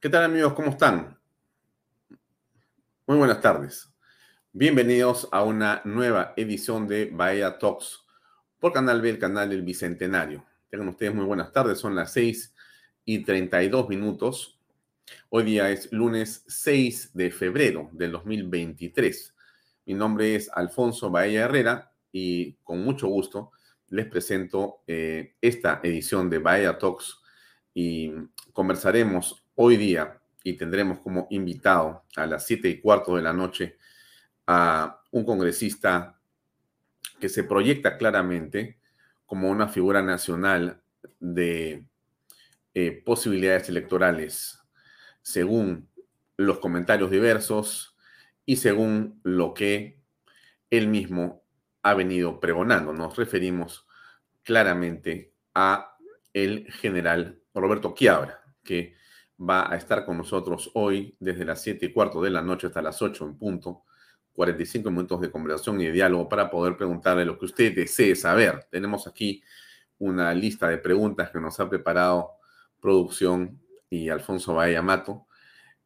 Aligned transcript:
¿Qué 0.00 0.08
tal 0.08 0.22
amigos? 0.22 0.52
¿Cómo 0.52 0.70
están? 0.70 1.18
Muy 3.04 3.16
buenas 3.16 3.40
tardes. 3.40 3.92
Bienvenidos 4.52 5.28
a 5.32 5.42
una 5.42 5.82
nueva 5.84 6.34
edición 6.36 6.86
de 6.86 7.06
Bahía 7.06 7.58
Talks 7.58 8.06
por 8.60 8.72
Canal 8.72 9.00
B, 9.00 9.10
el 9.10 9.18
canal 9.18 9.50
del 9.50 9.62
Bicentenario. 9.62 10.44
Tengan 10.70 10.90
ustedes 10.90 11.12
muy 11.12 11.24
buenas 11.24 11.52
tardes, 11.52 11.80
son 11.80 11.96
las 11.96 12.12
6 12.12 12.54
y 13.06 13.24
32 13.24 13.88
minutos. 13.88 14.60
Hoy 15.30 15.42
día 15.42 15.68
es 15.68 15.90
lunes 15.90 16.44
6 16.46 17.10
de 17.14 17.32
febrero 17.32 17.88
del 17.90 18.12
2023. 18.12 19.34
Mi 19.86 19.94
nombre 19.94 20.36
es 20.36 20.48
Alfonso 20.54 21.10
Bahía 21.10 21.46
Herrera 21.46 21.90
y 22.12 22.52
con 22.62 22.84
mucho 22.84 23.08
gusto 23.08 23.50
les 23.88 24.06
presento 24.06 24.76
eh, 24.86 25.34
esta 25.40 25.80
edición 25.82 26.30
de 26.30 26.38
Bahía 26.38 26.78
Talks 26.78 27.18
y 27.74 28.12
conversaremos 28.52 29.44
hoy 29.60 29.76
día 29.76 30.20
y 30.44 30.52
tendremos 30.52 31.00
como 31.00 31.26
invitado 31.30 32.04
a 32.14 32.26
las 32.26 32.46
siete 32.46 32.68
y 32.68 32.80
cuarto 32.80 33.16
de 33.16 33.22
la 33.22 33.32
noche 33.32 33.76
a 34.46 35.02
un 35.10 35.24
congresista 35.24 36.16
que 37.18 37.28
se 37.28 37.42
proyecta 37.42 37.98
claramente 37.98 38.78
como 39.26 39.50
una 39.50 39.66
figura 39.66 40.00
nacional 40.00 40.80
de 41.18 41.84
eh, 42.72 43.02
posibilidades 43.04 43.68
electorales, 43.68 44.60
según 45.22 45.88
los 46.36 46.60
comentarios 46.60 47.10
diversos 47.10 47.96
y 48.46 48.56
según 48.56 49.20
lo 49.24 49.54
que 49.54 49.98
él 50.70 50.86
mismo 50.86 51.42
ha 51.82 51.94
venido 51.94 52.38
pregonando. 52.38 52.92
Nos 52.92 53.16
referimos 53.16 53.88
claramente 54.44 55.32
a 55.52 55.96
el 56.32 56.70
general 56.72 57.40
Roberto 57.52 57.92
Quiabra, 57.92 58.40
que 58.62 58.97
va 59.38 59.72
a 59.72 59.76
estar 59.76 60.04
con 60.04 60.18
nosotros 60.18 60.70
hoy 60.74 61.16
desde 61.20 61.44
las 61.44 61.62
7 61.62 61.86
y 61.86 61.92
cuarto 61.92 62.20
de 62.22 62.30
la 62.30 62.42
noche 62.42 62.66
hasta 62.66 62.82
las 62.82 63.00
8 63.00 63.24
en 63.24 63.38
punto. 63.38 63.84
45 64.32 64.90
minutos 64.90 65.20
de 65.20 65.32
conversación 65.32 65.80
y 65.80 65.86
de 65.86 65.92
diálogo 65.92 66.28
para 66.28 66.48
poder 66.48 66.76
preguntarle 66.76 67.24
lo 67.24 67.36
que 67.38 67.46
usted 67.46 67.74
desee 67.74 68.14
saber. 68.14 68.68
Tenemos 68.70 69.08
aquí 69.08 69.42
una 69.98 70.32
lista 70.32 70.68
de 70.68 70.78
preguntas 70.78 71.30
que 71.30 71.40
nos 71.40 71.58
ha 71.58 71.68
preparado 71.68 72.34
producción 72.80 73.60
y 73.90 74.08
Alfonso 74.08 74.54
Bahía 74.54 74.80
Mato. 74.80 75.26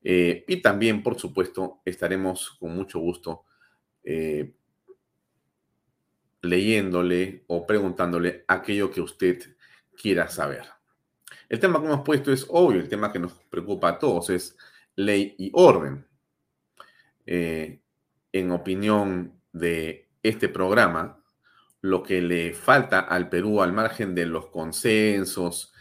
Eh, 0.04 0.44
y 0.46 0.56
también, 0.60 1.02
por 1.02 1.18
supuesto, 1.18 1.80
estaremos 1.84 2.50
con 2.58 2.74
mucho 2.74 2.98
gusto 2.98 3.44
eh, 4.04 4.52
leyéndole 6.42 7.44
o 7.46 7.66
preguntándole 7.66 8.44
aquello 8.48 8.90
que 8.90 9.00
usted 9.00 9.56
quiera 9.96 10.28
saber. 10.28 10.81
El 11.52 11.60
tema 11.60 11.80
que 11.80 11.86
hemos 11.86 12.00
puesto 12.00 12.32
es 12.32 12.46
obvio, 12.48 12.80
el 12.80 12.88
tema 12.88 13.12
que 13.12 13.18
nos 13.18 13.34
preocupa 13.50 13.90
a 13.90 13.98
todos 13.98 14.30
es 14.30 14.56
ley 14.96 15.34
y 15.36 15.50
orden. 15.52 16.06
Eh, 17.26 17.82
en 18.32 18.50
opinión 18.52 19.38
de 19.52 20.08
este 20.22 20.48
programa, 20.48 21.22
lo 21.82 22.02
que 22.02 22.22
le 22.22 22.54
falta 22.54 23.00
al 23.00 23.28
Perú 23.28 23.60
al 23.60 23.74
margen 23.74 24.14
de 24.14 24.24
los 24.24 24.46
consensos 24.46 25.74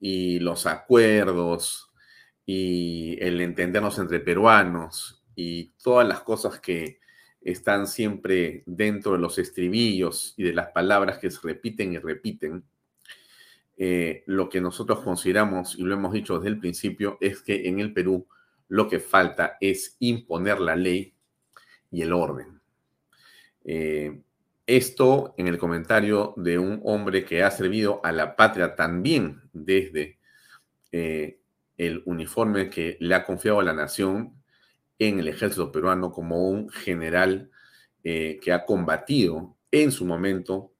y 0.00 0.38
los 0.38 0.64
acuerdos 0.64 1.90
y 2.46 3.18
el 3.20 3.42
entendernos 3.42 3.98
entre 3.98 4.20
peruanos 4.20 5.22
y 5.36 5.74
todas 5.82 6.08
las 6.08 6.20
cosas 6.20 6.58
que 6.58 7.00
están 7.42 7.86
siempre 7.86 8.62
dentro 8.64 9.12
de 9.12 9.18
los 9.18 9.36
estribillos 9.36 10.32
y 10.38 10.44
de 10.44 10.54
las 10.54 10.68
palabras 10.68 11.18
que 11.18 11.30
se 11.30 11.40
repiten 11.42 11.92
y 11.92 11.98
repiten, 11.98 12.64
eh, 13.80 14.24
lo 14.26 14.48
que 14.48 14.60
nosotros 14.60 14.98
consideramos, 15.04 15.78
y 15.78 15.84
lo 15.84 15.94
hemos 15.94 16.12
dicho 16.12 16.36
desde 16.36 16.48
el 16.48 16.58
principio, 16.58 17.16
es 17.20 17.42
que 17.42 17.68
en 17.68 17.78
el 17.78 17.92
Perú 17.92 18.26
lo 18.66 18.88
que 18.88 18.98
falta 18.98 19.56
es 19.60 19.96
imponer 20.00 20.58
la 20.60 20.74
ley 20.74 21.14
y 21.92 22.02
el 22.02 22.12
orden. 22.12 22.60
Eh, 23.64 24.20
esto 24.66 25.32
en 25.38 25.46
el 25.46 25.58
comentario 25.58 26.34
de 26.36 26.58
un 26.58 26.80
hombre 26.82 27.24
que 27.24 27.44
ha 27.44 27.52
servido 27.52 28.00
a 28.02 28.10
la 28.10 28.34
patria 28.34 28.74
también 28.74 29.42
desde 29.52 30.18
eh, 30.90 31.38
el 31.76 32.02
uniforme 32.04 32.70
que 32.70 32.96
le 32.98 33.14
ha 33.14 33.24
confiado 33.24 33.60
a 33.60 33.64
la 33.64 33.74
nación 33.74 34.42
en 34.98 35.20
el 35.20 35.28
ejército 35.28 35.70
peruano 35.70 36.10
como 36.10 36.48
un 36.48 36.68
general 36.68 37.50
que 38.02 38.52
ha 38.52 38.64
combatido 38.64 39.54
en 39.70 39.92
su 39.92 40.06
momento 40.06 40.72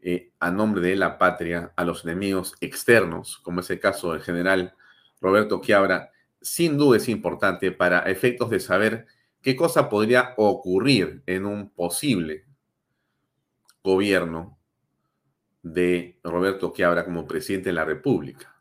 eh, 0.00 0.30
a 0.38 0.50
nombre 0.50 0.80
de 0.80 0.96
la 0.96 1.18
patria 1.18 1.72
a 1.76 1.84
los 1.84 2.04
enemigos 2.04 2.54
externos, 2.60 3.38
como 3.38 3.60
es 3.60 3.70
el 3.70 3.80
caso 3.80 4.12
del 4.12 4.22
general 4.22 4.74
Roberto 5.20 5.60
Quiabra, 5.60 6.12
sin 6.40 6.78
duda 6.78 6.98
es 6.98 7.08
importante 7.08 7.72
para 7.72 8.00
efectos 8.00 8.48
de 8.50 8.60
saber 8.60 9.06
qué 9.42 9.56
cosa 9.56 9.88
podría 9.88 10.34
ocurrir 10.36 11.22
en 11.26 11.46
un 11.46 11.70
posible 11.70 12.44
gobierno 13.82 14.58
de 15.62 16.18
Roberto 16.22 16.72
Quiabra 16.72 17.04
como 17.04 17.26
presidente 17.26 17.70
de 17.70 17.74
la 17.74 17.84
República. 17.84 18.54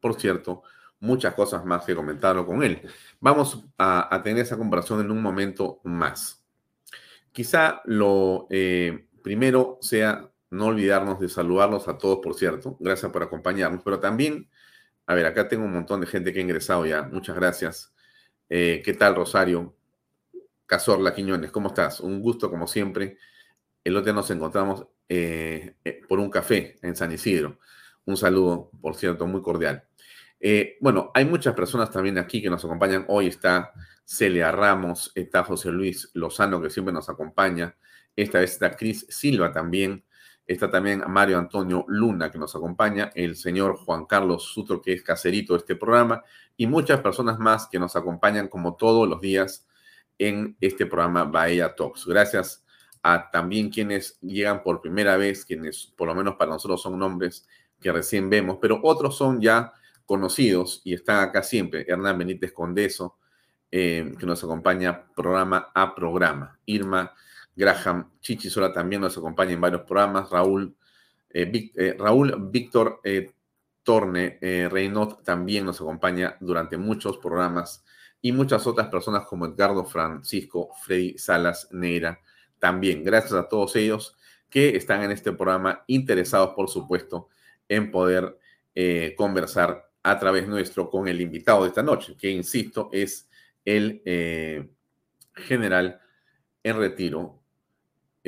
Por 0.00 0.18
cierto, 0.18 0.62
muchas 1.00 1.34
cosas 1.34 1.64
más 1.64 1.84
que 1.84 1.94
comentarlo 1.94 2.46
con 2.46 2.62
él. 2.62 2.80
Vamos 3.20 3.64
a, 3.76 4.20
tener 4.22 4.42
esa 4.42 4.56
comparación 4.56 5.00
en 5.00 5.10
un 5.10 5.22
momento 5.22 5.80
más. 5.84 6.44
Quizá 7.32 7.82
lo 7.84 8.46
eh, 8.50 9.06
primero 9.22 9.78
sea 9.80 10.30
no 10.50 10.66
olvidarnos 10.66 11.20
de 11.20 11.28
saludarlos 11.28 11.88
a 11.88 11.98
todos, 11.98 12.20
por 12.22 12.34
cierto. 12.34 12.76
Gracias 12.80 13.10
por 13.12 13.22
acompañarnos. 13.22 13.82
Pero 13.84 14.00
también, 14.00 14.48
a 15.06 15.14
ver, 15.14 15.26
acá 15.26 15.48
tengo 15.48 15.64
un 15.64 15.72
montón 15.72 16.00
de 16.00 16.06
gente 16.06 16.32
que 16.32 16.38
ha 16.38 16.42
ingresado 16.42 16.86
ya. 16.86 17.02
Muchas 17.02 17.36
gracias. 17.36 17.94
Eh, 18.48 18.82
¿Qué 18.84 18.94
tal, 18.94 19.14
Rosario? 19.14 19.74
Cazorla 20.66 21.14
Quiñones, 21.14 21.50
¿cómo 21.50 21.68
estás? 21.68 22.00
Un 22.00 22.20
gusto, 22.20 22.50
como 22.50 22.66
siempre. 22.66 23.18
El 23.84 23.96
otro 23.96 24.06
día 24.06 24.14
nos 24.14 24.30
encontramos 24.30 24.86
eh, 25.08 25.76
eh, 25.84 26.00
por 26.08 26.18
un 26.18 26.30
café 26.30 26.78
en 26.82 26.96
San 26.96 27.12
Isidro. 27.12 27.58
Un 28.04 28.16
saludo, 28.16 28.70
por 28.80 28.94
cierto, 28.94 29.26
muy 29.26 29.42
cordial. 29.42 29.84
bueno, 30.80 31.10
hay 31.14 31.24
muchas 31.24 31.54
personas 31.54 31.90
también 31.90 32.16
aquí 32.16 32.40
que 32.40 32.50
nos 32.50 32.64
acompañan. 32.64 33.04
Hoy 33.08 33.26
está 33.26 33.72
Celia 34.04 34.50
Ramos, 34.50 35.12
está 35.14 35.44
José 35.44 35.70
Luis 35.70 36.10
Lozano, 36.14 36.60
que 36.62 36.70
siempre 36.70 36.94
nos 36.94 37.08
acompaña. 37.10 37.76
Esta 38.16 38.40
vez 38.40 38.52
está 38.52 38.74
Cris 38.74 39.06
Silva 39.10 39.52
también. 39.52 40.04
Está 40.48 40.70
también 40.70 41.04
Mario 41.06 41.36
Antonio 41.36 41.84
Luna, 41.88 42.30
que 42.30 42.38
nos 42.38 42.56
acompaña, 42.56 43.12
el 43.14 43.36
señor 43.36 43.76
Juan 43.76 44.06
Carlos 44.06 44.44
Sutro, 44.44 44.80
que 44.80 44.94
es 44.94 45.02
caserito 45.02 45.52
de 45.52 45.58
este 45.58 45.76
programa, 45.76 46.24
y 46.56 46.66
muchas 46.66 47.02
personas 47.02 47.38
más 47.38 47.68
que 47.68 47.78
nos 47.78 47.96
acompañan 47.96 48.48
como 48.48 48.74
todos 48.74 49.06
los 49.06 49.20
días 49.20 49.68
en 50.16 50.56
este 50.62 50.86
programa 50.86 51.24
Bahía 51.24 51.74
Talks. 51.74 52.06
Gracias 52.06 52.64
a 53.02 53.30
también 53.30 53.68
quienes 53.68 54.18
llegan 54.22 54.62
por 54.62 54.80
primera 54.80 55.18
vez, 55.18 55.44
quienes 55.44 55.92
por 55.94 56.08
lo 56.08 56.14
menos 56.14 56.36
para 56.36 56.52
nosotros 56.52 56.80
son 56.80 56.98
nombres 56.98 57.46
que 57.78 57.92
recién 57.92 58.30
vemos, 58.30 58.56
pero 58.58 58.80
otros 58.82 59.18
son 59.18 59.42
ya 59.42 59.74
conocidos 60.06 60.80
y 60.82 60.94
están 60.94 61.28
acá 61.28 61.42
siempre. 61.42 61.84
Hernán 61.86 62.16
Benítez 62.16 62.52
Condeso, 62.54 63.18
eh, 63.70 64.14
que 64.18 64.24
nos 64.24 64.42
acompaña 64.42 65.12
programa 65.14 65.70
a 65.74 65.94
programa. 65.94 66.58
Irma 66.64 67.12
Graham 67.58 68.12
Chichisola 68.20 68.72
también 68.72 69.02
nos 69.02 69.18
acompaña 69.18 69.52
en 69.52 69.60
varios 69.60 69.82
programas. 69.82 70.30
Raúl, 70.30 70.76
eh, 71.28 71.70
eh, 71.74 71.96
Raúl 71.98 72.50
Víctor 72.50 73.00
eh, 73.02 73.32
Torne 73.82 74.38
Reynot 74.70 75.24
también 75.24 75.64
nos 75.64 75.80
acompaña 75.80 76.36
durante 76.40 76.76
muchos 76.76 77.18
programas 77.18 77.84
y 78.22 78.30
muchas 78.30 78.66
otras 78.66 78.88
personas 78.88 79.26
como 79.26 79.46
Edgardo 79.46 79.84
Francisco, 79.84 80.70
Freddy 80.84 81.18
Salas 81.18 81.68
Neira 81.72 82.20
también. 82.60 83.02
Gracias 83.02 83.32
a 83.32 83.48
todos 83.48 83.74
ellos 83.74 84.16
que 84.48 84.76
están 84.76 85.02
en 85.02 85.10
este 85.10 85.32
programa 85.32 85.82
interesados, 85.88 86.50
por 86.54 86.68
supuesto, 86.68 87.28
en 87.68 87.90
poder 87.90 88.38
conversar 89.16 89.90
a 90.04 90.18
través 90.18 90.46
nuestro 90.46 90.88
con 90.88 91.08
el 91.08 91.20
invitado 91.20 91.62
de 91.62 91.68
esta 91.68 91.82
noche, 91.82 92.14
que, 92.16 92.30
insisto, 92.30 92.90
es 92.92 93.28
el 93.64 94.02
general 95.34 96.00
en 96.62 96.76
retiro, 96.76 97.38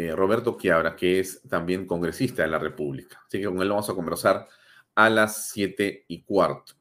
eh, 0.08 0.16
Roberto 0.16 0.56
Quiabra, 0.56 0.96
que 0.96 1.20
es 1.20 1.42
también 1.48 1.86
congresista 1.86 2.42
de 2.42 2.48
la 2.48 2.58
República. 2.58 3.22
Así 3.26 3.38
que 3.38 3.46
con 3.46 3.60
él 3.60 3.68
vamos 3.68 3.88
a 3.90 3.94
conversar 3.94 4.46
a 4.94 5.10
las 5.10 5.48
siete 5.50 6.04
y 6.08 6.22
cuarto. 6.22 6.74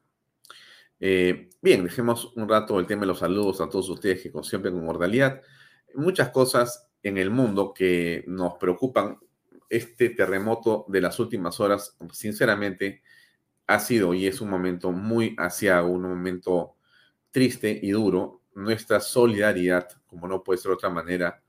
bien, 0.98 1.84
dejemos 1.84 2.32
un 2.36 2.48
rato 2.48 2.78
el 2.78 2.86
tema 2.86 3.02
de 3.02 3.06
los 3.08 3.20
saludos 3.20 3.60
a 3.60 3.68
todos 3.68 3.88
ustedes 3.88 4.22
que 4.22 4.32
siempre 4.42 4.70
con 4.70 4.84
mortalidad. 4.84 5.40
Muchas 5.94 6.30
cosas 6.30 6.88
en 7.02 7.18
el 7.18 7.30
mundo 7.30 7.72
que 7.74 8.24
nos 8.26 8.54
preocupan 8.54 9.18
este 9.68 10.10
terremoto 10.10 10.84
de 10.88 11.00
las 11.00 11.18
últimas 11.18 11.60
horas, 11.60 11.96
sinceramente, 12.12 13.02
ha 13.66 13.78
sido 13.78 14.12
y 14.14 14.26
es 14.26 14.40
un 14.40 14.50
momento 14.50 14.90
muy 14.90 15.34
asiago, 15.38 15.90
un 15.90 16.02
momento 16.02 16.76
triste 17.30 17.78
y 17.80 17.90
duro. 17.92 18.42
Nuestra 18.54 18.98
solidaridad, 18.98 19.88
como 20.08 20.26
no 20.26 20.42
puede 20.42 20.58
ser 20.58 20.70
de 20.70 20.74
otra 20.74 20.90
manera, 20.90 21.40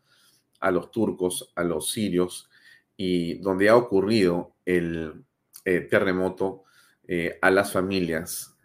a 0.61 0.71
los 0.71 0.91
turcos, 0.91 1.51
a 1.55 1.63
los 1.63 1.91
sirios, 1.91 2.49
y 2.95 3.35
donde 3.39 3.67
ha 3.67 3.75
ocurrido 3.75 4.53
el 4.65 5.25
eh, 5.65 5.81
terremoto, 5.81 6.63
eh, 7.07 7.37
a 7.41 7.51
las 7.51 7.71
familias, 7.71 8.55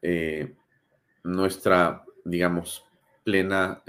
eh, 0.00 0.54
nuestra, 1.24 2.04
digamos, 2.24 2.84
plena 3.22 3.82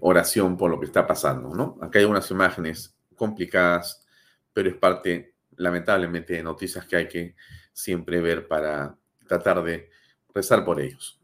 oración 0.00 0.56
por 0.56 0.70
lo 0.70 0.80
que 0.80 0.86
está 0.86 1.06
pasando. 1.06 1.76
Acá 1.82 1.98
hay 1.98 2.04
unas 2.06 2.30
imágenes 2.30 2.96
complicadas, 3.14 4.06
pero 4.52 4.70
es 4.70 4.76
parte, 4.76 5.34
lamentablemente, 5.56 6.34
de 6.34 6.42
noticias 6.42 6.86
que 6.86 6.96
hay 6.96 7.08
que 7.08 7.34
siempre 7.72 8.20
ver 8.20 8.48
para 8.48 8.96
tratar 9.26 9.62
de 9.62 9.90
rezar 10.34 10.64
por 10.64 10.80
ellos. 10.80 11.20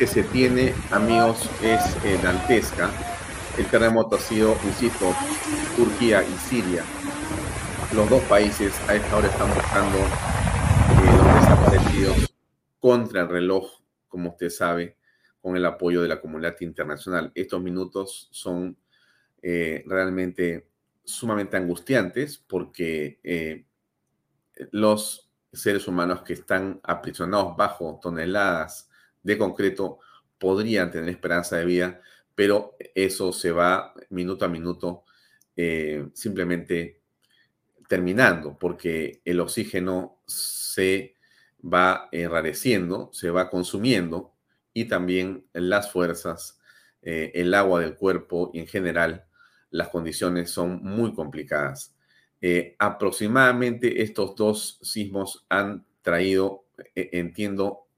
Que 0.00 0.06
se 0.06 0.22
tiene, 0.22 0.72
amigos, 0.92 1.50
es 1.62 1.82
eh, 2.06 2.18
dantesca. 2.22 2.90
El 3.58 3.66
terremoto 3.66 4.16
ha 4.16 4.18
sido, 4.18 4.56
insisto, 4.64 5.14
Turquía 5.76 6.22
y 6.22 6.32
Siria. 6.38 6.82
Los 7.94 8.08
dos 8.08 8.22
países 8.22 8.72
a 8.88 8.94
esta 8.94 9.14
hora 9.14 9.28
están 9.28 9.52
buscando 9.54 9.98
eh, 9.98 11.16
los 11.18 11.34
desaparecidos 11.34 12.34
contra 12.78 13.20
el 13.20 13.28
reloj, 13.28 13.82
como 14.08 14.30
usted 14.30 14.48
sabe, 14.48 14.96
con 15.42 15.54
el 15.54 15.66
apoyo 15.66 16.00
de 16.00 16.08
la 16.08 16.18
comunidad 16.18 16.56
internacional. 16.60 17.30
Estos 17.34 17.60
minutos 17.60 18.28
son 18.30 18.78
eh, 19.42 19.84
realmente 19.86 20.66
sumamente 21.04 21.58
angustiantes 21.58 22.38
porque 22.38 23.20
eh, 23.22 23.66
los 24.70 25.30
seres 25.52 25.86
humanos 25.86 26.22
que 26.22 26.32
están 26.32 26.80
aprisionados 26.84 27.54
bajo 27.54 28.00
toneladas 28.02 28.89
de 29.22 29.38
concreto 29.38 29.98
podrían 30.38 30.90
tener 30.90 31.10
esperanza 31.10 31.56
de 31.56 31.66
vida, 31.66 32.00
pero 32.34 32.76
eso 32.94 33.32
se 33.32 33.52
va 33.52 33.92
minuto 34.08 34.44
a 34.44 34.48
minuto 34.48 35.04
eh, 35.56 36.08
simplemente 36.14 37.00
terminando, 37.88 38.56
porque 38.58 39.20
el 39.24 39.40
oxígeno 39.40 40.20
se 40.26 41.16
va 41.62 42.08
enrareciendo, 42.12 43.10
se 43.12 43.30
va 43.30 43.50
consumiendo 43.50 44.32
y 44.72 44.86
también 44.86 45.44
las 45.52 45.92
fuerzas, 45.92 46.58
eh, 47.02 47.32
el 47.34 47.52
agua 47.52 47.80
del 47.80 47.96
cuerpo 47.96 48.50
y 48.54 48.60
en 48.60 48.66
general 48.66 49.26
las 49.70 49.88
condiciones 49.88 50.50
son 50.50 50.82
muy 50.82 51.12
complicadas. 51.12 51.94
Eh, 52.40 52.76
aproximadamente 52.78 54.02
estos 54.02 54.34
dos 54.34 54.78
sismos 54.80 55.44
han 55.50 55.84
traído, 56.00 56.64
entiendo, 56.94 57.89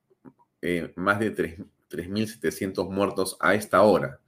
eh, 0.63 0.93
más 0.97 1.19
de 1.19 1.35
3.700 1.35 2.89
muertos 2.89 3.37
a 3.41 3.55
esta 3.55 3.83
hora. 3.83 4.21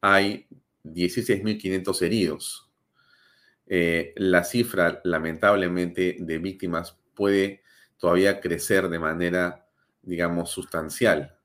Hay 0.00 0.46
16.500 0.84 2.02
heridos. 2.02 2.70
Eh, 3.66 4.12
la 4.16 4.44
cifra, 4.44 5.00
lamentablemente, 5.04 6.16
de 6.20 6.38
víctimas 6.38 6.98
puede 7.14 7.62
todavía 7.96 8.40
crecer 8.40 8.88
de 8.88 8.98
manera, 8.98 9.66
digamos, 10.02 10.50
sustancial. 10.50 11.36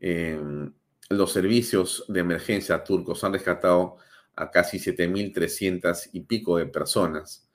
Em, 0.00 0.72
los 1.10 1.32
servicios 1.32 2.04
de 2.08 2.20
emergencia 2.20 2.82
turcos 2.82 3.22
han 3.24 3.34
rescatado 3.34 3.96
a 4.34 4.50
casi 4.50 4.78
7.300 4.78 6.08
y 6.12 6.20
pico 6.20 6.56
de 6.56 6.66
personas, 6.66 7.48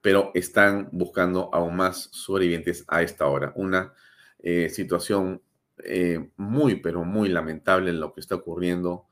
pero 0.00 0.32
están 0.34 0.88
buscando 0.90 1.50
aún 1.52 1.76
más 1.76 2.08
sobrevivientes 2.12 2.84
a 2.88 3.02
esta 3.02 3.26
hora. 3.26 3.52
Una 3.56 3.92
eh, 4.46 4.68
situación 4.68 5.40
eh, 5.82 6.28
muy, 6.36 6.76
pero 6.76 7.02
muy 7.02 7.30
lamentable 7.30 7.88
en 7.88 7.98
lo 7.98 8.12
que 8.12 8.20
está 8.20 8.34
ocurriendo 8.34 9.06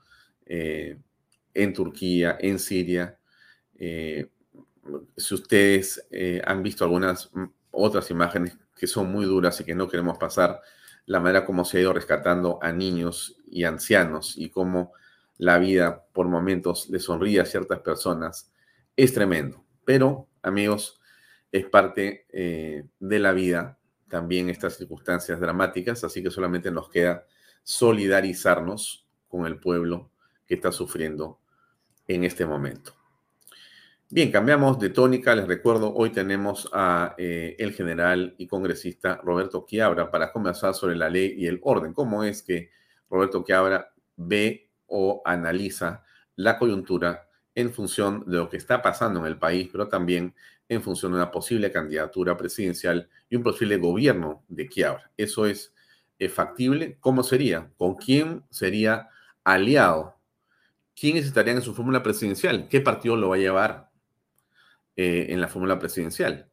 eh, 0.45 0.99
en 1.55 1.73
Turquía, 1.73 2.37
en 2.39 2.59
Siria. 2.59 3.19
si 5.17 5.35
ustedes 5.35 6.07
han 6.45 6.63
visto 6.63 6.85
algunas 6.85 7.31
mm, 7.33 7.45
otras 7.71 8.11
imágenes 8.11 8.59
que 8.77 8.87
son 8.87 9.11
muy 9.11 9.25
duras 9.25 9.59
y 9.59 9.65
que 9.65 9.75
no 9.75 9.89
queremos 9.89 10.19
pasar, 10.19 10.61
la 11.07 11.19
manera 11.19 11.47
como 11.47 11.65
se 11.65 11.79
ha 11.79 11.81
ido 11.81 11.95
rescatando 11.95 12.59
a 12.61 12.71
niños 12.71 13.39
y 13.51 13.65
ancianos 13.65 14.35
y 14.37 14.51
cómo 14.51 14.93
la 15.39 15.59
vida 15.59 16.05
por 16.13 16.29
momentos 16.29 16.91
le 16.91 17.01
sonríe 17.01 17.41
a 17.41 17.47
ciertas 17.47 17.81
personas, 17.81 18.53
es 18.97 19.15
tremendo. 19.15 19.65
Pero, 19.87 20.29
amigos, 20.43 21.01
es 21.51 21.65
parte 21.65 22.27
de 22.31 23.19
la 23.19 23.33
vida 23.33 23.79
también 24.13 24.51
estas 24.51 24.77
circunstancias 24.77 25.41
dramáticas, 25.41 26.05
así 26.05 26.23
que 26.23 26.31
solamente 26.31 26.71
nos 26.71 26.91
queda 26.91 27.25
solidarizarnos 27.63 29.09
con 29.27 29.47
el 29.47 29.59
pueblo 29.59 30.11
que 30.47 30.57
está 30.57 30.71
sufriendo 30.71 31.41
en 32.07 32.25
este 32.25 32.45
momento. 32.45 32.93
Bien, 34.11 34.31
cambiamos 34.31 34.79
de 34.79 34.91
tónica. 34.91 35.35
Les 35.35 35.49
recuerdo, 35.49 35.95
hoy 35.95 36.11
tenemos 36.11 36.69
a 36.75 37.15
eh, 37.17 37.57
el 37.59 37.73
general 37.73 38.35
y 38.37 38.47
congresista 38.49 39.19
Roberto 39.25 39.65
Quiabra 39.65 40.11
para 40.11 40.31
conversar 40.31 40.75
sobre 40.75 40.95
la 40.95 41.09
ley 41.09 41.35
y 41.39 41.47
el 41.47 41.59
orden. 41.63 41.95
¿Cómo 41.95 42.23
es 42.23 42.43
que 42.43 42.69
Roberto 43.09 43.43
Quiabra 43.43 43.95
ve 44.17 44.69
o 44.89 45.23
analiza 45.25 46.05
la 46.37 46.59
coyuntura 46.59 47.31
en 47.55 47.73
función 47.73 48.25
de 48.27 48.39
lo 48.39 48.49
que 48.49 48.57
está 48.57 48.83
pasando 48.83 49.21
en 49.21 49.27
el 49.27 49.39
país, 49.39 49.69
pero 49.71 49.89
también 49.89 50.35
en 50.69 50.83
función 50.83 51.13
de 51.13 51.19
una 51.19 51.31
posible 51.31 51.71
candidatura 51.71 52.37
presidencial 52.37 53.09
y 53.29 53.37
un 53.37 53.43
posible 53.43 53.77
gobierno 53.77 54.43
de 54.49 54.69
Quiabra. 54.69 55.11
Eso 55.17 55.47
es 55.47 55.75
eh, 56.19 56.29
factible. 56.29 56.97
¿Cómo 57.01 57.23
sería? 57.23 57.71
¿Con 57.77 57.97
quién 57.97 58.45
sería 58.51 59.09
aliado? 59.45 60.17
¿Quiénes 60.95 61.27
estarían 61.27 61.57
en 61.57 61.63
su 61.63 61.75
fórmula 61.75 62.03
presidencial? 62.03 62.69
¿Qué 62.69 62.81
partido 62.81 63.17
lo 63.17 63.31
va 63.31 63.37
a 63.37 63.39
llevar 63.39 63.91
eh, 64.97 65.27
en 65.31 65.41
la 65.41 65.49
fórmula 65.49 65.79
presidencial? 65.79 66.49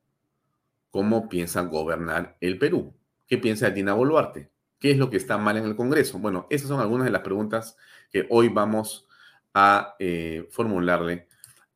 ¿Cómo 0.89 1.29
piensan 1.29 1.70
gobernar 1.70 2.38
el 2.41 2.58
Perú? 2.58 2.94
¿Qué 3.27 3.38
piensa 3.38 3.70
Dina 3.70 3.94
Boluarte? 3.94 4.50
¿Qué 4.79 4.91
es 4.91 4.98
lo 4.98 5.10
que 5.10 5.18
está 5.18 5.38
mal 5.38 5.58
en 5.58 5.65
el 5.65 5.75
Congreso? 5.75 6.20
Bueno, 6.20 6.48
esas 6.50 6.70
son 6.70 6.79
algunas 6.79 7.06
de 7.06 7.12
las 7.12 7.22
preguntas 7.22 7.77
que 8.10 8.25
hoy 8.29 8.48
vamos 8.48 9.08
a 9.53 9.96
eh, 10.00 10.48
formularle 10.51 11.27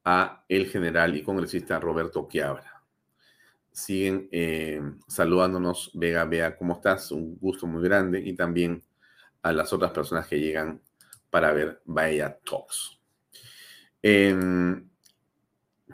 a 0.04 0.44
el 0.48 0.68
general 0.68 1.16
y 1.16 1.24
congresista 1.24 1.80
Roberto 1.80 2.28
Quiabra. 2.28 2.84
Siguen 3.72 4.28
eh, 4.32 4.82
saludándonos, 5.08 5.92
Vega, 5.94 6.26
Vea, 6.26 6.56
¿cómo 6.56 6.74
estás? 6.74 7.12
Un 7.12 7.38
gusto 7.40 7.66
muy 7.66 7.84
grande 7.84 8.20
y 8.20 8.34
también 8.34 8.84
a 9.42 9.52
las 9.52 9.74
otras 9.74 9.92
personas 9.92 10.28
que 10.28 10.40
llegan 10.40 10.82
para 11.30 11.52
ver 11.52 11.82
Bahía 11.86 12.38
Talks. 12.46 13.00
Em, 14.02 14.88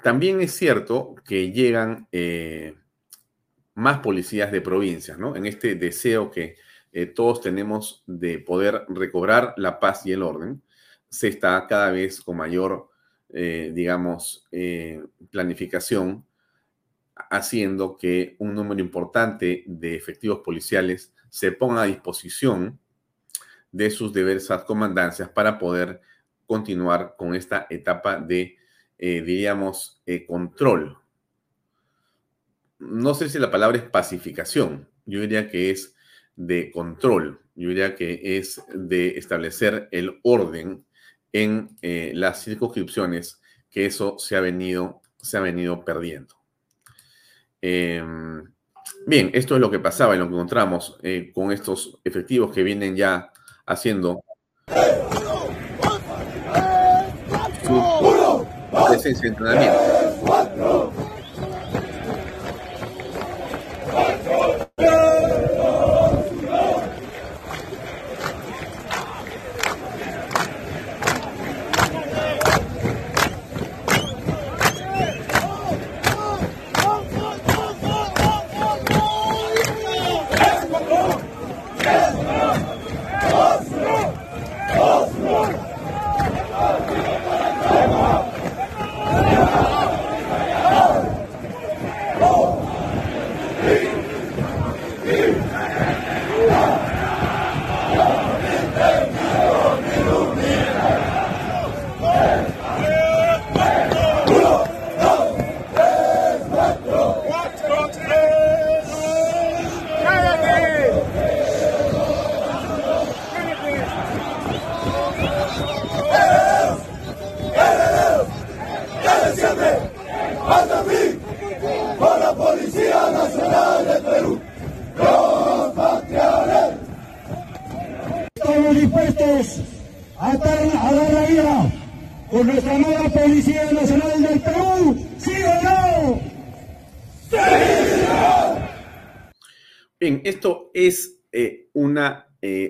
también 0.04 0.42
es 0.42 0.54
cierto 0.54 1.16
que 1.26 1.52
llegan 1.52 2.08
eh, 2.12 2.76
más 3.76 4.00
policías 4.00 4.52
de 4.52 4.62
provincias, 4.62 5.18
¿no? 5.18 5.36
En 5.36 5.46
este 5.46 5.76
deseo 5.76 6.32
que 6.32 6.58
todos 7.16 7.40
tenemos 7.42 8.04
de 8.08 8.40
poder 8.40 8.84
recobrar 8.90 9.54
la 9.58 9.80
paz 9.80 10.08
y 10.08 10.12
el 10.12 10.24
orden, 10.24 10.64
se 11.10 11.30
está 11.30 11.66
cada 11.68 11.92
vez 11.92 12.22
con 12.22 12.38
mayor, 12.38 12.90
eh, 13.30 13.72
digamos, 13.74 14.48
planificación, 15.30 16.26
haciendo 17.30 17.98
que 17.98 18.36
un 18.40 18.56
número 18.56 18.80
importante 18.80 19.64
de 19.68 19.96
efectivos 19.96 20.40
policiales 20.40 21.14
se 21.30 21.52
ponga 21.52 21.84
a 21.84 21.88
disposición 21.88 22.80
de 23.72 23.92
sus 23.92 24.14
diversas 24.14 24.64
comandancias 24.64 25.30
para 25.30 25.60
poder 25.60 26.02
continuar 26.48 27.16
con 27.18 27.36
esta 27.36 27.68
etapa 27.70 28.20
de, 28.20 28.58
eh, 28.98 29.22
diríamos, 29.22 30.02
eh, 30.06 30.26
control. 30.26 30.98
No 32.80 33.14
sé 33.14 33.30
si 33.30 33.38
la 33.38 33.52
palabra 33.52 33.78
es 33.78 33.84
pacificación, 33.84 34.88
yo 35.06 35.22
diría 35.22 35.50
que 35.50 35.70
es 35.70 35.96
de 36.36 36.72
control, 36.72 37.42
yo 37.56 37.70
diría 37.70 37.96
que 37.96 38.38
es 38.38 38.64
de 38.74 39.18
establecer 39.18 39.90
el 39.92 40.20
orden 40.24 40.86
en 41.32 41.70
eh, 41.82 42.12
las 42.16 42.44
circunscripciones, 42.44 43.42
que 43.70 43.86
eso 43.86 44.18
se 44.18 44.36
ha 44.36 44.42
venido, 44.42 45.02
se 45.18 45.38
ha 45.38 45.42
venido 45.42 45.84
perdiendo. 45.86 46.36
Em, 47.62 48.44
bien, 49.06 49.32
esto 49.34 49.56
es 49.56 49.62
lo 49.62 49.70
que 49.70 49.80
pasaba 49.80 50.16
y 50.16 50.20
lo 50.20 50.28
que 50.28 50.34
encontramos 50.34 50.98
con 51.34 51.52
estos 51.52 52.00
efectivos 52.04 52.52
que 52.52 52.64
vienen 52.64 52.96
ya 52.96 53.32
haciendo 53.66 54.24
presencia 58.88 59.22
de 59.24 59.28
entrenamiento. 59.30 60.99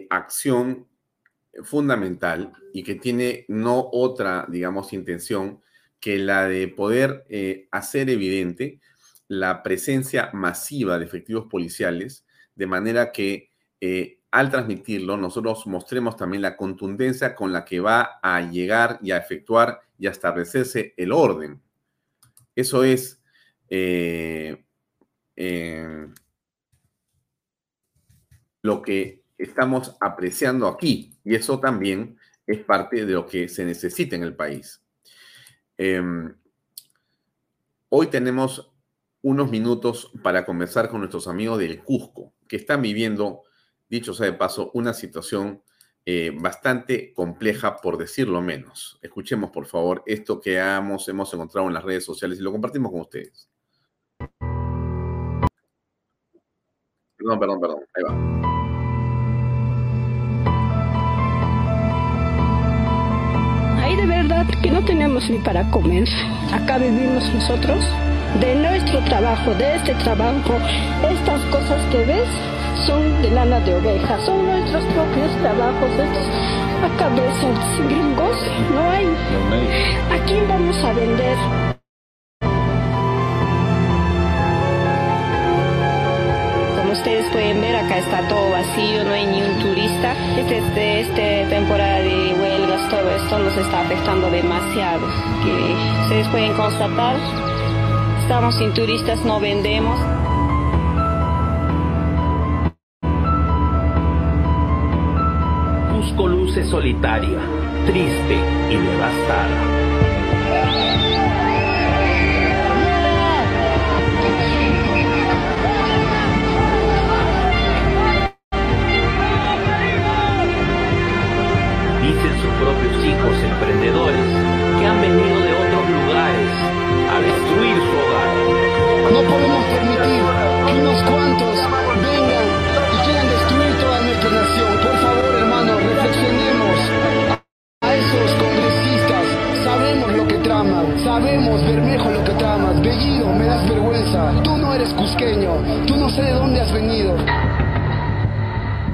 Acción 0.09 0.88
fundamental 1.63 2.53
y 2.73 2.83
que 2.83 2.95
tiene 2.95 3.45
no 3.47 3.89
otra, 3.91 4.45
digamos, 4.49 4.93
intención 4.93 5.61
que 5.99 6.17
la 6.17 6.47
de 6.47 6.67
poder 6.67 7.25
eh, 7.29 7.67
hacer 7.71 8.09
evidente 8.09 8.79
la 9.27 9.61
presencia 9.63 10.29
masiva 10.33 10.97
de 10.97 11.05
efectivos 11.05 11.47
policiales, 11.49 12.25
de 12.55 12.67
manera 12.67 13.11
que 13.11 13.51
eh, 13.81 14.19
al 14.31 14.49
transmitirlo 14.49 15.17
nosotros 15.17 15.65
mostremos 15.67 16.15
también 16.15 16.41
la 16.41 16.55
contundencia 16.55 17.35
con 17.35 17.51
la 17.51 17.65
que 17.65 17.79
va 17.79 18.19
a 18.21 18.41
llegar 18.41 18.99
y 19.01 19.11
a 19.11 19.17
efectuar 19.17 19.81
y 19.97 20.07
a 20.07 20.11
establecerse 20.11 20.93
el 20.97 21.11
orden. 21.11 21.61
Eso 22.55 22.83
es 22.83 23.21
eh, 23.69 24.63
lo 28.62 28.82
que 28.82 29.24
estamos 29.38 29.96
apreciando 30.00 30.68
aquí. 30.68 31.18
Y 31.24 31.36
eso 31.36 31.60
también 31.60 32.18
es 32.46 32.60
parte 32.60 33.06
de 33.06 33.13
lo 33.13 33.25
que 33.25 33.48
se 33.48 33.66
necesita 33.66 34.16
en 34.16 34.24
el 34.24 34.36
país. 34.36 34.82
Em, 35.78 36.36
hoy 37.89 38.08
tenemos 38.08 38.72
unos 39.22 39.50
minutos 39.50 40.12
para 40.24 40.46
conversar 40.46 40.89
con 40.89 41.00
nuestros 41.00 41.28
amigos 41.28 41.60
del 41.60 41.84
Cusco, 41.84 42.34
que 42.48 42.56
están 42.56 42.82
viviendo, 42.82 43.44
dicho 43.89 44.13
sea 44.13 44.28
de 44.28 44.34
paso, 44.34 44.72
una 44.74 44.94
situación 44.94 45.62
eh, 46.06 46.32
bastante 46.34 47.13
compleja, 47.13 47.78
por 47.78 47.98
decirlo 47.98 48.42
menos. 48.42 48.98
Escuchemos, 49.01 49.51
por 49.51 49.66
favor, 49.68 50.01
esto 50.06 50.39
que 50.39 50.58
hemos, 50.58 51.08
hemos 51.08 51.34
encontrado 51.34 51.68
en 51.68 51.74
las 51.74 51.84
redes 51.84 52.06
sociales 52.06 52.39
y 52.39 52.42
lo 52.42 52.51
compartimos 52.51 52.92
con 52.92 53.01
ustedes. 53.01 53.50
Perdón, 57.19 57.39
perdón, 57.39 57.59
perdón. 57.59 57.79
Ahí 57.95 58.03
va. 58.03 58.39
que 64.61 64.71
no 64.71 64.83
tenemos 64.83 65.29
ni 65.29 65.38
para 65.39 65.69
comer. 65.71 66.07
Acá 66.53 66.77
vivimos 66.77 67.33
nosotros 67.33 67.85
de 68.39 68.55
nuestro 68.55 68.99
trabajo, 69.05 69.53
de 69.55 69.75
este 69.75 69.93
trabajo. 69.95 70.55
Estas 71.09 71.41
cosas 71.45 71.81
que 71.91 72.05
ves 72.05 72.27
son 72.85 73.21
de 73.21 73.31
lana 73.31 73.59
de 73.61 73.75
oveja, 73.75 74.19
son 74.25 74.45
nuestros 74.45 74.83
propios 74.85 75.31
trabajos. 75.41 75.91
Estos 75.91 76.27
acá 76.83 77.09
ves 77.09 77.88
gringos, 77.88 78.38
no 78.73 78.89
hay. 78.89 79.07
¿A 80.11 80.25
quién 80.25 80.47
vamos 80.47 80.77
a 80.83 80.93
vender? 80.93 81.78
Está 88.00 88.27
todo 88.27 88.51
vacío, 88.51 89.03
no 89.03 89.13
hay 89.13 89.25
ni 89.27 89.41
un 89.41 89.60
turista. 89.60 90.13
Este 90.38 90.58
es 90.58 90.75
de 90.75 91.01
esta 91.01 91.50
temporada 91.50 92.00
de 92.00 92.34
huelgas, 92.34 92.89
todo 92.89 93.10
esto 93.12 93.39
nos 93.39 93.56
está 93.58 93.82
afectando 93.82 94.29
demasiado. 94.29 95.06
Ustedes 96.03 96.27
pueden 96.29 96.53
constatar, 96.53 97.18
estamos 98.22 98.56
sin 98.56 98.74
turistas, 98.74 99.24
no 99.25 99.39
vendemos. 99.39 100.00
Cusco 105.94 106.27
luce 106.27 106.63
solitaria, 106.65 107.39
triste 107.86 108.38
y 108.70 108.75
devastada. 108.75 109.99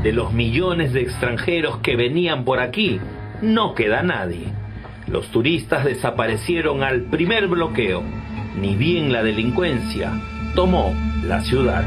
De 0.05 0.13
los 0.13 0.33
millones 0.33 0.93
de 0.93 1.01
extranjeros 1.01 1.79
que 1.79 1.95
venían 1.95 2.45
por 2.45 2.59
aquí, 2.59 2.99
no 3.41 3.73
queda 3.73 4.03
nadie. 4.03 4.53
Los 5.07 5.31
turistas 5.31 5.83
desaparecieron 5.83 6.83
al 6.83 7.01
primer 7.05 7.47
bloqueo. 7.47 8.03
Ni 8.55 8.75
bien 8.75 9.11
la 9.11 9.23
delincuencia 9.23 10.11
tomó 10.53 10.93
la 11.23 11.41
ciudad. 11.41 11.83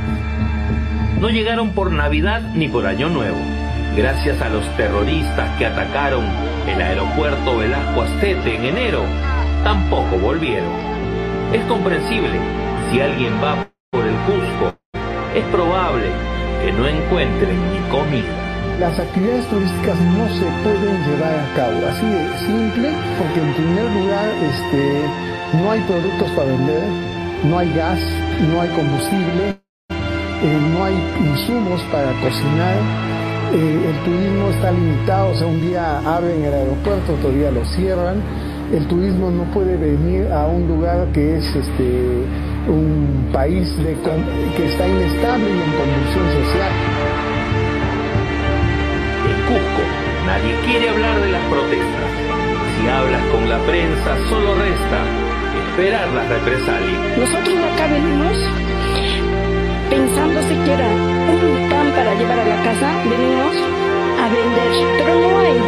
No 1.21 1.31
llegaron 1.31 1.71
por 1.75 1.93
Navidad 1.93 2.43
ni 2.57 2.67
por 2.67 2.87
Año 2.87 3.09
Nuevo. 3.09 3.39
Gracias 3.97 4.43
a 4.43 4.49
los 4.49 4.67
terroristas 4.77 5.57
que 5.57 5.67
atacaron 5.67 6.25
el 6.67 6.83
aeropuerto 6.83 7.59
Velasco 7.59 8.03
Astete 8.03 8.57
en 8.57 8.65
enero, 8.65 9.05
tampoco 9.63 10.19
volvieron. 10.19 10.73
Es 11.53 11.63
comprensible, 11.67 12.41
si 12.91 13.01
alguien 13.01 13.35
va 13.41 13.69
por 13.93 14.05
el 14.05 14.17
Cusco, 14.27 14.77
es 15.37 15.45
probable 15.53 16.38
que 16.63 16.73
no 16.73 16.87
encuentren 16.87 17.57
ni 17.73 17.79
comida. 17.91 18.49
Las 18.81 18.99
actividades 18.99 19.47
turísticas 19.49 19.99
no 20.01 20.29
se 20.29 20.47
pueden 20.63 20.97
llevar 21.07 21.35
a 21.35 21.55
cabo, 21.55 21.87
así 21.87 22.07
de 22.07 22.39
simple, 22.47 22.91
porque 23.19 23.41
en 23.41 23.55
primer 23.55 23.91
lugar 23.91 24.29
este, 24.43 25.03
no 25.61 25.71
hay 25.71 25.81
productos 25.83 26.31
para 26.33 26.49
vender, 26.49 26.85
no 27.45 27.59
hay 27.59 27.73
gas, 27.75 28.01
no 28.53 28.61
hay 28.61 28.69
combustible, 28.71 29.59
eh, 29.91 30.61
no 30.73 30.85
hay 30.85 30.95
insumos 31.21 31.83
para 31.91 32.13
cocinar, 32.21 32.77
eh, 33.53 33.91
el 33.91 34.05
turismo 34.05 34.51
está 34.51 34.71
limitado, 34.71 35.31
o 35.31 35.35
sea, 35.35 35.47
un 35.47 35.61
día 35.61 35.99
abren 36.01 36.45
el 36.45 36.55
aeropuerto, 36.55 37.15
otro 37.15 37.31
día 37.31 37.51
lo 37.51 37.65
cierran, 37.65 38.23
el 38.73 38.87
turismo 38.87 39.31
no 39.31 39.45
puede 39.53 39.77
venir 39.77 40.31
a 40.31 40.47
un 40.47 40.69
lugar 40.69 41.09
que 41.13 41.39
es 41.39 41.45
este, 41.57 42.27
un 42.67 43.31
país 43.33 43.77
de, 43.79 43.95
que 44.57 44.67
está 44.67 44.89
inestable 44.89 45.49
y 45.49 45.59
en 45.59 45.73
convulsión 45.79 46.27
social. 46.43 46.73
En 49.29 49.39
Cusco, 49.47 49.83
nadie 50.27 50.55
quiere 50.67 50.89
hablar 50.91 51.21
de 51.21 51.31
las 51.33 51.45
protestas. 51.47 52.11
Si 52.79 52.89
hablas 52.89 53.23
con 53.33 53.49
la 53.49 53.59
prensa, 53.59 54.17
solo 54.29 54.55
resta 54.55 55.01
esperar 55.79 56.09
las 56.13 56.29
represalias. 56.29 57.19
Nosotros 57.19 57.57
acá 57.73 57.87
venimos 57.87 58.37
pensando 59.91 60.43
siquiera 60.43 60.87
un 60.87 61.69
pan 61.71 61.91
para 61.93 62.15
llevar 62.15 62.39
a 62.39 62.45
la 62.45 62.63
casa, 62.63 62.89
venimos 63.09 63.55
a 64.21 64.29
vender, 64.29 64.71
pero 64.99 65.15
no 65.15 65.39
hay, 65.39 65.59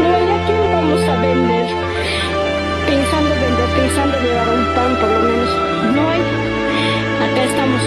no 0.00 0.08
hay 0.16 0.26
a 0.30 0.46
quién 0.46 0.72
vamos 0.72 1.00
a 1.08 1.20
vender, 1.20 1.66
pensando 2.86 3.33
pensando 3.74 4.18
llevar 4.20 4.48
un 4.48 4.64
pan 4.74 4.96
por 5.00 5.10
lo 5.10 5.20
menos, 5.20 5.50
no 5.94 6.08
hay, 6.08 6.20
acá 7.26 7.44
estamos, 7.44 7.82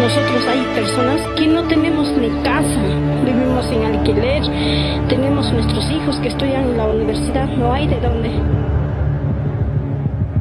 nosotros 0.00 0.46
hay 0.48 0.62
personas 0.74 1.20
que 1.36 1.46
no 1.46 1.62
tenemos 1.64 2.08
ni 2.16 2.28
casa, 2.42 2.82
vivimos 3.24 3.70
en 3.70 3.84
alquiler, 3.84 4.42
tenemos 5.08 5.52
nuestros 5.52 5.90
hijos 5.90 6.16
que 6.20 6.28
estudian 6.28 6.64
en 6.64 6.76
la 6.76 6.86
universidad, 6.86 7.46
no 7.46 7.72
hay 7.72 7.86
de 7.86 8.00
dónde. 8.00 8.30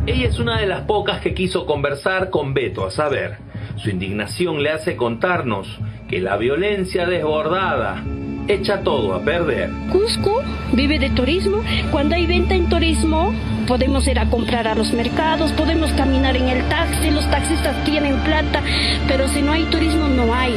Ella 0.05 0.27
es 0.27 0.39
una 0.39 0.59
de 0.59 0.67
las 0.67 0.81
pocas 0.81 1.19
que 1.19 1.33
quiso 1.33 1.65
conversar 1.65 2.29
con 2.29 2.53
Beto, 2.53 2.85
a 2.85 2.91
saber, 2.91 3.37
su 3.75 3.89
indignación 3.89 4.63
le 4.63 4.71
hace 4.71 4.95
contarnos 4.95 5.79
que 6.07 6.21
la 6.21 6.37
violencia 6.37 7.05
desbordada 7.05 8.03
echa 8.47 8.81
todo 8.81 9.13
a 9.13 9.21
perder. 9.21 9.69
Cusco 9.91 10.41
vive 10.73 10.99
de 10.99 11.09
turismo. 11.09 11.63
Cuando 11.91 12.15
hay 12.15 12.25
venta 12.25 12.55
en 12.55 12.69
turismo, 12.69 13.33
podemos 13.67 14.07
ir 14.07 14.19
a 14.19 14.29
comprar 14.29 14.67
a 14.67 14.75
los 14.75 14.93
mercados, 14.93 15.51
podemos 15.51 15.91
caminar 15.93 16.35
en 16.37 16.47
el 16.47 16.63
taxi, 16.69 17.11
los 17.11 17.29
taxistas 17.29 17.75
tienen 17.83 18.15
plata, 18.19 18.61
pero 19.07 19.27
si 19.27 19.41
no 19.41 19.51
hay 19.51 19.65
turismo, 19.65 20.07
no 20.07 20.33
hay. 20.33 20.55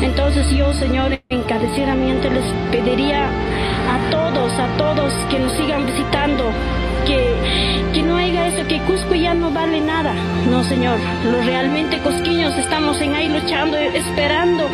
Entonces 0.00 0.48
yo, 0.50 0.72
señor, 0.74 1.20
encarecidamente 1.28 2.30
les 2.30 2.44
pediría 2.70 3.26
a 3.26 4.10
todos, 4.10 4.52
a 4.58 4.68
todos 4.76 5.12
que 5.30 5.38
nos 5.38 5.52
sigan 5.54 5.86
visitando, 5.86 6.44
que, 7.04 7.92
que 7.94 8.02
no 8.02 8.16
haya 8.16 8.48
eso, 8.48 8.66
que 8.68 8.80
Cusco 8.86 9.14
ya 9.14 9.34
no 9.34 9.50
vale 9.50 9.80
nada. 9.80 10.14
No, 10.50 10.62
señor, 10.64 10.98
los 11.24 11.44
realmente 11.44 12.00
cosquillos 12.02 12.56
estamos 12.56 13.00
en 13.00 13.14
ahí 13.14 13.28
luchando, 13.28 13.76
esperando, 13.76 14.68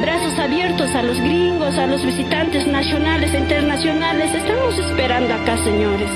brazos 0.00 0.38
abiertos 0.38 0.90
a 0.94 1.02
los 1.02 1.18
gringos, 1.18 1.76
a 1.78 1.86
los 1.86 2.04
visitantes 2.04 2.66
nacionales 2.66 3.34
internacionales. 3.34 4.34
Estamos 4.34 4.78
esperando 4.78 5.34
acá, 5.34 5.56
señores. 5.64 6.10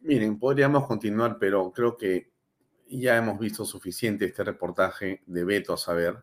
Miren, 0.00 0.38
podríamos 0.38 0.86
continuar, 0.86 1.36
pero 1.38 1.72
creo 1.72 1.96
que 1.96 2.32
ya 2.88 3.16
hemos 3.16 3.38
visto 3.38 3.64
suficiente 3.64 4.26
este 4.26 4.44
reportaje 4.44 5.22
de 5.26 5.44
Beto 5.44 5.72
a 5.72 5.78
saber. 5.78 6.16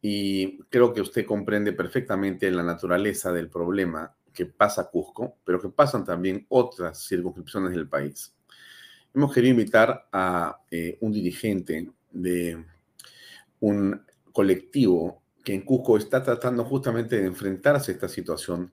Y 0.00 0.58
creo 0.68 0.92
que 0.92 1.00
usted 1.00 1.26
comprende 1.26 1.72
perfectamente 1.72 2.50
la 2.50 2.62
naturaleza 2.62 3.32
del 3.32 3.50
problema 3.50 4.14
que 4.36 4.46
pasa 4.46 4.90
Cusco, 4.90 5.38
pero 5.44 5.60
que 5.60 5.70
pasan 5.70 6.04
también 6.04 6.46
otras 6.50 7.08
circunscripciones 7.08 7.72
del 7.72 7.88
país. 7.88 8.36
Hemos 9.14 9.32
querido 9.32 9.52
invitar 9.52 10.06
a 10.12 10.60
eh, 10.70 10.98
un 11.00 11.10
dirigente 11.10 11.90
de 12.12 12.62
un 13.60 14.04
colectivo 14.30 15.22
que 15.42 15.54
en 15.54 15.62
Cusco 15.62 15.96
está 15.96 16.22
tratando 16.22 16.64
justamente 16.64 17.18
de 17.18 17.26
enfrentarse 17.26 17.90
a 17.90 17.94
esta 17.94 18.08
situación 18.08 18.72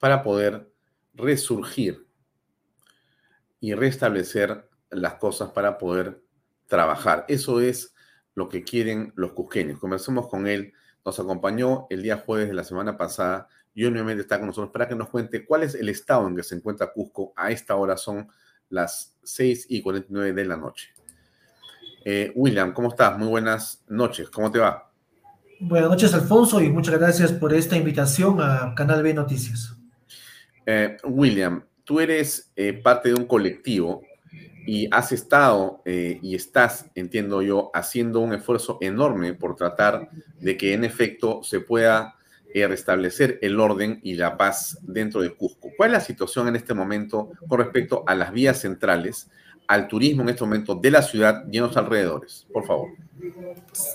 para 0.00 0.22
poder 0.22 0.68
resurgir 1.14 2.06
y 3.60 3.72
restablecer 3.74 4.68
las 4.90 5.14
cosas 5.14 5.52
para 5.52 5.78
poder 5.78 6.22
trabajar. 6.66 7.24
Eso 7.28 7.60
es 7.60 7.94
lo 8.34 8.48
que 8.48 8.64
quieren 8.64 9.12
los 9.14 9.32
cusqueños. 9.32 9.78
Conversamos 9.78 10.26
con 10.26 10.48
él, 10.48 10.72
nos 11.04 11.20
acompañó 11.20 11.86
el 11.88 12.02
día 12.02 12.16
jueves 12.26 12.48
de 12.48 12.54
la 12.54 12.64
semana 12.64 12.96
pasada 12.96 13.48
y 13.74 13.82
nuevamente 13.82 14.22
está 14.22 14.38
con 14.38 14.46
nosotros 14.46 14.72
para 14.72 14.88
que 14.88 14.94
nos 14.94 15.08
cuente 15.08 15.44
cuál 15.44 15.64
es 15.64 15.74
el 15.74 15.88
estado 15.88 16.28
en 16.28 16.36
que 16.36 16.42
se 16.42 16.54
encuentra 16.54 16.92
Cusco. 16.92 17.32
A 17.36 17.50
esta 17.50 17.74
hora 17.76 17.96
son 17.96 18.28
las 18.70 19.16
6 19.22 19.66
y 19.68 19.82
49 19.82 20.32
de 20.32 20.44
la 20.44 20.56
noche. 20.56 20.90
Eh, 22.04 22.32
William, 22.34 22.72
¿cómo 22.72 22.88
estás? 22.88 23.18
Muy 23.18 23.28
buenas 23.28 23.82
noches. 23.88 24.30
¿Cómo 24.30 24.50
te 24.50 24.58
va? 24.58 24.90
Buenas 25.60 25.88
noches, 25.88 26.12
Alfonso, 26.14 26.60
y 26.60 26.68
muchas 26.68 26.98
gracias 26.98 27.32
por 27.32 27.54
esta 27.54 27.76
invitación 27.76 28.40
a 28.40 28.74
Canal 28.74 29.02
B 29.02 29.14
Noticias. 29.14 29.74
Eh, 30.66 30.96
William, 31.04 31.64
tú 31.84 32.00
eres 32.00 32.52
eh, 32.56 32.72
parte 32.72 33.10
de 33.10 33.14
un 33.14 33.26
colectivo 33.26 34.02
y 34.66 34.88
has 34.90 35.12
estado 35.12 35.82
eh, 35.84 36.18
y 36.22 36.34
estás, 36.34 36.90
entiendo 36.94 37.42
yo, 37.42 37.70
haciendo 37.74 38.20
un 38.20 38.32
esfuerzo 38.32 38.78
enorme 38.80 39.34
por 39.34 39.56
tratar 39.56 40.08
de 40.40 40.56
que 40.56 40.72
en 40.72 40.84
efecto 40.84 41.42
se 41.42 41.60
pueda 41.60 42.16
eh, 42.54 42.68
restablecer 42.68 43.40
el 43.42 43.58
orden 43.58 43.98
y 44.04 44.14
la 44.14 44.36
paz 44.36 44.78
dentro 44.82 45.20
de 45.20 45.34
Cusco. 45.34 45.70
¿Cuál 45.76 45.90
es 45.90 45.92
la 45.94 46.00
situación 46.00 46.46
en 46.46 46.54
este 46.54 46.72
momento 46.72 47.32
con 47.48 47.58
respecto 47.58 48.04
a 48.06 48.14
las 48.14 48.32
vías 48.32 48.60
centrales, 48.60 49.28
al 49.66 49.88
turismo 49.88 50.22
en 50.22 50.28
este 50.28 50.44
momento 50.44 50.76
de 50.76 50.88
la 50.92 51.02
ciudad 51.02 51.44
y 51.50 51.56
en 51.56 51.64
los 51.64 51.76
alrededores? 51.76 52.46
Por 52.52 52.64
favor. 52.64 52.90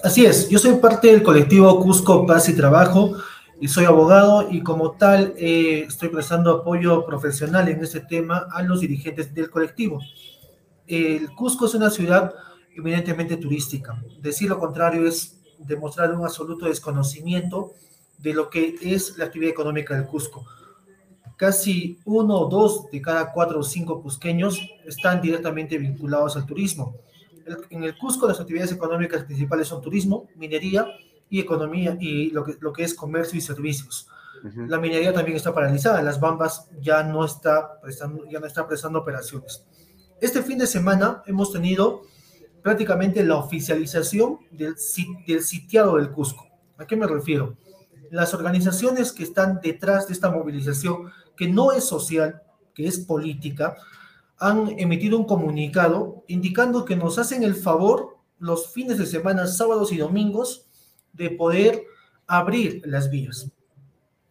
Así 0.04 0.26
es, 0.26 0.50
yo 0.50 0.60
soy 0.60 0.76
parte 0.76 1.08
del 1.08 1.24
colectivo 1.24 1.80
Cusco 1.80 2.26
Paz 2.26 2.50
y 2.50 2.54
Trabajo 2.54 3.15
y 3.62 3.69
soy 3.69 3.86
abogado 3.86 4.50
y 4.52 4.62
como 4.62 4.91
tal 4.91 5.34
eh, 5.38 5.86
estoy 5.88 6.10
prestando 6.10 6.52
apoyo 6.52 7.06
profesional 7.06 7.69
en 7.69 7.82
este 7.82 8.02
tema 8.02 8.45
a 8.52 8.62
los 8.62 8.82
dirigentes 8.82 9.34
del 9.34 9.50
colectivo. 9.50 10.02
El 10.86 11.30
Cusco 11.34 11.65
es 11.65 11.76
una 11.76 11.89
ciudad 11.89 12.34
evidentemente 12.76 13.38
turística. 13.38 14.04
Decir 14.22 14.50
lo 14.50 14.60
contrario 14.60 15.08
es 15.08 15.39
demostrar 15.60 16.13
un 16.13 16.26
absoluto 16.26 16.65
desconocimiento 16.65 17.74
de 18.19 18.34
lo 18.34 18.49
que 18.49 18.75
es 18.82 19.17
la 19.17 19.25
actividad 19.25 19.51
económica 19.51 19.95
del 19.95 20.05
Cusco. 20.05 20.45
Casi 21.38 21.99
uno 22.05 22.36
o 22.36 22.49
dos 22.49 22.91
de 22.91 23.01
cada 23.01 23.32
cuatro 23.32 23.60
o 23.60 23.63
cinco 23.63 24.01
cusqueños 24.01 24.60
están 24.86 25.21
directamente 25.21 25.77
vinculados 25.77 26.36
al 26.36 26.45
turismo. 26.45 26.97
En 27.69 27.84
el 27.84 27.97
Cusco 27.97 28.27
las 28.27 28.39
actividades 28.39 28.73
económicas 28.73 29.23
principales 29.23 29.67
son 29.67 29.82
turismo, 29.82 30.27
minería 30.36 30.86
y 31.29 31.39
economía 31.39 31.97
y 31.99 32.29
lo 32.32 32.43
que, 32.43 32.58
lo 32.60 32.73
que 32.73 32.84
es 32.84 32.93
comercio 32.93 33.38
y 33.38 33.41
servicios. 33.41 34.08
La 34.67 34.79
minería 34.79 35.13
también 35.13 35.36
está 35.36 35.53
paralizada, 35.53 36.01
las 36.01 36.19
bambas 36.19 36.69
ya 36.79 37.03
no 37.03 37.25
está 37.25 37.79
prestando, 37.82 38.25
ya 38.29 38.39
no 38.39 38.45
está 38.45 38.67
prestando 38.67 38.99
operaciones. 38.99 39.65
Este 40.21 40.41
fin 40.41 40.58
de 40.58 40.67
semana 40.67 41.23
hemos 41.25 41.51
tenido 41.51 42.03
prácticamente 42.62 43.23
la 43.23 43.38
oficialización 43.38 44.39
del, 44.51 44.75
del 45.27 45.43
sitiado 45.43 45.97
del 45.97 46.12
Cusco. 46.12 46.47
¿A 46.77 46.86
qué 46.86 46.95
me 46.95 47.08
refiero? 47.08 47.58
Las 48.12 48.34
organizaciones 48.34 49.12
que 49.12 49.24
están 49.24 49.60
detrás 49.62 50.08
de 50.08 50.13
esta 50.13 50.30
movilización, 50.30 51.12
que 51.36 51.48
no 51.48 51.72
es 51.72 51.84
social, 51.84 52.41
que 52.74 52.88
es 52.88 53.00
política, 53.00 53.76
han 54.38 54.80
emitido 54.80 55.17
un 55.17 55.26
comunicado 55.26 56.24
indicando 56.28 56.86
que 56.86 56.95
nos 56.95 57.19
hacen 57.19 57.43
el 57.43 57.56
favor 57.56 58.17
los 58.39 58.72
fines 58.72 58.98
de 58.98 59.06
semana, 59.06 59.48
sábados 59.48 59.91
y 59.91 59.98
domingos, 59.98 60.65
de 61.13 61.30
poder 61.32 61.84
abrir 62.26 62.82
las 62.86 63.10
vías. 63.10 63.52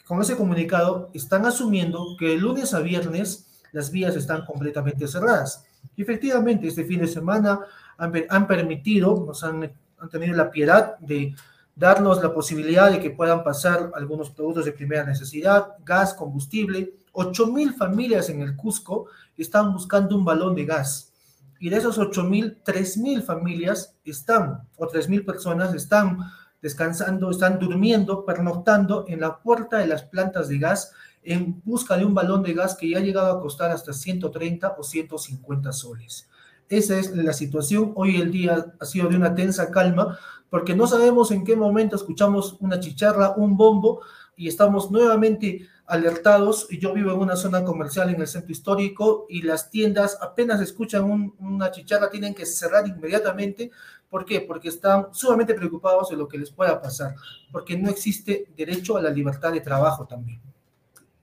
Con 0.07 0.23
ese 0.23 0.37
comunicado 0.37 1.11
están 1.13 1.45
asumiendo 1.45 2.17
que 2.19 2.29
de 2.29 2.37
lunes 2.39 2.73
a 2.73 2.81
viernes 2.81 3.47
las 3.73 3.91
vías 3.91 4.17
están 4.17 4.47
completamente 4.47 5.07
cerradas. 5.07 5.67
Y 5.95 6.03
efectivamente, 6.03 6.69
este 6.69 6.85
fin 6.85 7.01
de 7.01 7.07
semana 7.07 7.61
han, 7.99 8.13
han 8.31 8.47
permitido, 8.47 9.25
nos 9.27 9.45
han, 9.45 9.71
han 9.99 10.09
tenido 10.09 10.35
la 10.35 10.51
piedad 10.51 10.97
de 11.01 11.35
darnos 11.79 12.21
la 12.23 12.35
posibilidad 12.35 12.91
de 12.91 13.01
que 13.01 13.11
puedan 13.11 13.45
pasar 13.45 13.93
algunos 13.95 14.31
productos 14.31 14.65
de 14.65 14.73
primera 14.73 15.05
necesidad, 15.05 15.77
gas, 15.85 16.13
combustible. 16.13 16.95
8.000 17.13 17.77
familias 17.77 18.29
en 18.31 18.43
el 18.43 18.57
Cusco 18.57 19.07
están 19.37 19.73
buscando 19.73 20.17
un 20.17 20.25
balón 20.25 20.55
de 20.57 20.65
gas. 20.65 21.13
Y 21.61 21.71
de 21.71 21.77
esos 21.77 21.99
8.000, 21.99 22.63
3.000 22.65 23.23
familias 23.23 23.95
están, 24.05 24.63
o 24.77 24.87
3.000 24.87 25.25
personas 25.25 25.75
están 25.75 26.19
descansando, 26.61 27.31
están 27.31 27.59
durmiendo, 27.59 28.25
pernoctando 28.25 29.05
en 29.09 29.21
la 29.21 29.39
puerta 29.39 29.79
de 29.79 29.87
las 29.87 30.03
plantas 30.03 30.49
de 30.49 30.59
gas 30.59 30.93
en 31.23 31.61
busca 31.65 31.97
de 31.97 32.05
un 32.05 32.15
balón 32.15 32.43
de 32.43 32.55
gas 32.55 32.77
que 32.77 32.89
ya 32.89 32.99
ha 32.99 33.03
llegado 33.03 33.31
a 33.31 33.41
costar 33.41 33.71
hasta 33.71 33.93
130 33.93 34.75
o 34.79 34.83
150 34.83 35.73
soles. 35.73 36.29
Esa 36.69 36.99
es 36.99 37.15
la 37.17 37.33
situación. 37.33 37.93
Hoy 37.95 38.17
el 38.17 38.31
día 38.31 38.75
ha 38.79 38.85
sido 38.85 39.09
de 39.09 39.17
una 39.17 39.35
tensa 39.35 39.71
calma 39.71 40.19
porque 40.51 40.75
no 40.75 40.87
sabemos 40.87 41.31
en 41.31 41.45
qué 41.45 41.57
momento 41.57 41.97
escuchamos 41.97 42.57
una 42.61 42.81
chicharra, 42.81 43.35
un 43.37 43.57
bombo 43.57 44.01
y 44.37 44.49
estamos 44.49 44.91
nuevamente 44.91 45.69
alertados. 45.87 46.69
Yo 46.71 46.95
vivo 46.95 47.13
en 47.13 47.19
una 47.19 47.37
zona 47.37 47.65
comercial 47.65 48.09
en 48.11 48.21
el 48.21 48.27
centro 48.27 48.53
histórico 48.53 49.27
y 49.29 49.43
las 49.43 49.71
tiendas 49.71 50.19
apenas 50.21 50.61
escuchan 50.61 51.33
una 51.39 51.71
chicharra 51.71 52.11
tienen 52.11 52.35
que 52.35 52.47
cerrar 52.47 52.87
inmediatamente. 52.87 53.71
¿Por 54.09 54.25
qué? 54.25 54.41
Porque 54.41 54.69
están 54.69 55.09
sumamente 55.13 55.55
preocupados 55.55 56.09
de 56.09 56.17
lo 56.17 56.29
que 56.29 56.39
les 56.39 56.51
pueda 56.51 56.81
pasar, 56.81 57.15
porque 57.53 57.77
no 57.77 57.91
existe 57.91 58.49
derecho 58.57 58.97
a 58.97 59.03
la 59.03 59.11
libertad 59.11 59.53
de 59.53 59.61
trabajo 59.61 60.07
también. 60.07 60.41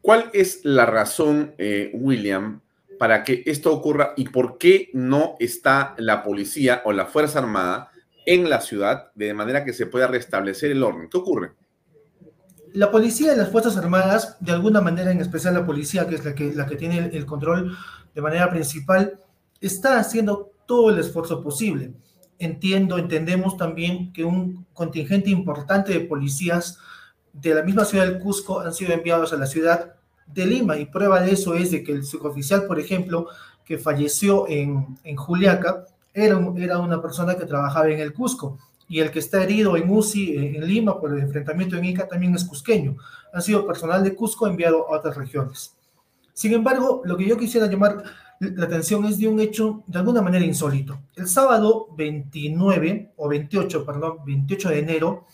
¿Cuál 0.01 0.29
es 0.33 0.63
la 0.63 0.85
razón, 0.85 1.55
eh, 1.57 1.89
William, 1.95 2.61
para 2.99 3.23
que 3.23 3.41
esto 3.47 3.73
ocurra 3.73 4.13
y 4.15 4.29
por 4.29 4.59
qué 4.59 4.89
no 4.93 5.35
está 5.39 5.95
la 5.97 6.21
policía 6.21 6.83
o 6.85 6.91
la 6.91 7.07
Fuerza 7.07 7.39
Armada 7.39 7.89
en 8.25 8.49
la 8.49 8.61
ciudad 8.61 9.11
de 9.15 9.33
manera 9.33 9.63
que 9.63 9.73
se 9.73 9.85
pueda 9.85 10.07
restablecer 10.07 10.71
el 10.71 10.83
orden? 10.83 11.09
¿Qué 11.09 11.17
ocurre? 11.17 11.53
La 12.73 12.91
policía 12.91 13.33
y 13.33 13.37
las 13.37 13.49
Fuerzas 13.49 13.77
Armadas, 13.77 14.35
de 14.41 14.51
alguna 14.51 14.81
manera, 14.81 15.11
en 15.11 15.21
especial 15.21 15.53
la 15.53 15.65
policía, 15.65 16.07
que 16.07 16.15
es 16.15 16.55
la 16.55 16.65
que, 16.65 16.75
tiene 16.75 17.09
el, 17.13 17.25
control 17.25 17.77
de 18.13 18.21
manera 18.21 18.49
principal, 18.49 19.17
está 19.61 19.97
haciendo 19.97 20.51
todo 20.65 20.89
el 20.89 20.99
esfuerzo 20.99 21.41
posible. 21.41 21.93
Entiendo, 22.37 22.97
entendemos 22.97 23.55
también 23.55 24.11
que 24.11 24.25
un 24.25 24.65
contingente 24.73 25.29
importante 25.29 25.93
de 25.93 26.01
policías 26.01 26.77
de 27.31 27.55
la 27.55 27.63
misma 27.63 27.85
ciudad 27.85 28.07
del 28.07 28.19
Cusco 28.19 28.59
han 28.59 28.73
sido 28.73 28.93
enviados 28.93 29.31
a 29.31 29.37
la 29.37 29.45
ciudad 29.45 29.95
de 30.27 30.45
Lima 30.45 30.77
y 30.77 30.85
prueba 30.85 31.21
de 31.21 31.31
eso 31.31 31.53
es 31.53 31.71
de 31.71 31.83
que 31.83 31.93
el 31.93 32.03
suboficial, 32.03 32.65
por 32.65 32.79
ejemplo, 32.79 33.27
que 33.63 33.77
falleció 33.77 34.49
en, 34.49 34.97
en 35.03 35.15
Juliaca, 35.15 35.85
era, 36.15 36.79
una 36.79 37.01
persona 37.01 37.35
que 37.35 37.45
trabajaba 37.45 37.89
en 37.89 37.99
el 37.99 38.13
Cusco 38.13 38.57
y 38.87 38.99
el 38.99 39.11
que 39.11 39.19
está 39.19 39.43
herido 39.43 39.75
en 39.75 39.89
UCI 39.89 40.55
en 40.55 40.65
Lima 40.65 40.99
por 40.99 41.11
el 41.11 41.19
enfrentamiento 41.19 41.75
en 41.75 41.85
Ica 41.85 42.07
también 42.07 42.33
es 42.33 42.45
cusqueño. 42.45 42.95
Han 43.33 43.41
sido 43.41 43.67
personal 43.67 44.03
de 44.03 44.15
Cusco 44.15 44.47
enviado 44.47 44.87
a 44.87 44.97
otras 44.97 45.17
regiones. 45.17 45.75
Sin 46.33 46.53
embargo, 46.53 47.01
lo 47.03 47.17
que 47.17 47.27
yo 47.27 47.37
quisiera 47.37 47.67
llamar 47.67 48.03
la 48.39 48.65
atención 48.65 49.05
es 49.05 49.17
de 49.17 49.27
un 49.27 49.39
hecho 49.39 49.83
de 49.87 49.99
alguna 49.99 50.21
manera 50.21 50.45
insólito. 50.45 50.99
El 51.15 51.27
sábado 51.27 51.87
29 51.97 53.13
o 53.17 53.27
28, 53.27 53.85
perdón, 53.85 54.17
28 54.25 54.69
de 54.69 54.79
enero, 54.79 55.25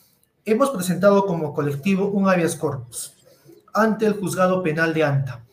hemos 0.46 0.72
presentado 0.72 1.26
como 1.26 1.54
colectivo 1.54 2.08
un 2.08 2.28
habeas 2.28 2.56
corpus 2.56 3.14
ante 3.74 4.06
el 4.06 4.14
juzgado 4.14 4.64
penal 4.64 4.94
de 4.94 5.04
Anta. 5.04 5.44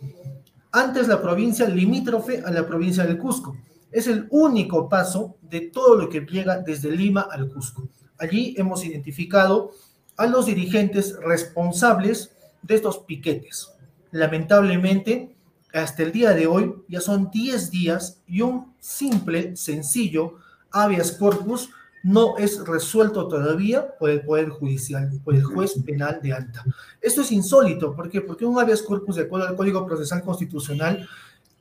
Antes 0.72 1.08
la 1.08 1.20
provincia 1.20 1.68
limítrofe 1.68 2.42
a 2.44 2.50
la 2.50 2.66
provincia 2.66 3.04
del 3.04 3.18
Cusco. 3.18 3.56
Es 3.90 4.06
el 4.06 4.26
único 4.30 4.88
paso 4.88 5.36
de 5.42 5.62
todo 5.62 5.96
lo 5.96 6.08
que 6.08 6.20
llega 6.20 6.58
desde 6.58 6.90
Lima 6.90 7.28
al 7.30 7.48
Cusco. 7.48 7.88
Allí 8.18 8.54
hemos 8.58 8.84
identificado 8.84 9.72
a 10.16 10.26
los 10.26 10.46
dirigentes 10.46 11.16
responsables 11.20 12.32
de 12.62 12.74
estos 12.74 12.98
piquetes. 12.98 13.72
Lamentablemente, 14.10 15.36
hasta 15.72 16.02
el 16.02 16.12
día 16.12 16.30
de 16.30 16.46
hoy 16.46 16.74
ya 16.88 17.00
son 17.00 17.30
10 17.30 17.70
días 17.70 18.20
y 18.26 18.40
un 18.40 18.74
simple, 18.80 19.56
sencillo 19.56 20.34
habeas 20.70 21.12
corpus 21.12 21.70
no 22.02 22.38
es 22.38 22.64
resuelto 22.64 23.26
todavía 23.28 23.96
por 23.98 24.10
el 24.10 24.22
Poder 24.22 24.48
Judicial, 24.50 25.10
por 25.24 25.34
el 25.34 25.42
juez 25.42 25.74
penal 25.84 26.20
de 26.22 26.32
alta. 26.32 26.64
Esto 27.00 27.22
es 27.22 27.32
insólito, 27.32 27.94
¿por 27.94 28.08
qué? 28.08 28.20
Porque 28.20 28.44
un 28.44 28.58
habeas 28.58 28.82
corpus 28.82 29.16
de 29.16 29.22
acuerdo 29.22 29.48
al 29.48 29.56
Código 29.56 29.84
Procesal 29.86 30.22
Constitucional 30.22 31.08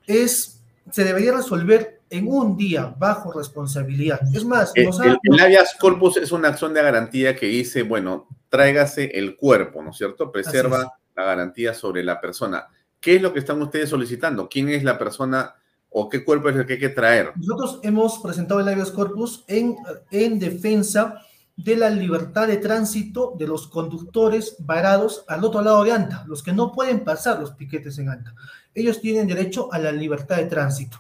es, 0.06 0.62
se 0.92 1.04
debería 1.04 1.34
resolver 1.34 1.97
en 2.10 2.28
un 2.28 2.56
día 2.56 2.94
bajo 2.98 3.32
responsabilidad. 3.32 4.20
Es 4.34 4.46
más, 4.46 4.72
el, 4.76 4.90
el, 5.24 5.40
habeas 5.40 5.76
corpus 5.80 6.18
es 6.18 6.32
una 6.32 6.50
acción 6.50 6.74
de 6.74 6.82
garantía 6.82 7.36
que 7.36 7.48
dice, 7.48 7.84
bueno, 7.84 8.28
tráigase 8.50 9.12
el 9.18 9.36
cuerpo, 9.36 9.82
¿no 9.82 9.92
es 9.92 9.98
cierto? 9.98 10.32
Preserva 10.32 11.00
la 11.16 11.24
garantía 11.24 11.74
sobre 11.74 12.04
la 12.04 12.22
persona. 12.22 12.68
¿Qué 13.00 13.16
es 13.16 13.22
lo 13.22 13.34
que 13.34 13.40
están 13.40 13.62
ustedes 13.62 13.90
solicitando? 13.90 14.48
¿Quién 14.50 14.70
es 14.70 14.84
la 14.84 14.98
persona 14.98 15.56
o 15.90 16.10
qué 16.10 16.24
cuerpo 16.24 16.50
es 16.50 16.56
el 16.56 16.66
que 16.66 16.74
hay 16.74 16.80
que 16.80 16.90
traer? 16.90 17.32
Nosotros 17.36 17.80
hemos 17.84 18.20
presentado 18.20 18.60
el 18.60 18.68
habeas 18.68 18.92
corpus 18.92 19.44
en, 19.48 19.76
en 20.12 20.40
defensa 20.40 21.22
de 21.58 21.76
la 21.76 21.90
libertad 21.90 22.48
de 22.48 22.58
tránsito 22.58 23.34
de 23.38 23.48
los 23.48 23.68
conductores 23.68 24.56
varados 24.60 25.26
al 25.28 25.44
otro 25.44 25.62
lado 25.62 25.84
de 25.84 25.92
Anta, 25.92 26.24
los 26.28 26.44
que 26.44 26.54
no 26.54 26.72
pueden 26.72 27.04
pasar 27.04 27.40
los 27.40 27.52
piquetes 27.52 27.98
en 27.98 28.10
Anta. 28.10 28.36
Ellos 28.76 29.02
tienen 29.02 29.28
derecho 29.28 29.74
a 29.74 29.80
la 29.80 29.92
libertad 29.92 30.38
de 30.38 30.46
tránsito 30.46 31.00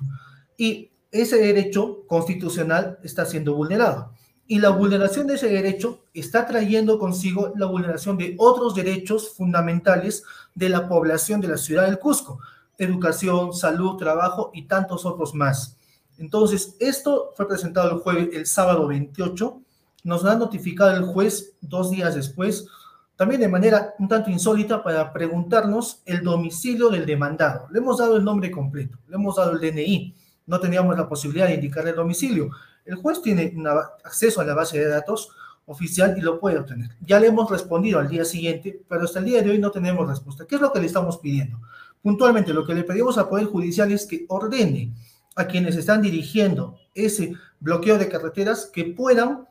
y 0.57 0.89
ese 1.11 1.37
derecho 1.37 2.05
constitucional 2.07 2.99
está 3.03 3.25
siendo 3.25 3.55
vulnerado. 3.55 4.11
Y 4.49 4.59
la 4.59 4.69
vulneración 4.69 5.27
de 5.27 5.35
ese 5.35 5.49
derecho 5.49 6.05
está 6.13 6.45
trayendo 6.45 6.99
consigo 6.99 7.53
la 7.57 7.65
vulneración 7.65 8.17
de 8.17 8.35
otros 8.37 8.75
derechos 8.75 9.33
fundamentales 9.35 10.23
de 10.55 10.69
la 10.69 10.87
población 10.87 11.41
de 11.41 11.49
la 11.49 11.57
ciudad 11.57 11.85
del 11.85 11.99
Cusco, 11.99 12.39
educación, 12.77 13.53
salud, 13.53 13.97
trabajo 13.97 14.51
y 14.53 14.63
tantos 14.63 15.05
otros 15.05 15.33
más. 15.33 15.77
Entonces, 16.17 16.75
esto 16.79 17.33
fue 17.35 17.47
presentado 17.47 17.91
el 17.91 17.99
jueves, 17.99 18.29
el 18.33 18.45
sábado 18.45 18.87
28, 18.87 19.61
nos 20.03 20.23
ha 20.25 20.35
notificado 20.35 20.95
el 20.95 21.03
juez 21.03 21.53
dos 21.59 21.91
días 21.91 22.15
después, 22.15 22.67
también 23.17 23.41
de 23.41 23.47
manera 23.49 23.95
un 23.99 24.07
tanto 24.07 24.29
insólita 24.29 24.83
para 24.83 25.11
preguntarnos 25.11 26.01
el 26.05 26.23
domicilio 26.23 26.89
del 26.89 27.05
demandado. 27.05 27.67
Le 27.71 27.79
hemos 27.79 27.97
dado 27.97 28.15
el 28.15 28.23
nombre 28.23 28.49
completo, 28.49 28.97
le 29.07 29.15
hemos 29.15 29.35
dado 29.35 29.51
el 29.51 29.59
DNI, 29.59 30.15
no 30.47 30.59
teníamos 30.59 30.97
la 30.97 31.07
posibilidad 31.07 31.47
de 31.47 31.53
indicarle 31.53 31.91
el 31.91 31.95
domicilio. 31.95 32.49
El 32.85 32.95
juez 32.95 33.21
tiene 33.21 33.53
acceso 34.03 34.41
a 34.41 34.45
la 34.45 34.55
base 34.55 34.79
de 34.79 34.87
datos 34.87 35.29
oficial 35.65 36.17
y 36.17 36.21
lo 36.21 36.39
puede 36.39 36.57
obtener. 36.57 36.91
Ya 37.01 37.19
le 37.19 37.27
hemos 37.27 37.51
respondido 37.51 37.99
al 37.99 38.07
día 38.07 38.25
siguiente, 38.25 38.81
pero 38.87 39.03
hasta 39.03 39.19
el 39.19 39.25
día 39.25 39.43
de 39.43 39.51
hoy 39.51 39.59
no 39.59 39.69
tenemos 39.69 40.07
respuesta. 40.07 40.45
¿Qué 40.47 40.55
es 40.55 40.61
lo 40.61 40.71
que 40.71 40.79
le 40.79 40.87
estamos 40.87 41.17
pidiendo? 41.17 41.59
Puntualmente, 42.01 42.53
lo 42.53 42.65
que 42.65 42.73
le 42.73 42.85
pedimos 42.85 43.17
al 43.17 43.27
Poder 43.27 43.45
Judicial 43.45 43.91
es 43.91 44.05
que 44.05 44.25
ordene 44.29 44.93
a 45.35 45.45
quienes 45.45 45.75
están 45.75 46.01
dirigiendo 46.01 46.77
ese 46.95 47.33
bloqueo 47.59 47.97
de 47.97 48.07
carreteras 48.07 48.65
que 48.65 48.85
puedan 48.85 49.47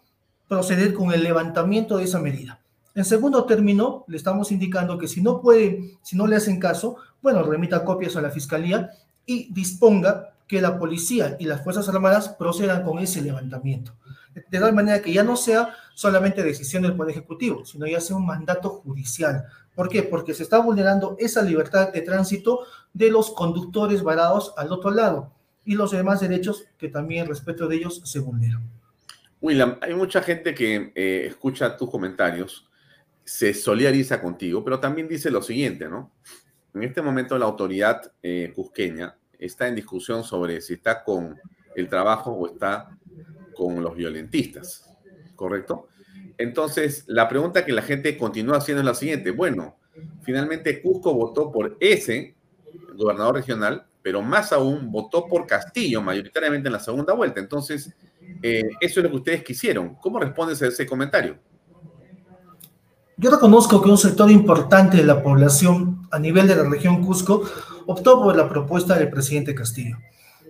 proceder 0.49 0.95
con 0.95 1.13
el 1.13 1.23
levantamiento 1.23 1.99
de 1.99 2.05
esa 2.05 2.19
medida. 2.19 2.61
En 2.95 3.05
segundo 3.05 3.45
término, 3.45 4.05
le 4.09 4.17
estamos 4.17 4.51
indicando 4.53 4.97
que 4.97 5.09
si 5.09 5.21
no 5.21 5.43
puede, 5.43 5.99
si 6.03 6.17
no 6.17 6.27
le 6.27 6.37
hacen 6.37 6.59
caso, 6.59 6.97
bueno, 7.21 7.43
remita 7.43 7.85
copias 7.85 8.17
a 8.17 8.23
la 8.23 8.31
Fiscalía 8.31 8.91
y 9.27 9.53
disponga 9.53 10.33
que 10.47 10.61
la 10.61 10.79
policía 10.79 11.37
y 11.39 11.47
las 11.47 11.63
Fuerzas 11.63 11.89
Armadas 11.89 12.29
procedan 12.29 12.83
con 12.83 12.99
ese 12.99 13.21
levantamiento. 13.23 13.95
De 14.35 14.61
tal 14.61 14.75
manera 14.75 15.01
que 15.01 15.13
ya 15.13 15.23
no 15.23 15.37
sea 15.37 15.75
solamente 15.95 16.43
decisión 16.43 16.83
del 16.83 16.95
Poder 16.95 17.13
Ejecutivo, 17.13 17.65
sino 17.65 17.87
ya 17.87 18.01
sea 18.01 18.17
un 18.17 18.27
mandato 18.27 18.69
judicial. 18.69 19.47
¿Por 19.75 19.89
qué? 19.89 20.03
Porque 20.03 20.35
se 20.35 20.43
está 20.43 20.59
vulnerando 20.59 21.17
esa 21.19 21.43
libertad 21.43 21.93
de 21.93 22.03
tránsito 22.03 22.61
de 22.93 23.11
los 23.11 23.31
conductores 23.31 24.03
varados 24.03 24.53
al 24.57 24.73
otro 24.73 24.91
lado 24.91 25.33
y 25.65 25.75
los 25.75 25.91
demás 25.91 26.21
derechos 26.21 26.65
que 26.79 26.89
también 26.89 27.27
respecto 27.27 27.67
de 27.67 27.77
ellos 27.77 28.03
se 28.05 28.21
vulneran. 28.21 28.63
William, 29.41 29.79
hay 29.81 29.95
mucha 29.95 30.23
gente 30.23 30.55
que 30.55 30.93
eh, 30.95 31.27
escucha 31.27 31.77
tus 31.77 31.91
comentarios, 31.91 32.69
se 33.25 33.53
solidariza 33.53 34.21
contigo, 34.21 34.63
pero 34.65 34.79
también 34.79 35.09
dice 35.09 35.31
lo 35.31 35.43
siguiente, 35.43 35.89
¿no? 35.89 36.13
En 36.75 36.83
este 36.85 37.03
momento 37.03 37.37
la 37.39 37.47
autoridad 37.47 38.13
eh, 38.23 38.53
cusqueña 38.55 39.17
está 39.39 39.69
en 39.69 39.75
discusión 39.75 40.25
sobre 40.25 40.61
si 40.61 40.75
está 40.75 41.03
con 41.03 41.39
el 41.75 41.89
trabajo 41.89 42.33
o 42.33 42.47
está 42.47 42.97
con 43.55 43.83
los 43.83 43.97
violentistas, 43.97 44.91
¿correcto? 45.35 45.89
Entonces, 46.39 47.05
la 47.07 47.29
pregunta 47.29 47.65
que 47.65 47.73
la 47.73 47.83
gente 47.83 48.17
continúa 48.19 48.59
haciendo 48.59 48.83
es 48.83 48.87
la 48.87 48.95
siguiente. 48.95 49.31
Bueno, 49.31 49.77
finalmente 50.23 50.83
Cusco 50.83 51.15
votó 51.15 51.51
por 51.51 51.77
ese 51.81 52.35
gobernador 52.95 53.37
regional, 53.37 53.87
pero 54.03 54.23
más 54.23 54.53
aún 54.53 54.91
votó 54.91 55.27
por 55.27 55.47
Castillo 55.47 56.03
mayoritariamente 56.03 56.69
en 56.69 56.73
la 56.73 56.81
segunda 56.81 57.15
vuelta. 57.15 57.41
Entonces, 57.41 57.95
eh, 58.43 58.69
eso 58.81 59.01
es 59.01 59.05
lo 59.05 59.11
que 59.11 59.17
ustedes 59.17 59.45
quisieron. 59.45 59.95
¿Cómo 59.97 60.19
respondes 60.19 60.63
a 60.63 60.67
ese 60.67 60.87
comentario? 60.87 61.39
Yo 63.17 63.31
reconozco 63.31 63.81
que 63.81 63.89
un 63.89 63.97
sector 63.97 64.31
importante 64.31 64.99
de 64.99 65.05
la 65.05 65.23
población 65.23 66.07
a 66.11 66.19
nivel 66.19 66.47
de 66.47 66.57
la 66.57 66.69
región 66.69 67.03
Cusco 67.03 67.45
optó 67.87 68.23
por 68.23 68.37
la 68.37 68.49
propuesta 68.49 68.99
del 68.99 69.11
presidente 69.11 69.55
Castillo. 69.55 69.97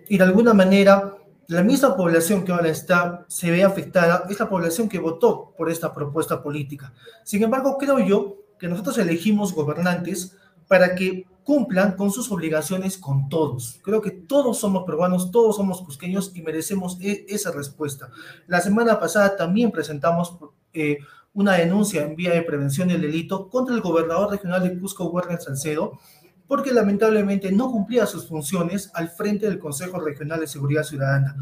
y 0.08 0.18
de 0.18 0.24
alguna 0.24 0.54
manera 0.54 1.16
la 1.48 1.62
misma 1.62 1.96
población 1.96 2.44
que 2.44 2.52
ahora 2.52 2.68
está, 2.68 3.24
se 3.28 3.50
ve 3.50 3.62
afectada, 3.62 4.24
es 4.28 4.38
la 4.38 4.48
población 4.48 4.88
que 4.88 4.98
votó 4.98 5.52
por 5.56 5.70
esta 5.70 5.94
propuesta 5.94 6.42
política. 6.42 6.92
Sin 7.24 7.42
embargo, 7.42 7.78
creo 7.78 8.00
yo 8.00 8.36
que 8.58 8.68
nosotros 8.68 8.98
elegimos 8.98 9.54
gobernantes 9.54 10.36
para 10.66 10.94
que 10.96 11.26
cumplan 11.44 11.92
con 11.92 12.10
sus 12.10 12.32
obligaciones 12.32 12.98
con 12.98 13.28
todos. 13.28 13.78
Creo 13.82 14.00
que 14.00 14.10
todos 14.10 14.58
somos 14.58 14.84
peruanos, 14.84 15.30
todos 15.30 15.54
somos 15.54 15.80
cusqueños 15.82 16.32
y 16.34 16.42
merecemos 16.42 16.98
e 17.00 17.24
esa 17.28 17.52
respuesta. 17.52 18.10
La 18.48 18.60
semana 18.60 18.98
pasada 18.98 19.36
también 19.36 19.70
presentamos 19.70 20.36
eh, 20.72 20.98
una 21.32 21.52
denuncia 21.52 22.02
en 22.02 22.16
vía 22.16 22.32
de 22.32 22.42
prevención 22.42 22.88
del 22.88 23.02
delito 23.02 23.48
contra 23.48 23.76
el 23.76 23.80
gobernador 23.80 24.32
regional 24.32 24.64
de 24.64 24.76
Cusco, 24.76 25.04
Werner 25.04 25.40
Salcedo, 25.40 26.00
porque 26.46 26.72
lamentablemente 26.72 27.50
no 27.52 27.70
cumplía 27.70 28.06
sus 28.06 28.26
funciones 28.26 28.90
al 28.94 29.08
frente 29.08 29.46
del 29.46 29.58
Consejo 29.58 30.00
Regional 30.00 30.40
de 30.40 30.46
Seguridad 30.46 30.84
Ciudadana. 30.84 31.36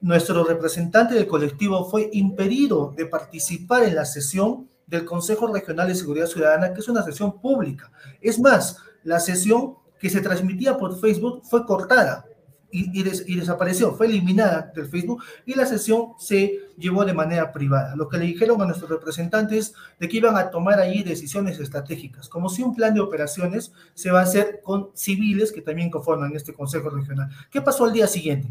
Nuestro 0.00 0.44
representante 0.44 1.14
del 1.14 1.26
colectivo 1.26 1.88
fue 1.90 2.08
impedido 2.12 2.94
de 2.96 3.06
participar 3.06 3.84
en 3.84 3.94
la 3.94 4.04
sesión 4.04 4.68
del 4.86 5.04
Consejo 5.04 5.52
Regional 5.52 5.88
de 5.88 5.94
Seguridad 5.94 6.26
Ciudadana, 6.26 6.72
que 6.72 6.80
es 6.80 6.88
una 6.88 7.02
sesión 7.02 7.40
pública. 7.40 7.90
Es 8.20 8.38
más, 8.38 8.78
la 9.02 9.20
sesión 9.20 9.74
que 9.98 10.08
se 10.08 10.20
transmitía 10.20 10.78
por 10.78 10.98
Facebook 10.98 11.42
fue 11.44 11.66
cortada 11.66 12.24
y, 12.70 13.36
desapareció, 13.36 13.94
fue 13.94 14.06
eliminada 14.06 14.70
del 14.74 14.86
Facebook 14.86 15.22
y 15.46 15.54
la 15.54 15.64
sesión 15.64 16.12
se 16.18 16.60
llevó 16.76 17.04
de 17.04 17.14
manera 17.14 17.52
privada. 17.52 17.96
Lo 17.96 18.08
que 18.08 18.18
le 18.18 18.26
dijeron 18.26 18.60
a 18.60 18.66
nuestros 18.66 18.90
representantes 18.90 19.74
de 19.98 20.08
que 20.08 20.18
iban 20.18 20.36
a 20.36 20.50
tomar 20.50 20.78
allí 20.78 21.02
decisiones 21.02 21.58
estratégicas, 21.58 22.28
como 22.28 22.48
si 22.50 22.62
un 22.62 22.74
plan 22.74 22.94
de 22.94 23.00
operaciones 23.00 23.72
se 23.94 24.10
va 24.10 24.20
a 24.20 24.24
hacer 24.24 24.60
con 24.62 24.90
civiles 24.94 25.50
que 25.50 25.62
también 25.62 25.90
conforman 25.90 26.34
este 26.34 26.52
Consejo 26.52 26.90
Regional. 26.90 27.30
¿Qué 27.50 27.62
pasó 27.62 27.84
al 27.84 27.92
día 27.92 28.06
siguiente? 28.06 28.48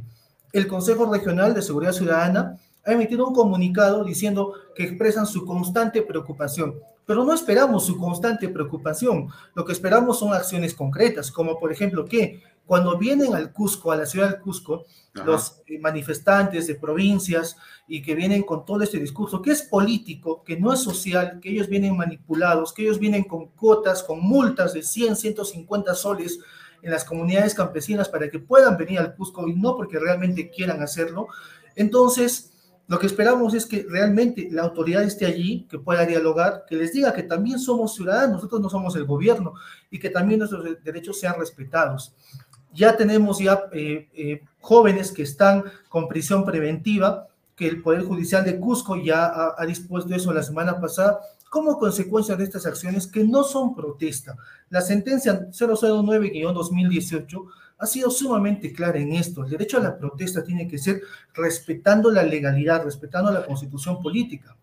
El 0.52 0.68
Consejo 0.68 1.12
Regional 1.12 1.54
de 1.54 1.62
Seguridad 1.62 1.92
Ciudadana 1.92 2.58
ha 2.86 2.94
emitido 2.94 3.28
un 3.28 3.36
comunicado 3.36 4.04
diciendo 4.04 4.54
que 4.74 4.84
expresan 4.84 5.28
su 5.28 5.46
constante 5.46 6.02
preocupación. 6.02 6.76
Pero 7.06 7.24
no 7.24 7.34
esperamos 7.34 7.86
su 7.86 7.98
constante 7.98 8.50
preocupación. 8.50 9.30
Lo 9.54 9.64
que 9.64 9.74
esperamos 9.74 10.20
son 10.20 10.34
acciones 10.34 10.74
concretas, 10.74 11.32
como 11.32 11.60
por 11.60 11.72
ejemplo 11.72 12.06
que 12.06 12.42
cuando 12.68 12.98
vienen 12.98 13.34
al 13.34 13.52
Cusco, 13.54 13.92
a 13.92 13.96
la 13.96 14.06
ciudad 14.06 14.30
del 14.30 14.42
Cusco, 14.42 14.86
los 15.14 15.62
eh, 15.66 15.80
manifestantes 15.80 16.68
de 16.68 16.76
provincias 16.76 17.56
y 17.88 18.02
que 18.02 18.14
vienen 18.14 18.44
con 18.44 18.66
todo 18.66 18.84
este 18.84 19.00
discurso, 19.00 19.42
que 19.42 19.52
es 19.52 19.64
político, 19.64 20.44
que 20.44 20.60
no 20.60 20.74
es 20.74 20.82
social, 20.82 21.40
que 21.42 21.50
ellos 21.50 21.70
vienen 21.70 21.98
manipulados, 21.98 22.74
que 22.74 22.84
ellos 22.84 23.00
vienen 23.00 23.24
con 23.24 23.48
cuotas, 23.48 24.04
con 24.04 24.20
multas 24.20 24.74
de 24.74 24.84
100, 24.84 25.16
150 25.16 25.96
soles 25.96 26.40
en 26.84 26.92
las 26.92 27.06
comunidades 27.06 27.56
campesinas 27.56 28.10
para 28.10 28.30
que 28.30 28.38
puedan 28.38 28.78
venir 28.78 29.00
al 29.00 29.16
Cusco 29.16 29.48
y 29.48 29.56
no 29.56 29.76
porque 29.76 29.98
realmente 29.98 30.50
quieran 30.50 30.84
hacerlo. 30.84 31.28
Entonces, 31.76 32.52
lo 32.88 33.00
que 33.00 33.08
esperamos 33.08 33.54
es 33.54 33.66
que 33.66 33.86
realmente 33.90 34.48
la 34.50 34.64
autoridad 34.64 35.04
esté 35.04 35.26
allí, 35.26 35.68
que 35.70 35.78
pueda 35.78 36.06
dialogar, 36.06 36.64
que 36.68 36.78
les 36.78 36.94
diga 36.94 37.14
que 37.14 37.24
también 37.24 37.60
somos 37.60 37.94
ciudadanos, 37.94 38.38
nosotros 38.38 38.62
no 38.62 38.70
somos 38.70 38.96
el 38.96 39.04
gobierno 39.04 39.54
y 39.92 40.00
que 40.00 40.10
también 40.10 40.40
nuestros 40.40 40.64
derechos 40.84 41.20
sean 41.20 41.36
respetados. 41.38 42.16
Ya 42.78 42.96
tenemos 42.96 43.40
ya 43.40 43.64
eh, 43.74 44.08
eh, 44.14 44.44
jóvenes 44.62 45.12
que 45.12 45.24
están 45.24 45.64
con 45.90 46.08
prisión 46.08 46.46
preventiva, 46.46 47.28
que 47.56 47.68
el 47.68 47.82
Poder 47.82 48.04
Judicial 48.04 48.46
de 48.46 48.60
Cusco 48.60 48.96
ya 48.96 49.26
ha, 49.26 49.56
ha 49.58 49.66
dispuesto 49.66 50.14
eso 50.14 50.32
la 50.32 50.44
semana 50.44 50.80
pasada, 50.80 51.20
como 51.50 51.80
consecuencia 51.80 52.36
de 52.36 52.44
estas 52.44 52.68
acciones 52.68 53.08
que 53.08 53.24
no 53.24 53.44
son 53.44 53.74
protesta. 53.74 54.36
La 54.70 54.82
sentencia 54.82 55.50
009-2018 55.50 57.48
ha 57.80 57.86
sido 57.88 58.12
sumamente 58.12 58.72
clara 58.72 59.00
en 59.00 59.14
esto. 59.14 59.44
El 59.44 59.50
derecho 59.50 59.78
a 59.78 59.82
la 59.82 59.98
protesta 59.98 60.44
tiene 60.44 60.68
que 60.68 60.78
ser 60.78 61.02
respetando 61.34 62.12
la 62.12 62.22
legalidad, 62.22 62.84
respetando 62.84 63.32
la 63.32 63.44
constitución 63.44 64.00
política. 64.04 64.56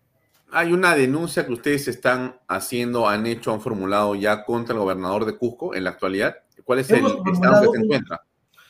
Hay 0.51 0.71
una 0.71 0.95
denuncia 0.95 1.45
que 1.45 1.51
ustedes 1.51 1.89
están 1.89 2.37
haciendo, 2.47 3.09
han 3.09 3.25
hecho, 3.25 3.51
han 3.51 3.59
formulado 3.59 4.15
ya 4.15 4.45
contra 4.45 4.73
el 4.73 4.79
gobernador 4.79 5.25
de 5.25 5.37
Cusco 5.37 5.75
en 5.75 5.83
la 5.83 5.89
actualidad. 5.89 6.37
¿Cuál 6.65 6.79
es 6.79 6.89
el 6.89 7.05
estado 7.05 7.71
que 7.71 7.77
se 7.77 7.83
encuentra? 7.85 8.21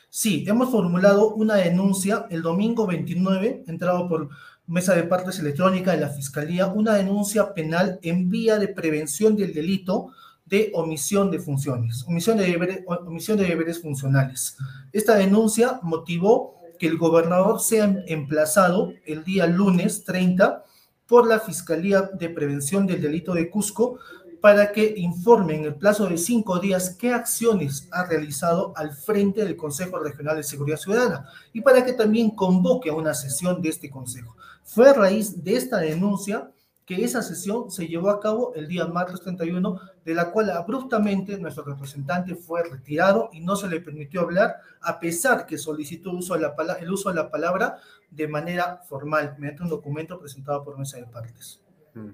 Sí, 0.08 0.44
hemos 0.46 0.70
formulado 0.70 1.34
una 1.34 1.56
denuncia 1.56 2.26
el 2.30 2.42
domingo 2.42 2.86
29, 2.86 3.64
entrado 3.66 4.08
por 4.08 4.28
mesa 4.66 4.94
de 4.94 5.04
partes 5.04 5.38
electrónica 5.38 5.92
de 5.92 6.00
la 6.00 6.10
Fiscalía, 6.10 6.66
una 6.68 6.94
denuncia 6.94 7.54
penal 7.54 7.98
en 8.02 8.28
vía 8.30 8.58
de 8.58 8.68
prevención 8.68 9.34
del 9.34 9.52
delito 9.52 10.12
de 10.44 10.70
omisión 10.74 11.30
de 11.30 11.40
funciones, 11.40 12.04
omisión 12.06 12.38
de 12.38 12.46
deberes, 12.46 12.84
omisión 12.86 13.38
de 13.38 13.46
deberes 13.46 13.80
funcionales. 13.82 14.56
Esta 14.92 15.16
denuncia 15.16 15.80
motivó 15.82 16.60
que 16.78 16.86
el 16.86 16.98
gobernador 16.98 17.60
sea 17.60 18.02
emplazado 18.06 18.92
el 19.06 19.24
día 19.24 19.46
lunes 19.46 20.04
30 20.04 20.62
por 21.06 21.26
la 21.26 21.40
Fiscalía 21.40 22.02
de 22.02 22.28
Prevención 22.28 22.86
del 22.86 23.00
Delito 23.00 23.32
de 23.32 23.48
Cusco 23.48 23.98
para 24.46 24.70
que 24.70 24.94
informe 24.98 25.56
en 25.56 25.64
el 25.64 25.74
plazo 25.74 26.06
de 26.06 26.16
cinco 26.16 26.60
días 26.60 26.90
qué 26.90 27.12
acciones 27.12 27.88
ha 27.90 28.04
realizado 28.04 28.72
al 28.76 28.92
frente 28.92 29.42
del 29.42 29.56
Consejo 29.56 29.98
Regional 29.98 30.36
de 30.36 30.44
Seguridad 30.44 30.76
Ciudadana 30.76 31.28
y 31.52 31.62
para 31.62 31.84
que 31.84 31.94
también 31.94 32.30
convoque 32.30 32.90
a 32.90 32.94
una 32.94 33.12
sesión 33.12 33.60
de 33.60 33.70
este 33.70 33.90
Consejo. 33.90 34.36
Fue 34.62 34.88
a 34.88 34.92
raíz 34.92 35.42
de 35.42 35.56
esta 35.56 35.78
denuncia 35.78 36.52
que 36.84 37.04
esa 37.04 37.22
sesión 37.22 37.72
se 37.72 37.88
llevó 37.88 38.08
a 38.08 38.20
cabo 38.20 38.54
el 38.54 38.68
día 38.68 38.86
martes 38.86 39.20
31, 39.20 39.80
de 40.04 40.14
la 40.14 40.30
cual 40.30 40.50
abruptamente 40.50 41.36
nuestro 41.38 41.64
representante 41.64 42.36
fue 42.36 42.62
retirado 42.62 43.30
y 43.32 43.40
no 43.40 43.56
se 43.56 43.66
le 43.66 43.80
permitió 43.80 44.20
hablar, 44.20 44.58
a 44.80 45.00
pesar 45.00 45.46
que 45.46 45.58
solicitó 45.58 46.12
uso 46.12 46.34
de 46.34 46.42
la 46.42 46.54
el 46.78 46.92
uso 46.92 47.08
de 47.08 47.16
la 47.16 47.32
palabra 47.32 47.78
de 48.12 48.28
manera 48.28 48.80
formal, 48.88 49.34
mediante 49.40 49.64
un 49.64 49.70
documento 49.70 50.20
presentado 50.20 50.62
por 50.62 50.78
mesa 50.78 50.98
de 50.98 51.06
partes. 51.06 51.60
Mm. 51.94 52.10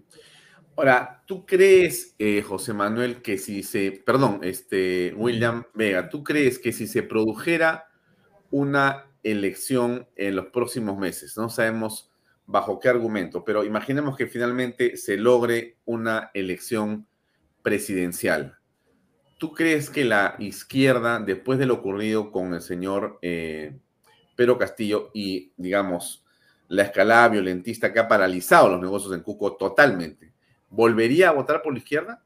Ahora, 0.76 1.22
¿tú 1.26 1.44
crees, 1.44 2.14
eh, 2.18 2.42
José 2.42 2.72
Manuel, 2.72 3.20
que 3.20 3.36
si 3.36 3.62
se, 3.62 4.02
perdón, 4.04 4.40
este, 4.42 5.12
William 5.16 5.64
Vega, 5.74 6.08
¿tú 6.08 6.24
crees 6.24 6.58
que 6.58 6.72
si 6.72 6.86
se 6.86 7.02
produjera 7.02 7.88
una 8.50 9.06
elección 9.22 10.08
en 10.16 10.36
los 10.36 10.46
próximos 10.46 10.98
meses, 10.98 11.36
no 11.36 11.48
sabemos 11.48 12.10
bajo 12.46 12.80
qué 12.80 12.88
argumento, 12.88 13.44
pero 13.44 13.64
imaginemos 13.64 14.16
que 14.16 14.26
finalmente 14.26 14.96
se 14.96 15.16
logre 15.16 15.78
una 15.84 16.30
elección 16.34 17.06
presidencial. 17.62 18.58
¿Tú 19.38 19.52
crees 19.52 19.90
que 19.90 20.04
la 20.04 20.36
izquierda, 20.38 21.18
después 21.20 21.58
de 21.58 21.66
lo 21.66 21.74
ocurrido 21.74 22.30
con 22.30 22.54
el 22.54 22.60
señor 22.60 23.18
eh, 23.22 23.78
Pedro 24.36 24.58
Castillo 24.58 25.10
y, 25.14 25.52
digamos, 25.56 26.24
la 26.68 26.84
escalada 26.84 27.28
violentista 27.28 27.92
que 27.92 28.00
ha 28.00 28.08
paralizado 28.08 28.68
los 28.68 28.80
negocios 28.80 29.14
en 29.14 29.20
Cuco 29.20 29.56
totalmente, 29.56 30.32
¿volvería 30.72 31.28
a 31.28 31.32
votar 31.32 31.62
por 31.62 31.72
la 31.72 31.78
izquierda? 31.78 32.24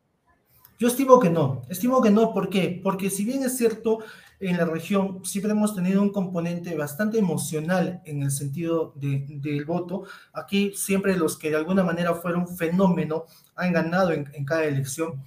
Yo 0.78 0.88
estimo 0.88 1.18
que 1.18 1.30
no, 1.30 1.62
estimo 1.68 2.02
que 2.02 2.11
no, 2.11 2.32
¿por 2.32 2.48
qué? 2.48 2.80
Porque 2.82 3.11
si 3.11 3.24
bien 3.24 3.42
es 3.42 3.56
cierto, 3.56 3.98
en 4.40 4.59
la 4.59 4.66
región 4.66 5.24
siempre 5.24 5.52
hemos 5.52 5.74
tenido 5.74 6.02
un 6.02 6.12
componente 6.12 6.76
bastante 6.76 7.18
emocional 7.18 8.02
en 8.04 8.22
el 8.22 8.30
sentido 8.30 8.92
del 8.94 9.64
voto, 9.64 10.04
aquí 10.35 10.72
siempre 10.74 11.16
los 11.16 11.38
que 11.38 11.50
de 11.50 11.56
alguna 11.56 11.82
manera 11.82 12.14
fueron 12.14 12.46
fenómeno 12.46 13.24
han 13.54 13.72
ganado 13.72 14.12
en, 14.12 14.44
cada 14.44 14.64
elección, 14.64 15.22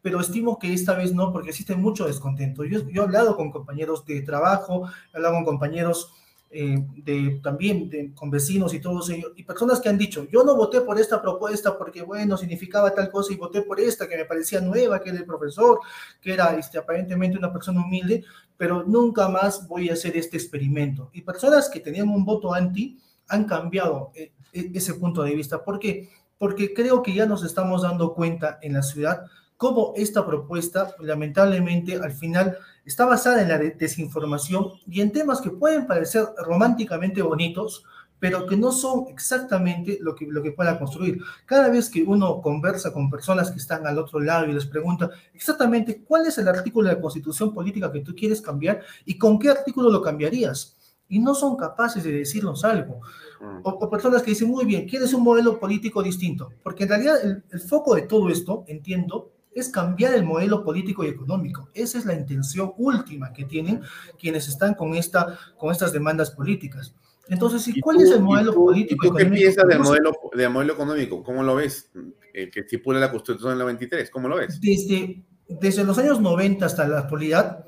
pero 0.00 0.20
estimo 0.20 0.58
que 0.58 0.72
esta 0.72 0.94
vez 0.94 1.12
no, 1.12 1.32
porque 1.32 1.50
existe 1.50 1.74
mucho 1.74 2.06
descontento. 2.06 2.64
Yo, 2.64 2.88
yo 2.88 3.02
he 3.02 3.04
hablado 3.04 3.36
con 3.36 3.50
compañeros 3.50 4.04
de 4.04 4.22
trabajo, 4.22 4.88
he 5.12 5.16
hablado 5.16 5.34
con 5.34 5.44
compañeros 5.44 6.12
eh, 6.56 6.86
de, 7.02 7.40
también 7.42 8.12
con 8.14 8.30
vecinos 8.30 8.72
y 8.74 8.78
todos 8.78 9.10
ellos, 9.10 9.32
y 9.34 9.42
personas 9.42 9.80
que 9.80 9.88
han 9.88 9.98
dicho, 9.98 10.28
yo 10.30 10.44
no 10.44 10.54
voté 10.54 10.82
por 10.82 11.00
esta 11.00 11.20
propuesta 11.20 11.76
porque, 11.76 12.02
bueno, 12.02 12.36
significaba 12.36 12.94
tal 12.94 13.10
cosa 13.10 13.32
y 13.32 13.36
voté 13.36 13.62
por 13.62 13.80
esta 13.80 14.08
que 14.08 14.16
me 14.16 14.24
parecía 14.24 14.60
nueva, 14.60 15.00
que 15.00 15.10
era 15.10 15.18
el 15.18 15.24
profesor, 15.24 15.80
que 16.20 16.32
era 16.32 16.56
este, 16.56 16.78
aparentemente 16.78 17.36
una 17.36 17.52
persona 17.52 17.84
humilde, 17.84 18.22
pero 18.56 18.84
nunca 18.84 19.28
más 19.28 19.66
voy 19.66 19.90
a 19.90 19.94
hacer 19.94 20.16
este 20.16 20.36
experimento. 20.36 21.10
Y 21.12 21.22
personas 21.22 21.68
que 21.68 21.80
tenían 21.80 22.08
un 22.08 22.24
voto 22.24 22.54
anti 22.54 23.00
han 23.26 23.46
cambiado 23.46 24.12
eh, 24.14 24.30
e, 24.52 24.70
ese 24.74 24.94
punto 24.94 25.24
de 25.24 25.34
vista. 25.34 25.64
¿Por 25.64 25.80
qué? 25.80 26.08
Porque 26.38 26.72
creo 26.72 27.02
que 27.02 27.14
ya 27.14 27.26
nos 27.26 27.42
estamos 27.42 27.82
dando 27.82 28.14
cuenta 28.14 28.60
en 28.62 28.74
la 28.74 28.84
ciudad 28.84 29.24
cómo 29.56 29.92
esta 29.96 30.26
propuesta, 30.26 30.94
lamentablemente, 31.00 31.96
al 31.96 32.12
final 32.12 32.58
está 32.84 33.06
basada 33.06 33.42
en 33.42 33.48
la 33.48 33.58
desinformación 33.58 34.68
y 34.86 35.00
en 35.00 35.12
temas 35.12 35.40
que 35.40 35.50
pueden 35.50 35.86
parecer 35.86 36.26
románticamente 36.44 37.22
bonitos, 37.22 37.84
pero 38.18 38.46
que 38.46 38.56
no 38.56 38.72
son 38.72 39.06
exactamente 39.08 39.98
lo 40.00 40.14
que, 40.14 40.26
lo 40.26 40.42
que 40.42 40.52
pueda 40.52 40.78
construir. 40.78 41.20
Cada 41.44 41.68
vez 41.68 41.90
que 41.90 42.02
uno 42.02 42.40
conversa 42.40 42.92
con 42.92 43.10
personas 43.10 43.50
que 43.50 43.58
están 43.58 43.86
al 43.86 43.98
otro 43.98 44.18
lado 44.20 44.46
y 44.46 44.52
les 44.52 44.66
pregunta 44.66 45.10
exactamente 45.34 46.02
cuál 46.02 46.26
es 46.26 46.38
el 46.38 46.48
artículo 46.48 46.88
de 46.88 46.94
la 46.94 47.00
constitución 47.00 47.52
política 47.52 47.92
que 47.92 48.00
tú 48.00 48.14
quieres 48.14 48.40
cambiar 48.40 48.80
y 49.04 49.18
con 49.18 49.38
qué 49.38 49.50
artículo 49.50 49.90
lo 49.90 50.00
cambiarías, 50.00 50.76
y 51.06 51.18
no 51.18 51.34
son 51.34 51.56
capaces 51.56 52.02
de 52.02 52.12
decirnos 52.12 52.64
algo. 52.64 53.00
Mm. 53.40 53.60
O, 53.62 53.90
personas 53.90 54.22
que 54.22 54.30
dicen, 54.30 54.48
muy 54.48 54.64
bien, 54.64 54.88
quieres 54.88 55.12
un 55.12 55.22
modelo 55.22 55.60
político 55.60 56.02
distinto, 56.02 56.50
porque 56.62 56.84
en 56.84 56.88
realidad 56.88 57.16
el 57.22 57.60
foco 57.60 57.94
de 57.94 58.02
todo 58.02 58.30
esto, 58.30 58.64
entiendo, 58.66 59.33
es 59.54 59.68
cambiar 59.68 60.14
el 60.14 60.24
modelo 60.24 60.64
político 60.64 61.04
y 61.04 61.08
económico. 61.08 61.70
Esa 61.74 61.98
es 61.98 62.04
la 62.04 62.14
intención 62.14 62.72
última 62.76 63.32
que 63.32 63.44
tienen 63.44 63.80
quienes 64.18 64.48
están 64.48 64.74
con, 64.74 64.94
esta, 64.94 65.38
con 65.56 65.70
estas 65.70 65.92
demandas 65.92 66.30
políticas. 66.30 66.94
Entonces, 67.28 67.66
¿y 67.68 67.80
cuál 67.80 68.00
es 68.00 68.10
el 68.10 68.20
modelo 68.20 68.54
político? 68.54 69.06
¿y 69.06 69.08
tú 69.08 69.14
qué 69.14 69.26
piensas 69.26 69.66
del 69.66 69.80
modelo, 69.80 70.12
del 70.34 70.50
modelo 70.50 70.74
económico? 70.74 71.22
¿Cómo 71.22 71.42
lo 71.42 71.54
ves? 71.54 71.90
El 72.32 72.50
que 72.50 72.60
estipula 72.60 73.00
la 73.00 73.10
Constitución 73.10 73.52
del 73.52 73.60
93, 73.60 74.10
¿cómo 74.10 74.28
lo 74.28 74.36
ves? 74.36 74.60
Desde, 74.60 75.24
desde 75.48 75.84
los 75.84 75.96
años 75.98 76.20
90 76.20 76.66
hasta 76.66 76.86
la 76.86 76.98
actualidad, 76.98 77.64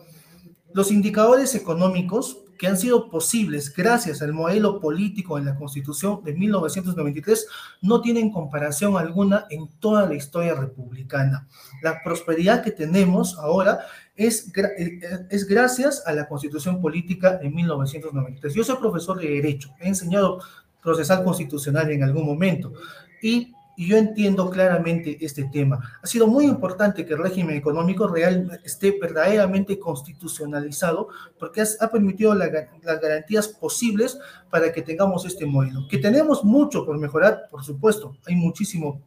los 0.74 0.90
indicadores 0.92 1.54
económicos 1.54 2.45
que 2.58 2.66
han 2.66 2.76
sido 2.76 3.10
posibles 3.10 3.74
gracias 3.74 4.22
al 4.22 4.32
modelo 4.32 4.80
político 4.80 5.36
de 5.36 5.44
la 5.44 5.56
Constitución 5.56 6.22
de 6.24 6.34
1993 6.34 7.46
no 7.82 8.00
tienen 8.00 8.30
comparación 8.30 8.96
alguna 8.96 9.46
en 9.50 9.68
toda 9.78 10.06
la 10.06 10.14
historia 10.14 10.54
republicana. 10.54 11.46
La 11.82 12.02
prosperidad 12.02 12.62
que 12.62 12.70
tenemos 12.70 13.38
ahora 13.38 13.80
es, 14.14 14.52
eh, 14.56 15.00
es 15.30 15.46
gracias 15.46 16.02
a 16.06 16.12
la 16.12 16.28
Constitución 16.28 16.80
política 16.80 17.36
de 17.36 17.50
1993. 17.50 18.54
Yo 18.54 18.64
soy 18.64 18.76
profesor 18.76 19.18
de 19.18 19.28
Derecho, 19.28 19.74
he 19.80 19.88
enseñado 19.88 20.40
procesal 20.82 21.24
constitucional 21.24 21.90
en 21.90 22.04
algún 22.04 22.24
momento 22.24 22.72
y 23.20 23.55
y 23.76 23.88
yo 23.88 23.96
entiendo 23.96 24.50
claramente 24.50 25.18
este 25.20 25.44
tema. 25.44 25.98
Ha 26.02 26.06
sido 26.06 26.26
muy 26.26 26.46
importante 26.46 27.04
que 27.04 27.12
el 27.12 27.22
régimen 27.22 27.56
económico 27.56 28.08
real 28.08 28.60
esté 28.64 28.98
verdaderamente 29.00 29.78
constitucionalizado 29.78 31.08
porque 31.38 31.62
ha 31.62 31.90
permitido 31.90 32.34
las 32.34 33.00
garantías 33.00 33.48
posibles 33.48 34.18
para 34.50 34.72
que 34.72 34.82
tengamos 34.82 35.26
este 35.26 35.44
modelo. 35.44 35.86
Que 35.88 35.98
tenemos 35.98 36.42
mucho 36.42 36.84
por 36.86 36.98
mejorar, 36.98 37.48
por 37.50 37.62
supuesto, 37.62 38.16
hay 38.26 38.34
muchísimo 38.34 39.02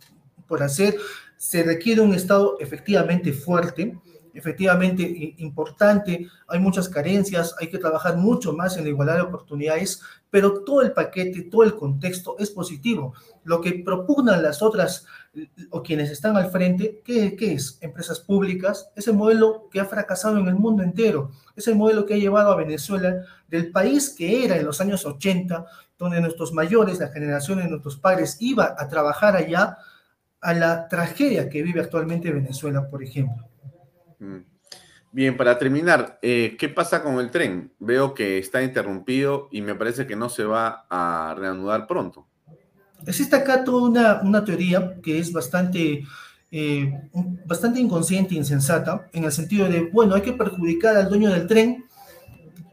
por 0.47 0.61
hacer. 0.61 0.95
Se 1.37 1.63
requiere 1.63 2.01
un 2.01 2.13
Estado 2.13 2.57
efectivamente 2.59 3.33
fuerte, 3.33 3.97
efectivamente 4.39 5.35
importante, 5.37 6.27
hay 6.47 6.59
muchas 6.59 6.89
carencias, 6.89 7.55
hay 7.59 7.69
que 7.69 7.77
trabajar 7.77 8.17
mucho 8.17 8.53
más 8.53 8.77
en 8.77 8.85
la 8.85 8.89
igualdad 8.89 9.15
de 9.15 9.21
oportunidades, 9.21 10.01
pero 10.31 10.63
todo 10.63 10.81
el 10.81 10.93
paquete, 10.93 11.43
todo 11.43 11.63
el 11.63 11.75
contexto 11.75 12.35
es 12.39 12.49
positivo. 12.49 13.13
Lo 13.43 13.61
que 13.61 13.83
propugnan 13.85 14.41
las 14.41 14.61
otras 14.61 15.05
o 15.69 15.83
quienes 15.83 16.09
están 16.09 16.37
al 16.37 16.49
frente, 16.49 17.01
¿qué, 17.03 17.35
¿qué, 17.35 17.53
es? 17.53 17.77
Empresas 17.81 18.19
públicas, 18.19 18.89
ese 18.95 19.11
modelo 19.11 19.69
que 19.71 19.79
ha 19.79 19.85
fracasado 19.85 20.37
en 20.37 20.47
el 20.47 20.55
mundo 20.55 20.81
entero, 20.81 21.31
es 21.55 21.67
el 21.67 21.75
modelo 21.75 22.05
que 22.05 22.15
ha 22.15 22.17
llevado 22.17 22.51
a 22.51 22.55
Venezuela 22.55 23.23
del 23.47 23.71
país 23.71 24.09
que 24.17 24.45
era 24.45 24.57
en 24.57 24.65
los 24.65 24.79
años 24.81 25.05
80, 25.05 25.65
donde 25.97 26.21
nuestros 26.21 26.53
mayores, 26.53 26.99
la 26.99 27.09
generación 27.09 27.59
de 27.59 27.67
nuestros 27.67 27.97
padres 27.97 28.37
iba 28.39 28.75
a 28.77 28.87
trabajar 28.87 29.35
allá, 29.35 29.77
a 30.41 30.53
la 30.53 30.87
tragedia 30.87 31.49
que 31.49 31.61
vive 31.61 31.81
actualmente 31.81 32.31
Venezuela, 32.31 32.89
por 32.89 33.03
ejemplo. 33.03 33.48
Mm. 34.19 34.39
Bien, 35.11 35.35
para 35.35 35.57
terminar, 35.57 36.19
eh, 36.21 36.55
¿qué 36.59 36.69
pasa 36.69 37.01
con 37.01 37.19
el 37.19 37.31
tren? 37.31 37.73
Veo 37.79 38.13
que 38.13 38.37
está 38.37 38.61
interrumpido 38.61 39.47
y 39.51 39.61
me 39.61 39.73
parece 39.73 40.05
que 40.05 40.15
no 40.15 40.29
se 40.29 40.43
va 40.43 40.85
a 40.87 41.33
reanudar 41.35 41.87
pronto. 41.87 42.27
Existe 43.07 43.35
acá 43.35 43.63
toda 43.63 43.89
una, 43.89 44.21
una 44.21 44.45
teoría 44.45 44.99
que 45.01 45.17
es 45.17 45.33
bastante, 45.33 46.03
eh, 46.51 47.09
bastante 47.45 47.79
inconsciente 47.79 48.35
e 48.35 48.37
insensata, 48.37 49.09
en 49.13 49.23
el 49.23 49.31
sentido 49.31 49.67
de, 49.67 49.89
bueno, 49.89 50.13
hay 50.13 50.21
que 50.21 50.33
perjudicar 50.33 50.95
al 50.95 51.09
dueño 51.09 51.31
del 51.31 51.47
tren 51.47 51.85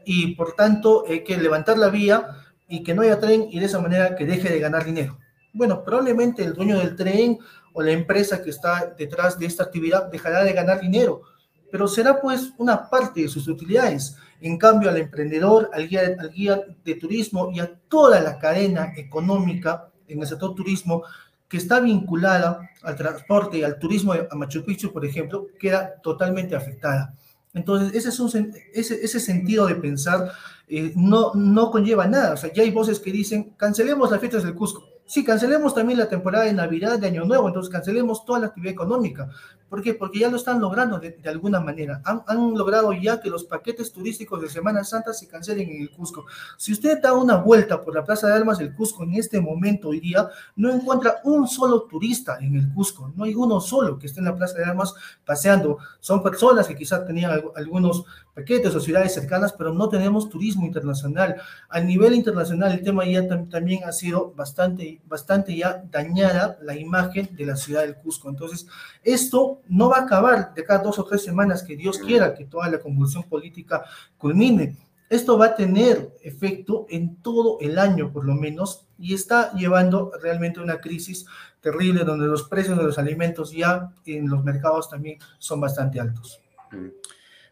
y 0.05 0.35
por 0.35 0.53
tanto 0.53 1.05
hay 1.07 1.23
que 1.23 1.37
levantar 1.37 1.77
la 1.77 1.89
vía 1.89 2.27
y 2.67 2.83
que 2.83 2.93
no 2.93 3.01
haya 3.01 3.19
tren 3.19 3.47
y 3.49 3.59
de 3.59 3.65
esa 3.65 3.79
manera 3.79 4.15
que 4.15 4.25
deje 4.25 4.49
de 4.49 4.59
ganar 4.59 4.85
dinero. 4.85 5.17
Bueno, 5.53 5.83
probablemente 5.83 6.43
el 6.43 6.53
dueño 6.53 6.77
del 6.77 6.95
tren 6.95 7.39
o 7.73 7.81
la 7.81 7.91
empresa 7.91 8.43
que 8.43 8.51
está 8.51 8.93
detrás 8.97 9.39
de 9.39 9.47
esta 9.47 9.63
actividad 9.63 10.11
dejará 10.11 10.43
de 10.43 10.53
ganar 10.53 10.79
dinero, 10.81 11.23
pero 11.71 11.87
será 11.87 12.21
pues 12.21 12.53
una 12.57 12.89
parte 12.89 13.21
de 13.21 13.27
sus 13.27 13.47
utilidades. 13.47 14.15
En 14.39 14.57
cambio, 14.57 14.89
al 14.89 14.97
emprendedor, 14.97 15.69
al 15.73 15.87
guía, 15.87 16.15
al 16.19 16.31
guía 16.31 16.61
de 16.83 16.95
turismo 16.95 17.49
y 17.51 17.59
a 17.59 17.71
toda 17.87 18.19
la 18.19 18.37
cadena 18.37 18.93
económica 18.95 19.89
en 20.07 20.21
el 20.21 20.27
sector 20.27 20.53
turismo 20.55 21.03
que 21.47 21.57
está 21.57 21.79
vinculada 21.79 22.69
al 22.83 22.95
transporte 22.95 23.57
y 23.57 23.63
al 23.63 23.79
turismo 23.79 24.13
a 24.13 24.35
Machu 24.35 24.65
Picchu, 24.65 24.91
por 24.91 25.05
ejemplo, 25.05 25.47
queda 25.59 25.95
totalmente 26.01 26.55
afectada. 26.55 27.13
Entonces, 27.53 27.95
ese, 27.95 28.09
es 28.09 28.19
un, 28.19 28.53
ese, 28.73 29.03
ese 29.03 29.19
sentido 29.19 29.65
de 29.65 29.75
pensar 29.75 30.31
eh, 30.67 30.91
no, 30.95 31.31
no 31.33 31.71
conlleva 31.71 32.05
nada. 32.07 32.33
O 32.33 32.37
sea, 32.37 32.51
ya 32.51 32.63
hay 32.63 32.71
voces 32.71 32.99
que 32.99 33.11
dicen, 33.11 33.53
cancelemos 33.57 34.11
las 34.11 34.19
fiestas 34.19 34.43
del 34.43 34.53
Cusco. 34.53 34.83
Sí, 35.05 35.23
cancelemos 35.23 35.73
también 35.73 35.99
la 35.99 36.09
temporada 36.09 36.43
de 36.43 36.53
Navidad, 36.53 36.99
de 36.99 37.07
Año 37.07 37.23
Nuevo, 37.23 37.47
entonces 37.47 37.71
cancelemos 37.71 38.25
toda 38.25 38.39
la 38.39 38.47
actividad 38.47 38.73
económica. 38.73 39.29
¿Por 39.69 39.81
qué? 39.81 39.93
Porque 39.93 40.19
ya 40.19 40.29
lo 40.29 40.37
están 40.37 40.61
logrando 40.61 40.99
de, 40.99 41.17
alguna 41.25 41.59
manera. 41.59 42.01
Han, 42.05 42.23
han, 42.27 42.53
logrado 42.53 42.93
ya 42.93 43.19
que 43.19 43.29
los 43.29 43.43
paquetes 43.43 43.91
turísticos 43.91 44.41
de 44.41 44.49
Semana 44.49 44.83
Santa 44.83 45.13
se 45.13 45.27
cancelen 45.27 45.69
en 45.69 45.81
el 45.81 45.91
Cusco. 45.91 46.25
Si 46.57 46.71
usted 46.71 47.01
da 47.01 47.13
una 47.13 47.35
vuelta 47.35 47.81
por 47.81 47.93
la 47.93 48.03
Plaza 48.03 48.27
de 48.27 48.33
Armas 48.33 48.57
del 48.59 48.73
Cusco 48.73 49.03
en 49.03 49.15
este 49.15 49.41
momento 49.41 49.89
hoy 49.89 49.99
día, 49.99 50.29
no 50.55 50.71
encuentra 50.71 51.17
un 51.23 51.47
solo 51.47 51.83
turista 51.83 52.37
en 52.39 52.55
el 52.55 52.73
Cusco. 52.73 53.11
No 53.15 53.25
hay 53.25 53.35
uno 53.35 53.59
solo 53.59 53.99
que 53.99 54.07
esté 54.07 54.19
en 54.19 54.25
la 54.25 54.35
Plaza 54.35 54.57
de 54.57 54.65
Armas 54.65 54.93
paseando. 55.25 55.79
Son 55.99 56.23
personas 56.23 56.67
que 56.67 56.75
quizás 56.75 57.05
tenían 57.05 57.31
algunos 57.55 58.05
paquetes 58.33 58.75
o 58.75 58.79
ciudades 58.79 59.13
cercanas, 59.15 59.51
pero 59.51 59.73
no 59.73 59.89
tenemos 59.89 60.29
turismo 60.29 60.65
internacional. 60.65 61.37
A 61.69 61.79
nivel 61.79 62.13
internacional, 62.13 62.71
el 62.71 62.83
tema 62.83 63.03
ya 63.05 63.27
también 63.49 63.83
ha 63.83 63.91
sido 63.91 64.31
bastante, 64.35 65.01
bastante 65.07 65.55
ya 65.55 65.83
dañada 65.89 66.59
la 66.61 66.77
imagen 66.77 67.29
de 67.35 67.45
la 67.45 67.55
ciudad 67.55 67.81
del 67.81 67.95
Cusco. 67.95 68.29
Entonces, 68.29 68.67
esto 69.07 69.61
no 69.69 69.89
va 69.89 69.99
a 69.99 70.01
acabar 70.01 70.53
de 70.53 70.65
cada 70.65 70.83
dos 70.83 70.99
o 70.99 71.05
tres 71.05 71.23
semanas 71.23 71.63
que 71.63 71.77
Dios 71.77 71.97
quiera 71.97 72.35
que 72.35 72.43
toda 72.43 72.69
la 72.69 72.79
convulsión 72.79 73.23
política 73.23 73.85
culmine. 74.17 74.75
Esto 75.09 75.37
va 75.37 75.45
a 75.45 75.55
tener 75.55 76.13
efecto 76.21 76.85
en 76.89 77.15
todo 77.21 77.57
el 77.61 77.79
año, 77.79 78.11
por 78.11 78.25
lo 78.25 78.35
menos, 78.35 78.85
y 78.99 79.13
está 79.13 79.53
llevando 79.53 80.11
realmente 80.21 80.59
una 80.59 80.81
crisis 80.81 81.25
terrible 81.61 82.03
donde 82.03 82.25
los 82.25 82.49
precios 82.49 82.77
de 82.77 82.83
los 82.83 82.97
alimentos 82.97 83.53
ya 83.53 83.93
en 84.05 84.29
los 84.29 84.43
mercados 84.43 84.89
también 84.89 85.19
son 85.39 85.61
bastante 85.61 86.01
altos. 86.01 86.41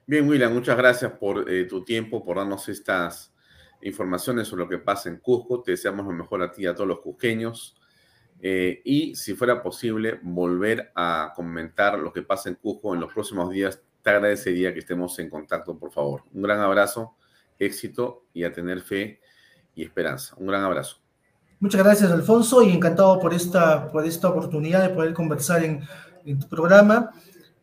Bien, 0.06 0.28
William, 0.28 0.54
muchas 0.54 0.76
gracias 0.76 1.14
por 1.14 1.50
eh, 1.50 1.64
tu 1.64 1.86
tiempo, 1.86 2.22
por 2.22 2.36
darnos 2.36 2.68
estas 2.68 3.34
informaciones 3.82 4.50
sobre 4.50 4.66
lo 4.66 4.70
que 4.70 4.80
pasa 4.80 5.08
en 5.08 5.20
Cusco. 5.20 5.62
Te 5.62 5.72
deseamos 5.72 6.06
lo 6.06 6.12
mejor 6.12 6.44
a 6.44 6.52
ti 6.52 6.64
y 6.64 6.66
a 6.66 6.76
todos 6.76 6.90
los 6.90 7.00
cusqueños. 7.00 7.78
Eh, 8.42 8.82
y 8.84 9.16
si 9.16 9.34
fuera 9.34 9.62
posible, 9.62 10.20
volver 10.22 10.92
a 10.96 11.34
comentar 11.36 11.98
lo 11.98 12.14
que 12.14 12.22
pasa 12.22 12.50
en 12.50 12.56
Cusco 12.56 12.94
en 12.94 13.02
los 13.02 13.14
próximos 13.14 13.50
días. 13.50 13.82
Te 14.02 14.10
agradecería 14.10 14.74
que 14.74 14.80
estemos 14.80 15.18
en 15.20 15.30
contacto, 15.30 15.78
por 15.78 15.92
favor. 15.92 16.24
Un 16.34 16.42
gran 16.44 16.60
abrazo, 16.60 17.16
éxito 17.58 18.26
y 18.34 18.44
a 18.44 18.52
tener 18.52 18.82
fe 18.82 19.20
y 19.74 19.84
esperanza. 19.84 20.36
Un 20.38 20.48
gran 20.48 20.64
abrazo. 20.64 20.98
Muchas 21.60 21.84
gracias, 21.84 22.12
Alfonso, 22.12 22.62
y 22.62 22.72
encantado 22.72 23.20
por 23.20 23.34
esta, 23.34 23.92
por 23.92 24.06
esta 24.06 24.30
oportunidad 24.30 24.84
de 24.84 24.94
poder 24.94 25.14
conversar 25.14 25.64
en, 25.64 25.82
en 26.26 26.40
tu 26.40 26.48
programa 26.48 27.12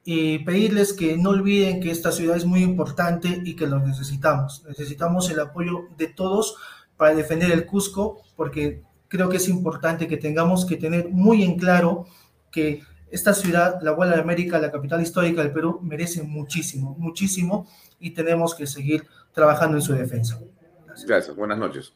y 0.04 0.40
pedirles 0.40 0.92
que 0.92 1.16
no 1.16 1.30
olviden 1.30 1.80
que 1.80 1.90
esta 1.90 2.10
ciudad 2.10 2.36
es 2.36 2.44
muy 2.44 2.62
importante 2.62 3.40
y 3.44 3.54
que 3.54 3.66
lo 3.66 3.78
necesitamos. 3.78 4.64
Necesitamos 4.66 5.30
el 5.30 5.38
apoyo 5.38 5.88
de 5.96 6.08
todos 6.08 6.56
para 6.96 7.14
defender 7.14 7.52
el 7.52 7.66
Cusco, 7.66 8.22
porque 8.34 8.82
creo 9.12 9.28
que 9.28 9.36
es 9.36 9.48
importante 9.50 10.08
que 10.08 10.16
tengamos 10.16 10.64
que 10.64 10.78
tener 10.78 11.10
muy 11.10 11.42
en 11.42 11.58
claro 11.58 12.06
que 12.50 12.82
esta 13.10 13.34
ciudad, 13.34 13.78
la 13.82 13.90
Abuela 13.90 14.14
de 14.14 14.22
América, 14.22 14.58
la 14.58 14.72
capital 14.72 15.02
histórica 15.02 15.42
del 15.42 15.52
Perú, 15.52 15.80
merece 15.82 16.22
muchísimo, 16.22 16.96
muchísimo 16.98 17.68
y 18.00 18.12
tenemos 18.12 18.54
que 18.54 18.66
seguir 18.66 19.06
trabajando 19.34 19.76
en 19.76 19.82
su 19.82 19.92
defensa. 19.92 20.40
Gracias, 20.86 21.06
Gracias. 21.06 21.36
buenas 21.36 21.58
noches. 21.58 21.92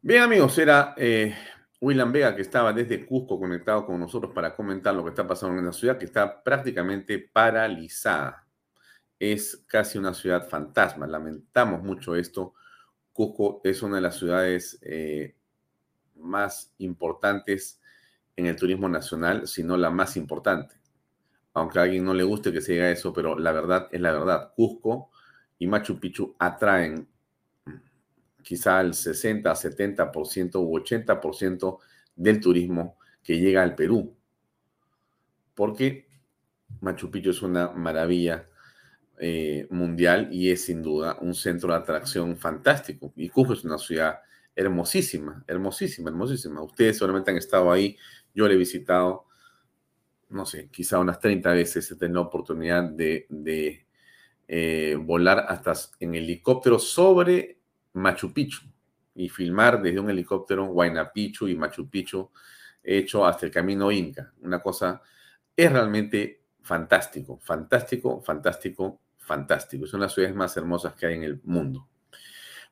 Bien 0.00 0.22
amigos, 0.22 0.56
era 0.56 0.94
eh, 0.96 1.34
William 1.80 2.12
Vega, 2.12 2.36
que 2.36 2.42
estaba 2.42 2.72
desde 2.72 3.04
Cusco 3.04 3.40
conectado 3.40 3.84
con 3.86 3.98
nosotros 3.98 4.30
para 4.32 4.54
comentar 4.54 4.94
lo 4.94 5.02
que 5.02 5.10
está 5.10 5.26
pasando 5.26 5.58
en 5.58 5.66
la 5.66 5.72
ciudad, 5.72 5.98
que 5.98 6.04
está 6.04 6.44
prácticamente 6.44 7.18
paralizada. 7.18 8.46
Es 9.18 9.64
casi 9.66 9.98
una 9.98 10.14
ciudad 10.14 10.48
fantasma. 10.48 11.08
Lamentamos 11.08 11.82
mucho 11.82 12.14
esto. 12.14 12.54
Cusco 13.16 13.62
es 13.64 13.82
una 13.82 13.96
de 13.96 14.02
las 14.02 14.18
ciudades 14.18 14.78
eh, 14.82 15.34
más 16.16 16.74
importantes 16.76 17.80
en 18.36 18.44
el 18.44 18.56
turismo 18.56 18.90
nacional, 18.90 19.48
si 19.48 19.62
no 19.62 19.78
la 19.78 19.88
más 19.88 20.18
importante. 20.18 20.74
Aunque 21.54 21.78
a 21.78 21.82
alguien 21.82 22.04
no 22.04 22.12
le 22.12 22.24
guste 22.24 22.52
que 22.52 22.60
se 22.60 22.74
diga 22.74 22.90
eso, 22.90 23.14
pero 23.14 23.38
la 23.38 23.52
verdad 23.52 23.88
es 23.90 24.02
la 24.02 24.12
verdad. 24.12 24.52
Cusco 24.54 25.10
y 25.58 25.66
Machu 25.66 25.98
Picchu 25.98 26.36
atraen 26.38 27.08
quizá 28.42 28.82
el 28.82 28.92
60, 28.92 29.50
70% 29.50 30.56
u 30.56 30.76
80% 30.78 31.78
del 32.14 32.38
turismo 32.38 32.98
que 33.22 33.38
llega 33.38 33.62
al 33.62 33.74
Perú. 33.74 34.14
Porque 35.54 36.06
Machu 36.82 37.10
Picchu 37.10 37.30
es 37.30 37.40
una 37.40 37.70
maravilla 37.70 38.46
eh, 39.18 39.66
mundial 39.70 40.28
y 40.30 40.50
es 40.50 40.66
sin 40.66 40.82
duda 40.82 41.16
un 41.20 41.34
centro 41.34 41.70
de 41.70 41.76
atracción 41.76 42.36
fantástico. 42.36 43.12
Y 43.16 43.28
Cusco 43.28 43.54
es 43.54 43.64
una 43.64 43.78
ciudad 43.78 44.18
hermosísima, 44.54 45.44
hermosísima, 45.46 46.10
hermosísima. 46.10 46.62
Ustedes 46.62 46.98
seguramente 46.98 47.30
han 47.30 47.36
estado 47.36 47.70
ahí, 47.72 47.96
yo 48.34 48.46
le 48.48 48.54
he 48.54 48.58
visitado. 48.58 49.26
no 50.28 50.44
sé, 50.44 50.68
quizá 50.70 50.98
unas 50.98 51.20
30 51.20 51.52
veces 51.52 51.90
he 51.90 51.96
tenido 51.96 52.22
la 52.22 52.28
oportunidad 52.28 52.84
de, 52.84 53.26
eh, 54.48 54.96
volar 55.00 55.46
hasta 55.48 55.72
en 56.00 56.14
helicóptero 56.14 56.78
sobre 56.78 57.58
Machu 57.94 58.32
Picchu 58.32 58.62
y 59.14 59.28
filmar 59.28 59.80
desde 59.80 60.00
un 60.00 60.10
helicóptero 60.10 60.66
Huayna 60.66 61.12
Picchu 61.12 61.48
y 61.48 61.56
Machu 61.56 61.88
Picchu 61.88 62.30
hecho 62.82 63.26
hasta 63.26 63.46
el 63.46 63.52
camino 63.52 63.90
Inca. 63.90 64.32
Una 64.42 64.60
cosa 64.60 65.00
es 65.56 65.72
realmente 65.72 66.42
fantástico, 66.62 67.38
fantástico, 67.38 68.20
fantástico, 68.20 69.00
fantástico. 69.26 69.86
Son 69.86 70.00
las 70.00 70.14
ciudades 70.14 70.34
más 70.34 70.56
hermosas 70.56 70.94
que 70.94 71.06
hay 71.06 71.14
en 71.14 71.24
el 71.24 71.40
mundo. 71.44 71.88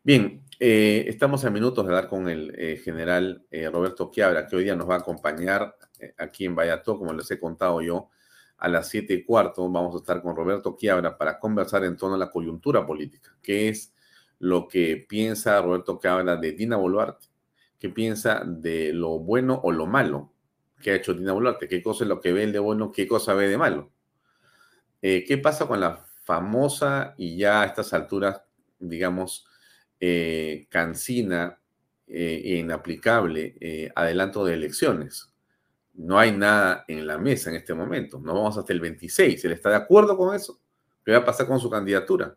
Bien, 0.03 0.45
eh, 0.61 1.05
estamos 1.09 1.45
a 1.45 1.51
minutos 1.51 1.87
de 1.87 1.93
dar 1.93 2.09
con 2.09 2.29
el 2.29 2.55
eh, 2.57 2.77
general 2.77 3.45
eh, 3.51 3.69
Roberto 3.71 4.11
Quiabra, 4.11 4.47
que 4.47 4.57
hoy 4.57 4.65
día 4.65 4.77
nos 4.77 4.89
va 4.89 4.97
a 4.97 4.99
acompañar 4.99 5.77
aquí 6.19 6.45
en 6.45 6.55
Valladolid, 6.55 6.99
como 6.99 7.13
les 7.15 7.31
he 7.31 7.41
contado 7.41 7.81
yo, 7.81 8.11
a 8.59 8.69
las 8.69 8.89
siete 8.89 9.15
y 9.15 9.25
cuarto 9.25 9.69
vamos 9.69 9.95
a 9.95 9.99
estar 9.99 10.23
con 10.23 10.37
Roberto 10.37 10.77
Quiabra 10.77 11.17
para 11.17 11.39
conversar 11.39 11.85
en 11.85 11.97
torno 11.97 12.17
a 12.17 12.19
la 12.19 12.31
coyuntura 12.31 12.87
política, 12.87 13.35
que 13.43 13.69
es 13.71 13.95
lo 14.39 14.69
que 14.69 15.05
piensa 15.09 15.61
Roberto 15.61 15.99
Quiabra 15.99 16.37
de 16.37 16.53
Dina 16.53 16.77
Boluarte, 16.77 17.29
qué 17.79 17.89
piensa 17.89 18.43
de 18.47 18.93
lo 18.93 19.19
bueno 19.19 19.59
o 19.65 19.73
lo 19.73 19.87
malo 19.87 20.35
que 20.83 20.91
ha 20.91 20.95
hecho 20.97 21.15
Dina 21.15 21.33
Boluarte, 21.33 21.67
qué 21.67 21.83
cosa 21.83 22.05
es 22.05 22.09
lo 22.09 22.21
que 22.21 22.35
ve 22.35 22.45
el 22.45 22.53
de 22.53 22.59
bueno, 22.59 22.93
qué 22.93 23.09
cosa 23.09 23.33
ve 23.33 23.49
de 23.49 23.57
malo. 23.57 23.91
¿Qué 25.01 25.39
pasa 25.43 25.67
con 25.69 25.81
la 25.81 26.04
famosa 26.25 27.15
y 27.17 27.37
ya 27.37 27.63
a 27.63 27.67
estas 27.67 27.93
alturas, 27.93 28.43
digamos, 28.79 29.47
eh, 30.01 30.67
cancina 30.69 31.59
eh, 32.07 32.43
e 32.45 32.57
inaplicable 32.57 33.57
eh, 33.61 33.93
adelanto 33.95 34.45
de 34.45 34.55
elecciones. 34.55 35.33
No 35.95 36.19
hay 36.19 36.33
nada 36.33 36.85
en 36.89 37.07
la 37.07 37.19
mesa 37.19 37.51
en 37.51 37.57
este 37.57 37.75
momento. 37.75 38.19
No 38.19 38.35
vamos 38.35 38.59
hasta 38.59 38.73
el 38.73 38.81
26. 38.81 39.45
¿Él 39.45 39.53
está 39.53 39.71
de 39.71 39.77
acuerdo 39.77 40.17
con 40.17 40.35
eso? 40.35 40.61
¿Qué 41.05 41.13
va 41.13 41.19
a 41.19 41.25
pasar 41.25 41.47
con 41.47 41.61
su 41.61 41.71
candidatura? 41.71 42.35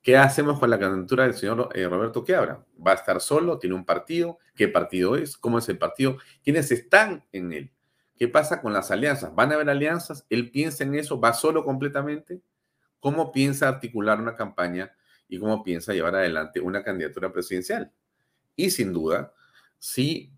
¿Qué 0.00 0.16
hacemos 0.16 0.58
con 0.58 0.70
la 0.70 0.78
candidatura 0.78 1.24
del 1.24 1.34
señor 1.34 1.70
Roberto 1.74 2.24
Quiabra? 2.24 2.64
¿Va 2.84 2.92
a 2.92 2.94
estar 2.94 3.20
solo? 3.20 3.58
¿Tiene 3.58 3.76
un 3.76 3.84
partido? 3.84 4.38
¿Qué 4.54 4.68
partido 4.68 5.16
es? 5.16 5.36
¿Cómo 5.36 5.58
es 5.58 5.68
el 5.68 5.78
partido? 5.78 6.18
¿Quiénes 6.42 6.70
están 6.70 7.24
en 7.32 7.52
él? 7.52 7.70
¿Qué 8.16 8.28
pasa 8.28 8.60
con 8.62 8.72
las 8.72 8.90
alianzas? 8.90 9.34
¿Van 9.34 9.50
a 9.50 9.54
haber 9.56 9.68
alianzas? 9.68 10.24
¿Él 10.30 10.50
piensa 10.50 10.84
en 10.84 10.94
eso? 10.94 11.20
¿Va 11.20 11.32
solo 11.32 11.64
completamente? 11.64 12.40
¿Cómo 13.04 13.32
piensa 13.32 13.68
articular 13.68 14.18
una 14.18 14.34
campaña 14.34 14.90
y 15.28 15.38
cómo 15.38 15.62
piensa 15.62 15.92
llevar 15.92 16.14
adelante 16.14 16.58
una 16.58 16.82
candidatura 16.82 17.30
presidencial. 17.30 17.92
Y 18.56 18.70
sin 18.70 18.94
duda, 18.94 19.34
si 19.78 20.32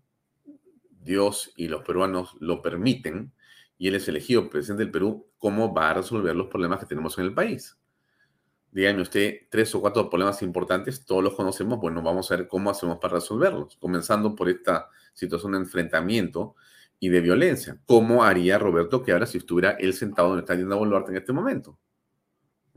Dios 0.99 1.53
y 1.55 1.69
los 1.69 1.85
peruanos 1.85 2.35
lo 2.41 2.61
permiten 2.61 3.31
y 3.77 3.87
él 3.87 3.95
es 3.95 4.09
elegido 4.09 4.49
presidente 4.49 4.83
del 4.83 4.91
Perú, 4.91 5.29
¿cómo 5.37 5.73
va 5.73 5.91
a 5.91 5.93
resolver 5.93 6.35
los 6.35 6.47
problemas 6.47 6.81
que 6.81 6.85
tenemos 6.87 7.17
en 7.17 7.23
el 7.23 7.33
país? 7.33 7.77
Dígame 8.73 9.01
usted 9.01 9.43
tres 9.49 9.73
o 9.73 9.79
cuatro 9.79 10.09
problemas 10.09 10.41
importantes, 10.41 11.05
todos 11.05 11.23
los 11.23 11.35
conocemos, 11.35 11.79
bueno, 11.79 12.01
vamos 12.01 12.29
a 12.29 12.35
ver 12.35 12.49
cómo 12.49 12.69
hacemos 12.69 12.97
para 12.97 13.13
resolverlos, 13.13 13.77
comenzando 13.77 14.35
por 14.35 14.49
esta 14.49 14.89
situación 15.13 15.53
de 15.53 15.59
enfrentamiento 15.59 16.57
y 16.99 17.07
de 17.07 17.21
violencia. 17.21 17.79
¿Cómo 17.85 18.25
haría 18.25 18.59
Roberto 18.59 19.01
que 19.03 19.13
ahora 19.13 19.25
si 19.25 19.37
estuviera 19.37 19.77
él 19.79 19.93
sentado 19.93 20.27
donde 20.27 20.41
está 20.41 20.53
Dina 20.53 20.75
Boluarte 20.75 21.11
en 21.11 21.17
este 21.17 21.31
momento? 21.31 21.79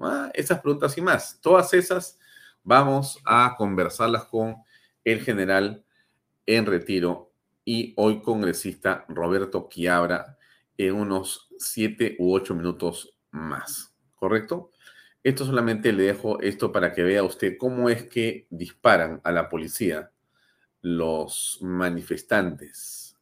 Ah, 0.02 0.30
esas 0.32 0.60
preguntas 0.60 0.96
y 0.96 1.02
más, 1.02 1.38
todas 1.42 1.74
esas 1.74 2.18
vamos 2.64 3.18
a 3.26 3.54
conversarlas 3.58 4.24
con 4.24 4.56
el 5.04 5.20
general 5.20 5.84
en 6.46 6.64
retiro 6.64 7.34
y 7.66 7.92
hoy 7.98 8.22
congresista 8.22 9.04
Roberto 9.08 9.68
Quiabra 9.68 10.38
en 10.78 10.94
unos 10.94 11.50
siete 11.58 12.16
u 12.18 12.32
ocho 12.32 12.54
minutos 12.54 13.14
más, 13.30 13.94
¿correcto? 14.14 14.70
Esto 15.22 15.44
solamente 15.44 15.92
le 15.92 16.04
dejo 16.04 16.40
esto 16.40 16.72
para 16.72 16.94
que 16.94 17.02
vea 17.02 17.22
usted 17.22 17.58
cómo 17.58 17.90
es 17.90 18.04
que 18.04 18.46
disparan 18.48 19.20
a 19.22 19.32
la 19.32 19.50
policía 19.50 20.12
los 20.80 21.58
manifestantes, 21.60 23.18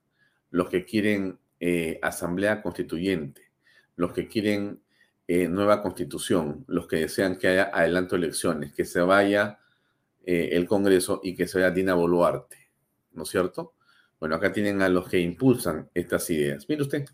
los 0.50 0.68
que 0.68 0.84
quieren 0.84 1.40
eh, 1.58 1.98
asamblea 2.02 2.62
constituyente, 2.62 3.50
los 3.96 4.12
que 4.12 4.28
quieren 4.28 4.80
eh, 5.30 5.46
nueva 5.46 5.82
constitución, 5.82 6.64
los 6.68 6.88
que 6.88 6.96
desean 6.96 7.36
que 7.36 7.48
haya 7.48 7.70
adelanto 7.70 8.16
elecciones, 8.16 8.72
que 8.72 8.86
se 8.86 9.02
vaya 9.02 9.58
eh, 10.24 10.48
el 10.52 10.66
Congreso 10.66 11.20
y 11.22 11.36
que 11.36 11.46
se 11.46 11.58
vaya 11.58 11.70
Dina 11.70 11.92
Boluarte, 11.92 12.70
¿no 13.12 13.24
es 13.24 13.28
cierto? 13.28 13.74
Bueno, 14.18 14.36
acá 14.36 14.50
tienen 14.50 14.80
a 14.80 14.88
los 14.88 15.06
que 15.06 15.20
impulsan 15.20 15.90
estas 15.92 16.30
ideas. 16.30 16.66
Mire 16.66 16.82
usted. 16.82 17.04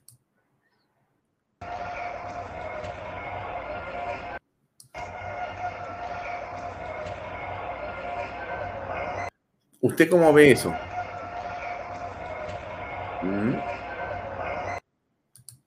¿Usted 9.81 10.09
cómo 10.09 10.33
ve 10.33 10.53
eso? 10.53 10.73
¿Mm? 13.23 13.55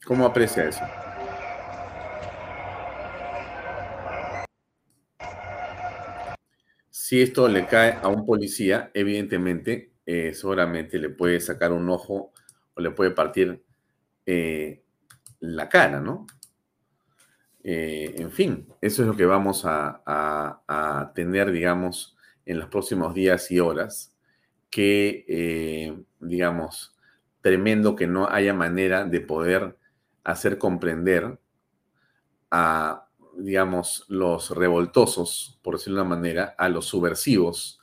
¿Cómo 0.06 0.26
aprecia 0.26 0.64
eso? 0.64 0.86
Si 7.08 7.22
esto 7.22 7.48
le 7.48 7.66
cae 7.68 7.98
a 8.02 8.10
un 8.10 8.26
policía, 8.26 8.92
evidentemente, 8.94 9.94
eh, 10.06 10.34
seguramente 10.34 11.00
le 11.00 11.08
puede 11.08 11.40
sacar 11.40 11.72
un 11.72 11.90
ojo 11.90 12.34
o 12.74 12.82
le 12.82 12.92
puede 12.92 13.12
partir 13.12 13.64
eh, 14.26 14.84
la 15.40 15.70
cara, 15.70 16.02
¿no? 16.02 16.28
Eh, 17.64 18.14
en 18.18 18.30
fin, 18.30 18.68
eso 18.82 19.04
es 19.04 19.08
lo 19.08 19.16
que 19.16 19.26
vamos 19.26 19.64
a, 19.64 20.04
a, 20.06 21.14
tener, 21.16 21.54
digamos, 21.54 22.18
en 22.46 22.60
los 22.60 22.68
próximos 22.68 23.14
días 23.14 23.52
y 23.52 23.62
horas, 23.62 24.14
que, 24.70 25.96
digamos, 26.20 26.94
tremendo 27.40 27.96
que 27.96 28.08
no 28.08 28.28
haya 28.28 28.54
manera 28.54 29.06
de 29.06 29.22
poder 29.22 29.78
hacer 30.26 30.58
comprender 30.58 31.40
a 32.52 33.07
digamos, 33.38 34.06
los 34.08 34.50
revoltosos, 34.52 35.60
por 35.62 35.76
decirlo 35.76 35.98
de 35.98 36.08
una 36.08 36.16
manera, 36.16 36.56
a 36.58 36.70
los 36.70 36.86
subversivos, 36.86 37.80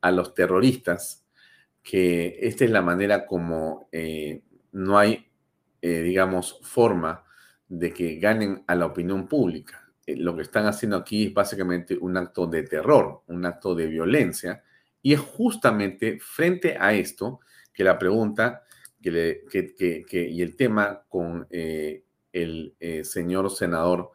a 0.00 0.10
los 0.10 0.34
terroristas, 0.34 1.26
que 1.82 2.38
esta 2.42 2.64
es 2.64 2.70
la 2.70 2.82
manera 2.82 3.26
como 3.26 3.88
eh, 3.92 4.42
no 4.72 4.98
hay, 4.98 5.26
eh, 5.80 6.02
digamos, 6.02 6.60
forma 6.62 7.24
de 7.68 7.92
que 7.92 8.18
ganen 8.18 8.64
a 8.66 8.74
la 8.74 8.86
opinión 8.86 9.26
pública. 9.26 9.90
Eh, 10.06 10.16
lo 10.16 10.36
que 10.36 10.42
están 10.42 10.66
haciendo 10.66 10.96
aquí 10.96 11.26
es 11.26 11.34
básicamente 11.34 11.96
un 11.96 12.16
acto 12.16 12.46
de 12.46 12.62
terror, 12.64 13.22
un 13.26 13.46
acto 13.46 13.74
de 13.74 13.86
violencia, 13.86 14.62
y 15.00 15.14
es 15.14 15.20
justamente 15.20 16.18
frente 16.20 16.76
a 16.78 16.92
esto 16.92 17.40
que 17.72 17.84
la 17.84 17.98
pregunta 17.98 18.64
que 19.00 19.40
y 20.10 20.42
el 20.42 20.56
tema 20.56 21.04
con 21.08 21.46
el 21.50 22.74
señor 23.04 23.50
senador 23.50 24.10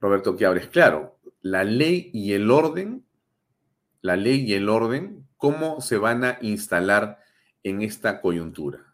Roberto 0.00 0.36
Quiabres, 0.36 0.68
claro, 0.68 1.18
la 1.40 1.64
ley 1.64 2.10
y 2.12 2.32
el 2.32 2.50
orden, 2.50 3.04
la 4.00 4.16
ley 4.16 4.44
y 4.44 4.54
el 4.54 4.68
orden, 4.68 5.26
¿cómo 5.36 5.80
se 5.80 5.98
van 5.98 6.24
a 6.24 6.38
instalar 6.40 7.18
en 7.62 7.82
esta 7.82 8.20
coyuntura? 8.20 8.84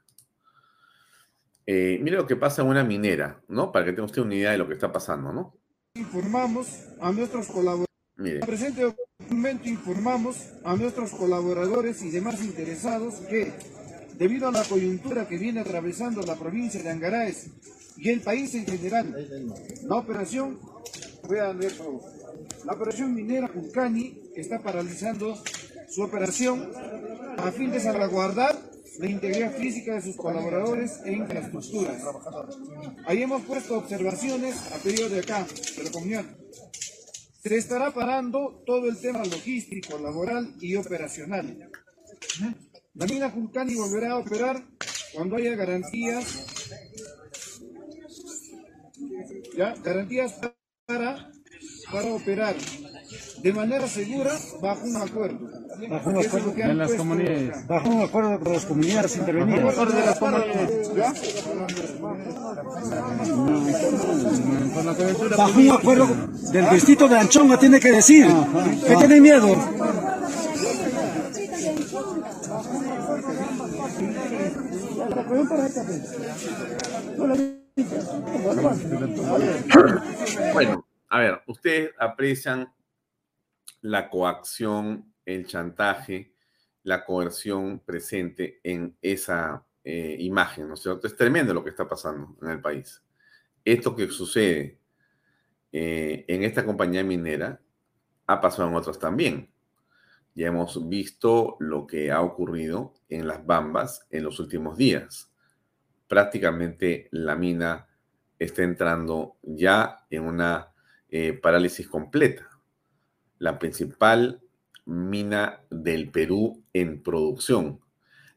Eh, 1.66 1.98
mire 2.02 2.16
lo 2.16 2.26
que 2.26 2.36
pasa 2.36 2.62
en 2.62 2.68
una 2.68 2.84
minera, 2.84 3.40
¿no? 3.48 3.72
Para 3.72 3.84
que 3.84 3.92
tenga 3.92 4.04
usted 4.04 4.22
una 4.22 4.34
idea 4.34 4.50
de 4.50 4.58
lo 4.58 4.68
que 4.68 4.74
está 4.74 4.92
pasando, 4.92 5.32
¿no? 5.32 5.56
Informamos 5.94 6.68
a 7.00 7.12
nuestros 7.12 7.46
colaboradores. 7.46 7.88
Mire. 8.16 8.40
En 8.40 8.46
presente 8.46 8.94
documento 9.18 9.68
informamos 9.68 10.36
a 10.64 10.76
nuestros 10.76 11.10
colaboradores 11.12 12.02
y 12.02 12.10
demás 12.10 12.42
interesados 12.44 13.14
que, 13.28 13.52
debido 14.18 14.48
a 14.48 14.52
la 14.52 14.64
coyuntura 14.64 15.26
que 15.26 15.38
viene 15.38 15.60
atravesando 15.60 16.22
la 16.22 16.36
provincia 16.36 16.82
de 16.82 16.90
Angaraes 16.90 17.50
y 17.96 18.10
el 18.10 18.20
país 18.20 18.54
en 18.54 18.66
general, 18.66 19.14
la 19.84 19.96
operación 19.96 20.58
la 22.64 22.72
operación 22.72 23.14
minera 23.14 23.48
Julcani 23.48 24.30
está 24.36 24.58
paralizando 24.60 25.42
su 25.88 26.02
operación 26.02 26.70
a 27.38 27.50
fin 27.50 27.70
de 27.70 27.80
salvaguardar 27.80 28.58
la 28.98 29.06
integridad 29.08 29.52
física 29.56 29.94
de 29.94 30.02
sus 30.02 30.16
colaboradores 30.16 31.00
e 31.04 31.12
infraestructuras. 31.12 32.02
Ahí 33.06 33.22
hemos 33.22 33.42
puesto 33.42 33.78
observaciones 33.78 34.56
a 34.72 34.76
pedido 34.78 35.08
de 35.08 35.20
acá, 35.20 35.46
de 35.76 35.84
la 35.84 35.90
comunidad. 35.90 36.24
Se 37.42 37.56
estará 37.56 37.92
parando 37.92 38.62
todo 38.64 38.88
el 38.88 38.98
tema 38.98 39.24
logístico, 39.24 39.98
laboral 39.98 40.54
y 40.60 40.76
operacional. 40.76 41.70
La 42.94 43.06
mina 43.06 43.30
Julcani 43.30 43.74
volverá 43.74 44.12
a 44.12 44.18
operar 44.18 44.62
cuando 45.12 45.36
haya 45.36 45.54
garantías, 45.54 46.46
¿ya? 49.56 49.74
garantías 49.82 50.34
para, 50.86 51.30
para 51.90 52.14
operar. 52.14 52.56
de 53.42 53.52
manera 53.52 53.86
segura 53.86 54.32
bajo 54.60 54.84
un 54.86 54.96
acuerdo. 54.96 55.38
Bajo 55.90 56.10
un 56.10 56.18
acuerdo 56.18 56.54
en 56.56 56.78
las 56.78 56.94
comunidades. 56.94 57.66
Bajo 57.66 57.88
un 57.90 58.02
acuerdo 58.02 58.40
con 58.40 58.52
las 58.52 58.64
comunidades 58.66 59.16
intervenidas. 59.16 59.72
Acuerdo 59.74 59.96
de 59.96 60.06
las 60.06 60.18
comunidades, 60.18 60.94
¿ya? 60.94 61.14
Bajo 65.36 65.58
un 65.58 65.70
acuerdo 65.70 66.08
del 66.52 66.70
distrito 66.70 67.08
de 67.08 67.18
Anchonga 67.18 67.58
tiene 67.58 67.80
que 67.80 67.92
decir 67.92 68.26
que 68.86 68.96
tiene 68.96 69.20
miedo. 69.20 69.56
Bueno, 80.52 80.86
a 81.08 81.18
ver, 81.18 81.42
ustedes 81.48 81.90
aprecian 81.98 82.72
la 83.80 84.08
coacción, 84.08 85.12
el 85.24 85.46
chantaje, 85.46 86.34
la 86.84 87.04
coerción 87.04 87.80
presente 87.80 88.60
en 88.62 88.96
esa 89.02 89.66
eh, 89.82 90.16
imagen, 90.20 90.68
¿no 90.68 90.74
es 90.74 90.82
cierto? 90.82 91.08
Es 91.08 91.16
tremendo 91.16 91.52
lo 91.52 91.64
que 91.64 91.70
está 91.70 91.88
pasando 91.88 92.36
en 92.42 92.50
el 92.50 92.60
país. 92.60 93.02
Esto 93.64 93.96
que 93.96 94.08
sucede 94.08 94.78
eh, 95.72 96.24
en 96.28 96.44
esta 96.44 96.64
compañía 96.64 97.02
minera 97.02 97.60
ha 98.26 98.40
pasado 98.40 98.68
en 98.68 98.76
otras 98.76 98.98
también. 99.00 99.50
Ya 100.34 100.46
hemos 100.46 100.88
visto 100.88 101.56
lo 101.58 101.86
que 101.86 102.12
ha 102.12 102.20
ocurrido 102.20 102.94
en 103.08 103.26
las 103.26 103.44
Bambas 103.44 104.06
en 104.10 104.22
los 104.24 104.38
últimos 104.38 104.76
días. 104.78 105.33
Prácticamente 106.14 107.08
la 107.10 107.34
mina 107.34 107.88
está 108.38 108.62
entrando 108.62 109.34
ya 109.42 110.06
en 110.10 110.22
una 110.22 110.72
eh, 111.08 111.32
parálisis 111.32 111.88
completa. 111.88 112.48
La 113.40 113.58
principal 113.58 114.40
mina 114.84 115.62
del 115.70 116.12
Perú 116.12 116.62
en 116.72 117.02
producción, 117.02 117.80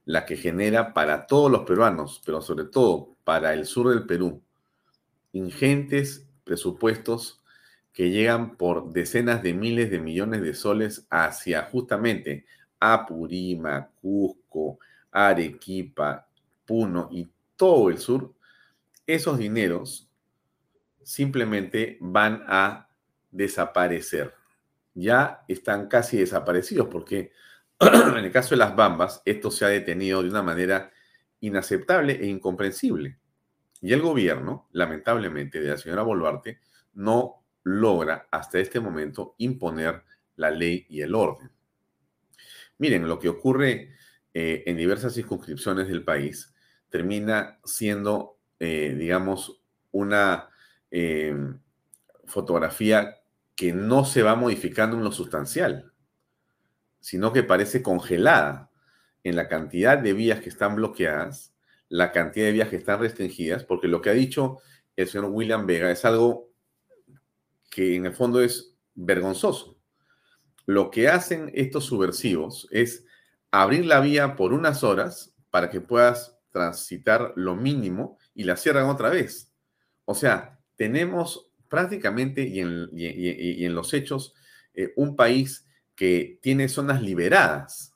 la 0.06 0.26
que 0.26 0.38
genera 0.38 0.96
para 0.96 1.28
todos 1.28 1.52
los 1.52 1.66
peruanos, 1.66 2.20
pero 2.26 2.42
sobre 2.42 2.64
todo 2.66 3.16
para 3.24 3.54
el 3.54 3.68
sur 3.68 3.90
del 3.90 4.08
Perú, 4.08 4.42
ingentes 5.34 6.28
presupuestos 6.46 7.44
que 7.94 8.10
llegan 8.10 8.58
por 8.58 8.92
decenas 8.92 9.44
de 9.44 9.54
miles 9.54 9.92
de 9.92 10.00
millones 10.00 10.42
de 10.42 10.56
soles 10.56 11.06
hacia 11.12 11.62
justamente 11.62 12.48
Apurima, 12.80 13.92
Cusco, 14.02 14.80
Arequipa, 15.12 16.28
Puno 16.66 17.10
y 17.12 17.37
todo 17.58 17.90
el 17.90 17.98
sur, 17.98 18.34
esos 19.06 19.38
dineros 19.38 20.10
simplemente 21.04 21.98
van 22.00 22.44
a 22.48 22.90
desaparecer. 23.32 24.34
Ya 24.94 25.44
están 25.48 25.88
casi 25.88 26.18
desaparecidos 26.18 26.88
porque 26.88 27.32
en 27.80 28.26
el 28.26 28.32
caso 28.32 28.52
de 28.52 28.58
las 28.58 28.76
bambas, 28.76 29.22
esto 29.26 29.52
se 29.52 29.66
ha 29.66 29.70
detenido 29.70 30.24
de 30.24 30.30
una 30.30 30.42
manera 30.42 30.92
inaceptable 31.40 32.14
e 32.14 32.28
incomprensible. 32.28 33.20
Y 33.82 33.94
el 33.94 34.02
gobierno, 34.02 34.68
lamentablemente, 34.72 35.62
de 35.62 35.70
la 35.70 35.78
señora 35.78 36.02
Boluarte, 36.02 36.60
no 36.94 37.44
logra 37.64 38.28
hasta 38.32 38.60
este 38.60 38.80
momento 38.80 39.36
imponer 39.38 40.04
la 40.36 40.50
ley 40.50 40.86
y 40.90 41.02
el 41.02 41.14
orden. 41.14 41.52
Miren, 42.80 43.08
lo 43.08 43.20
que 43.20 43.30
ocurre 43.30 43.94
eh, 44.34 44.64
en 44.66 44.78
diversas 44.78 45.14
circunscripciones 45.14 45.88
del 45.88 46.04
país 46.04 46.56
termina 46.90 47.60
siendo, 47.64 48.38
eh, 48.60 48.96
digamos, 48.98 49.62
una 49.92 50.50
eh, 50.92 51.36
fotografía 52.26 53.18
que 53.56 53.74
no 53.74 54.06
se 54.06 54.22
va 54.22 54.36
modificando 54.36 54.98
en 54.98 55.04
lo 55.04 55.12
sustancial, 55.12 55.92
sino 57.00 57.34
que 57.34 57.44
parece 57.44 57.82
congelada 57.82 58.70
en 59.24 59.36
la 59.36 59.48
cantidad 59.48 59.98
de 59.98 60.14
vías 60.14 60.40
que 60.40 60.50
están 60.50 60.76
bloqueadas, 60.76 61.54
la 61.90 62.12
cantidad 62.12 62.46
de 62.46 62.52
vías 62.52 62.70
que 62.70 62.76
están 62.76 63.00
restringidas, 63.00 63.64
porque 63.64 63.88
lo 63.88 64.02
que 64.02 64.10
ha 64.10 64.14
dicho 64.14 64.60
el 64.96 65.08
señor 65.08 65.32
William 65.32 65.66
Vega 65.66 65.92
es 65.92 66.06
algo 66.06 66.52
que 67.70 67.96
en 67.96 68.06
el 68.06 68.14
fondo 68.14 68.42
es 68.42 68.76
vergonzoso. 68.96 69.78
Lo 70.66 70.92
que 70.92 71.08
hacen 71.08 71.52
estos 71.54 71.86
subversivos 71.86 72.68
es 72.72 73.06
abrir 73.52 73.86
la 73.86 74.00
vía 74.00 74.36
por 74.36 74.54
unas 74.54 74.84
horas 74.84 75.34
para 75.50 75.70
que 75.70 75.82
puedas 75.82 76.37
transitar 76.58 77.34
lo 77.36 77.56
mínimo 77.56 78.18
y 78.34 78.44
la 78.44 78.58
cierran 78.58 78.88
otra 78.88 79.10
vez. 79.10 79.54
O 80.06 80.16
sea, 80.16 80.60
tenemos 80.76 81.52
prácticamente 81.70 82.42
y 82.42 82.62
en, 82.62 83.76
los 83.76 83.94
hechos 83.94 84.34
eh, 84.74 84.92
un 84.96 85.16
país 85.16 85.68
que 85.96 86.40
tiene 86.42 86.68
zonas 86.68 87.02
liberadas 87.02 87.94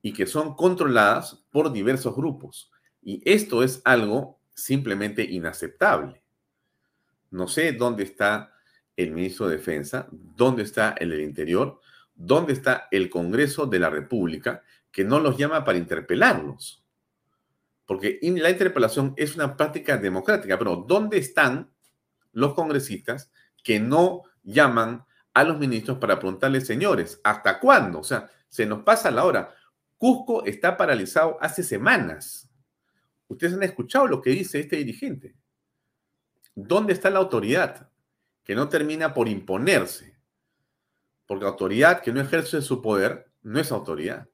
y 0.00 0.14
que 0.14 0.26
son 0.26 0.54
controladas 0.54 1.44
por 1.50 1.70
diversos 1.70 2.16
grupos. 2.16 2.70
Y 3.02 3.20
esto 3.30 3.62
es 3.62 3.82
algo 3.84 4.40
simplemente 4.54 5.22
inaceptable. 5.22 6.22
No 7.30 7.46
sé 7.46 7.72
dónde 7.72 8.04
está 8.04 8.54
el 8.96 9.10
ministro 9.10 9.48
de 9.48 9.58
Defensa, 9.58 10.08
dónde 10.10 10.62
está 10.62 10.94
el 10.98 11.10
del 11.10 11.20
Interior, 11.20 11.80
dónde 12.14 12.54
está 12.54 12.88
el 12.90 13.10
Congreso 13.10 13.66
de 13.66 13.78
la 13.78 13.90
República, 13.90 14.62
que 14.90 15.04
no 15.04 15.20
los 15.20 15.36
llama 15.36 15.64
para 15.64 15.78
interpelarlos. 15.78 16.79
Porque 17.90 18.20
la 18.22 18.50
interpelación 18.50 19.14
es 19.16 19.34
una 19.34 19.56
práctica 19.56 19.96
democrática, 19.96 20.56
pero 20.56 20.76
¿dónde 20.86 21.18
están 21.18 21.72
los 22.30 22.54
congresistas 22.54 23.32
que 23.64 23.80
no 23.80 24.22
llaman 24.44 25.04
a 25.34 25.42
los 25.42 25.58
ministros 25.58 25.98
para 25.98 26.20
preguntarles, 26.20 26.68
señores, 26.68 27.20
¿hasta 27.24 27.58
cuándo? 27.58 27.98
O 27.98 28.04
sea, 28.04 28.30
se 28.48 28.64
nos 28.64 28.84
pasa 28.84 29.10
la 29.10 29.24
hora. 29.24 29.52
Cusco 29.96 30.44
está 30.44 30.76
paralizado 30.76 31.36
hace 31.40 31.64
semanas. 31.64 32.48
Ustedes 33.26 33.54
han 33.54 33.64
escuchado 33.64 34.06
lo 34.06 34.22
que 34.22 34.30
dice 34.30 34.60
este 34.60 34.76
dirigente. 34.76 35.34
¿Dónde 36.54 36.92
está 36.92 37.10
la 37.10 37.18
autoridad? 37.18 37.90
que 38.44 38.54
no 38.54 38.68
termina 38.68 39.14
por 39.14 39.28
imponerse. 39.28 40.16
Porque 41.26 41.44
autoridad 41.44 42.02
que 42.02 42.12
no 42.12 42.20
ejerce 42.20 42.62
su 42.62 42.80
poder 42.80 43.32
no 43.42 43.58
es 43.58 43.72
autoridad. 43.72 44.28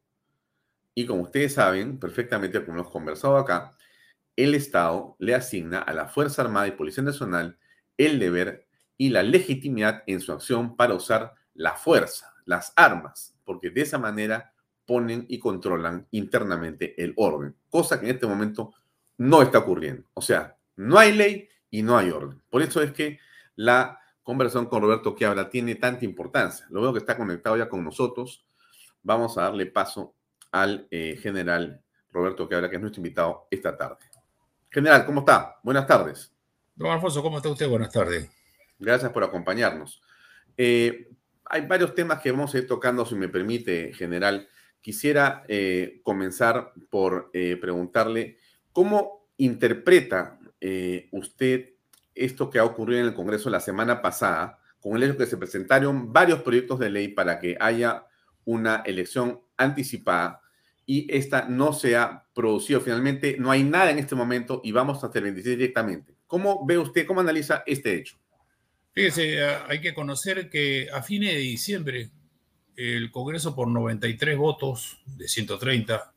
Y 0.98 1.04
como 1.04 1.24
ustedes 1.24 1.52
saben 1.52 1.98
perfectamente, 1.98 2.64
como 2.64 2.78
hemos 2.78 2.90
conversado 2.90 3.36
acá, 3.36 3.76
el 4.34 4.54
Estado 4.54 5.14
le 5.18 5.34
asigna 5.34 5.80
a 5.80 5.92
la 5.92 6.08
Fuerza 6.08 6.40
Armada 6.40 6.68
y 6.68 6.70
Policía 6.70 7.04
Nacional 7.04 7.58
el 7.98 8.18
deber 8.18 8.66
y 8.96 9.10
la 9.10 9.22
legitimidad 9.22 10.02
en 10.06 10.20
su 10.20 10.32
acción 10.32 10.74
para 10.74 10.94
usar 10.94 11.34
la 11.52 11.74
fuerza, 11.74 12.32
las 12.46 12.72
armas, 12.76 13.36
porque 13.44 13.68
de 13.68 13.82
esa 13.82 13.98
manera 13.98 14.54
ponen 14.86 15.26
y 15.28 15.38
controlan 15.38 16.06
internamente 16.12 16.94
el 17.02 17.12
orden, 17.16 17.54
cosa 17.68 18.00
que 18.00 18.06
en 18.06 18.14
este 18.14 18.26
momento 18.26 18.72
no 19.18 19.42
está 19.42 19.58
ocurriendo. 19.58 20.08
O 20.14 20.22
sea, 20.22 20.56
no 20.76 20.98
hay 20.98 21.12
ley 21.12 21.48
y 21.70 21.82
no 21.82 21.98
hay 21.98 22.08
orden. 22.10 22.42
Por 22.48 22.62
eso 22.62 22.80
es 22.80 22.92
que 22.92 23.18
la 23.54 24.00
conversación 24.22 24.64
con 24.64 24.80
Roberto 24.80 25.14
Quiabra 25.14 25.50
tiene 25.50 25.74
tanta 25.74 26.06
importancia. 26.06 26.66
Lo 26.70 26.80
veo 26.80 26.94
que 26.94 27.00
está 27.00 27.18
conectado 27.18 27.58
ya 27.58 27.68
con 27.68 27.84
nosotros. 27.84 28.46
Vamos 29.02 29.36
a 29.36 29.42
darle 29.42 29.66
paso 29.66 30.15
al 30.62 30.86
eh, 30.90 31.18
general 31.20 31.82
Roberto 32.10 32.48
Quiabra, 32.48 32.70
que 32.70 32.76
es 32.76 32.82
nuestro 32.82 33.00
invitado 33.00 33.46
esta 33.50 33.76
tarde. 33.76 33.98
General, 34.70 35.04
¿cómo 35.04 35.20
está? 35.20 35.56
Buenas 35.62 35.86
tardes. 35.86 36.32
Don 36.74 36.90
Alfonso, 36.90 37.22
¿cómo 37.22 37.36
está 37.36 37.48
usted? 37.50 37.68
Buenas 37.68 37.92
tardes. 37.92 38.30
Gracias 38.78 39.12
por 39.12 39.22
acompañarnos. 39.22 40.00
Eh, 40.56 41.10
hay 41.44 41.66
varios 41.66 41.94
temas 41.94 42.20
que 42.20 42.30
vamos 42.30 42.54
a 42.54 42.58
ir 42.58 42.66
tocando, 42.66 43.04
si 43.04 43.14
me 43.14 43.28
permite, 43.28 43.92
general. 43.94 44.48
Quisiera 44.80 45.44
eh, 45.48 46.00
comenzar 46.02 46.72
por 46.90 47.30
preguntarle 47.32 48.38
cómo 48.72 49.28
interpreta 49.36 50.38
usted 51.10 51.74
esto 52.14 52.50
que 52.50 52.58
ha 52.58 52.64
ocurrido 52.64 53.00
en 53.00 53.06
el 53.06 53.14
Congreso 53.14 53.50
la 53.50 53.60
semana 53.60 54.00
pasada, 54.00 54.58
con 54.80 54.96
el 54.96 55.02
hecho 55.02 55.18
que 55.18 55.26
se 55.26 55.36
presentaron 55.36 56.12
varios 56.12 56.42
proyectos 56.42 56.78
de 56.78 56.90
ley 56.90 57.08
para 57.08 57.38
que 57.38 57.56
haya 57.60 58.06
una 58.44 58.82
elección 58.86 59.40
anticipada 59.56 60.40
y 60.86 61.12
esta 61.14 61.48
no 61.48 61.72
se 61.72 61.96
ha 61.96 62.24
producido. 62.32 62.80
Finalmente, 62.80 63.36
no 63.38 63.50
hay 63.50 63.64
nada 63.64 63.90
en 63.90 63.98
este 63.98 64.14
momento 64.14 64.60
y 64.64 64.72
vamos 64.72 65.02
hasta 65.02 65.18
el 65.18 65.24
26 65.24 65.58
directamente. 65.58 66.14
¿Cómo 66.26 66.64
ve 66.64 66.78
usted, 66.78 67.06
cómo 67.06 67.20
analiza 67.20 67.62
este 67.66 67.96
hecho? 67.96 68.16
Fíjese, 68.92 69.44
hay 69.44 69.80
que 69.80 69.92
conocer 69.92 70.48
que 70.48 70.88
a 70.92 71.02
fines 71.02 71.34
de 71.34 71.40
diciembre 71.40 72.10
el 72.76 73.10
Congreso 73.10 73.54
por 73.54 73.68
93 73.68 74.36
votos 74.38 75.02
de 75.04 75.28
130 75.28 76.14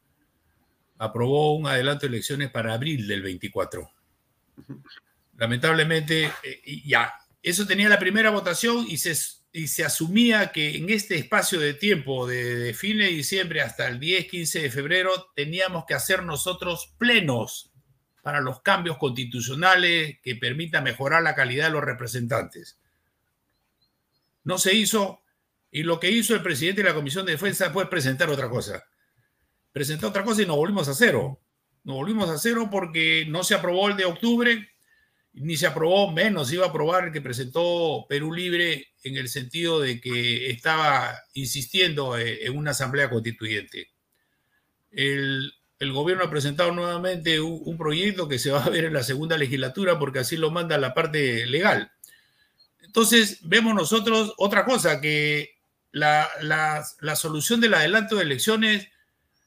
aprobó 0.99 1.55
un 1.55 1.67
adelanto 1.67 2.01
de 2.05 2.13
elecciones 2.13 2.51
para 2.51 2.73
abril 2.73 3.07
del 3.07 3.21
24 3.21 3.89
lamentablemente, 5.39 6.25
eh, 6.43 6.81
ya, 6.85 7.13
eso 7.41 7.65
tenía 7.65 7.89
la 7.89 7.97
primera 7.97 8.29
votación 8.29 8.85
y 8.87 8.97
se, 8.97 9.15
y 9.51 9.67
se 9.67 9.83
asumía 9.83 10.51
que 10.51 10.77
en 10.77 10.89
este 10.89 11.15
espacio 11.15 11.59
de 11.59 11.73
tiempo, 11.73 12.27
de, 12.27 12.73
fin 12.73 12.99
de 12.99 13.07
diciembre 13.07 13.61
hasta 13.61 13.87
el 13.87 13.99
10-15 13.99 14.61
de 14.61 14.71
febrero, 14.71 15.31
teníamos 15.35 15.85
que 15.87 15.95
hacer 15.95 16.23
nosotros 16.23 16.93
plenos 16.97 17.71
para 18.21 18.41
los 18.41 18.61
cambios 18.61 18.97
constitucionales 18.97 20.19
que 20.21 20.35
permitan 20.35 20.83
mejorar 20.83 21.23
la 21.23 21.35
calidad 21.35 21.65
de 21.65 21.71
los 21.71 21.83
representantes. 21.83 22.77
no 24.43 24.57
se 24.57 24.73
hizo 24.73 25.21
y 25.71 25.83
lo 25.83 25.99
que 25.99 26.09
hizo 26.09 26.33
el 26.33 26.41
presidente 26.41 26.81
de 26.81 26.89
la 26.89 26.95
Comisión 26.95 27.25
de 27.25 27.33
Defensa 27.33 27.71
fue 27.71 27.89
presentar 27.89 28.29
otra 28.29 28.49
cosa. 28.49 28.83
Presentó 29.71 30.07
otra 30.07 30.23
cosa 30.23 30.41
y 30.41 30.45
nos 30.45 30.57
volvimos 30.57 30.87
a 30.87 30.95
cero. 30.95 31.39
Nos 31.83 31.95
volvimos 31.95 32.29
a 32.29 32.37
cero 32.37 32.69
porque 32.71 33.25
no 33.27 33.43
se 33.43 33.53
aprobó 33.53 33.89
el 33.89 33.97
de 33.97 34.05
octubre, 34.05 34.67
ni 35.33 35.57
se 35.57 35.67
aprobó 35.67 36.11
menos, 36.11 36.51
iba 36.51 36.65
a 36.65 36.69
aprobar 36.69 37.05
el 37.05 37.13
que 37.13 37.21
presentó 37.21 38.05
Perú 38.09 38.33
Libre 38.33 38.87
en 39.03 39.17
el 39.17 39.29
sentido 39.29 39.79
de 39.79 40.01
que 40.01 40.49
estaba 40.49 41.17
insistiendo 41.33 42.17
eh, 42.17 42.45
en 42.45 42.57
una 42.57 42.71
asamblea 42.71 43.09
constituyente. 43.09 43.91
El, 44.91 45.53
el 45.79 45.93
gobierno 45.93 46.25
ha 46.25 46.29
presentado 46.29 46.71
nuevamente 46.71 47.39
un, 47.39 47.77
proyecto 47.77 48.27
que 48.27 48.39
se 48.39 48.51
va 48.51 48.63
a 48.63 48.69
ver 48.69 48.85
en 48.85 48.93
la 48.93 49.03
segunda 49.03 49.37
legislatura 49.37 49.97
porque 49.97 50.19
así 50.19 50.35
lo 50.35 50.51
manda 50.51 50.77
la 50.77 50.93
parte 50.93 51.45
legal. 51.45 51.91
Entonces, 52.81 53.39
vemos 53.43 53.75
nosotros 53.75 54.33
otra 54.37 54.65
cosa, 54.65 54.99
que 54.99 55.57
la, 55.91 56.27
la 56.41 57.15
solución 57.15 57.61
del 57.61 57.75
adelanto 57.75 58.15
de 58.15 58.23
elecciones 58.23 58.89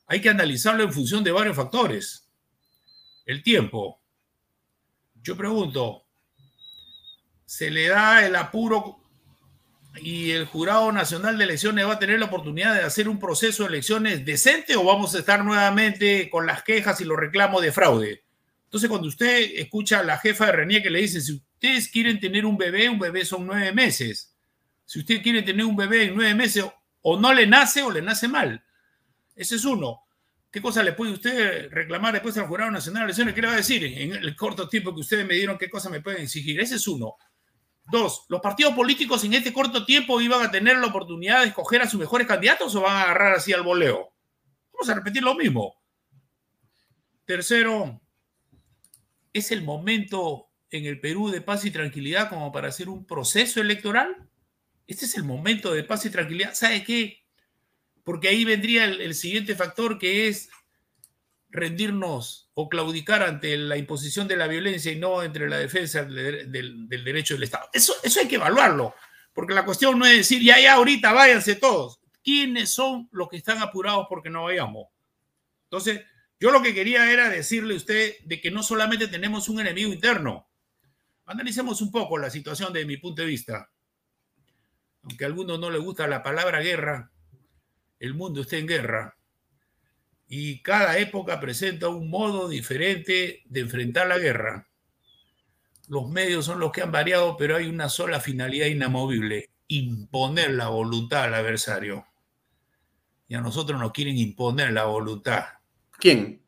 hay 0.07 0.21
que 0.21 0.29
analizarlo 0.29 0.85
en 0.85 0.93
función 0.93 1.25
de 1.25 1.33
varios 1.33 1.57
factores. 1.57 2.29
El 3.27 3.43
tiempo. 3.43 4.02
Yo 5.23 5.37
pregunto, 5.37 6.05
¿se 7.47 7.71
le 7.71 7.89
da 7.89 8.27
el 8.27 8.35
apuro 8.35 8.99
y 10.01 10.33
el 10.33 10.47
Jurado 10.47 10.91
Nacional 10.91 11.39
de 11.39 11.45
Elecciones 11.45 11.87
va 11.87 11.93
a 11.93 11.99
tener 11.99 12.19
la 12.19 12.27
oportunidad 12.27 12.75
de 12.75 12.83
hacer 12.83 13.09
un 13.09 13.21
proceso 13.21 13.63
de 13.63 13.69
elecciones 13.69 14.25
decente 14.25 14.75
o 14.75 14.85
vamos 14.85 15.15
a 15.15 15.21
estar 15.21 15.45
nuevamente 15.45 16.29
con 16.29 16.47
las 16.47 16.63
quejas 16.65 17.01
y 17.01 17.05
los 17.05 17.19
reclamos 17.19 17.63
de 17.63 17.73
fraude? 17.73 18.25
Entonces, 18.65 18.89
cuando 18.89 19.07
usted 19.07 19.51
escucha 19.57 20.01
a 20.01 20.03
la 20.03 20.19
jefa 20.19 20.47
de 20.47 20.53
Renier 20.53 20.83
que 20.83 20.91
le 20.91 21.01
dice, 21.01 21.21
si 21.21 21.35
ustedes 21.35 21.89
quieren 21.89 22.19
tener 22.19 22.47
un 22.47 22.57
bebé, 22.57 22.89
un 22.89 22.99
bebé 22.99 23.25
son 23.25 23.47
nueve 23.47 23.71
meses. 23.73 24.35
Si 24.85 24.99
usted 24.99 25.23
quiere 25.23 25.43
tener 25.43 25.67
un 25.67 25.77
bebé 25.77 26.05
en 26.05 26.17
nueve 26.17 26.35
meses, 26.35 26.65
o 27.03 27.21
no 27.21 27.33
le 27.33 27.47
nace 27.47 27.83
o 27.83 27.91
le 27.91 28.03
nace 28.03 28.29
mal. 28.29 28.65
Ese 29.37 29.57
es 29.57 29.65
uno. 29.65 30.01
¿Qué 30.53 30.61
cosa 30.61 30.83
le 30.83 30.93
puede 30.93 31.13
usted 31.13 31.71
reclamar 31.71 32.13
después 32.13 32.37
al 32.37 32.47
Jurado 32.47 32.71
Nacional 32.71 33.01
de 33.01 33.05
Elecciones? 33.07 33.35
¿Qué 33.35 33.41
le 33.41 33.47
va 33.47 33.55
a 33.55 33.57
decir? 33.57 33.83
En 33.85 34.13
el 34.13 34.37
corto 34.37 34.69
tiempo 34.69 34.95
que 34.95 35.01
ustedes 35.01 35.27
me 35.27 35.35
dieron, 35.35 35.57
¿qué 35.57 35.71
cosa 35.71 35.89
me 35.89 36.03
pueden 36.03 36.25
exigir? 36.25 36.61
Ese 36.61 36.77
es 36.77 36.87
uno. 36.87 37.17
Dos, 37.91 38.27
¿los 38.29 38.43
partidos 38.43 38.75
políticos 38.75 39.25
en 39.25 39.33
este 39.33 39.51
corto 39.51 39.87
tiempo 39.87 40.21
iban 40.21 40.45
a 40.45 40.51
tener 40.51 40.77
la 40.77 40.89
oportunidad 40.89 41.41
de 41.41 41.49
escoger 41.49 41.81
a 41.81 41.89
sus 41.89 41.99
mejores 41.99 42.27
candidatos 42.27 42.75
o 42.75 42.83
van 42.83 42.97
a 42.97 43.03
agarrar 43.05 43.33
así 43.33 43.55
al 43.55 43.63
voleo? 43.63 44.13
Vamos 44.75 44.91
a 44.91 44.95
repetir 44.95 45.23
lo 45.23 45.35
mismo. 45.35 45.75
Tercero, 47.25 48.03
¿es 49.33 49.53
el 49.53 49.63
momento 49.63 50.51
en 50.71 50.85
el 50.85 51.01
Perú 51.01 51.31
de 51.31 51.41
paz 51.41 51.65
y 51.65 51.71
tranquilidad 51.71 52.29
como 52.29 52.53
para 52.53 52.69
hacer 52.69 52.91
un 52.91 53.07
proceso 53.07 53.63
electoral? 53.63 54.29
Este 54.87 55.07
es 55.07 55.17
el 55.17 55.25
momento 55.25 55.73
de 55.73 55.83
paz 55.83 56.05
y 56.05 56.11
tranquilidad. 56.11 56.53
¿Sabe 56.53 56.85
qué? 56.85 57.22
Porque 58.05 58.29
ahí 58.29 58.45
vendría 58.45 58.85
el, 58.85 59.15
siguiente 59.15 59.55
factor 59.55 59.99
que 59.99 60.29
es 60.29 60.51
rendirnos 61.51 62.51
o 62.55 62.69
claudicar 62.69 63.23
ante 63.23 63.57
la 63.57 63.77
imposición 63.77 64.27
de 64.27 64.37
la 64.37 64.49
violencia 64.49 64.91
y 64.91 64.99
no 64.99 65.23
entre 65.23 65.49
la 65.49 65.59
defensa 65.59 66.05
del, 66.05 66.89
derecho 66.89 67.35
del 67.35 67.45
Estado. 67.45 67.69
Eso, 67.73 67.95
eso 68.03 68.21
hay 68.21 68.29
que 68.29 68.37
evaluarlo, 68.37 68.95
porque 69.33 69.55
la 69.55 69.65
cuestión 69.65 69.99
no 69.99 70.07
es 70.07 70.17
decir, 70.17 70.43
ya, 70.43 70.59
ya, 70.59 70.75
ahorita 70.75 71.13
váyanse 71.13 71.55
todos. 71.55 72.01
¿Quiénes 72.25 72.73
son 72.73 73.09
los 73.13 73.29
que 73.29 73.37
están 73.37 73.59
apurados 73.59 74.07
porque 74.09 74.31
no 74.31 74.45
vayamos? 74.45 74.89
Entonces, 75.65 76.03
yo 76.43 76.51
lo 76.51 76.61
que 76.61 76.75
quería 76.75 77.09
era 77.09 77.29
decirle 77.29 77.75
a 77.75 77.77
usted 77.77 78.17
de 78.25 78.41
que 78.41 78.51
no 78.51 78.65
solamente 78.65 79.07
tenemos 79.07 79.49
un 79.49 79.61
enemigo 79.61 79.93
interno. 79.93 80.49
Analicemos 81.25 81.81
un 81.81 81.93
poco 81.93 82.19
la 82.19 82.31
situación 82.31 82.73
de 82.73 82.85
mi 82.85 82.97
punto 82.97 83.23
de 83.23 83.29
vista. 83.29 83.71
Aunque 85.05 85.23
a 85.23 85.29
algunos 85.29 85.61
no 85.61 85.71
les 85.71 85.81
gusta 85.81 86.09
la 86.09 86.21
palabra 86.21 86.59
guerra, 86.61 87.12
el 88.03 88.15
mundo 88.15 88.41
está 88.41 88.57
en 88.57 88.67
guerra 88.67 89.17
y 90.27 90.61
cada 90.61 90.99
época 90.99 91.39
presenta 91.39 91.89
un 91.89 92.11
modo 92.11 92.49
diferente 92.49 93.43
de 93.45 93.61
enfrentar 93.61 94.09
la 94.09 94.19
guerra. 94.19 94.69
Los 95.87 96.11
medios 96.11 96.47
son 96.47 96.59
los 96.59 96.73
que 96.73 96.83
han 96.83 96.91
variado, 96.91 97.37
pero 97.37 97.55
hay 97.55 97.67
una 97.67 97.89
sola 97.89 98.19
finalidad 98.19 98.67
inamovible, 98.67 99.51
imponer 99.69 100.51
la 100.51 100.69
voluntad 100.69 101.25
al 101.25 101.35
adversario. 101.35 102.05
Y 103.29 103.37
a 103.37 103.41
nosotros 103.41 103.79
nos 103.79 103.93
quieren 103.93 104.19
imponer 104.19 104.73
la 104.73 104.87
voluntad. 104.87 105.45
¿Quién? 105.93 106.43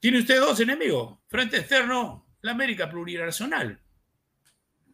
Tiene 0.00 0.18
usted 0.18 0.40
dos 0.40 0.58
enemigos. 0.58 1.20
Frente 1.28 1.58
externo, 1.58 2.26
la 2.40 2.50
América 2.50 2.90
plurinacional. 2.90 3.80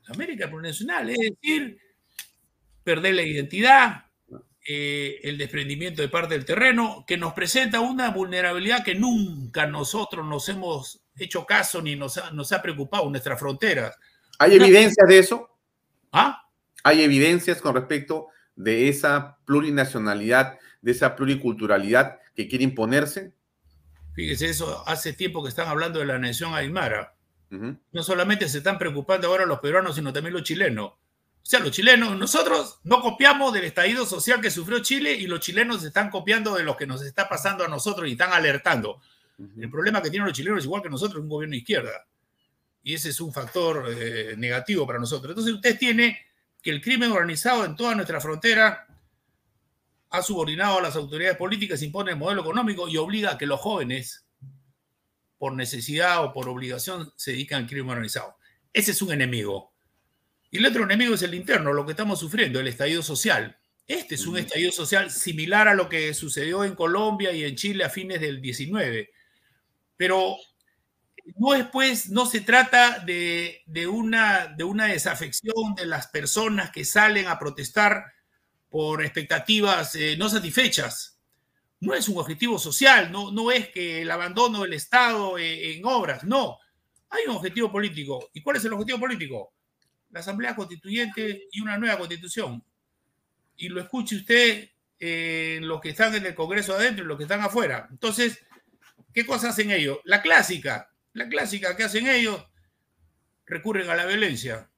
La 0.07 0.15
América 0.15 0.47
plurinacional, 0.51 1.09
es 1.09 1.19
decir, 1.19 1.81
perder 2.85 3.15
la 3.15 3.23
identidad, 3.23 4.10
eh, 4.67 5.21
el 5.23 5.39
desprendimiento 5.39 6.03
de 6.03 6.09
parte 6.09 6.35
del 6.35 6.45
terreno, 6.45 7.05
que 7.07 7.17
nos 7.17 7.33
presenta 7.33 7.81
una 7.81 8.11
vulnerabilidad 8.11 8.85
que 8.85 8.95
nunca 8.95 9.67
nosotros 9.67 10.27
nos 10.27 10.49
hemos 10.49 11.03
hecho 11.17 11.47
caso 11.47 11.81
ni 11.81 11.97
nos 11.97 12.19
ha, 12.19 12.31
nos 12.33 12.53
ha 12.53 12.61
preocupado, 12.61 13.09
nuestras 13.09 13.39
fronteras. 13.39 13.97
¿Hay 14.39 14.57
evidencias 14.57 15.07
de 15.09 15.19
eso? 15.19 15.49
¿Ah? 16.13 16.43
¿Hay 16.83 17.03
evidencias 17.03 17.61
con 17.61 17.75
respecto 17.75 18.29
de 18.55 18.89
esa 18.89 19.39
plurinacionalidad, 19.45 20.59
de 20.83 20.93
esa 20.93 21.17
pluriculturalidad 21.17 22.19
que 22.35 22.49
quiere 22.49 22.65
imponerse? 22.65 23.33
Fíjese, 24.15 24.51
eso 24.51 24.87
hace 24.87 25.13
tiempo 25.13 25.43
que 25.43 25.49
están 25.49 25.69
hablando 25.69 25.99
de 25.99 26.07
la 26.07 26.19
nación 26.19 26.55
aymara. 26.55 27.15
No 27.51 28.03
solamente 28.05 28.49
se 28.49 28.59
están 28.59 28.79
preocupando 28.79 29.27
ahora 29.27 29.45
los 29.45 29.59
peruanos, 29.59 29.97
sino 29.97 30.13
también 30.13 30.35
los 30.35 30.45
chilenos. 30.45 30.93
O 31.51 31.57
sea, 31.57 31.59
los 31.59 31.73
chilenos, 31.73 32.17
nosotros 32.17 32.79
no 32.85 33.01
copiamos 33.01 33.53
del 33.53 33.65
estallido 33.65 34.07
social 34.07 34.41
que 34.41 34.53
sufrió 34.53 34.79
Chile 34.79 35.15
y 35.15 35.27
los 35.27 35.41
chilenos 35.41 35.83
están 35.83 36.09
copiando 36.09 36.55
de 36.55 36.63
lo 36.63 36.77
que 36.77 36.87
nos 36.87 37.03
está 37.03 37.29
pasando 37.29 37.65
a 37.65 37.69
nosotros 37.69 38.09
y 38.09 38.13
están 38.13 38.33
alertando. 38.33 39.01
El 39.59 39.69
problema 39.69 40.01
que 40.01 40.11
tienen 40.11 40.29
los 40.29 40.37
chilenos 40.37 40.61
es 40.61 40.67
igual 40.67 40.81
que 40.81 40.89
nosotros, 40.89 41.21
un 41.21 41.29
gobierno 41.29 41.55
de 41.55 41.59
izquierda. 41.59 42.07
Y 42.85 42.95
ese 42.95 43.09
es 43.09 43.21
un 43.21 43.33
factor 43.33 43.85
eh, 43.89 44.37
negativo 44.39 44.87
para 44.87 45.01
nosotros. 45.01 45.33
Entonces 45.33 45.53
usted 45.53 45.77
tiene 45.77 46.25
que 46.63 46.71
el 46.71 46.81
crimen 46.81 47.11
organizado 47.11 47.65
en 47.65 47.75
toda 47.75 47.97
nuestra 47.97 48.21
frontera 48.21 48.87
ha 50.11 50.23
subordinado 50.23 50.79
a 50.79 50.83
las 50.83 50.95
autoridades 50.95 51.37
políticas, 51.37 51.83
impone 51.83 52.13
el 52.13 52.17
modelo 52.17 52.43
económico 52.43 52.89
y 52.89 52.97
obliga 52.97 53.33
a 53.33 53.39
que 53.39 53.47
los 53.47 53.59
jóvenes, 53.59 54.25
por 55.37 55.53
necesidad 55.55 56.23
o 56.23 56.33
por 56.33 56.49
obligación, 56.49 57.13
se 57.17 57.33
dedican 57.33 57.65
al 57.65 57.69
crimen 57.69 57.91
organizado. 57.91 58.37
Ese 58.73 58.93
es 58.93 59.03
un 59.03 59.11
enemigo. 59.11 59.70
Y 60.51 60.59
el 60.59 60.67
otro 60.67 60.85
enemigo 60.85 61.15
es 61.15 61.23
el 61.23 61.35
interno, 61.35 61.73
lo 61.73 61.87
que 61.87 61.93
estamos 61.93 62.19
sufriendo, 62.19 62.59
el 62.59 62.67
estallido 62.67 63.03
social. 63.03 63.57
Este 63.87 64.17
es 64.17 64.27
un 64.27 64.39
estallido 64.39 64.73
social 64.73 65.11
similar 65.11 65.69
a 65.69 65.75
lo 65.75 65.89
que 65.89 66.15
sucedió 66.15 66.65
en 66.65 66.75
Colombia 66.75 67.33
y 67.33 67.45
en 67.45 67.57
Chile 67.57 67.85
a 67.85 67.91
fines 67.91 68.21
del 68.21 68.41
19. 68.41 69.11
Pero 69.97 70.37
no 71.37 71.55
es 71.55 71.67
pues, 71.67 72.09
no 72.11 72.27
se 72.27 72.41
trata 72.41 72.99
de, 73.01 73.63
una, 73.89 74.47
de 74.47 74.65
una 74.65 74.87
desafección 74.87 75.75
de 75.77 75.87
las 75.87 76.09
personas 76.09 76.71
que 76.71 76.85
salen 76.85 77.29
a 77.29 77.39
protestar 77.39 78.05
por 78.69 79.03
expectativas 79.05 79.95
eh, 79.95 80.17
no 80.17 80.29
satisfechas. 80.29 81.19
No 81.81 81.95
es 81.95 82.09
un 82.09 82.19
objetivo 82.19 82.59
social, 82.59 83.11
no, 83.11 83.33
no 83.33 83.51
es 83.51 83.69
que 83.69 84.03
el 84.03 84.11
abandono 84.11 84.63
del 84.63 84.75
Estado 84.75 85.39
eh, 85.39 85.77
en 85.77 85.85
obras, 85.85 86.25
no. 86.25 86.59
Hay 87.09 87.25
un 87.27 87.37
objetivo 87.37 87.73
político. 87.73 88.31
¿Y 88.35 88.43
cuál 88.43 88.57
es 88.57 88.65
el 88.65 88.73
objetivo 88.73 89.01
político? 89.01 89.53
La 90.11 90.21
Asamblea 90.21 90.57
Constituyente 90.57 91.49
y 91.51 91.61
una 91.61 91.79
nueva 91.79 91.99
constitución. 91.99 92.63
Y 93.57 93.69
lo 93.69 93.81
escuche 93.81 94.17
usted 94.17 94.71
en 94.99 95.67
los 95.67 95.81
que 95.81 95.91
están 95.91 96.15
en 96.15 96.27
el 96.27 96.35
Congreso 96.35 96.75
adentro 96.75 97.05
y 97.05 97.09
los 97.09 97.17
que 97.17 97.25
están 97.25 97.41
afuera. 97.41 97.89
Entonces, 97.91 98.45
¿qué 99.15 99.25
cosas 99.25 99.51
hacen 99.51 99.71
ellos? 99.71 99.99
La 100.05 100.23
clásica, 100.23 100.91
la 101.13 101.29
clásica 101.29 101.77
que 101.77 101.85
hacen 101.85 102.09
ellos, 102.09 102.45
recurren 103.47 103.89
a 103.91 103.97
la 103.97 104.07
violencia. 104.07 104.71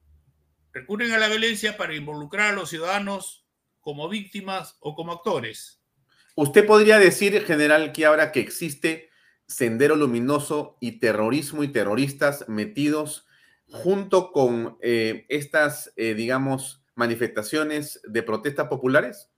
Recurren 0.71 1.11
a 1.11 1.17
la 1.17 1.27
violencia 1.27 1.77
para 1.77 1.95
involucrar 1.95 2.51
a 2.51 2.55
los 2.55 2.69
ciudadanos 2.69 3.45
como 3.81 4.09
víctimas 4.09 4.77
o 4.79 4.95
como 4.95 5.11
actores. 5.11 5.81
¿Usted 6.35 6.65
podría 6.65 6.97
decir, 6.97 7.45
general, 7.45 7.91
que 7.91 8.05
ahora 8.05 8.31
que 8.31 8.39
existe 8.39 9.09
sendero 9.45 9.95
luminoso 9.95 10.77
y 10.79 10.93
terrorismo 10.93 11.63
y 11.63 11.67
terroristas 11.67 12.45
metidos 12.47 13.27
junto 13.73 14.31
con 14.31 14.77
eh, 14.81 15.25
estas, 15.29 15.91
eh, 15.95 16.13
digamos, 16.13 16.83
manifestaciones 16.93 17.99
de 18.03 18.21
protestas 18.21 18.67
populares? 18.67 19.31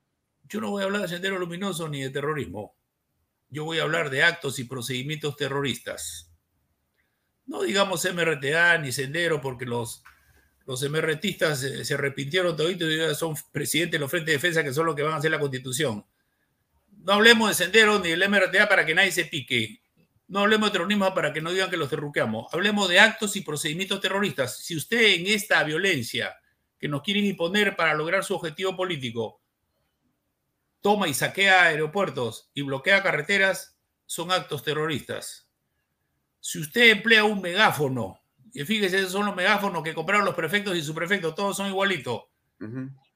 Yo 0.43 0.59
no 0.59 0.71
voy 0.71 0.83
a 0.83 0.85
hablar 0.85 1.03
de 1.03 1.07
Sendero 1.07 1.39
Luminoso 1.39 1.87
ni 1.87 2.03
de 2.03 2.09
terrorismo. 2.09 2.75
Yo 3.49 3.63
voy 3.63 3.79
a 3.79 3.83
hablar 3.83 4.09
de 4.09 4.23
actos 4.23 4.59
y 4.59 4.65
procedimientos 4.65 5.37
terroristas. 5.37 6.29
No 7.45 7.61
digamos 7.61 8.03
MRTA 8.03 8.77
ni 8.79 8.91
Sendero 8.91 9.39
porque 9.39 9.65
los, 9.65 10.03
los 10.65 10.83
MRTistas 10.83 11.61
se, 11.61 11.85
se 11.85 11.93
arrepintieron 11.93 12.57
todito 12.57 12.89
y 12.89 13.15
son 13.15 13.35
presidentes 13.53 13.93
de 13.93 13.99
los 13.99 14.11
frentes 14.11 14.27
de 14.27 14.33
defensa 14.33 14.63
que 14.63 14.73
son 14.73 14.85
los 14.85 14.95
que 14.95 15.03
van 15.03 15.13
a 15.13 15.17
hacer 15.17 15.31
la 15.31 15.39
constitución. 15.39 16.05
No 17.05 17.13
hablemos 17.13 17.47
de 17.47 17.55
Sendero 17.55 17.99
ni 17.99 18.09
del 18.09 18.29
MRTA 18.29 18.67
para 18.67 18.85
que 18.85 18.95
nadie 18.95 19.13
se 19.13 19.25
pique. 19.25 19.81
No 20.27 20.39
hablemos 20.39 20.69
de 20.69 20.73
terrorismo 20.73 21.13
para 21.13 21.31
que 21.31 21.41
no 21.41 21.51
digan 21.51 21.69
que 21.69 21.77
los 21.77 21.89
derruqueamos. 21.89 22.51
Hablemos 22.51 22.89
de 22.89 22.99
actos 22.99 23.35
y 23.35 23.41
procedimientos 23.41 24.01
terroristas. 24.01 24.57
Si 24.57 24.75
usted 24.75 25.13
en 25.13 25.27
esta 25.27 25.63
violencia 25.63 26.35
que 26.79 26.87
nos 26.87 27.03
quieren 27.03 27.25
imponer 27.25 27.75
para 27.75 27.93
lograr 27.93 28.23
su 28.23 28.35
objetivo 28.35 28.75
político, 28.75 29.41
toma 30.81 31.07
y 31.07 31.13
saquea 31.13 31.63
aeropuertos 31.63 32.49
y 32.53 32.63
bloquea 32.63 33.03
carreteras, 33.03 33.77
son 34.05 34.31
actos 34.31 34.63
terroristas. 34.63 35.47
Si 36.39 36.59
usted 36.59 36.91
emplea 36.91 37.23
un 37.23 37.41
megáfono, 37.41 38.21
y 38.53 38.63
fíjese, 38.63 38.99
esos 38.99 39.11
son 39.11 39.25
los 39.25 39.35
megáfonos 39.35 39.83
que 39.83 39.95
compraron 39.95 40.25
los 40.25 40.35
prefectos 40.35 40.77
y 40.77 40.83
subprefectos, 40.83 41.33
todos 41.35 41.57
son 41.57 41.67
igualitos, 41.67 42.23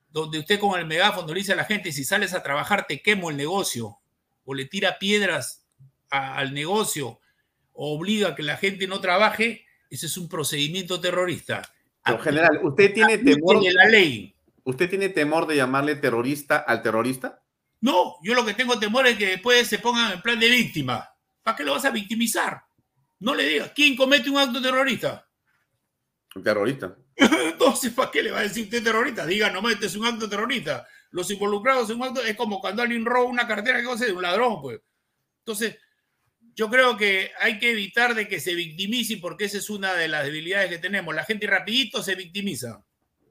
donde 0.10 0.39
usted 0.39 0.60
con 0.60 0.80
el 0.80 0.86
megáfono 0.86 1.28
le 1.28 1.39
dice 1.39 1.53
a 1.53 1.55
la 1.55 1.66
gente, 1.66 1.91
si 1.91 2.03
sales 2.03 2.34
a 2.34 2.43
trabajar 2.43 2.88
te 2.88 3.01
quemo 3.01 3.30
el 3.30 3.38
negocio, 3.38 3.99
o 4.45 4.53
le 4.53 4.66
tira 4.66 4.97
piedras 4.97 5.68
al 6.10 6.53
negocio, 6.53 7.20
o 7.74 7.95
obliga 7.95 8.30
a 8.30 8.36
que 8.36 8.43
la 8.43 8.57
gente 8.57 8.88
no 8.88 8.99
trabaje, 8.99 9.66
ese 9.89 10.05
es 10.05 10.18
un 10.18 10.28
procedimiento 10.30 10.99
terrorista. 10.99 11.62
En 12.05 12.20
general, 12.20 12.60
¿usted 12.64 12.93
tiene 12.93 13.18
temor 13.18 13.62
de 13.62 13.74
la 13.74 13.86
ley? 13.86 14.36
¿Usted 14.64 14.89
tiene 14.89 15.10
temor 15.10 15.47
de 15.47 15.55
llamarle 15.55 15.95
terrorista 15.95 16.57
al 16.57 16.82
terrorista? 16.82 17.41
No, 17.82 18.16
yo 18.22 18.34
lo 18.34 18.45
que 18.45 18.53
tengo 18.53 18.78
temor 18.78 19.07
es 19.07 19.18
que 19.18 19.28
después 19.28 19.68
se 19.68 19.80
pongan 19.80 20.14
en 20.14 20.22
plan 20.22 20.39
de 20.39 20.49
víctima. 20.49 21.10
¿Para 21.41 21.55
qué 21.55 21.64
lo 21.64 21.72
vas 21.72 21.86
a 21.86 21.91
victimizar? 21.91 22.62
No 23.20 23.36
le 23.36 23.45
digas, 23.45 23.72
¿quién 23.74 23.95
comete 23.95 24.30
un 24.30 24.38
acto 24.38 24.62
terrorista? 24.62 25.28
Un 26.36 26.43
terrorista. 26.43 26.95
Entonces, 27.16 27.91
¿para 27.93 28.12
qué 28.12 28.24
le 28.24 28.32
va 28.32 28.39
a 28.39 28.43
decir 28.43 28.66
usted 28.66 28.84
terrorista? 28.84 29.26
Diga, 29.26 29.49
no 29.49 29.62
metes 29.62 29.95
un 29.95 30.05
acto 30.05 30.30
terrorista. 30.30 30.88
Los 31.12 31.32
involucrados 31.32 31.89
en 31.89 31.97
un 31.97 32.03
acto 32.03 32.24
es 32.24 32.36
como 32.36 32.60
cuando 32.60 32.82
alguien 32.82 33.05
roba 33.05 33.30
una 33.30 33.47
cartera 33.47 33.80
que 33.80 33.88
va 33.88 33.93
a 33.93 33.97
de 33.97 34.12
un 34.12 34.22
ladrón, 34.22 34.62
pues. 34.62 34.80
Entonces, 35.39 35.78
yo 36.60 36.70
creo 36.70 36.97
que 36.97 37.32
hay 37.39 37.57
que 37.57 37.72
evitar 37.72 38.16
de 38.16 38.28
que 38.28 38.41
se 38.41 38.53
victimice 38.53 39.16
porque 39.16 39.45
esa 39.45 39.60
es 39.60 39.70
una 39.70 39.93
de 39.93 40.10
las 40.10 40.26
debilidades 40.26 40.70
que 40.70 40.78
tenemos. 40.78 41.16
La 41.16 41.24
gente 41.24 41.47
rapidito 41.47 42.03
se 42.03 42.16
victimiza. 42.16 42.84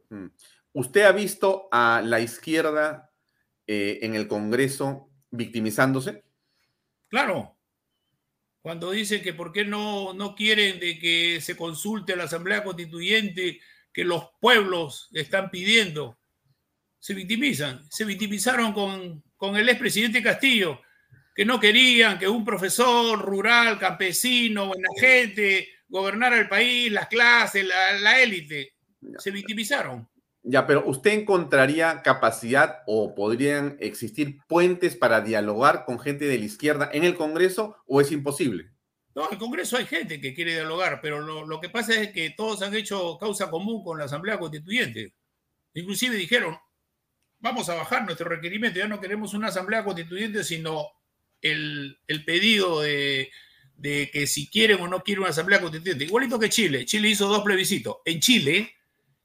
Mm. 0.09 0.29
¿Usted 0.73 1.03
ha 1.03 1.13
visto 1.13 1.69
a 1.71 2.01
la 2.03 2.21
izquierda 2.21 3.13
eh, 3.67 3.99
en 4.01 4.15
el 4.15 4.29
Congreso 4.29 5.11
victimizándose? 5.31 6.25
Claro. 7.09 7.59
Cuando 8.63 8.93
dicen 8.93 9.23
que 9.23 9.35
por 9.35 9.53
qué 9.53 9.67
no, 9.67 10.15
no 10.15 10.35
quieren 10.35 10.81
de 10.81 10.99
que 10.99 11.43
se 11.43 11.55
consulte 11.55 12.15
a 12.15 12.17
la 12.17 12.25
Asamblea 12.25 12.65
Constituyente 12.65 13.61
que 13.93 14.05
los 14.05 14.31
pueblos 14.41 15.11
están 15.13 15.51
pidiendo, 15.51 16.19
se 16.99 17.13
victimizan. 17.13 17.87
Se 17.91 18.07
victimizaron 18.07 18.73
con, 18.73 19.23
con 19.37 19.55
el 19.59 19.69
expresidente 19.69 20.23
Castillo, 20.23 20.81
que 21.39 21.45
no 21.45 21.61
querían 21.61 22.19
que 22.19 22.29
un 22.29 22.45
profesor 22.45 23.17
rural, 23.21 23.79
campesino, 23.79 24.67
buena 24.67 24.89
gente, 24.99 25.69
gobernara 25.89 26.37
el 26.37 26.49
país, 26.49 26.91
las 26.91 27.07
clases, 27.07 27.65
la, 27.65 27.93
la 28.01 28.21
élite. 28.21 28.73
Se 29.19 29.31
victimizaron. 29.31 30.09
Ya, 30.43 30.67
pero 30.67 30.85
¿usted 30.85 31.13
encontraría 31.13 32.03
capacidad 32.03 32.83
o 32.89 33.15
podrían 33.15 33.77
existir 33.79 34.41
puentes 34.49 34.97
para 34.97 35.21
dialogar 35.21 35.85
con 35.85 36.01
gente 36.01 36.25
de 36.25 36.39
la 36.39 36.45
izquierda 36.45 36.91
en 36.93 37.05
el 37.05 37.15
Congreso 37.15 37.77
o 37.87 38.01
es 38.01 38.11
imposible? 38.11 38.73
No, 39.15 39.27
en 39.29 39.35
el 39.35 39.39
Congreso 39.39 39.77
hay 39.77 39.87
gente 39.87 40.21
que 40.21 40.35
quiere 40.35 40.55
dialogar, 40.55 40.99
pero 41.01 41.21
lo, 41.21 41.61
que 41.61 41.69
pasa 41.69 41.95
es 41.95 42.11
que 42.11 42.31
todos 42.31 42.63
han 42.63 42.75
hecho 42.75 43.17
causa 43.17 43.49
común 43.49 43.85
con 43.85 43.97
la 43.97 44.07
Asamblea 44.07 44.41
Constituyente. 44.41 45.15
Inclusive 45.73 46.17
dijeron, 46.17 46.59
vamos 47.39 47.69
a 47.69 47.77
bajar 47.77 48.05
nuestro 48.05 48.29
requerimiento, 48.29 48.81
ya 48.81 48.89
no 48.89 49.01
queremos 49.01 49.35
una 49.35 49.49
Asamblea 49.49 49.85
Constituyente, 49.85 50.43
sino 50.43 50.98
el, 51.43 51.99
pedido 52.27 52.81
de, 52.81 53.31
de 53.77 54.11
que 54.11 54.27
si 54.27 54.49
quieren 54.49 54.81
o 54.81 54.89
no 54.89 55.03
quieren 55.03 55.23
una 55.23 55.31
Asamblea 55.31 55.61
Constituyente. 55.61 56.05
Igualito 56.05 56.39
que 56.39 56.49
Chile. 56.49 56.85
Chile 56.85 57.09
hizo 57.09 57.29
dos 57.29 57.43
plebiscitos. 57.43 57.99
En 58.05 58.21
Chile 58.21 58.75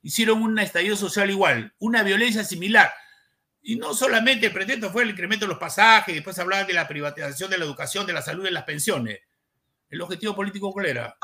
hicieron 0.04 0.44
un 0.44 0.60
estallido 0.60 0.96
social 0.96 1.30
igual, 1.30 1.74
una 1.80 2.04
violencia 2.04 2.44
similar. 2.44 2.92
Y 3.62 3.78
no 3.78 3.94
solamente 3.94 4.48
el 4.48 4.52
pretexto 4.52 4.92
fue 4.92 5.04
el 5.04 5.12
incremento 5.12 5.46
de 5.46 5.50
los 5.50 5.58
pasajes, 5.58 6.14
después 6.14 6.38
hablaban 6.38 6.68
de 6.68 6.74
la 6.74 6.88
privatización 6.88 7.50
de 7.50 7.58
la 7.58 7.64
educación, 7.64 8.06
de 8.06 8.14
la 8.14 8.22
salud 8.22 8.44
y 8.44 8.48
de 8.48 8.52
las 8.52 8.66
pensiones. 8.66 9.20
El 9.90 10.02
objetivo 10.02 10.36
político 10.36 10.72
cuál 10.74 10.88
era? 10.88 11.18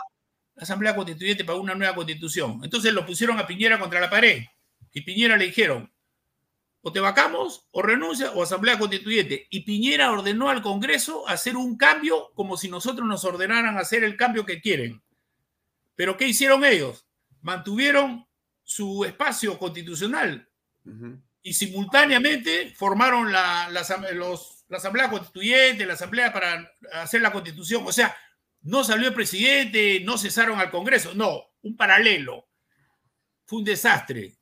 La 0.55 0.63
Asamblea 0.63 0.95
Constituyente 0.95 1.43
para 1.43 1.59
una 1.59 1.75
nueva 1.75 1.95
constitución. 1.95 2.61
Entonces 2.63 2.93
lo 2.93 3.05
pusieron 3.05 3.37
a 3.39 3.45
Piñera 3.45 3.77
contra 3.77 3.99
la 3.99 4.09
pared. 4.09 4.43
Y 4.93 5.01
Piñera 5.01 5.35
le 5.35 5.45
dijeron, 5.45 5.91
o 6.81 6.91
te 6.91 6.99
vacamos, 6.99 7.67
o 7.71 7.81
renuncia, 7.81 8.31
o 8.31 8.43
Asamblea 8.43 8.79
Constituyente. 8.79 9.47
Y 9.49 9.61
Piñera 9.61 10.11
ordenó 10.11 10.49
al 10.49 10.61
Congreso 10.61 11.27
hacer 11.27 11.57
un 11.57 11.77
cambio 11.77 12.31
como 12.35 12.57
si 12.57 12.69
nosotros 12.69 13.07
nos 13.07 13.25
ordenaran 13.25 13.77
hacer 13.77 14.03
el 14.03 14.15
cambio 14.15 14.45
que 14.45 14.61
quieren. 14.61 15.01
Pero 15.95 16.15
¿qué 16.15 16.27
hicieron 16.27 16.63
ellos? 16.63 17.05
Mantuvieron 17.41 18.25
su 18.63 19.03
espacio 19.03 19.57
constitucional 19.57 20.47
y 21.41 21.53
simultáneamente 21.53 22.73
formaron 22.75 23.31
la, 23.31 23.69
la, 23.69 23.81
Asamblea 23.81 25.09
Constituyente, 25.09 25.85
la 25.85 25.93
Asamblea 25.93 26.31
para 26.31 26.71
hacer 26.93 27.21
la 27.21 27.31
Constitución. 27.31 27.83
O 27.85 27.91
sea, 27.91 28.15
no 28.61 28.83
salió 28.83 29.07
el 29.07 29.13
presidente, 29.13 30.01
no 30.01 30.17
cesaron 30.17 30.59
al 30.59 30.71
Congreso, 30.71 31.13
no, 31.13 31.41
un 31.61 31.75
paralelo. 31.75 32.47
Fue 33.45 33.59
un 33.59 33.65
desastre. 33.65 34.38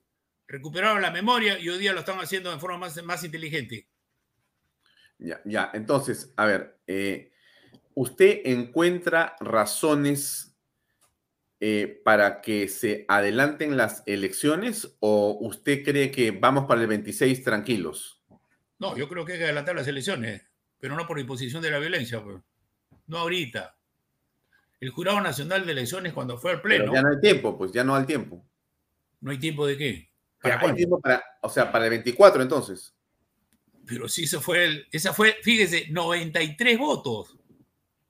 Recuperaron 0.47 1.01
la 1.01 1.11
memoria 1.11 1.59
y 1.59 1.67
hoy 1.67 1.77
día 1.77 1.93
lo 1.93 1.99
están 1.99 2.19
haciendo 2.19 2.51
de 2.51 2.59
forma 2.59 2.77
más, 2.77 3.03
más 3.03 3.23
inteligente. 3.23 3.87
Ya, 5.19 5.41
ya, 5.45 5.71
entonces, 5.73 6.33
a 6.37 6.45
ver, 6.45 6.79
eh, 6.87 7.31
¿usted 7.95 8.41
encuentra 8.45 9.35
razones 9.39 10.55
eh, 11.59 12.01
para 12.05 12.39
que 12.41 12.67
se 12.67 13.05
adelanten 13.07 13.75
las 13.75 14.03
elecciones 14.05 14.95
o 14.99 15.37
usted 15.41 15.83
cree 15.83 16.11
que 16.11 16.31
vamos 16.31 16.65
para 16.65 16.81
el 16.81 16.87
26 16.87 17.43
tranquilos? 17.43 18.23
No, 18.79 18.95
yo 18.95 19.09
creo 19.09 19.25
que 19.25 19.33
hay 19.33 19.39
que 19.39 19.45
adelantar 19.45 19.75
las 19.75 19.87
elecciones, 19.87 20.47
pero 20.79 20.95
no 20.95 21.07
por 21.07 21.19
imposición 21.19 21.61
de 21.61 21.71
la 21.71 21.79
violencia, 21.79 22.23
pues. 22.23 22.37
no 23.07 23.17
ahorita. 23.17 23.75
El 24.79 24.91
Jurado 24.91 25.19
Nacional 25.19 25.65
de 25.65 25.71
Elecciones 25.71 26.13
cuando 26.13 26.37
fue 26.37 26.51
al 26.51 26.61
Pleno... 26.61 26.93
ya 26.93 27.01
no 27.01 27.09
hay 27.09 27.19
tiempo, 27.19 27.57
pues 27.57 27.71
ya 27.71 27.83
no 27.83 27.95
hay 27.95 28.05
tiempo. 28.05 28.45
¿No 29.19 29.31
hay 29.31 29.39
tiempo 29.39 29.65
de 29.65 29.75
qué? 29.75 30.11
¿Para 30.55 30.69
hay 30.69 30.75
tiempo 30.75 30.99
para, 30.99 31.23
o 31.41 31.49
sea, 31.49 31.71
para 31.71 31.85
el 31.85 31.91
24 31.91 32.41
entonces. 32.41 32.93
Pero 33.85 34.09
sí, 34.09 34.23
eso 34.23 34.41
fue, 34.41 34.65
el, 34.65 34.87
esa 34.91 35.13
fue, 35.13 35.37
fíjese, 35.41 35.87
93 35.89 36.77
votos. 36.77 37.37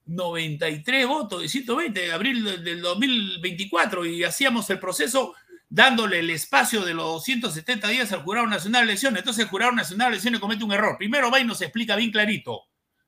93 0.07 1.05
votos 1.05 1.41
de 1.41 1.49
120 1.49 1.99
de 1.99 2.11
abril 2.11 2.63
del 2.63 2.81
2024 2.81 4.05
y 4.05 4.23
hacíamos 4.23 4.69
el 4.69 4.79
proceso 4.79 5.35
dándole 5.69 6.19
el 6.19 6.29
espacio 6.29 6.83
de 6.83 6.93
los 6.93 7.05
270 7.05 7.88
días 7.89 8.11
al 8.13 8.23
Jurado 8.23 8.47
Nacional 8.47 8.85
de 8.85 8.91
Elecciones. 8.91 9.19
Entonces 9.19 9.43
el 9.43 9.49
Jurado 9.49 9.73
Nacional 9.73 10.07
de 10.07 10.13
Elecciones 10.13 10.39
comete 10.39 10.63
un 10.63 10.71
error. 10.71 10.97
Primero 10.97 11.29
va 11.29 11.39
y 11.39 11.45
nos 11.45 11.61
explica 11.61 11.95
bien 11.95 12.11
clarito. 12.11 12.61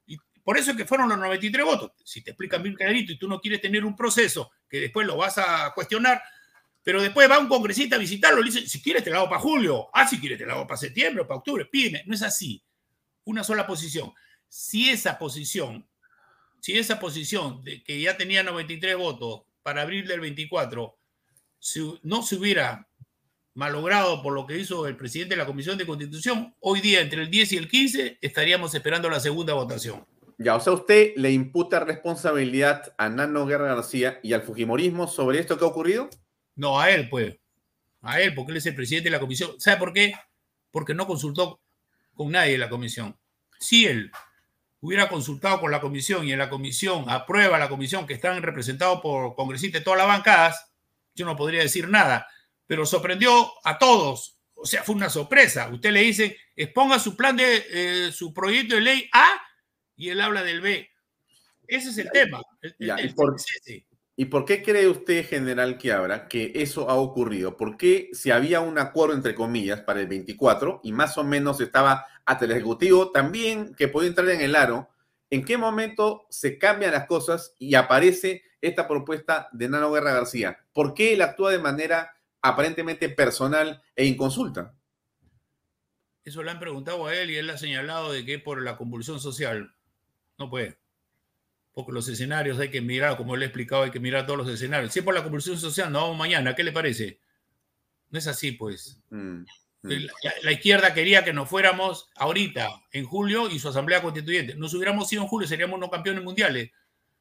Y 0.05 0.17
por 0.43 0.57
eso 0.57 0.71
es 0.71 0.77
que 0.77 0.85
fueron 0.85 1.09
los 1.09 1.17
93 1.17 1.65
votos. 1.65 1.91
Si 2.03 2.21
te 2.21 2.31
explican 2.31 2.61
bien 2.61 2.75
clarito 2.75 3.13
y 3.13 3.17
tú 3.17 3.27
no 3.27 3.39
quieres 3.39 3.61
tener 3.61 3.85
un 3.85 3.95
proceso 3.95 4.51
que 4.69 4.81
después 4.81 5.07
lo 5.07 5.15
vas 5.17 5.37
a 5.37 5.71
cuestionar, 5.73 6.21
pero 6.83 7.01
después 7.01 7.29
va 7.29 7.39
un 7.39 7.47
congresista 7.47 7.95
a 7.95 7.99
visitarlo 7.99 8.41
y 8.41 8.45
le 8.45 8.51
dice, 8.51 8.67
si 8.67 8.81
quieres 8.81 9.03
te 9.03 9.09
lo 9.09 9.17
hago 9.17 9.29
para 9.29 9.41
julio, 9.41 9.89
ah, 9.93 10.07
si 10.07 10.19
quieres 10.19 10.37
te 10.37 10.45
lo 10.45 10.53
hago 10.53 10.67
para 10.67 10.77
septiembre 10.77 11.25
para 11.25 11.37
octubre, 11.37 11.65
pídeme. 11.65 12.03
No 12.05 12.15
es 12.15 12.21
así. 12.21 12.63
Una 13.25 13.43
sola 13.43 13.67
posición. 13.67 14.13
Si 14.47 14.89
esa 14.89 15.17
posición 15.19 15.85
si 16.61 16.77
esa 16.77 16.99
posición 16.99 17.63
de 17.63 17.83
que 17.83 17.99
ya 18.01 18.17
tenía 18.17 18.43
93 18.43 18.97
votos 18.97 19.43
para 19.63 19.81
abril 19.81 20.07
del 20.07 20.19
24 20.19 20.97
no 22.03 22.23
se 22.23 22.35
hubiera 22.35 22.87
malogrado 23.53 24.21
por 24.21 24.33
lo 24.33 24.45
que 24.45 24.57
hizo 24.57 24.87
el 24.87 24.95
presidente 24.95 25.35
de 25.35 25.41
la 25.41 25.45
Comisión 25.45 25.77
de 25.77 25.85
Constitución, 25.85 26.55
hoy 26.59 26.81
día 26.81 27.01
entre 27.01 27.21
el 27.23 27.29
10 27.29 27.53
y 27.53 27.57
el 27.57 27.67
15 27.67 28.17
estaríamos 28.21 28.73
esperando 28.73 29.09
la 29.09 29.19
segunda 29.19 29.53
votación. 29.53 30.05
Ya, 30.37 30.55
o 30.55 30.59
sea, 30.61 30.71
usted 30.71 31.11
le 31.17 31.31
imputa 31.31 31.81
responsabilidad 31.81 32.93
a 32.97 33.09
Nano 33.09 33.45
Guerra 33.45 33.75
García 33.75 34.19
y 34.23 34.31
al 34.31 34.43
Fujimorismo 34.43 35.07
sobre 35.07 35.39
esto 35.39 35.57
que 35.57 35.65
ha 35.65 35.67
ocurrido? 35.67 36.09
No, 36.59 36.77
a 36.77 36.89
él, 36.89 37.07
pues. 37.07 37.37
A 38.01 38.19
él, 38.19 38.35
porque 38.35 38.51
él 38.51 38.57
es 38.57 38.65
el 38.65 38.75
presidente 38.75 39.07
de 39.07 39.15
la 39.15 39.19
comisión. 39.21 39.51
¿Sabe 39.59 39.77
por 39.77 39.93
qué? 39.93 40.13
Porque 40.71 40.93
no 40.93 41.07
consultó 41.07 41.61
con 42.13 42.31
nadie 42.31 42.51
de 42.51 42.57
la 42.57 42.67
comisión. 42.67 43.17
Sí, 43.57 43.85
él 43.85 44.11
hubiera 44.81 45.07
consultado 45.07 45.61
con 45.61 45.71
la 45.71 45.79
comisión 45.79 46.27
y 46.27 46.33
en 46.33 46.39
la 46.39 46.49
comisión 46.49 47.05
aprueba 47.07 47.57
la 47.57 47.69
comisión 47.69 48.05
que 48.05 48.13
están 48.13 48.41
representados 48.41 48.99
por 48.99 49.35
congresistas 49.35 49.79
de 49.79 49.85
todas 49.85 49.99
las 49.99 50.07
bancadas, 50.07 50.71
yo 51.15 51.25
no 51.25 51.37
podría 51.37 51.61
decir 51.61 51.87
nada, 51.87 52.27
pero 52.67 52.85
sorprendió 52.85 53.53
a 53.63 53.77
todos. 53.77 54.37
O 54.53 54.65
sea, 54.65 54.83
fue 54.83 54.95
una 54.95 55.09
sorpresa. 55.09 55.69
Usted 55.69 55.91
le 55.91 56.01
dice, 56.01 56.37
exponga 56.57 56.99
su 56.99 57.15
plan 57.15 57.37
de 57.37 57.65
eh, 57.71 58.11
su 58.11 58.33
proyecto 58.33 58.75
de 58.75 58.81
ley 58.81 59.09
A 59.13 59.27
y 59.95 60.09
él 60.09 60.19
habla 60.19 60.43
del 60.43 60.59
B. 60.59 60.89
Ese 61.67 61.89
es 61.89 61.97
el 61.99 62.11
tema. 62.11 62.41
¿Y, 64.19 64.25
por, 64.25 64.43
qué 64.43 64.61
cree 64.61 64.89
usted, 64.89 65.25
general 65.25 65.77
Quiabra, 65.77 66.27
que 66.27 66.51
eso 66.55 66.89
ha 66.89 66.95
ocurrido? 66.95 67.55
¿Por 67.55 67.77
qué 67.77 68.09
si 68.11 68.31
había 68.31 68.59
un 68.59 68.77
acuerdo, 68.77 69.15
entre 69.15 69.33
comillas, 69.33 69.79
para 69.79 70.01
el 70.01 70.07
24 70.07 70.81
y 70.83 70.91
más 70.91 71.17
o 71.17 71.23
menos 71.23 71.61
estaba 71.61 72.05
hasta 72.25 72.43
el 72.43 72.51
Ejecutivo 72.51 73.11
también 73.11 73.73
que 73.75 73.87
podía 73.87 74.09
entrar 74.09 74.27
en 74.29 74.41
el 74.41 74.57
aro, 74.57 74.89
¿en 75.29 75.45
qué 75.45 75.57
momento 75.57 76.25
se 76.29 76.57
cambian 76.57 76.91
las 76.91 77.07
cosas 77.07 77.55
y 77.59 77.75
aparece 77.75 78.43
esta 78.59 78.89
propuesta 78.89 79.47
de 79.53 79.69
Nano 79.69 79.91
Guerra 79.93 80.11
García? 80.11 80.59
¿Por 80.73 80.93
qué 80.93 81.13
él 81.13 81.21
actúa 81.21 81.51
de 81.51 81.59
manera 81.59 82.19
aparentemente 82.41 83.09
personal 83.09 83.81
e 83.95 84.05
inconsulta. 84.05 84.75
Eso 86.23 86.43
le 86.43 86.51
han 86.51 86.59
preguntado 86.59 87.07
a 87.07 87.15
él 87.15 87.31
y 87.31 87.37
él 87.37 87.49
ha 87.49 87.57
señalado 87.57 88.11
de 88.11 88.25
que 88.25 88.39
por 88.39 88.61
la 88.61 88.77
convulsión 88.77 89.19
social. 89.19 89.73
No 90.37 90.49
puede. 90.49 90.77
Porque 91.79 91.93
los 91.93 92.09
escenarios 92.09 92.59
hay 92.59 92.69
que 92.69 92.81
mirar, 92.81 93.15
como 93.15 93.37
le 93.37 93.45
he 93.45 93.47
explicado, 93.47 93.83
hay 93.83 93.91
que 93.91 94.01
mirar 94.01 94.25
todos 94.25 94.39
los 94.39 94.49
escenarios. 94.49 94.91
Si 94.91 94.99
es 94.99 95.05
por 95.05 95.15
la 95.15 95.23
convulsión 95.23 95.57
social, 95.57 95.91
no 95.91 96.01
vamos 96.01 96.17
mañana. 96.17 96.53
¿Qué 96.53 96.63
le 96.63 96.73
parece? 96.73 97.21
No 98.09 98.19
es 98.19 98.27
así, 98.27 98.51
pues. 98.51 99.01
Mm, 99.09 99.43
mm. 99.83 99.89
La, 100.23 100.33
la, 100.43 100.51
izquierda 100.51 100.93
quería 100.93 101.23
que 101.23 101.31
nos 101.31 101.49
fuéramos 101.49 102.09
ahorita, 102.15 102.69
en 102.91 103.05
julio, 103.05 103.49
y 103.49 103.59
su 103.59 103.69
asamblea 103.69 104.01
constituyente. 104.01 104.55
Nos 104.55 104.73
hubiéramos 104.73 105.11
ido 105.13 105.21
en 105.21 105.29
julio, 105.29 105.47
seríamos 105.47 105.77
unos 105.77 105.89
campeones 105.89 106.23
mundiales. 106.23 106.71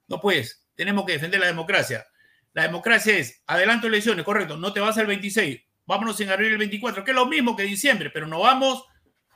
No, 0.09 0.21
pues, 0.21 0.67
tenemos 0.75 1.05
que 1.05 1.13
defender 1.13 1.39
la 1.39 1.47
democracia. 1.47 2.07
La 2.55 2.65
democracia 2.65 3.17
es, 3.17 3.43
adelanto 3.47 3.87
elecciones, 3.87 4.25
correcto, 4.25 4.57
no 4.57 4.73
te 4.73 4.81
vas 4.81 4.99
al 4.99 5.07
26, 5.07 5.61
vámonos 5.87 6.21
en 6.21 6.31
abril 6.31 6.53
el 6.53 6.59
24, 6.59 7.05
que 7.05 7.13
es 7.13 7.15
lo 7.15 7.27
mismo 7.27 7.55
que 7.55 7.63
diciembre, 7.63 8.11
pero 8.11 8.27
no 8.27 8.41
vamos 8.41 8.85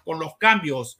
con 0.04 0.18
los 0.18 0.36
cambios, 0.38 0.98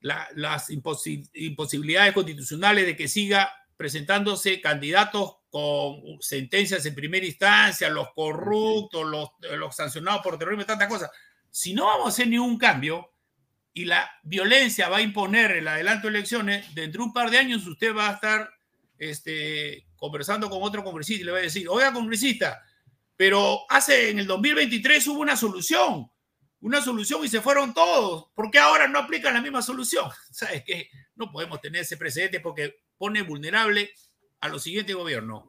las 0.00 0.70
imposibilidades 0.70 2.14
constitucionales 2.14 2.86
de 2.86 2.96
que 2.96 3.08
siga 3.08 3.52
presentándose 3.76 4.60
candidatos 4.60 5.36
con 5.48 6.20
sentencias 6.20 6.84
en 6.86 6.94
primera 6.94 7.26
instancia, 7.26 7.88
los 7.90 8.12
corruptos, 8.14 9.06
los, 9.06 9.74
sancionados 9.74 10.22
por 10.22 10.38
terrorismo, 10.38 10.66
tantas 10.66 10.88
cosas. 10.88 11.10
Si 11.50 11.74
no 11.74 11.86
vamos 11.86 12.06
a 12.06 12.08
hacer 12.10 12.28
ningún 12.28 12.56
cambio 12.58 13.12
y 13.72 13.86
la 13.86 14.10
violencia 14.22 14.88
va 14.88 14.98
a 14.98 15.02
imponer 15.02 15.52
el 15.52 15.66
adelanto 15.66 16.08
de 16.08 16.18
elecciones, 16.18 16.74
dentro 16.74 17.02
de 17.02 17.08
un 17.08 17.12
par 17.12 17.30
de 17.30 17.38
años 17.38 17.66
usted 17.66 17.94
va 17.94 18.10
a 18.10 18.14
estar 18.14 18.50
este, 18.98 19.86
conversando 19.96 20.48
con 20.48 20.62
otro 20.62 20.84
congresista 20.84 21.22
y 21.22 21.24
le 21.24 21.32
va 21.32 21.38
a 21.38 21.42
decir, 21.42 21.66
oiga, 21.68 21.92
congresista, 21.92 22.62
pero 23.16 23.60
hace 23.68 24.10
en 24.10 24.18
el 24.18 24.26
2023 24.26 25.06
hubo 25.08 25.20
una 25.20 25.36
solución, 25.36 26.10
una 26.60 26.80
solución 26.80 27.24
y 27.24 27.28
se 27.28 27.40
fueron 27.40 27.74
todos. 27.74 28.26
¿Por 28.34 28.50
qué 28.50 28.58
ahora 28.58 28.88
no 28.88 28.98
aplican 28.98 29.34
la 29.34 29.40
misma 29.40 29.62
solución? 29.62 30.10
¿Sabes 30.30 30.62
qué? 30.64 30.90
No 31.16 31.30
podemos 31.30 31.60
tener 31.60 31.82
ese 31.82 31.96
precedente 31.96 32.40
porque 32.40 32.80
pone 32.98 33.22
vulnerable 33.22 33.90
a 34.40 34.48
los 34.48 34.62
siguientes 34.62 34.94
gobiernos. 34.94 35.44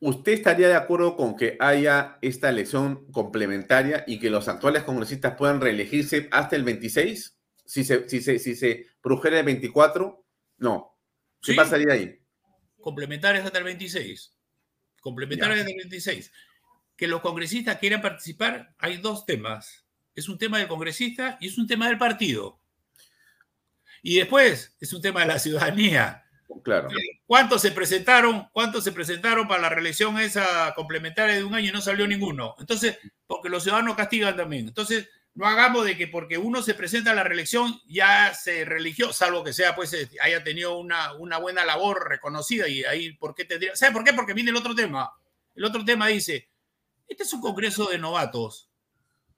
¿Usted 0.00 0.32
estaría 0.32 0.68
de 0.68 0.74
acuerdo 0.74 1.16
con 1.16 1.36
que 1.36 1.56
haya 1.60 2.18
esta 2.22 2.48
elección 2.48 3.06
complementaria 3.12 4.02
y 4.06 4.18
que 4.18 4.30
los 4.30 4.48
actuales 4.48 4.82
congresistas 4.82 5.36
puedan 5.36 5.60
reelegirse 5.60 6.28
hasta 6.32 6.56
el 6.56 6.64
26? 6.64 7.38
Si 7.64 7.84
se, 7.84 8.08
si 8.08 8.20
se, 8.20 8.40
si 8.40 8.56
se 8.56 8.86
produjera 9.00 9.38
el 9.38 9.46
24, 9.46 10.26
no. 10.58 10.98
¿Qué 11.40 11.54
pasaría 11.54 11.92
ahí? 11.92 12.22
complementarias 12.82 13.46
hasta 13.46 13.58
el 13.58 13.64
26. 13.64 14.34
Complementarias 15.00 15.60
hasta 15.60 15.70
el 15.70 15.78
26. 15.78 16.32
Que 16.96 17.06
los 17.06 17.22
congresistas 17.22 17.78
quieran 17.78 18.02
participar, 18.02 18.74
hay 18.76 18.98
dos 18.98 19.24
temas. 19.24 19.81
Es 20.14 20.28
un 20.28 20.38
tema 20.38 20.58
del 20.58 20.68
congresista 20.68 21.38
y 21.40 21.48
es 21.48 21.58
un 21.58 21.66
tema 21.66 21.88
del 21.88 21.98
partido. 21.98 22.58
Y 24.02 24.16
después 24.16 24.76
es 24.80 24.92
un 24.92 25.00
tema 25.00 25.20
de 25.20 25.26
la 25.26 25.38
ciudadanía. 25.38 26.24
Claro. 26.62 26.88
¿Cuántos 27.26 27.62
se 27.62 27.70
presentaron? 27.70 28.48
¿Cuántos 28.52 28.84
se 28.84 28.92
presentaron 28.92 29.48
para 29.48 29.62
la 29.62 29.68
reelección 29.70 30.18
esa 30.18 30.74
complementaria 30.74 31.36
de 31.36 31.44
un 31.44 31.54
año 31.54 31.70
y 31.70 31.72
no 31.72 31.80
salió 31.80 32.06
ninguno? 32.06 32.54
Entonces, 32.58 32.98
porque 33.26 33.48
los 33.48 33.62
ciudadanos 33.62 33.96
castigan 33.96 34.36
también. 34.36 34.68
Entonces, 34.68 35.08
no 35.34 35.46
hagamos 35.46 35.86
de 35.86 35.96
que 35.96 36.08
porque 36.08 36.36
uno 36.36 36.62
se 36.62 36.74
presenta 36.74 37.12
a 37.12 37.14
la 37.14 37.24
reelección 37.24 37.80
ya 37.88 38.34
se 38.34 38.66
religió, 38.66 39.12
salvo 39.12 39.42
que 39.42 39.54
sea, 39.54 39.74
pues, 39.74 39.92
este, 39.94 40.20
haya 40.20 40.44
tenido 40.44 40.78
una, 40.78 41.14
una 41.14 41.38
buena 41.38 41.64
labor 41.64 42.06
reconocida 42.08 42.68
y 42.68 42.84
ahí, 42.84 43.14
¿por 43.14 43.34
qué 43.34 43.46
tendría? 43.46 43.74
¿Sabe 43.74 43.92
por 43.92 44.04
qué? 44.04 44.12
Porque 44.12 44.34
viene 44.34 44.50
el 44.50 44.56
otro 44.56 44.74
tema. 44.74 45.10
El 45.54 45.64
otro 45.64 45.84
tema 45.84 46.08
dice, 46.08 46.50
este 47.08 47.22
es 47.22 47.32
un 47.32 47.40
congreso 47.40 47.86
de 47.86 47.98
novatos. 47.98 48.71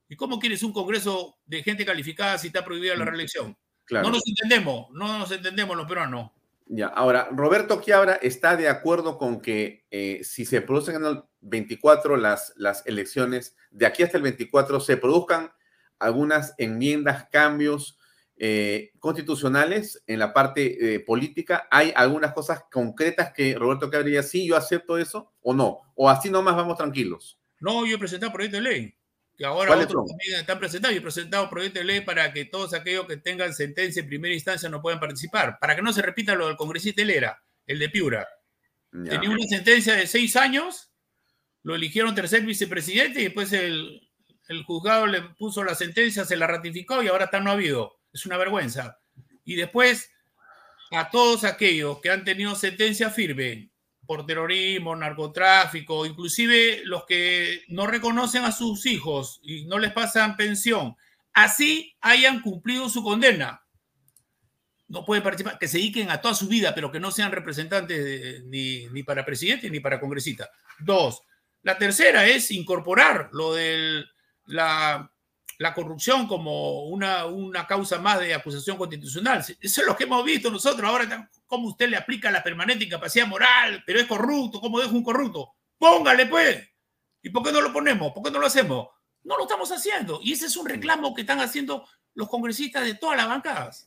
¿Y 0.08 0.16
cómo 0.16 0.38
quieres 0.38 0.62
un 0.62 0.72
congreso 0.72 1.38
de 1.46 1.62
gente 1.62 1.84
calificada 1.84 2.38
si 2.38 2.48
está 2.48 2.64
prohibida 2.64 2.94
la 2.94 3.04
mm, 3.04 3.08
reelección? 3.08 3.56
No 3.90 4.10
nos 4.10 4.22
entendemos, 4.26 4.90
no 4.92 5.18
nos 5.18 5.30
entendemos 5.30 5.76
los 5.76 5.86
peruanos. 5.86 6.30
Ya, 6.66 6.86
ahora, 6.86 7.28
Roberto 7.30 7.80
Quiabra 7.80 8.14
está 8.14 8.56
de 8.56 8.68
acuerdo 8.68 9.18
con 9.18 9.40
que 9.40 9.84
eh, 9.90 10.20
si 10.24 10.46
se 10.46 10.62
producen 10.62 10.96
en 10.96 11.04
el 11.04 11.22
24 11.42 12.16
las, 12.16 12.54
las 12.56 12.86
elecciones, 12.86 13.54
de 13.70 13.84
aquí 13.86 14.02
hasta 14.02 14.16
el 14.16 14.22
24 14.22 14.80
se 14.80 14.96
produzcan 14.96 15.52
algunas 15.98 16.54
enmiendas, 16.58 17.28
cambios 17.30 17.98
eh, 18.36 18.92
constitucionales 18.98 20.02
en 20.06 20.18
la 20.18 20.32
parte 20.32 20.94
eh, 20.94 21.00
política. 21.00 21.68
¿Hay 21.70 21.92
algunas 21.94 22.32
cosas 22.32 22.64
concretas 22.70 23.32
que 23.32 23.54
Roberto 23.54 23.90
Cabrera, 23.90 24.22
sí, 24.22 24.46
yo 24.46 24.56
acepto 24.56 24.98
eso 24.98 25.32
o 25.42 25.54
no? 25.54 25.80
¿O 25.94 26.08
así 26.08 26.30
nomás 26.30 26.56
vamos 26.56 26.78
tranquilos? 26.78 27.38
No, 27.60 27.86
yo 27.86 27.96
he 27.96 27.98
presentado 27.98 28.32
proyecto 28.32 28.56
de 28.56 28.62
ley. 28.62 28.94
Que 29.36 29.44
ahora 29.44 29.76
otros 29.76 30.06
también 30.06 30.40
están 30.40 30.58
presentados. 30.58 30.96
He 30.96 31.00
presentado 31.00 31.50
proyecto 31.50 31.80
de 31.80 31.84
ley 31.84 32.00
para 32.02 32.32
que 32.32 32.44
todos 32.44 32.72
aquellos 32.72 33.06
que 33.06 33.16
tengan 33.16 33.52
sentencia 33.52 34.00
en 34.00 34.06
primera 34.06 34.32
instancia 34.32 34.68
no 34.68 34.80
puedan 34.80 35.00
participar. 35.00 35.58
Para 35.58 35.74
que 35.74 35.82
no 35.82 35.92
se 35.92 36.02
repita 36.02 36.34
lo 36.34 36.46
del 36.46 36.56
congresista 36.56 37.02
Helera, 37.02 37.42
el 37.66 37.78
de 37.78 37.88
Piura. 37.88 38.28
Tenía 38.90 39.28
una 39.28 39.44
sentencia 39.48 39.94
de 39.94 40.06
seis 40.06 40.36
años, 40.36 40.92
lo 41.64 41.74
eligieron 41.74 42.14
tercer 42.14 42.42
vicepresidente 42.42 43.20
y 43.20 43.24
después 43.24 43.52
el, 43.52 44.08
el 44.48 44.62
juzgado 44.62 45.08
le 45.08 45.20
puso 45.20 45.64
la 45.64 45.74
sentencia, 45.74 46.24
se 46.24 46.36
la 46.36 46.46
ratificó 46.46 47.02
y 47.02 47.08
ahora 47.08 47.24
está 47.24 47.40
no 47.40 47.50
ha 47.50 47.54
habido. 47.54 48.00
Es 48.12 48.24
una 48.26 48.36
vergüenza. 48.36 49.00
Y 49.44 49.56
después, 49.56 50.10
a 50.92 51.10
todos 51.10 51.42
aquellos 51.42 52.00
que 52.00 52.10
han 52.10 52.24
tenido 52.24 52.54
sentencia 52.54 53.10
firme 53.10 53.73
por 54.06 54.26
terrorismo, 54.26 54.96
narcotráfico, 54.96 56.06
inclusive 56.06 56.82
los 56.84 57.04
que 57.06 57.62
no 57.68 57.86
reconocen 57.86 58.44
a 58.44 58.52
sus 58.52 58.86
hijos 58.86 59.40
y 59.42 59.64
no 59.66 59.78
les 59.78 59.92
pasan 59.92 60.36
pensión, 60.36 60.96
así 61.32 61.96
hayan 62.00 62.40
cumplido 62.40 62.88
su 62.88 63.02
condena. 63.02 63.62
No 64.88 65.04
pueden 65.04 65.24
participar, 65.24 65.58
que 65.58 65.68
se 65.68 65.78
dediquen 65.78 66.10
a 66.10 66.20
toda 66.20 66.34
su 66.34 66.46
vida, 66.46 66.74
pero 66.74 66.92
que 66.92 67.00
no 67.00 67.10
sean 67.10 67.32
representantes 67.32 68.44
ni, 68.44 68.86
ni 68.88 69.02
para 69.02 69.24
presidente 69.24 69.70
ni 69.70 69.80
para 69.80 69.98
congresista. 69.98 70.50
Dos, 70.78 71.22
la 71.62 71.78
tercera 71.78 72.26
es 72.26 72.50
incorporar 72.50 73.30
lo 73.32 73.54
del 73.54 74.06
la, 74.46 75.10
corrupción 75.74 76.26
como 76.26 76.84
una, 76.84 77.26
una 77.26 77.66
causa 77.66 77.98
más 77.98 78.20
de 78.20 78.34
acusación 78.34 78.76
constitucional. 78.76 79.38
Eso 79.38 79.56
es 79.60 79.86
lo 79.86 79.96
que 79.96 80.04
hemos 80.04 80.24
visto 80.24 80.50
nosotros. 80.50 80.88
Ahora, 80.88 81.30
¿cómo 81.46 81.68
usted 81.68 81.88
le 81.88 81.96
aplica 81.96 82.30
la 82.30 82.42
permanente 82.42 82.84
incapacidad 82.84 83.26
moral? 83.26 83.82
Pero 83.86 84.00
es 84.00 84.06
corrupto, 84.06 84.60
¿cómo 84.60 84.80
deja 84.80 84.92
un 84.92 85.04
corrupto? 85.04 85.54
Póngale, 85.78 86.26
pues. 86.26 86.68
¿Y 87.22 87.30
por 87.30 87.42
qué 87.42 87.52
no 87.52 87.60
lo 87.60 87.72
ponemos? 87.72 88.12
¿Por 88.12 88.22
qué 88.22 88.30
no 88.30 88.38
lo 88.38 88.46
hacemos? 88.46 88.88
No 89.22 89.36
lo 89.36 89.44
estamos 89.44 89.70
haciendo. 89.70 90.20
Y 90.22 90.32
ese 90.32 90.46
es 90.46 90.56
un 90.56 90.68
reclamo 90.68 91.14
que 91.14 91.22
están 91.22 91.40
haciendo 91.40 91.86
los 92.14 92.28
congresistas 92.28 92.84
de 92.84 92.94
todas 92.94 93.16
las 93.16 93.28
bancadas. 93.28 93.86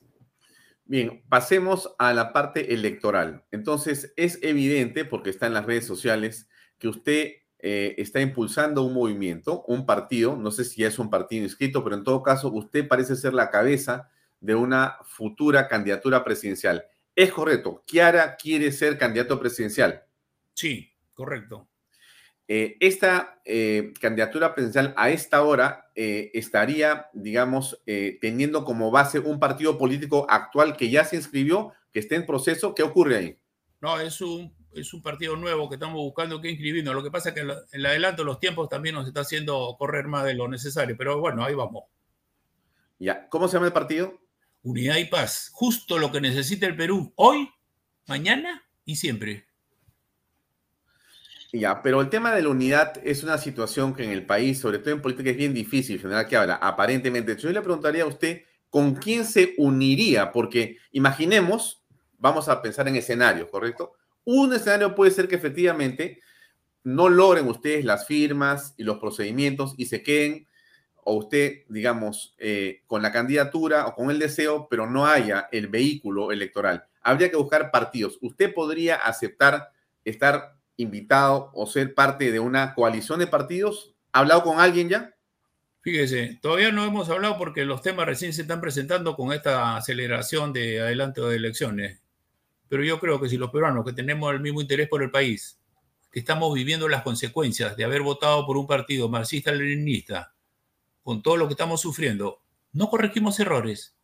Bien, 0.86 1.22
pasemos 1.28 1.93
a 1.99 2.13
la 2.13 2.32
parte 2.32 2.74
electoral. 2.74 3.45
Entonces, 3.51 4.13
es 4.15 4.39
evidente, 4.41 5.05
porque 5.05 5.30
está 5.30 5.47
en 5.47 5.53
las 5.53 5.65
redes 5.65 5.86
sociales, 5.86 6.49
que 6.80 6.88
usted 6.88 7.34
eh, 7.70 7.95
está 7.97 8.22
impulsando 8.22 8.82
un 8.84 8.93
movimiento, 8.93 9.65
un 9.68 9.86
partido, 9.86 10.38
no 10.38 10.51
sé 10.51 10.63
si 10.63 10.86
es 10.86 10.99
un 10.99 11.09
partido 11.09 11.43
inscrito, 11.43 11.84
pero 11.84 11.97
en 11.97 12.05
todo 12.05 12.24
caso 12.24 12.49
usted 12.49 12.88
parece 12.88 13.18
ser 13.18 13.34
la 13.34 13.49
cabeza 13.49 14.09
de 14.39 14.55
una 14.55 14.95
futura 15.03 15.68
candidatura 15.68 16.24
presidencial. 16.24 16.86
Es 17.13 17.34
correcto, 17.34 17.84
Kiara 17.86 18.38
quiere 18.38 18.72
ser 18.72 18.97
candidato 18.97 19.38
presidencial. 19.38 20.05
Sí, 20.53 20.93
correcto. 21.13 21.68
Eh, 22.47 22.78
esta 22.80 23.41
eh, 23.43 23.91
candidatura 23.99 24.55
presidencial 24.55 24.93
a 24.95 25.09
esta 25.09 25.43
hora 25.43 25.91
estaría, 25.93 27.07
digamos, 27.11 27.82
teniendo 28.22 28.63
como 28.63 28.91
base 28.91 29.20
un 29.20 29.41
partido 29.41 29.78
político 29.78 30.26
actual 30.30 30.78
que 30.78 30.89
ya 30.89 31.03
se 31.03 31.18
inscribió, 31.18 31.74
que 31.91 31.99
está 31.99 32.15
en 32.15 32.26
proceso. 32.26 32.74
¿Qué 32.74 32.84
ocurre 32.84 33.18
ahí? 33.18 33.38
No, 33.82 33.99
es 33.99 34.22
un 34.22 34.55
es 34.78 34.93
un 34.93 35.01
partido 35.01 35.36
nuevo 35.36 35.67
que 35.69 35.75
estamos 35.75 35.97
buscando 35.97 36.39
que 36.41 36.49
inscribirnos. 36.49 36.93
Lo 36.93 37.03
que 37.03 37.11
pasa 37.11 37.30
es 37.30 37.36
que 37.36 37.41
en 37.41 37.51
el 37.71 37.86
adelanto 37.86 38.23
los 38.23 38.39
tiempos 38.39 38.69
también 38.69 38.95
nos 38.95 39.07
está 39.07 39.21
haciendo 39.21 39.75
correr 39.78 40.07
más 40.07 40.25
de 40.25 40.36
lo 40.36 40.47
necesario, 40.47 40.95
pero 40.97 41.19
bueno, 41.19 41.43
ahí 41.43 41.55
vamos. 41.55 41.86
Ya, 42.99 43.28
¿cómo 43.30 43.47
se 43.47 43.53
llama 43.53 43.67
el 43.67 43.73
partido? 43.73 44.19
Unidad 44.63 44.97
y 44.97 45.05
paz, 45.05 45.49
justo 45.53 45.97
lo 45.97 46.11
que 46.11 46.21
necesita 46.21 46.65
el 46.65 46.75
Perú 46.75 47.13
hoy, 47.15 47.49
mañana 48.07 48.63
y 48.86 48.95
siempre. 48.95 49.47
Ya, 51.53 51.82
pero 51.82 52.01
el 52.01 52.09
tema 52.09 52.34
de 52.36 52.41
la 52.41 52.49
unidad 52.49 52.99
es 53.03 53.23
una 53.23 53.38
situación 53.38 53.95
que 53.95 54.03
en 54.03 54.11
el 54.11 54.25
país, 54.25 54.59
sobre 54.59 54.80
todo 54.80 54.93
en 54.93 55.01
política, 55.01 55.30
es 55.30 55.38
bien 55.38 55.53
difícil, 55.53 55.99
general 55.99 56.28
que 56.28 56.36
habla, 56.36 56.55
aparentemente. 56.55 57.38
Yo 57.38 57.51
le 57.51 57.61
preguntaría 57.61 58.03
a 58.03 58.07
usted, 58.07 58.43
¿con 58.69 58.95
quién 58.95 59.25
se 59.25 59.53
uniría? 59.57 60.32
Porque 60.32 60.78
imaginemos, 60.91 61.86
vamos 62.17 62.49
a 62.49 62.61
pensar 62.61 62.88
en 62.88 62.97
escenarios, 62.97 63.49
¿correcto? 63.49 63.93
Un 64.30 64.53
escenario 64.53 64.93
puede 64.93 65.11
ser 65.11 65.30
que 65.30 65.36
efectivamente 65.36 66.21
no 66.84 67.07
logren 67.07 67.47
ustedes 67.47 67.86
las 67.86 68.07
firmas 68.07 68.73
y 68.75 68.84
los 68.84 68.99
procedimientos 68.99 69.73
y 69.78 69.86
se 69.86 70.03
queden, 70.03 70.49
o 71.05 71.13
usted, 71.13 71.59
digamos, 71.69 72.36
eh, 72.38 72.82
con 72.88 73.01
la 73.01 73.13
candidatura 73.13 73.88
o 73.88 73.95
con 73.95 74.11
el 74.11 74.19
deseo, 74.19 74.67
pero 74.69 74.86
no 74.86 75.07
haya 75.07 75.47
el 75.53 75.69
vehículo 75.69 76.34
electoral. 76.34 76.84
Habría 77.01 77.32
que 77.32 77.38
buscar 77.38 77.71
partidos. 77.71 78.17
¿Usted 78.21 78.53
podría 78.53 78.95
aceptar 78.95 79.71
estar 80.03 80.57
invitado 80.75 81.49
o 81.53 81.65
ser 81.65 81.93
parte 81.93 82.30
de 82.30 82.41
una 82.41 82.73
coalición 82.73 83.19
de 83.19 83.28
partidos 83.28 83.95
hablado 84.11 84.43
con 84.43 84.59
alguien 84.59 84.89
ya? 84.89 85.15
Fíjese, 85.80 86.38
todavía 86.41 86.73
no 86.73 86.84
hemos 86.84 87.09
hablado 87.09 87.38
porque 87.38 87.63
los 87.63 87.82
temas 87.82 88.05
recién 88.05 88.34
se 88.34 88.41
están 88.41 88.59
presentando 88.59 89.15
con 89.15 89.32
esta 89.32 89.78
aceleración 89.78 90.51
de 90.51 90.82
adelanto 90.82 91.30
de 91.30 91.38
elecciones. 91.38 92.01
Pero 92.70 92.84
yo 92.84 92.99
creo 92.99 93.20
que 93.20 93.30
si 93.30 93.38
los 93.38 93.51
peruanos 93.51 93.86
que 93.86 93.93
tenemos 93.93 94.34
el 94.34 94.39
mismo 94.39 94.61
interés 94.61 94.88
por 94.88 95.03
el 95.03 95.11
país, 95.11 95.59
que 96.11 96.20
estamos 96.20 96.53
viviendo 96.53 96.88
las 96.88 97.03
consecuencias 97.03 97.78
de 97.78 97.84
haber 97.84 98.01
votado 98.01 98.45
por 98.45 98.57
un 98.57 98.68
partido 98.68 99.09
marxista-leninista, 99.09 100.34
con 101.03 101.22
todo 101.22 101.38
lo 101.38 101.47
que 101.47 101.53
estamos 101.53 101.82
sufriendo, 101.82 102.41
no 102.74 102.89
corregimos 102.89 103.39
errores 103.39 103.95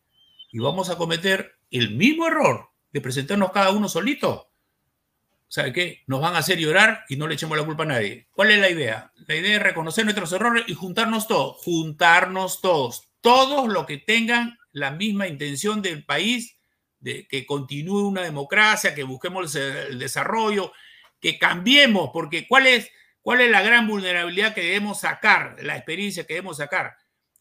y 0.51 0.59
vamos 0.59 0.89
a 0.89 0.97
cometer 0.97 1.55
el 1.72 1.95
mismo 1.95 2.28
error 2.28 2.70
de 2.91 3.01
presentarnos 3.01 3.51
cada 3.51 3.72
uno 3.72 3.89
solito, 3.89 4.51
¿sabe 5.47 5.74
qué? 5.74 6.03
Nos 6.07 6.22
van 6.22 6.36
a 6.36 6.39
hacer 6.39 6.57
llorar 6.59 7.03
y 7.09 7.16
no 7.16 7.28
le 7.28 7.36
echemos 7.36 7.57
la 7.57 7.66
culpa 7.66 7.84
a 7.84 7.88
nadie. 7.88 8.28
¿Cuál 8.32 8.51
es 8.51 8.59
la 8.59 8.70
idea? 8.70 9.11
La 9.28 9.36
idea 9.36 9.57
es 9.57 9.64
reconocer 9.64 10.03
nuestros 10.03 10.32
errores 10.32 10.64
y 10.68 10.74
juntarnos 10.74 11.28
todos, 11.28 11.57
juntarnos 11.64 12.61
todos, 12.61 13.11
todos 13.22 13.68
los 13.68 13.86
que 13.86 13.97
tengan 13.97 14.57
la 14.72 14.91
misma 14.91 15.28
intención 15.28 15.82
del 15.82 16.05
país, 16.05 16.57
que 17.04 17.45
continúe 17.45 18.08
una 18.08 18.22
democracia, 18.22 18.95
que 18.95 19.04
busquemos 19.04 19.56
el 19.56 19.99
desarrollo, 19.99 20.72
que 21.20 21.38
cambiemos, 21.38 22.10
porque 22.12 22.47
¿cuál 22.47 22.68
es, 22.68 22.89
cuál 23.22 23.41
es 23.41 23.51
la 23.51 23.62
gran 23.62 23.88
vulnerabilidad 23.88 24.54
que 24.54 24.62
debemos 24.62 25.01
sacar, 25.01 25.58
la 25.62 25.76
experiencia 25.76 26.26
que 26.26 26.36
debemos 26.36 26.58
sacar? 26.58 26.93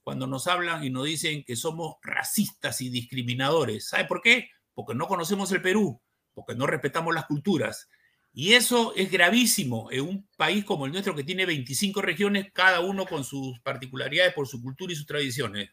Cuando 0.03 0.27
nos 0.27 0.47
hablan 0.47 0.85
y 0.85 0.91
nos 0.91 1.05
dicen 1.05 1.45
que 1.45 1.57
somos 1.57 1.97
racistas 2.03 2.81
y 2.81 2.91
discriminadores. 2.91 3.89
¿Sabe 3.89 4.05
por 4.05 4.21
qué? 4.21 4.51
Porque 4.75 4.95
no 4.95 5.07
conocemos 5.07 5.53
el 5.53 5.63
Perú, 5.63 6.01
porque 6.35 6.55
no 6.55 6.67
respetamos 6.67 7.15
las 7.15 7.27
culturas, 7.27 7.89
y 8.35 8.55
eso 8.55 8.95
es 8.97 9.11
gravísimo 9.11 9.91
en 9.91 10.01
un 10.01 10.29
país 10.37 10.65
como 10.65 10.87
el 10.87 10.93
nuestro 10.93 11.15
que 11.15 11.25
tiene 11.25 11.45
25 11.45 12.01
regiones, 12.01 12.47
cada 12.53 12.81
uno 12.81 13.05
con 13.05 13.25
sus 13.25 13.61
particularidades 13.61 14.33
por 14.33 14.49
su 14.49 14.63
cultura 14.63 14.93
y 14.93 14.97
sus 14.97 15.07
tradiciones. 15.07 15.71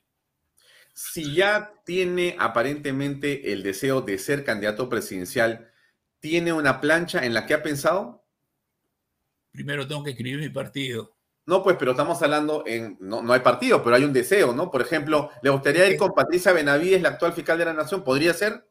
Si 1.02 1.34
ya 1.34 1.72
tiene 1.86 2.36
aparentemente 2.38 3.54
el 3.54 3.64
deseo 3.64 4.02
de 4.02 4.18
ser 4.20 4.43
candidato 4.43 4.89
presidencial, 4.89 5.72
¿tiene 6.20 6.52
una 6.52 6.82
plancha 6.82 7.26
en 7.26 7.34
la 7.34 7.45
que 7.45 7.54
ha 7.54 7.64
pensado? 7.64 8.26
Primero 9.52 9.88
tengo 9.88 10.04
que 10.04 10.12
escribir 10.12 10.39
mi 10.39 10.50
partido. 10.50 11.16
No, 11.45 11.64
pues, 11.64 11.78
pero 11.80 11.91
estamos 11.91 12.22
hablando 12.22 12.66
en. 12.68 12.97
No, 13.00 13.24
no 13.24 13.32
hay 13.32 13.39
partido, 13.39 13.82
pero 13.82 13.95
hay 13.95 14.04
un 14.04 14.12
deseo, 14.12 14.54
¿no? 14.54 14.70
Por 14.70 14.82
ejemplo, 14.82 15.32
¿le 15.41 15.50
gustaría 15.50 15.88
ir 15.88 15.97
con 15.97 16.14
Patricia 16.14 16.52
Benavides, 16.52 17.02
la 17.02 17.10
actual 17.10 17.32
fiscal 17.32 17.58
de 17.58 17.66
la 17.66 17.74
Nación? 17.74 18.04
¿Podría 18.04 18.34
ser? 18.34 18.66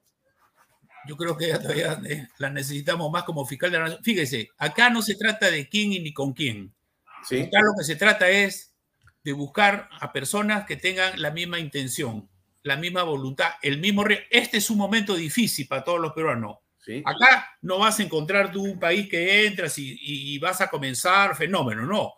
yo 1.07 1.17
creo 1.17 1.39
que 1.39 1.51
todavía 1.55 1.99
eh, 2.07 2.29
la 2.37 2.51
necesitamos 2.51 3.11
más 3.11 3.25
como 3.25 3.47
fiscal 3.47 3.71
de 3.71 3.79
la 3.79 3.85
nación. 3.85 4.05
Fíjese, 4.05 4.51
acá 4.59 4.91
no 4.91 5.01
se 5.01 5.15
trata 5.15 5.51
de 5.51 5.67
quién 5.67 5.95
y 5.95 6.01
ni 6.01 6.13
con 6.13 6.35
quién. 6.35 6.75
Acá 7.23 7.61
lo 7.63 7.73
que 7.79 7.85
se 7.85 7.97
trata 7.97 8.29
es 8.29 8.75
de 9.25 9.33
buscar 9.33 9.89
a 10.01 10.13
personas 10.13 10.67
que 10.67 10.77
tengan 10.77 11.21
la 11.21 11.31
misma 11.31 11.59
intención, 11.59 12.29
la 12.63 12.77
misma 12.77 13.03
voluntad, 13.03 13.53
el 13.63 13.79
mismo... 13.79 14.05
Este 14.31 14.59
es 14.59 14.71
un 14.71 14.79
momento 14.79 15.15
difícil 15.15 15.67
para 15.67 15.85
todos 15.85 16.01
los 16.01 16.13
peruanos. 16.13 16.57
Acá 17.05 17.57
no 17.63 17.79
vas 17.79 17.99
a 18.01 18.03
encontrar 18.03 18.51
tú 18.51 18.63
un 18.63 18.79
país 18.79 19.09
que 19.09 19.47
entras 19.47 19.75
y, 19.79 20.39
vas 20.39 20.61
a 20.61 20.69
comenzar 20.69 21.37
fenómeno, 21.37 21.83
no. 21.83 22.15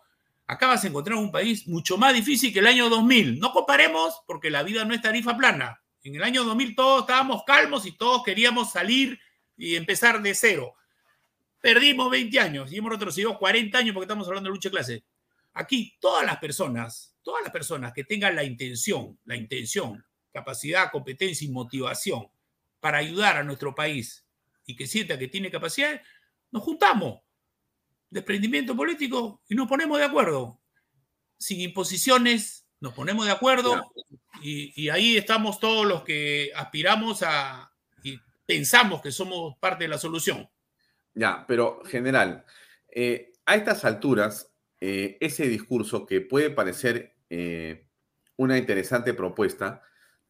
Acá 0.47 0.67
vas 0.67 0.83
a 0.83 0.87
encontrar 0.87 1.17
un 1.17 1.31
país 1.31 1.67
mucho 1.67 1.97
más 1.97 2.13
difícil 2.13 2.53
que 2.53 2.59
el 2.59 2.67
año 2.67 2.89
2000. 2.89 3.39
No 3.39 3.51
comparemos 3.51 4.21
porque 4.25 4.49
la 4.49 4.63
vida 4.63 4.85
no 4.85 4.93
es 4.93 5.01
tarifa 5.01 5.35
plana. 5.37 5.81
En 6.03 6.15
el 6.15 6.23
año 6.23 6.43
2000 6.43 6.75
todos 6.75 7.01
estábamos 7.01 7.43
calmos 7.45 7.85
y 7.85 7.91
todos 7.91 8.23
queríamos 8.23 8.71
salir 8.71 9.19
y 9.57 9.75
empezar 9.75 10.21
de 10.21 10.33
cero. 10.33 10.73
Perdimos 11.61 12.09
20 12.09 12.39
años 12.39 12.71
y 12.71 12.77
hemos 12.77 12.91
retrocedido 12.91 13.37
40 13.37 13.77
años 13.77 13.93
porque 13.93 14.05
estamos 14.05 14.27
hablando 14.27 14.49
de 14.49 14.55
lucha 14.55 14.69
de 14.69 14.73
clase. 14.73 15.03
Aquí 15.53 15.97
todas 15.99 16.25
las 16.25 16.37
personas, 16.37 17.15
todas 17.21 17.43
las 17.43 17.51
personas 17.51 17.93
que 17.93 18.03
tengan 18.03 18.35
la 18.35 18.43
intención, 18.43 19.19
la 19.25 19.35
intención, 19.35 20.03
capacidad, 20.31 20.91
competencia 20.91 21.45
y 21.45 21.51
motivación 21.51 22.27
para 22.79 22.99
ayudar 22.99 23.37
a 23.37 23.43
nuestro 23.43 23.75
país 23.75 24.25
y 24.65 24.75
que 24.75 24.87
sienta 24.87 25.19
que 25.19 25.27
tiene 25.27 25.51
capacidad, 25.51 26.01
nos 26.51 26.63
juntamos, 26.63 27.21
desprendimiento 28.09 28.75
político 28.75 29.41
y 29.47 29.55
nos 29.55 29.67
ponemos 29.67 29.97
de 29.97 30.05
acuerdo, 30.05 30.59
sin 31.37 31.61
imposiciones, 31.61 32.67
nos 32.79 32.93
ponemos 32.93 33.25
de 33.25 33.31
acuerdo 33.31 33.91
y, 34.41 34.89
ahí 34.89 35.15
estamos 35.15 35.59
todos 35.59 35.85
los 35.85 36.03
que 36.03 36.51
aspiramos 36.55 37.23
a 37.23 37.71
y 38.03 38.19
pensamos 38.45 39.01
que 39.01 39.11
somos 39.11 39.55
parte 39.59 39.83
de 39.83 39.87
la 39.89 39.97
solución. 39.97 40.49
Ya, 41.13 41.45
pero 41.47 41.83
general, 41.85 42.45
eh, 42.89 43.33
a 43.45 43.55
estas 43.55 43.85
alturas, 43.85 44.50
eh, 44.81 45.17
ese 45.21 45.47
discurso 45.47 46.05
que 46.05 46.21
puede 46.21 46.49
parecer 46.49 47.15
eh, 47.29 47.87
una 48.35 48.57
interesante 48.57 49.13
propuesta, 49.13 49.83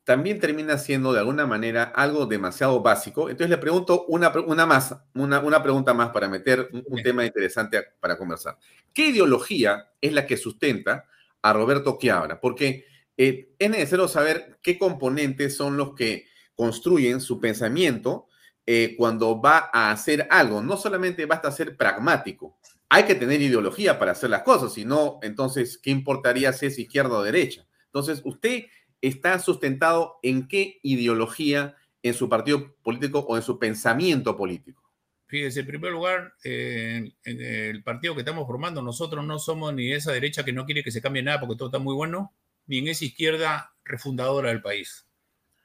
también 0.03 0.39
termina 0.39 0.77
siendo 0.77 1.13
de 1.13 1.19
alguna 1.19 1.47
manera 1.47 1.83
algo 1.83 2.25
demasiado 2.25 2.81
básico. 2.81 3.29
Entonces 3.29 3.49
le 3.49 3.57
pregunto 3.57 4.05
una, 4.07 4.29
una 4.45 4.65
más, 4.65 4.95
una, 5.13 5.39
una, 5.39 5.63
pregunta 5.63 5.93
más 5.93 6.09
para 6.09 6.27
meter 6.27 6.69
un, 6.73 6.83
un 6.87 7.01
tema 7.01 7.25
interesante 7.25 7.81
para 7.99 8.17
conversar. 8.17 8.57
¿Qué 8.93 9.07
ideología 9.07 9.89
es 10.01 10.13
la 10.13 10.25
que 10.25 10.37
sustenta 10.37 11.05
a 11.41 11.53
Roberto 11.53 11.97
Quiabra? 11.97 12.39
Porque 12.39 12.85
eh, 13.17 13.53
es 13.59 13.69
necesario 13.69 14.07
saber 14.07 14.57
qué 14.63 14.79
componentes 14.79 15.55
son 15.55 15.77
los 15.77 15.93
que 15.93 16.25
construyen 16.55 17.21
su 17.21 17.39
pensamiento 17.39 18.27
eh, 18.65 18.95
cuando 18.97 19.39
va 19.39 19.69
a 19.71 19.91
hacer 19.91 20.27
algo. 20.31 20.61
No 20.63 20.77
solamente 20.77 21.25
basta 21.25 21.51
ser 21.51 21.77
pragmático, 21.77 22.57
hay 22.93 23.05
que 23.05 23.15
tener 23.15 23.41
ideología 23.41 23.97
para 23.97 24.11
hacer 24.11 24.29
las 24.29 24.41
cosas, 24.41 24.73
si 24.73 24.83
no, 24.83 25.17
entonces, 25.21 25.77
¿qué 25.77 25.91
importaría 25.91 26.51
si 26.51 26.65
es 26.65 26.77
izquierda 26.77 27.17
o 27.17 27.23
derecha? 27.23 27.65
Entonces, 27.85 28.21
usted 28.25 28.65
está 28.99 29.39
sustentado 29.39 30.19
en 30.23 30.49
qué 30.49 30.81
ideología 30.83 31.77
en 32.03 32.13
su 32.13 32.27
partido 32.27 32.75
político 32.83 33.19
o 33.19 33.37
en 33.37 33.43
su 33.43 33.57
pensamiento 33.57 34.35
político. 34.35 34.83
Fíjese, 35.27 35.61
en 35.61 35.67
primer 35.67 35.93
lugar, 35.93 36.33
en 36.43 37.15
el 37.23 37.81
partido 37.81 38.13
que 38.13 38.21
estamos 38.21 38.45
formando, 38.45 38.81
nosotros 38.81 39.25
no 39.25 39.39
somos 39.39 39.73
ni 39.73 39.93
esa 39.93 40.11
derecha 40.11 40.43
que 40.43 40.51
no 40.51 40.65
quiere 40.65 40.83
que 40.83 40.91
se 40.91 41.01
cambie 41.01 41.23
nada 41.23 41.39
porque 41.39 41.55
todo 41.55 41.69
está 41.69 41.79
muy 41.79 41.95
bueno, 41.95 42.33
ni 42.65 42.79
en 42.79 42.89
esa 42.89 43.05
izquierda 43.05 43.73
refundadora 43.85 44.49
del 44.49 44.61
país. 44.61 45.07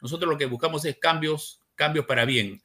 Nosotros 0.00 0.30
lo 0.30 0.38
que 0.38 0.46
buscamos 0.46 0.84
es 0.84 0.96
cambios, 1.00 1.60
cambios 1.74 2.06
para 2.06 2.24
bien. 2.24 2.62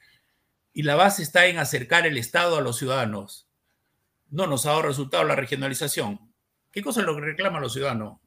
Y 0.72 0.84
la 0.84 0.94
base 0.94 1.24
está 1.24 1.48
en 1.48 1.58
acercar 1.58 2.06
el 2.06 2.20
Estado 2.20 2.58
a 2.58 2.62
los 2.62 2.78
ciudadanos. 2.78 3.48
No 4.32 4.48
nos 4.48 4.66
ha 4.66 4.70
dado 4.70 4.82
resultado 4.82 5.24
la 5.24 5.36
regionalización. 5.36 6.34
¿Qué 6.72 6.82
cosa 6.82 7.02
es 7.02 7.06
lo 7.06 7.16
que 7.16 7.22
reclaman 7.22 7.62
los 7.62 7.74
ciudadanos? 7.74 8.20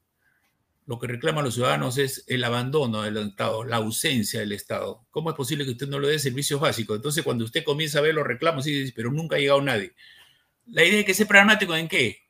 Lo 0.87 1.01
que 1.01 1.09
reclaman 1.09 1.45
los 1.45 1.55
ciudadanos 1.55 1.99
es 1.99 2.25
el 2.29 2.45
abandono 2.45 3.03
del 3.03 3.17
Estado, 3.17 3.65
la 3.65 3.77
ausencia 3.77 4.39
del 4.39 4.53
Estado. 4.53 5.05
¿Cómo 5.11 5.31
es 5.31 5.37
posible 5.37 5.65
que 5.65 5.73
usted 5.73 5.89
no 5.89 5.99
le 5.99 6.09
dé 6.09 6.19
servicios 6.21 6.61
básicos? 6.61 6.95
Entonces, 6.97 7.25
cuando 7.25 7.45
usted 7.45 7.65
comienza 7.65 7.99
a 7.99 8.03
ver 8.03 8.15
los 8.15 8.27
reclamos, 8.27 8.67
y 8.69 8.73
dice, 8.83 8.93
pero 8.95 9.11
nunca 9.11 9.35
ha 9.35 9.39
llegado 9.41 9.63
nadie. 9.63 9.95
La 10.67 10.85
idea 10.85 11.01
es 11.01 11.07
que 11.07 11.15
ser 11.15 11.27
pragmático 11.27 11.75
en 11.75 11.89
qué? 11.89 12.29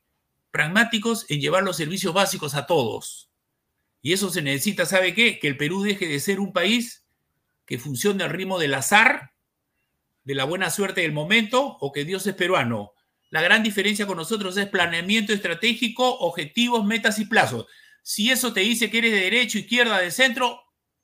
Pragmáticos 0.51 1.29
en 1.29 1.41
llevar 1.41 1.65
los 1.65 1.77
servicios 1.77 2.15
básicos 2.15 2.55
a 2.55 2.67
todos 2.67 3.29
y 4.05 4.13
eso 4.13 4.29
se 4.29 4.43
necesita, 4.43 4.85
¿sabe 4.85 5.15
qué? 5.15 5.39
Que 5.39 5.49
el 5.49 5.57
Perú 5.57 5.83
deje 5.83 6.07
de 6.07 6.21
ser 6.21 6.39
un 6.39 6.53
país 6.53 7.07
que 7.65 7.79
funcione 7.79 8.23
al 8.23 8.29
ritmo 8.29 8.59
del 8.59 8.75
azar, 8.75 9.33
de 10.25 10.35
la 10.35 10.45
buena 10.45 10.69
suerte 10.69 11.01
del 11.01 11.13
momento, 11.13 11.79
o 11.81 11.91
que 11.91 12.05
Dios 12.05 12.27
es 12.27 12.35
peruano. 12.35 12.93
La 13.31 13.43
gran 13.43 13.63
diferencia 13.63 14.07
con 14.07 14.17
nosotros 14.17 14.57
es 14.57 14.69
planeamiento 14.69 15.33
estratégico, 15.33 16.19
objetivos, 16.19 16.85
metas 16.85 17.19
y 17.19 17.27
plazos. 17.27 17.67
Si 18.03 18.31
eso 18.31 18.53
te 18.53 18.61
dice 18.61 18.91
que 18.91 18.99
eres 18.99 19.13
de 19.13 19.21
derecho, 19.21 19.59
izquierda, 19.59 19.99
de 19.99 20.11
centro, 20.11 20.61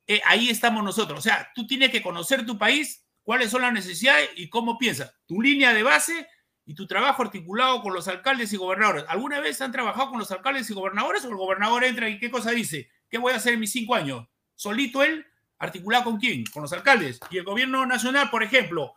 eh, 0.06 0.20
ahí 0.24 0.48
estamos 0.48 0.84
nosotros. 0.84 1.18
O 1.18 1.22
sea, 1.22 1.50
tú 1.54 1.66
tienes 1.66 1.90
que 1.90 2.02
conocer 2.02 2.44
tu 2.44 2.58
país, 2.58 3.06
cuáles 3.22 3.50
son 3.50 3.62
las 3.62 3.72
necesidades 3.72 4.30
y 4.36 4.48
cómo 4.48 4.78
piensas. 4.78 5.14
Tu 5.26 5.40
línea 5.40 5.72
de 5.72 5.82
base 5.82 6.28
y 6.66 6.74
tu 6.74 6.86
trabajo 6.86 7.22
articulado 7.22 7.82
con 7.82 7.94
los 7.94 8.06
alcaldes 8.08 8.52
y 8.52 8.56
gobernadores. 8.56 9.04
¿Alguna 9.08 9.40
vez 9.40 9.60
han 9.60 9.72
trabajado 9.72 10.10
con 10.10 10.18
los 10.18 10.30
alcaldes 10.30 10.68
y 10.70 10.74
gobernadores 10.74 11.24
o 11.24 11.28
el 11.28 11.36
gobernador 11.36 11.84
entra 11.84 12.08
y 12.08 12.18
qué 12.18 12.30
cosa 12.30 12.50
dice? 12.50 12.90
¿Qué 13.08 13.18
voy 13.18 13.32
a 13.32 13.36
hacer 13.36 13.54
en 13.54 13.60
mis 13.60 13.72
cinco 13.72 13.94
años? 13.94 14.26
¿Solito 14.54 15.02
él? 15.02 15.26
¿Articulado 15.58 16.04
con 16.04 16.18
quién? 16.18 16.44
Con 16.46 16.62
los 16.62 16.72
alcaldes. 16.72 17.20
Y 17.30 17.38
el 17.38 17.44
gobierno 17.44 17.84
nacional, 17.86 18.30
por 18.30 18.42
ejemplo, 18.42 18.94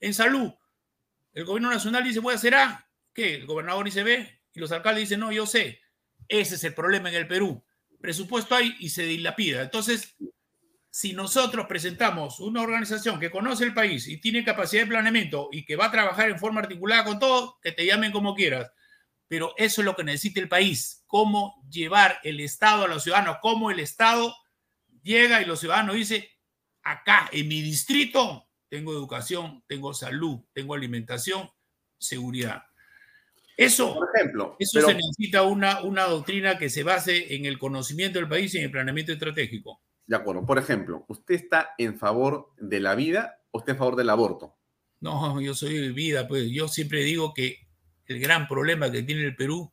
en 0.00 0.14
salud, 0.14 0.52
el 1.40 1.46
gobierno 1.46 1.70
nacional 1.70 2.04
dice 2.04 2.20
voy 2.20 2.32
a 2.32 2.36
hacer 2.36 2.54
A, 2.54 2.88
¿qué? 3.14 3.34
El 3.34 3.46
gobernador 3.46 3.84
dice 3.84 4.02
B 4.02 4.42
y 4.52 4.60
los 4.60 4.72
alcaldes 4.72 5.02
dicen 5.02 5.20
no, 5.20 5.32
yo 5.32 5.46
sé. 5.46 5.80
Ese 6.28 6.54
es 6.54 6.64
el 6.64 6.74
problema 6.74 7.08
en 7.08 7.16
el 7.16 7.26
Perú. 7.26 7.64
Presupuesto 8.00 8.54
hay 8.54 8.76
y 8.78 8.90
se 8.90 9.02
dilapida. 9.02 9.62
Entonces, 9.62 10.16
si 10.90 11.12
nosotros 11.12 11.66
presentamos 11.66 12.40
una 12.40 12.60
organización 12.62 13.18
que 13.18 13.30
conoce 13.30 13.64
el 13.64 13.74
país 13.74 14.06
y 14.06 14.18
tiene 14.18 14.44
capacidad 14.44 14.82
de 14.82 14.88
planeamiento 14.88 15.48
y 15.50 15.64
que 15.64 15.76
va 15.76 15.86
a 15.86 15.90
trabajar 15.90 16.28
en 16.28 16.38
forma 16.38 16.60
articulada 16.60 17.04
con 17.04 17.18
todo, 17.18 17.58
que 17.62 17.72
te 17.72 17.86
llamen 17.86 18.12
como 18.12 18.34
quieras. 18.34 18.70
Pero 19.28 19.54
eso 19.56 19.80
es 19.80 19.84
lo 19.84 19.96
que 19.96 20.04
necesita 20.04 20.40
el 20.40 20.48
país, 20.48 21.04
cómo 21.06 21.64
llevar 21.70 22.18
el 22.24 22.40
Estado 22.40 22.84
a 22.84 22.88
los 22.88 23.04
ciudadanos, 23.04 23.38
cómo 23.40 23.70
el 23.70 23.80
Estado 23.80 24.34
llega 25.02 25.40
y 25.40 25.44
los 25.44 25.60
ciudadanos 25.60 25.94
dicen, 25.94 26.24
acá 26.82 27.28
en 27.32 27.48
mi 27.48 27.62
distrito 27.62 28.49
tengo 28.70 28.92
educación, 28.92 29.62
tengo 29.66 29.92
salud, 29.92 30.40
tengo 30.54 30.72
alimentación, 30.74 31.50
seguridad. 31.98 32.62
Eso, 33.56 33.92
Por 33.94 34.08
ejemplo, 34.14 34.56
eso 34.58 34.70
pero- 34.74 34.86
se 34.88 34.94
necesita 34.94 35.42
una, 35.42 35.82
una 35.82 36.04
doctrina 36.04 36.56
que 36.56 36.70
se 36.70 36.82
base 36.82 37.34
en 37.34 37.44
el 37.44 37.58
conocimiento 37.58 38.18
del 38.18 38.28
país 38.28 38.54
y 38.54 38.58
en 38.58 38.64
el 38.64 38.70
planeamiento 38.70 39.12
estratégico. 39.12 39.82
de 40.06 40.16
acuerdo. 40.16 40.44
Por 40.44 40.58
ejemplo, 40.58 41.04
¿usted 41.08 41.34
está 41.36 41.70
en 41.78 41.96
favor 41.96 42.50
de 42.58 42.80
la 42.80 42.96
vida 42.96 43.42
o 43.52 43.60
está 43.60 43.72
en 43.72 43.78
favor 43.78 43.94
del 43.94 44.10
aborto? 44.10 44.56
No, 45.00 45.40
yo 45.40 45.54
soy 45.54 45.78
de 45.78 45.90
vida, 45.90 46.26
pues 46.26 46.50
yo 46.50 46.66
siempre 46.66 47.02
digo 47.04 47.32
que 47.32 47.58
el 48.06 48.18
gran 48.18 48.48
problema 48.48 48.90
que 48.90 49.04
tiene 49.04 49.22
el 49.24 49.36
Perú 49.36 49.70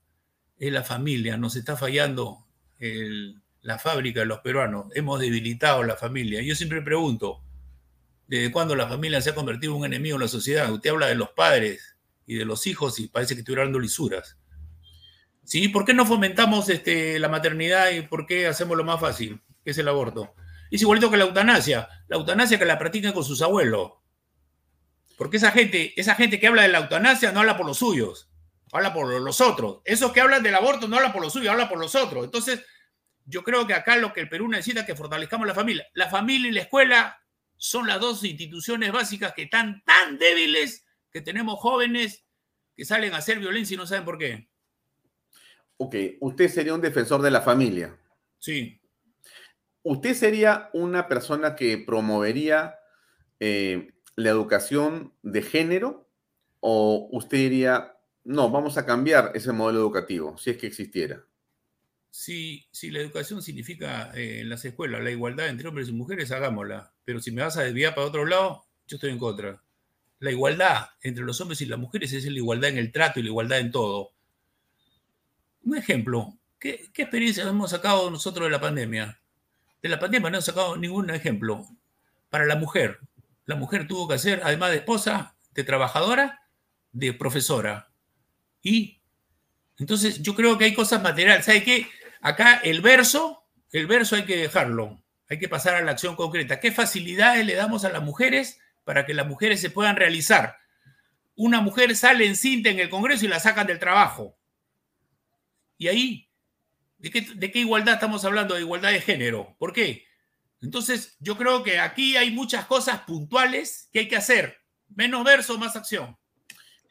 es 0.60 0.72
la 0.72 0.84
familia. 0.84 1.38
Nos 1.38 1.56
está 1.56 1.76
fallando 1.76 2.46
el- 2.78 3.42
la 3.62 3.80
fábrica 3.80 4.20
de 4.20 4.26
los 4.28 4.40
peruanos. 4.42 4.86
Hemos 4.96 5.20
debilitado 5.20 5.82
la 5.84 5.96
familia. 5.96 6.42
Yo 6.44 6.54
siempre 6.56 6.84
pregunto, 6.84 7.42
¿desde 8.28 8.52
cuándo 8.52 8.76
la 8.76 8.88
familia 8.88 9.22
se 9.22 9.32
ha 9.32 9.36
convertido 9.36 9.74
en 9.74 9.80
un 9.80 9.86
enemigo 9.86 10.16
en 10.16 10.22
la 10.22 10.28
sociedad? 10.28 10.72
Usted 10.72 10.90
habla 10.90 11.08
de 11.08 11.16
los 11.16 11.30
padres 11.30 11.98
y 12.26 12.36
de 12.36 12.46
los 12.46 12.68
hijos 12.68 13.00
y 13.00 13.08
parece 13.08 13.34
que 13.34 13.40
estuviera 13.40 13.64
dando 13.64 13.80
lisuras. 13.80 14.38
¿Sí? 15.44 15.70
¿Por 15.70 15.86
qué 15.86 15.94
no 15.94 16.06
fomentamos 16.06 16.68
este, 16.70 17.20
la 17.20 17.30
maternidad 17.30 17.92
y 17.92 18.02
por 18.02 18.26
qué 18.26 18.48
hacemos 18.48 18.76
lo 18.76 18.84
más 18.84 19.00
fácil, 19.00 19.42
que 19.64 19.72
es 19.72 19.78
el 19.78 19.88
aborto? 19.88 20.36
Es 20.70 20.82
igualito 20.82 21.10
que 21.10 21.16
la 21.16 21.24
eutanasia. 21.24 21.88
La 22.10 22.18
eutanasia 22.18 22.60
que 22.60 22.66
la 22.66 22.78
practican 22.78 23.14
con 23.14 23.24
sus 23.24 23.42
abuelos. 23.42 23.94
Porque 25.18 25.38
esa 25.38 25.52
gente, 25.52 25.94
esa 26.00 26.16
gente 26.16 26.40
que 26.40 26.48
habla 26.48 26.64
de 26.64 26.68
la 26.68 26.80
eutanasia 26.80 27.32
no 27.32 27.40
habla 27.40 27.56
por 27.56 27.66
los 27.66 27.78
suyos, 27.78 28.30
habla 28.72 28.94
por 28.94 29.08
los 29.22 29.42
otros. 29.42 29.82
Esos 29.86 30.12
que 30.12 30.20
hablan 30.20 30.44
del 30.44 30.54
aborto 30.54 30.88
no 30.88 30.98
hablan 30.98 31.14
por 31.14 31.22
los 31.22 31.32
suyos, 31.32 31.52
hablan 31.52 31.70
por 31.70 31.80
los 31.80 31.96
otros. 31.96 32.26
Entonces, 32.26 32.64
yo 33.26 33.44
creo 33.44 33.66
que 33.66 33.74
acá 33.74 33.96
lo 33.96 34.14
que 34.14 34.20
el 34.20 34.30
Perú 34.30 34.48
necesita 34.48 34.82
es 34.82 34.86
que 34.86 34.96
fortalezcamos 34.96 35.48
la 35.48 35.56
familia. 35.56 35.88
La 35.94 36.10
familia 36.10 36.50
y 36.50 36.54
la 36.54 36.62
escuela 36.62 37.22
son 37.58 37.88
las 37.88 38.00
dos 38.00 38.24
instituciones 38.24 38.92
básicas 38.92 39.34
que 39.34 39.44
están 39.44 39.84
tan 39.84 40.18
débiles 40.18 40.86
que 41.12 41.22
tenemos 41.22 41.60
jóvenes 41.60 42.24
que 42.76 42.86
salen 42.86 43.14
a 43.14 43.18
hacer 43.18 43.40
violencia 43.40 43.74
y 43.74 43.78
no 43.78 43.88
saben 43.88 44.06
por 44.06 44.18
qué. 44.18 44.48
Ok, 45.78 45.96
usted 46.22 46.48
sería 46.48 46.74
un 46.74 46.82
defensor 46.82 47.22
de 47.22 47.32
la 47.32 47.42
familia. 47.42 47.98
Sí. 48.40 48.80
¿Usted 49.84 50.14
sería 50.14 50.70
una 50.74 51.08
persona 51.08 51.56
que 51.56 51.78
promovería 51.78 52.76
eh, 53.40 53.94
la 54.16 54.30
educación 54.30 55.14
de 55.24 55.42
género 55.42 56.10
o 56.60 57.10
usted 57.12 57.38
diría, 57.38 57.98
no, 58.24 58.50
vamos 58.50 58.78
a 58.78 58.86
cambiar 58.86 59.32
ese 59.34 59.52
modelo 59.52 59.80
educativo, 59.80 60.38
si 60.38 60.52
es 60.52 60.58
que 60.58 60.68
existiera? 60.68 61.24
Si, 62.10 62.68
la 62.84 63.00
educación 63.00 63.42
significa 63.42 64.12
eh, 64.16 64.42
en 64.42 64.50
las 64.50 64.66
escuelas 64.66 65.04
la 65.04 65.12
igualdad 65.12 65.50
entre 65.50 65.68
hombres 65.68 65.90
y 65.90 65.94
mujeres, 65.94 66.32
hagámosla. 66.32 66.94
Pero 67.06 67.20
si 67.20 67.32
me 67.32 67.42
vas 67.42 67.58
a 67.58 67.64
desviar 67.64 67.96
para 67.96 68.08
otro 68.08 68.26
lado, 68.26 68.66
yo 68.88 68.96
estoy 68.96 69.12
en 69.12 69.20
contra. 69.20 69.62
La 70.20 70.32
igualdad 70.32 70.88
entre 71.02 71.24
los 71.24 71.40
hombres 71.42 71.62
y 71.62 71.66
las 71.66 71.80
mujeres 71.80 72.12
es 72.14 72.26
la 72.26 72.38
igualdad 72.38 72.72
en 72.72 72.78
el 72.78 72.92
trato 72.92 73.20
y 73.20 73.24
la 73.24 73.30
igualdad 73.30 73.60
en 73.60 73.72
todo. 73.72 74.14
Un 75.64 75.78
ejemplo, 75.78 76.38
¿qué, 76.60 76.90
qué 76.94 77.04
experiencias 77.04 77.48
hemos 77.48 77.72
sacado 77.72 78.10
nosotros 78.10 78.46
de 78.48 78.52
la 78.52 78.62
pandemia? 78.62 79.20
De 79.82 79.90
la 79.90 80.00
pandemia 80.00 80.30
no 80.30 80.38
hemos 80.38 80.46
sacado 80.46 80.78
ningún 80.78 81.10
ejemplo. 81.12 81.68
Para 82.30 82.46
la 82.46 82.56
mujer, 82.56 83.00
la 83.46 83.56
mujer 83.56 83.88
tuvo 83.88 84.08
que 84.08 84.18
ser, 84.18 84.42
además 84.44 84.72
de 84.72 84.78
esposa, 84.78 85.36
de 85.52 85.64
trabajadora, 85.64 86.42
de 86.92 87.14
profesora. 87.14 87.92
Y 88.62 89.02
entonces 89.78 90.22
yo 90.22 90.36
creo 90.36 90.58
que 90.58 90.66
hay 90.66 90.74
cosas 90.74 91.02
materiales. 91.02 91.46
¿Sabe 91.46 91.64
qué? 91.64 91.88
Acá 92.22 92.56
el 92.64 92.82
verso, 92.82 93.44
el 93.72 93.88
verso 93.88 94.16
hay 94.16 94.24
que 94.24 94.38
dejarlo. 94.38 95.02
Hay 95.30 95.40
que 95.40 95.50
pasar 95.50 95.76
a 95.76 95.82
la 95.82 95.92
acción 95.92 96.16
concreta. 96.16 96.60
¿Qué 96.60 96.72
facilidades 96.72 97.46
le 97.46 97.56
damos 97.56 97.84
a 97.86 97.90
las 97.90 98.02
mujeres 98.02 98.60
para 98.86 99.06
que 99.06 99.14
las 99.14 99.28
mujeres 99.28 99.60
se 99.60 99.70
puedan 99.70 99.96
realizar? 99.96 100.58
Una 101.36 101.62
mujer 101.62 101.96
sale 101.96 102.26
en 102.26 102.36
cinta 102.36 102.70
en 102.70 102.80
el 102.80 102.90
Congreso 102.90 103.26
y 103.26 103.28
la 103.28 103.40
sacan 103.40 103.68
del 103.68 103.78
trabajo. 103.78 104.36
Y 105.78 105.88
ahí, 105.90 106.30
¿de 106.98 107.12
qué, 107.12 107.22
de 107.22 107.52
qué 107.52 107.60
igualdad 107.60 107.96
estamos 107.96 108.26
hablando? 108.26 108.56
De 108.56 108.62
igualdad 108.62 108.92
de 108.92 109.02
género. 109.02 109.56
¿Por 109.60 109.74
qué? 109.74 110.08
Entonces, 110.62 111.16
yo 111.20 111.38
creo 111.38 111.62
que 111.62 111.80
aquí 111.80 112.18
hay 112.18 112.32
muchas 112.32 112.66
cosas 112.66 113.02
puntuales 113.02 113.90
que 113.92 114.00
hay 114.00 114.08
que 114.08 114.16
hacer. 114.16 114.58
Menos 114.96 115.24
verso, 115.24 115.60
más 115.60 115.76
acción. 115.76 116.18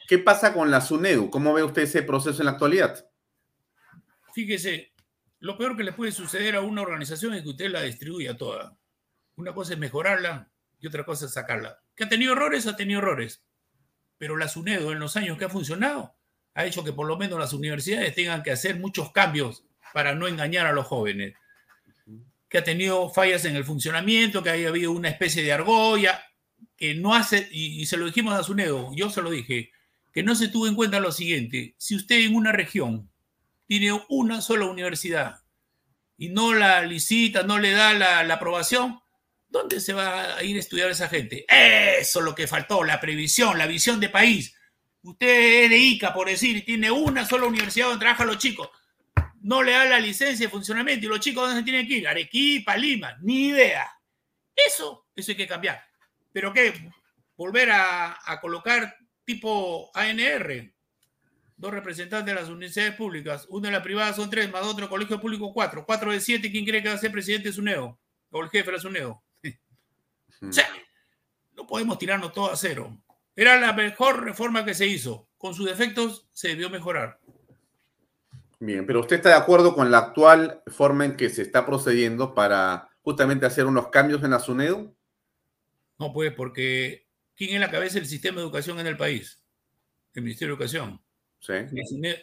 ¿Qué 0.07 0.18
pasa 0.18 0.52
con 0.52 0.70
la 0.70 0.80
SUNEDU? 0.80 1.30
¿Cómo 1.30 1.52
ve 1.52 1.64
usted 1.64 1.82
ese 1.82 2.02
proceso 2.02 2.40
en 2.40 2.46
la 2.46 2.52
actualidad? 2.52 3.09
Fíjese, 4.32 4.92
lo 5.40 5.59
peor 5.59 5.76
que 5.76 5.82
le 5.82 5.92
puede 5.92 6.12
suceder 6.12 6.54
a 6.54 6.61
una 6.61 6.82
organización 6.82 7.34
es 7.34 7.42
que 7.42 7.48
usted 7.48 7.70
la 7.70 7.82
distribuya 7.82 8.36
toda. 8.36 8.78
Una 9.36 9.52
cosa 9.52 9.72
es 9.72 9.78
mejorarla 9.78 10.50
y 10.78 10.86
otra 10.86 11.04
cosa 11.04 11.26
es 11.26 11.32
sacarla. 11.32 11.80
¿Que 11.96 12.04
ha 12.04 12.09
tenido 12.09 12.34
errores? 12.34 12.66
Ha 12.66 12.76
tenido 12.76 13.00
errores. 13.00 13.42
Pero 14.18 14.36
la 14.36 14.48
SUNEDO 14.48 14.92
en 14.92 15.00
los 15.00 15.16
años 15.16 15.38
que 15.38 15.46
ha 15.46 15.50
funcionado 15.50 16.14
ha 16.54 16.64
hecho 16.64 16.84
que 16.84 16.92
por 16.92 17.07
lo 17.07 17.16
menos 17.18 17.38
las 17.38 17.52
universidades 17.52 18.14
tengan 18.14 18.42
que 18.42 18.52
hacer 18.52 18.78
muchos 18.78 19.12
cambios 19.12 19.64
para 19.92 20.14
no 20.14 20.28
engañar 20.28 20.66
a 20.66 20.72
los 20.72 20.86
jóvenes. 20.86 21.34
Que 22.48 22.59
ha 22.59 22.64
tenido 22.64 23.11
fallas 23.11 23.44
en 23.44 23.57
el 23.57 23.64
funcionamiento, 23.64 24.42
que 24.42 24.50
haya 24.50 24.68
habido 24.68 24.92
una 24.92 25.09
especie 25.09 25.42
de 25.42 25.52
argolla, 25.52 26.22
que 26.76 26.94
no 26.94 27.14
hace, 27.14 27.48
y, 27.50 27.82
y 27.82 27.86
se 27.86 27.96
lo 27.96 28.07
dijimos 28.07 28.34
a 28.34 28.42
SUNEDO, 28.42 28.92
yo 28.94 29.11
se 29.11 29.20
lo 29.20 29.30
dije, 29.30 29.72
que 30.16 30.22
no 30.22 30.34
se 30.34 30.48
tuvo 30.48 30.66
en 30.66 30.74
cuenta 30.74 30.98
lo 30.98 31.12
siguiente, 31.12 31.74
si 31.76 31.94
usted 31.94 32.20
en 32.20 32.34
una 32.34 32.50
región 32.50 33.12
tiene 33.66 33.92
una 34.08 34.40
sola 34.40 34.64
universidad 34.64 35.42
y 36.16 36.30
no 36.30 36.54
la 36.54 36.80
licita, 36.86 37.42
no 37.42 37.58
le 37.58 37.72
da 37.72 37.92
la, 37.92 38.32
aprobación, 38.32 38.98
¿dónde 39.46 39.78
se 39.78 39.92
va 39.92 40.38
a 40.38 40.42
ir 40.42 40.56
a 40.56 40.60
estudiar 40.60 40.88
esa 40.90 41.10
gente? 41.10 41.44
Eso 41.50 42.20
es 42.20 42.24
lo 42.24 42.34
que 42.34 42.46
faltó, 42.46 42.82
la 42.82 42.98
previsión, 42.98 43.58
la 43.58 43.66
visión 43.66 44.00
de 44.00 44.08
país. 44.08 44.56
Usted 45.02 45.64
es 45.64 45.68
de 45.68 45.76
ICA, 45.76 46.14
por 46.14 46.28
decir, 46.28 46.56
y 46.56 46.62
tiene 46.62 46.90
una 46.90 47.26
sola 47.26 47.44
universidad 47.44 47.88
donde 47.88 48.00
trabajan 48.00 48.28
los 48.28 48.38
chicos. 48.38 48.70
No 49.42 49.62
le 49.62 49.72
da 49.72 49.84
la 49.84 50.00
licencia 50.00 50.46
de 50.46 50.50
funcionamiento 50.50 51.04
y 51.04 51.08
los 51.10 51.20
chicos 51.20 51.42
¿dónde 51.42 51.60
se 51.60 51.64
tienen 51.64 51.86
que 51.86 51.98
ir? 51.98 52.08
Arequipa, 52.08 52.74
Lima, 52.74 53.18
ni 53.20 53.48
idea. 53.48 53.86
Eso, 54.54 55.08
eso 55.14 55.32
hay 55.32 55.36
que 55.36 55.46
cambiar. 55.46 55.84
¿Pero 56.32 56.54
qué? 56.54 56.72
Volver 57.36 57.68
a 57.70 58.38
colocar 58.40 58.96
tipo 59.26 59.90
ANR, 59.92 60.72
dos 61.56 61.72
representantes 61.72 62.34
de 62.34 62.40
las 62.40 62.48
universidades 62.48 62.94
públicas, 62.94 63.46
una 63.50 63.68
de 63.68 63.72
las 63.72 63.82
privadas 63.82 64.16
son 64.16 64.30
tres, 64.30 64.50
más 64.50 64.64
otro 64.64 64.88
colegio 64.88 65.20
público 65.20 65.52
cuatro, 65.52 65.84
cuatro 65.84 66.12
de 66.12 66.20
siete, 66.20 66.50
¿quién 66.50 66.64
cree 66.64 66.82
que 66.82 66.88
va 66.88 66.94
a 66.94 66.98
ser 66.98 67.12
presidente 67.12 67.48
de 67.48 67.54
SUNEO? 67.54 67.98
O 68.30 68.42
el 68.42 68.48
jefe 68.48 68.66
de 68.66 68.72
la 68.72 68.78
SUNEO. 68.78 69.22
o 70.42 70.52
sea, 70.52 70.68
no 71.54 71.66
podemos 71.66 71.98
tirarnos 71.98 72.32
todo 72.32 72.50
a 72.50 72.57
cero. 72.57 72.96
Era 73.34 73.61
la 73.61 73.72
mejor 73.72 74.24
reforma 74.24 74.64
que 74.64 74.74
se 74.74 74.86
hizo. 74.86 75.28
Con 75.36 75.53
sus 75.53 75.66
defectos 75.66 76.26
se 76.32 76.48
debió 76.48 76.70
mejorar. 76.70 77.18
Bien, 78.58 78.86
pero 78.86 79.00
¿usted 79.00 79.16
está 79.16 79.30
de 79.30 79.34
acuerdo 79.34 79.74
con 79.74 79.90
la 79.90 79.98
actual 79.98 80.62
forma 80.68 81.04
en 81.04 81.16
que 81.16 81.28
se 81.28 81.42
está 81.42 81.66
procediendo 81.66 82.34
para 82.34 82.88
justamente 83.03 83.44
hacer 83.44 83.66
unos 83.66 83.88
cambios 83.88 84.22
en 84.22 84.30
la 84.30 84.38
SUNEDU? 84.38 84.96
No, 85.98 86.12
pues, 86.12 86.32
porque 86.32 87.05
¿quién 87.37 87.54
es 87.54 87.61
la 87.61 87.71
cabeza 87.71 87.95
del 87.95 88.07
sistema 88.07 88.37
de 88.37 88.42
educación 88.42 88.80
en 88.80 88.87
el 88.87 88.96
país? 88.96 89.42
El 90.14 90.22
Ministerio 90.22 90.57
de 90.57 90.64
Educación. 90.64 91.00
Sí. 91.41 91.53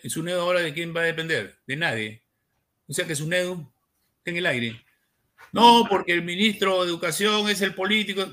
¿Y 0.03 0.09
SUNEDU 0.09 0.41
ahora 0.41 0.61
de 0.61 0.73
quién 0.73 0.95
va 0.95 1.01
a 1.01 1.05
depender? 1.05 1.59
De 1.65 1.75
nadie. 1.75 2.23
O 2.87 2.93
sea 2.93 3.05
que 3.05 3.15
SUNEDU 3.15 3.71
está 4.17 4.31
en 4.31 4.37
el 4.37 4.45
aire. 4.45 4.83
No, 5.51 5.85
porque 5.87 6.13
el 6.13 6.23
ministro 6.23 6.83
de 6.83 6.89
Educación 6.89 7.47
es 7.49 7.61
el 7.61 7.75
político. 7.75 8.25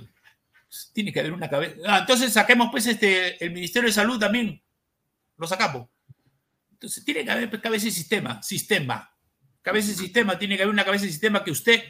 Tiene 0.93 1.13
que 1.13 1.21
haber 1.21 1.33
una 1.33 1.51
cabeza. 1.51 1.77
Ah, 1.87 1.99
entonces 2.01 2.33
saquemos 2.33 2.69
pues 2.71 2.87
este, 2.87 3.45
el 3.45 3.53
Ministerio 3.53 3.89
de 3.89 3.93
Salud 3.93 4.19
también. 4.19 4.61
Lo 5.37 5.47
sacamos. 5.47 5.89
Entonces 6.73 7.05
tiene 7.05 7.25
que 7.25 7.31
haber 7.31 7.61
cabeza 7.61 7.89
y 7.89 7.91
sistema. 7.91 8.43
Sistema. 8.43 9.15
Cabeza 9.63 9.91
y 9.91 9.95
sistema. 9.95 10.39
Tiene 10.39 10.57
que 10.57 10.63
haber 10.63 10.73
una 10.73 10.85
cabeza 10.85 11.05
y 11.05 11.11
sistema 11.11 11.45
que 11.45 11.51
usted, 11.51 11.83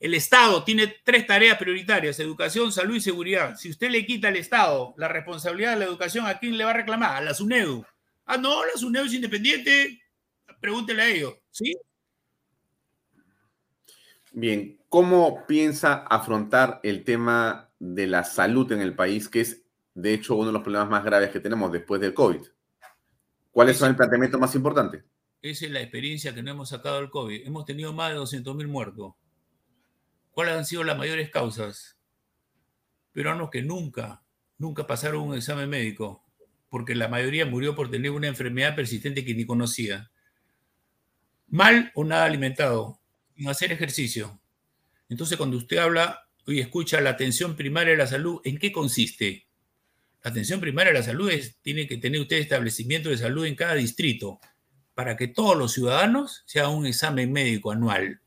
el 0.00 0.14
Estado, 0.14 0.64
tiene 0.64 0.96
tres 1.04 1.26
tareas 1.26 1.58
prioritarias: 1.58 2.18
educación, 2.18 2.72
salud 2.72 2.96
y 2.96 3.00
seguridad. 3.00 3.56
Si 3.56 3.70
usted 3.70 3.90
le 3.90 4.06
quita 4.06 4.28
al 4.28 4.36
Estado 4.36 4.94
la 4.96 5.08
responsabilidad 5.08 5.74
de 5.74 5.80
la 5.80 5.84
educación, 5.84 6.26
¿a 6.26 6.38
quién 6.38 6.56
le 6.56 6.64
va 6.64 6.70
a 6.70 6.74
reclamar? 6.74 7.16
A 7.16 7.20
la 7.20 7.34
SUNEDU. 7.34 7.84
Ah, 8.24 8.38
no, 8.38 8.64
la 8.64 8.72
SUNEDU 8.76 9.06
es 9.06 9.14
independiente. 9.14 10.02
Pregúntele 10.60 11.02
a 11.02 11.08
ellos. 11.08 11.34
¿Sí? 11.50 11.76
Bien, 14.32 14.80
¿cómo 14.88 15.44
piensa 15.46 16.06
afrontar 16.08 16.80
el 16.82 17.04
tema 17.04 17.70
de 17.78 18.06
la 18.06 18.24
salud 18.24 18.70
en 18.72 18.80
el 18.80 18.94
país, 18.94 19.28
que 19.28 19.40
es 19.40 19.64
de 19.94 20.14
hecho 20.14 20.36
uno 20.36 20.46
de 20.46 20.52
los 20.52 20.62
problemas 20.62 20.88
más 20.88 21.04
graves 21.04 21.30
que 21.30 21.40
tenemos 21.40 21.70
después 21.72 22.00
del 22.00 22.14
COVID? 22.14 22.40
¿Cuáles 23.50 23.76
son 23.76 23.90
el 23.90 23.96
planteamiento 23.96 24.38
más 24.38 24.54
importante? 24.54 25.02
Esa 25.42 25.66
es 25.66 25.72
la 25.72 25.80
experiencia 25.80 26.34
que 26.34 26.42
no 26.42 26.52
hemos 26.52 26.68
sacado 26.68 26.96
del 26.96 27.10
COVID. 27.10 27.46
Hemos 27.46 27.64
tenido 27.64 27.92
más 27.92 28.12
de 28.12 28.18
200.000 28.18 28.68
muertos. 28.68 29.14
¿Cuáles 30.40 30.56
han 30.56 30.64
sido 30.64 30.84
las 30.84 30.96
mayores 30.96 31.28
causas? 31.28 31.98
Peruanos 33.12 33.50
que 33.50 33.60
nunca, 33.60 34.24
nunca 34.56 34.86
pasaron 34.86 35.28
un 35.28 35.36
examen 35.36 35.68
médico, 35.68 36.24
porque 36.70 36.94
la 36.94 37.08
mayoría 37.08 37.44
murió 37.44 37.74
por 37.74 37.90
tener 37.90 38.10
una 38.10 38.28
enfermedad 38.28 38.74
persistente 38.74 39.22
que 39.22 39.34
ni 39.34 39.44
conocía. 39.44 40.10
Mal 41.46 41.92
o 41.94 42.04
nada 42.04 42.24
alimentado, 42.24 43.02
sin 43.36 43.50
hacer 43.50 43.70
ejercicio. 43.70 44.40
Entonces, 45.10 45.36
cuando 45.36 45.58
usted 45.58 45.76
habla 45.76 46.26
y 46.46 46.60
escucha 46.60 47.02
la 47.02 47.10
atención 47.10 47.54
primaria 47.54 47.90
de 47.90 47.98
la 47.98 48.06
salud, 48.06 48.40
¿en 48.42 48.56
qué 48.56 48.72
consiste? 48.72 49.46
La 50.24 50.30
atención 50.30 50.58
primaria 50.58 50.94
de 50.94 51.00
la 51.00 51.04
salud 51.04 51.30
es, 51.30 51.58
tiene 51.60 51.86
que 51.86 51.98
tener 51.98 52.18
usted 52.18 52.38
establecimiento 52.38 53.10
de 53.10 53.18
salud 53.18 53.44
en 53.44 53.56
cada 53.56 53.74
distrito 53.74 54.40
para 54.94 55.18
que 55.18 55.28
todos 55.28 55.54
los 55.54 55.74
ciudadanos 55.74 56.44
se 56.46 56.60
hagan 56.60 56.72
un 56.72 56.86
examen 56.86 57.30
médico 57.30 57.72
anual. 57.72 58.22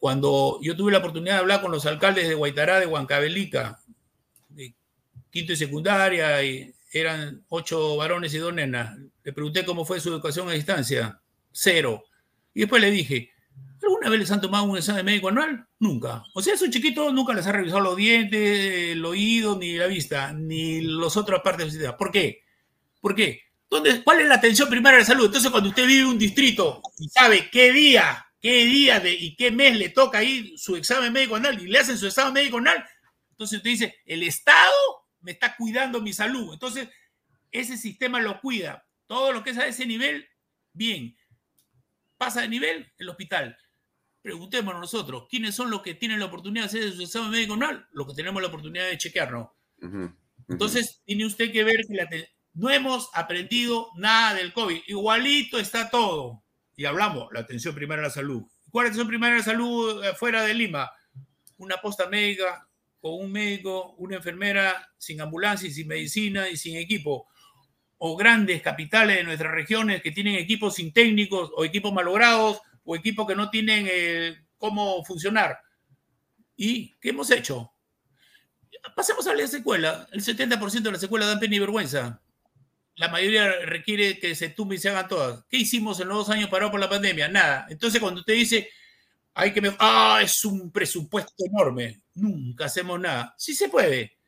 Cuando 0.00 0.58
yo 0.62 0.74
tuve 0.74 0.92
la 0.92 0.98
oportunidad 0.98 1.34
de 1.34 1.40
hablar 1.40 1.60
con 1.60 1.70
los 1.70 1.84
alcaldes 1.84 2.26
de 2.26 2.34
Guaitará, 2.34 2.80
de 2.80 2.86
Huancavelica, 2.86 3.80
de 4.48 4.74
quinto 5.30 5.52
y 5.52 5.56
secundaria, 5.56 6.42
y 6.42 6.74
eran 6.90 7.44
ocho 7.50 7.96
varones 7.98 8.32
y 8.32 8.38
dos 8.38 8.54
nenas, 8.54 8.98
le 9.22 9.32
pregunté 9.34 9.64
cómo 9.66 9.84
fue 9.84 10.00
su 10.00 10.08
educación 10.08 10.48
a 10.48 10.52
distancia. 10.52 11.20
Cero. 11.52 12.02
Y 12.54 12.60
después 12.60 12.80
le 12.80 12.90
dije, 12.90 13.30
¿alguna 13.82 14.08
vez 14.08 14.20
les 14.20 14.30
han 14.30 14.40
tomado 14.40 14.64
un 14.64 14.78
examen 14.78 15.04
médico 15.04 15.28
anual? 15.28 15.66
Nunca. 15.78 16.24
O 16.32 16.40
sea, 16.40 16.54
esos 16.54 16.70
chiquitos 16.70 17.12
nunca 17.12 17.34
les 17.34 17.46
ha 17.46 17.52
revisado 17.52 17.80
los 17.80 17.96
dientes, 17.96 18.92
el 18.92 19.04
oído, 19.04 19.58
ni 19.58 19.74
la 19.74 19.86
vista, 19.86 20.32
ni 20.32 20.80
las 20.80 21.14
otras 21.18 21.42
partes 21.42 21.58
de 21.58 21.64
la 21.66 21.72
sociedad. 21.72 21.96
¿Por 21.98 22.10
qué? 22.10 22.42
¿Por 23.02 23.14
qué? 23.14 23.42
¿Dónde, 23.68 24.02
¿Cuál 24.02 24.20
es 24.20 24.28
la 24.28 24.36
atención 24.36 24.70
primaria 24.70 25.00
de 25.00 25.04
salud? 25.04 25.26
Entonces, 25.26 25.50
cuando 25.50 25.68
usted 25.68 25.86
vive 25.86 26.00
en 26.00 26.06
un 26.06 26.18
distrito 26.18 26.80
y 26.98 27.08
sabe 27.10 27.50
qué 27.50 27.70
día, 27.70 28.26
qué 28.40 28.64
día 28.64 29.00
de, 29.00 29.12
y 29.12 29.36
qué 29.36 29.50
mes 29.50 29.76
le 29.76 29.90
toca 29.90 30.22
ir 30.22 30.58
su 30.58 30.76
examen 30.76 31.12
médico 31.12 31.36
anual 31.36 31.60
y 31.60 31.66
le 31.66 31.78
hacen 31.78 31.98
su 31.98 32.06
examen 32.06 32.32
médico 32.32 32.58
anual, 32.58 32.84
entonces 33.30 33.58
usted 33.58 33.70
dice, 33.70 33.96
el 34.04 34.22
Estado 34.22 34.74
me 35.20 35.32
está 35.32 35.56
cuidando 35.56 36.00
mi 36.00 36.12
salud. 36.12 36.52
Entonces, 36.52 36.88
ese 37.50 37.76
sistema 37.76 38.20
lo 38.20 38.40
cuida. 38.40 38.86
Todo 39.06 39.32
lo 39.32 39.42
que 39.42 39.50
es 39.50 39.58
a 39.58 39.66
ese 39.66 39.86
nivel, 39.86 40.28
bien. 40.72 41.16
Pasa 42.18 42.42
de 42.42 42.48
nivel, 42.48 42.92
el 42.98 43.08
hospital. 43.08 43.56
Preguntémonos 44.22 44.80
nosotros, 44.80 45.26
¿quiénes 45.30 45.54
son 45.54 45.70
los 45.70 45.80
que 45.80 45.94
tienen 45.94 46.20
la 46.20 46.26
oportunidad 46.26 46.70
de 46.70 46.78
hacer 46.78 46.92
su 46.92 47.02
examen 47.02 47.30
médico 47.30 47.54
anual? 47.54 47.88
Los 47.92 48.06
que 48.06 48.14
tenemos 48.14 48.42
la 48.42 48.48
oportunidad 48.48 48.88
de 48.88 48.98
chequearnos. 48.98 49.48
Entonces, 50.48 51.00
tiene 51.06 51.24
usted 51.24 51.50
que 51.50 51.64
ver 51.64 51.80
que 51.88 52.28
no 52.52 52.68
hemos 52.68 53.08
aprendido 53.14 53.90
nada 53.96 54.34
del 54.34 54.52
COVID. 54.52 54.82
Igualito 54.86 55.58
está 55.58 55.88
todo. 55.88 56.44
Y 56.80 56.86
hablamos, 56.86 57.28
la 57.34 57.40
atención 57.40 57.74
primaria 57.74 58.04
a 58.04 58.08
la 58.08 58.10
salud. 58.10 58.42
¿Cuál 58.70 58.86
es 58.86 58.88
la 58.88 58.92
atención 58.92 59.08
primaria 59.08 59.34
a 59.34 59.38
la 59.40 59.44
salud 59.44 60.02
eh, 60.02 60.14
fuera 60.14 60.42
de 60.44 60.54
Lima? 60.54 60.90
Una 61.58 61.76
posta 61.76 62.08
médica 62.08 62.66
con 62.98 63.22
un 63.22 63.30
médico, 63.30 63.92
una 63.98 64.16
enfermera 64.16 64.90
sin 64.96 65.20
ambulancia 65.20 65.68
y 65.68 65.72
sin 65.72 65.86
medicina 65.86 66.48
y 66.48 66.56
sin 66.56 66.78
equipo 66.78 67.28
o 67.98 68.16
grandes 68.16 68.62
capitales 68.62 69.18
de 69.18 69.24
nuestras 69.24 69.52
regiones 69.52 70.00
que 70.00 70.10
tienen 70.10 70.36
equipos 70.36 70.76
sin 70.76 70.90
técnicos 70.90 71.50
o 71.54 71.66
equipos 71.66 71.92
malogrados 71.92 72.62
o 72.84 72.96
equipos 72.96 73.26
que 73.26 73.36
no 73.36 73.50
tienen 73.50 73.86
eh, 73.86 74.38
cómo 74.56 75.04
funcionar. 75.04 75.58
¿Y 76.56 76.96
qué 76.98 77.10
hemos 77.10 77.30
hecho? 77.30 77.74
Pasemos 78.96 79.26
a 79.26 79.34
la 79.34 79.46
secuela. 79.46 80.08
El 80.12 80.22
70% 80.22 80.80
de 80.80 80.92
las 80.92 81.00
secuelas 81.02 81.28
dan 81.28 81.40
pena 81.40 81.56
y 81.56 81.58
vergüenza. 81.58 82.22
La 83.00 83.08
mayoría 83.08 83.50
requiere 83.64 84.18
que 84.18 84.34
se 84.34 84.50
tumben 84.50 84.76
y 84.76 84.78
se 84.78 84.90
hagan 84.90 85.08
todas. 85.08 85.42
¿Qué 85.48 85.56
hicimos 85.56 85.98
en 86.00 86.08
los 86.08 86.18
dos 86.18 86.28
años 86.28 86.50
parados 86.50 86.70
por 86.70 86.80
la 86.80 86.90
pandemia? 86.90 87.28
Nada. 87.28 87.66
Entonces, 87.70 87.98
cuando 87.98 88.20
usted 88.20 88.34
dice, 88.34 88.68
hay 89.32 89.54
que... 89.54 89.74
Ah, 89.78 90.20
es 90.22 90.44
un 90.44 90.70
presupuesto 90.70 91.32
enorme. 91.46 92.02
Nunca 92.16 92.66
hacemos 92.66 93.00
nada. 93.00 93.34
Sí 93.38 93.54
se 93.54 93.70
puede. 93.70 94.18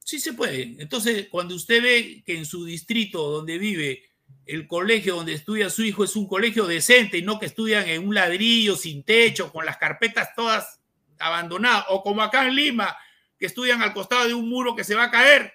Sí 0.00 0.20
se 0.20 0.34
puede. 0.34 0.76
Entonces, 0.80 1.28
cuando 1.30 1.54
usted 1.54 1.82
ve 1.82 2.22
que 2.26 2.36
en 2.36 2.44
su 2.44 2.66
distrito 2.66 3.30
donde 3.30 3.56
vive 3.56 4.02
el 4.44 4.66
colegio 4.66 5.16
donde 5.16 5.32
estudia 5.32 5.70
su 5.70 5.82
hijo 5.82 6.04
es 6.04 6.14
un 6.14 6.28
colegio 6.28 6.66
decente 6.66 7.16
y 7.16 7.22
no 7.22 7.38
que 7.38 7.46
estudian 7.46 7.88
en 7.88 8.06
un 8.06 8.14
ladrillo 8.14 8.76
sin 8.76 9.02
techo, 9.02 9.50
con 9.50 9.64
las 9.64 9.78
carpetas 9.78 10.34
todas 10.36 10.82
abandonadas, 11.18 11.86
o 11.88 12.02
como 12.02 12.20
acá 12.20 12.46
en 12.46 12.54
Lima, 12.54 12.94
que 13.38 13.46
estudian 13.46 13.80
al 13.80 13.94
costado 13.94 14.28
de 14.28 14.34
un 14.34 14.46
muro 14.46 14.76
que 14.76 14.84
se 14.84 14.94
va 14.94 15.04
a 15.04 15.10
caer 15.10 15.53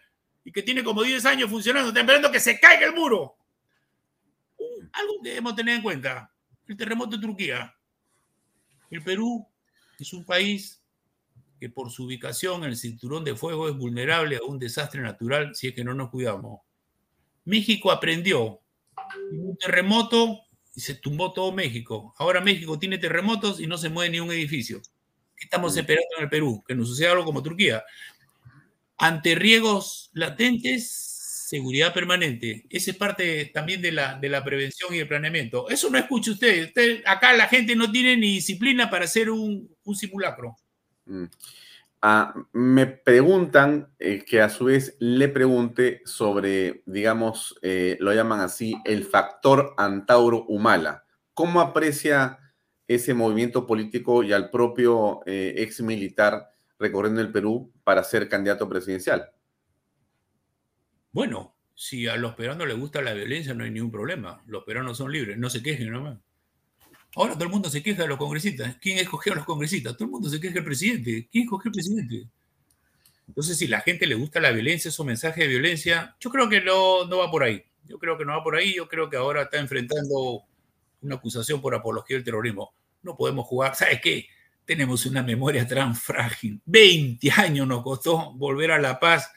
y 0.50 0.52
que 0.52 0.64
tiene 0.64 0.84
como 0.84 1.04
10 1.04 1.24
años 1.28 1.48
funcionando, 1.48 1.90
están 1.90 2.06
esperando 2.06 2.32
que 2.32 2.40
se 2.40 2.60
caiga 2.60 2.88
el 2.88 2.96
muro. 2.96 3.38
Algo 4.94 5.22
que 5.22 5.30
debemos 5.30 5.56
tener 5.56 5.76
en 5.76 5.84
cuenta, 5.84 6.34
el 6.68 6.76
terremoto 6.76 7.18
de 7.18 7.22
Turquía. 7.22 7.76
El 8.90 9.04
Perú 9.04 9.48
es 10.00 10.12
un 10.12 10.26
país 10.26 10.82
que 11.60 11.70
por 11.70 11.92
su 11.92 12.06
ubicación 12.06 12.64
en 12.64 12.72
el 12.72 12.78
cinturón 12.78 13.24
de 13.24 13.36
fuego 13.36 13.70
es 13.70 13.78
vulnerable 13.78 14.38
a 14.38 14.44
un 14.44 14.58
desastre 14.58 15.02
natural 15.02 15.54
si 15.54 15.68
es 15.68 15.76
que 15.76 15.84
no 15.84 15.94
nos 15.94 16.10
cuidamos. 16.10 16.62
México 17.46 17.92
aprendió. 17.92 18.60
Un 19.32 19.56
terremoto 19.56 20.40
y 20.74 20.82
se 20.82 20.96
tumbó 20.96 21.32
todo 21.32 21.52
México. 21.52 22.16
Ahora 22.18 22.42
México 22.42 22.80
tiene 22.80 22.98
terremotos 22.98 23.60
y 23.60 23.68
no 23.68 23.78
se 23.78 23.90
mueve 23.90 24.10
ni 24.10 24.20
un 24.20 24.32
edificio. 24.32 24.82
¿Qué 25.36 25.46
estamos 25.46 25.78
esperando 25.78 26.10
en 26.18 26.24
el 26.24 26.30
Perú? 26.30 26.64
Que 26.68 26.74
nos 26.74 26.88
suceda 26.88 27.12
algo 27.12 27.26
como 27.26 27.44
Turquía. 27.44 27.84
Ante 29.00 29.36
riesgos 29.36 30.10
latentes, 30.14 31.20
seguridad 31.50 31.94
permanente. 31.94 32.66
Esa 32.70 32.92
es 32.92 32.98
parte 32.98 33.50
también 33.54 33.82
de 33.82 33.92
la, 33.92 34.20
de 34.20 34.30
la 34.30 34.44
prevención 34.44 34.94
y 34.94 35.00
el 35.00 35.08
planeamiento. 35.08 35.68
Eso 35.70 35.90
no 35.90 35.98
escucha 35.98 36.32
usted. 36.32 36.66
usted. 36.66 37.02
Acá 37.06 37.34
la 37.34 37.48
gente 37.48 37.76
no 37.76 37.92
tiene 37.92 38.16
ni 38.18 38.36
disciplina 38.36 38.90
para 38.90 39.06
hacer 39.06 39.30
un, 39.32 39.68
simulacro. 39.96 40.56
Mm. 41.06 41.26
Ah, 42.02 42.34
me 42.54 42.86
preguntan 42.86 43.90
eh, 44.00 44.24
que 44.26 44.42
a 44.42 44.50
su 44.50 44.66
vez 44.66 44.96
le 45.00 45.28
pregunte 45.28 46.02
sobre, 46.06 46.84
digamos, 46.86 47.58
eh, 47.62 47.98
lo 48.00 48.14
llaman 48.14 48.40
así, 48.42 48.76
el 48.86 49.04
factor 49.04 49.74
Antauro 49.78 50.46
Humala. 50.46 51.04
¿Cómo 51.34 51.60
aprecia 51.62 52.38
ese 52.88 53.14
movimiento 53.14 53.66
político 53.66 54.24
y 54.24 54.34
al 54.34 54.50
propio 54.50 55.22
eh, 55.26 55.56
ex 55.58 55.82
militar 55.82 56.52
recorriendo 56.80 57.22
el 57.22 57.32
Perú 57.32 57.72
para 57.84 58.04
ser 58.04 58.28
candidato 58.30 58.68
presidencial? 58.68 59.30
Bueno, 61.12 61.56
si 61.76 62.08
a 62.08 62.16
los 62.18 62.36
peruanos 62.36 62.68
les 62.68 62.78
gusta 62.78 63.02
la 63.02 63.14
violencia, 63.14 63.54
no 63.54 63.64
hay 63.64 63.72
ningún 63.72 63.92
problema. 63.92 64.42
Los 64.48 64.64
peruanos 64.64 64.98
son 64.98 65.12
libres, 65.12 65.38
no 65.38 65.50
se 65.50 65.62
quejen 65.62 65.92
nomás. 65.92 66.18
Ahora 67.16 67.34
todo 67.34 67.46
el 67.46 67.50
mundo 67.50 67.70
se 67.70 67.82
queja 67.82 68.04
de 68.04 68.08
los 68.08 68.18
congresistas. 68.18 68.78
¿Quién 68.80 69.00
escogió 69.00 69.34
a 69.34 69.36
los 69.38 69.46
congresistas? 69.46 69.94
Todo 69.94 70.06
el 70.06 70.12
mundo 70.12 70.30
se 70.30 70.40
queja 70.40 70.56
del 70.56 70.64
presidente. 70.64 71.28
¿Quién 71.32 71.46
escogió 71.46 71.70
al 71.70 71.74
presidente? 71.74 72.28
Entonces, 73.28 73.58
si 73.58 73.68
la 73.68 73.82
gente 73.82 74.06
le 74.06 74.16
gusta 74.16 74.40
la 74.40 74.52
violencia, 74.52 74.90
esos 74.90 75.06
mensajes 75.06 75.44
de 75.44 75.48
violencia, 75.48 76.16
yo 76.20 76.30
creo 76.30 76.50
que 76.50 76.62
no, 76.62 77.06
no 77.06 77.18
va 77.18 77.32
por 77.32 77.44
ahí. 77.44 77.64
Yo 77.86 77.98
creo 77.98 78.18
que 78.18 78.26
no 78.26 78.34
va 78.34 78.44
por 78.44 78.56
ahí. 78.56 78.76
Yo 78.76 78.88
creo 78.88 79.10
que 79.10 79.18
ahora 79.18 79.44
está 79.44 79.58
enfrentando 79.60 80.44
una 81.02 81.16
acusación 81.16 81.62
por 81.62 81.74
apología 81.74 82.18
del 82.18 82.24
terrorismo. 82.24 82.74
No 83.02 83.16
podemos 83.16 83.48
jugar. 83.48 83.76
¿Sabes 83.76 84.00
qué? 84.02 84.28
Tenemos 84.70 85.08
una 85.08 85.24
memoria 85.24 85.68
tan 85.68 85.96
frágil. 85.96 86.62
20 86.66 87.32
años 87.32 87.68
nos 87.68 87.82
costó 87.82 88.34
volver 88.36 88.70
a 88.70 88.78
la 88.78 89.00
paz 89.00 89.32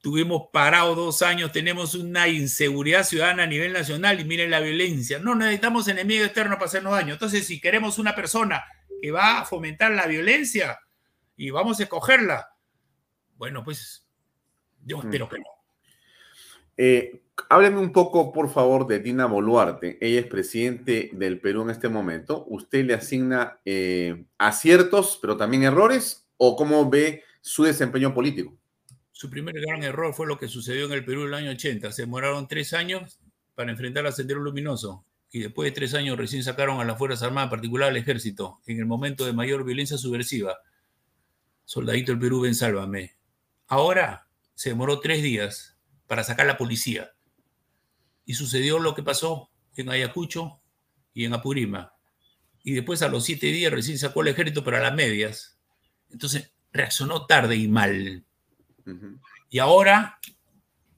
Tuvimos 0.00 0.50
parado 0.52 0.94
dos 0.96 1.22
años, 1.22 1.50
tenemos 1.50 1.94
una 1.94 2.28
inseguridad 2.28 3.02
ciudadana 3.04 3.44
a 3.44 3.46
nivel 3.46 3.72
nacional 3.72 4.20
y 4.20 4.24
miren 4.24 4.50
la 4.52 4.60
violencia. 4.60 5.18
No 5.18 5.34
necesitamos 5.34 5.88
enemigos 5.88 6.26
externos 6.26 6.58
para 6.58 6.66
hacernos 6.66 6.92
daño. 6.92 7.14
Entonces, 7.14 7.46
si 7.46 7.60
queremos 7.60 7.98
una 7.98 8.14
persona 8.14 8.64
que 9.00 9.10
va 9.10 9.40
a 9.40 9.44
fomentar 9.44 9.90
la 9.92 10.06
violencia 10.06 10.78
y 11.36 11.50
vamos 11.50 11.80
a 11.80 11.84
escogerla, 11.84 12.50
bueno, 13.36 13.64
pues 13.64 14.06
yo 14.84 14.98
mm. 14.98 15.00
espero 15.00 15.28
que 15.28 15.38
no. 15.38 15.55
Eh, 16.76 17.22
hábleme 17.48 17.78
un 17.78 17.92
poco, 17.92 18.32
por 18.32 18.50
favor, 18.50 18.86
de 18.86 19.00
Dina 19.00 19.26
Boluarte. 19.26 19.98
Ella 20.00 20.20
es 20.20 20.26
presidente 20.26 21.10
del 21.12 21.40
Perú 21.40 21.62
en 21.62 21.70
este 21.70 21.88
momento. 21.88 22.44
¿Usted 22.48 22.84
le 22.84 22.94
asigna 22.94 23.58
eh, 23.64 24.24
aciertos, 24.38 25.18
pero 25.20 25.36
también 25.36 25.62
errores? 25.62 26.26
¿O 26.36 26.56
cómo 26.56 26.88
ve 26.88 27.22
su 27.40 27.64
desempeño 27.64 28.12
político? 28.12 28.56
Su 29.12 29.30
primer 29.30 29.54
gran 29.60 29.82
error 29.82 30.12
fue 30.12 30.26
lo 30.26 30.38
que 30.38 30.48
sucedió 30.48 30.86
en 30.86 30.92
el 30.92 31.04
Perú 31.04 31.22
en 31.22 31.28
el 31.28 31.34
año 31.34 31.50
80. 31.50 31.92
Se 31.92 32.02
demoraron 32.02 32.48
tres 32.48 32.74
años 32.74 33.18
para 33.54 33.70
enfrentar 33.70 34.06
a 34.06 34.12
Sendero 34.12 34.40
Luminoso 34.40 35.04
y 35.30 35.40
después 35.40 35.70
de 35.70 35.74
tres 35.74 35.94
años 35.94 36.16
recién 36.16 36.42
sacaron 36.42 36.80
a 36.80 36.84
las 36.84 36.98
Fuerzas 36.98 37.22
Armadas, 37.22 37.46
en 37.46 37.50
particular 37.50 37.90
al 37.90 37.96
Ejército, 37.96 38.60
en 38.66 38.78
el 38.78 38.86
momento 38.86 39.24
de 39.24 39.32
mayor 39.32 39.64
violencia 39.64 39.96
subversiva. 39.96 40.58
Soldadito 41.64 42.12
del 42.12 42.20
Perú, 42.20 42.42
ven, 42.42 42.54
sálvame. 42.54 43.16
Ahora 43.66 44.28
se 44.54 44.70
demoró 44.70 45.00
tres 45.00 45.22
días 45.22 45.75
para 46.06 46.24
sacar 46.24 46.46
la 46.46 46.56
policía. 46.56 47.12
Y 48.24 48.34
sucedió 48.34 48.78
lo 48.78 48.94
que 48.94 49.02
pasó 49.02 49.50
en 49.76 49.90
Ayacucho 49.90 50.60
y 51.12 51.24
en 51.24 51.34
Apurima. 51.34 51.92
Y 52.62 52.72
después 52.72 53.02
a 53.02 53.08
los 53.08 53.24
siete 53.24 53.46
días 53.46 53.72
recién 53.72 53.98
sacó 53.98 54.22
el 54.22 54.28
ejército 54.28 54.64
para 54.64 54.80
las 54.80 54.94
medias. 54.94 55.58
Entonces 56.10 56.52
reaccionó 56.72 57.26
tarde 57.26 57.56
y 57.56 57.68
mal. 57.68 58.24
Y 59.48 59.58
ahora 59.58 60.18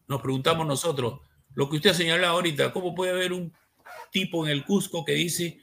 nos 0.06 0.22
preguntamos 0.22 0.66
nosotros, 0.66 1.20
lo 1.54 1.68
que 1.68 1.76
usted 1.76 1.90
ha 1.90 1.94
señalado 1.94 2.34
ahorita, 2.34 2.72
¿cómo 2.72 2.94
puede 2.94 3.12
haber 3.12 3.32
un 3.32 3.52
tipo 4.10 4.46
en 4.46 4.52
el 4.52 4.64
Cusco 4.64 5.04
que 5.04 5.12
dice, 5.12 5.60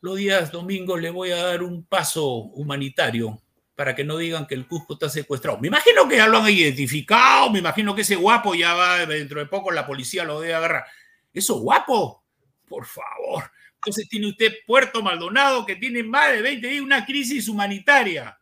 los 0.00 0.16
días 0.16 0.52
domingos 0.52 1.00
le 1.00 1.10
voy 1.10 1.32
a 1.32 1.42
dar 1.42 1.62
un 1.62 1.84
paso 1.84 2.26
humanitario 2.26 3.42
para 3.78 3.94
que 3.94 4.02
no 4.02 4.16
digan 4.16 4.44
que 4.44 4.56
el 4.56 4.66
Cusco 4.66 4.94
está 4.94 5.08
secuestrado? 5.08 5.60
Me 5.60 5.68
imagino 5.68 6.08
que 6.08 6.16
ya 6.16 6.26
lo 6.26 6.38
han 6.38 6.50
identificado, 6.50 7.48
me 7.48 7.60
imagino 7.60 7.94
que 7.94 8.00
ese 8.00 8.16
guapo 8.16 8.56
ya 8.56 8.74
va, 8.74 9.06
dentro 9.06 9.38
de 9.38 9.46
poco 9.46 9.70
la 9.70 9.86
policía 9.86 10.24
lo 10.24 10.40
debe 10.40 10.54
agarrar. 10.54 10.84
¿Eso 11.32 11.60
guapo? 11.60 12.24
Por 12.66 12.86
favor. 12.86 13.52
Entonces 13.76 14.08
tiene 14.08 14.30
usted 14.30 14.52
Puerto 14.66 15.00
Maldonado 15.00 15.64
que 15.64 15.76
tiene 15.76 16.02
más 16.02 16.32
de 16.32 16.42
20 16.42 16.66
días 16.66 16.82
una 16.82 17.06
crisis 17.06 17.46
humanitaria. 17.46 18.36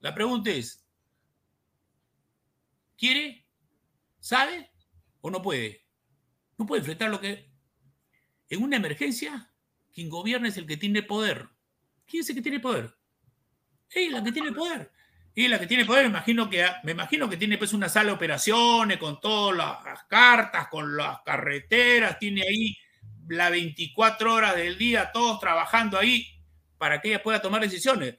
La 0.00 0.12
pregunta 0.12 0.50
es, 0.50 0.84
¿Quiere? 2.96 3.46
¿Sabe? 4.18 4.72
¿O 5.20 5.30
no 5.30 5.40
puede? 5.40 5.86
No 6.56 6.66
puede 6.66 6.80
enfrentar 6.80 7.08
lo 7.08 7.20
que... 7.20 7.52
En 8.48 8.64
una 8.64 8.78
emergencia, 8.78 9.52
quien 9.94 10.08
gobierna 10.08 10.48
es 10.48 10.56
el 10.56 10.66
que 10.66 10.76
tiene 10.76 11.04
poder. 11.04 11.50
¿Quién 12.04 12.22
es 12.22 12.30
el 12.30 12.34
que 12.34 12.42
tiene 12.42 12.58
poder? 12.58 12.97
Ella 13.90 14.18
la 14.18 14.24
que 14.24 14.32
tiene 14.32 14.52
poder. 14.52 14.90
Y 15.34 15.46
la 15.46 15.58
que 15.58 15.66
tiene 15.66 15.84
poder, 15.84 16.04
me 16.04 16.10
imagino 16.10 16.50
que, 16.50 16.66
me 16.82 16.92
imagino 16.92 17.28
que 17.28 17.36
tiene 17.36 17.58
pues 17.58 17.72
una 17.72 17.88
sala 17.88 18.06
de 18.06 18.16
operaciones 18.16 18.98
con 18.98 19.20
todas 19.20 19.56
las 19.56 20.04
cartas, 20.04 20.66
con 20.68 20.96
las 20.96 21.20
carreteras, 21.24 22.18
tiene 22.18 22.42
ahí 22.42 22.76
las 23.28 23.50
24 23.50 24.34
horas 24.34 24.56
del 24.56 24.76
día, 24.76 25.10
todos 25.12 25.38
trabajando 25.38 25.96
ahí 25.96 26.26
para 26.76 27.00
que 27.00 27.08
ella 27.08 27.22
pueda 27.22 27.40
tomar 27.40 27.60
decisiones. 27.60 28.16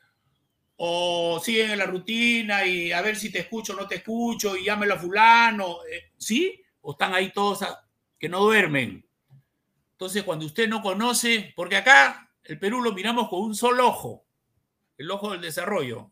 O 0.78 1.42
siguen 1.44 1.72
en 1.72 1.80
la 1.80 1.86
rutina 1.86 2.66
y 2.66 2.94
a 2.94 3.02
ver 3.02 3.18
si 3.18 3.30
te 3.32 3.40
escucho 3.40 3.74
o 3.74 3.76
no 3.76 3.86
te 3.86 3.96
escucho 3.96 4.56
y 4.56 4.64
llámelo 4.64 4.94
a 4.94 5.00
fulano. 5.00 5.80
Eh, 5.92 6.14
¿Sí? 6.18 6.64
O 6.82 6.94
están 6.94 7.14
ahí 7.14 7.34
todos 7.34 7.66
que 8.18 8.30
no 8.30 8.40
duermen. 8.40 9.06
Entonces, 9.92 10.24
cuando 10.24 10.46
usted 10.46 10.70
no 10.70 10.82
conoce, 10.82 11.52
porque 11.54 11.76
acá 11.76 12.32
el 12.46 12.58
Perú 12.58 12.82
lo 12.82 12.94
miramos 12.94 13.28
con 13.28 13.42
un 13.42 13.56
solo 13.56 13.88
ojo, 13.88 14.26
el 15.00 15.10
ojo 15.10 15.32
del 15.32 15.42
desarrollo 15.42 16.12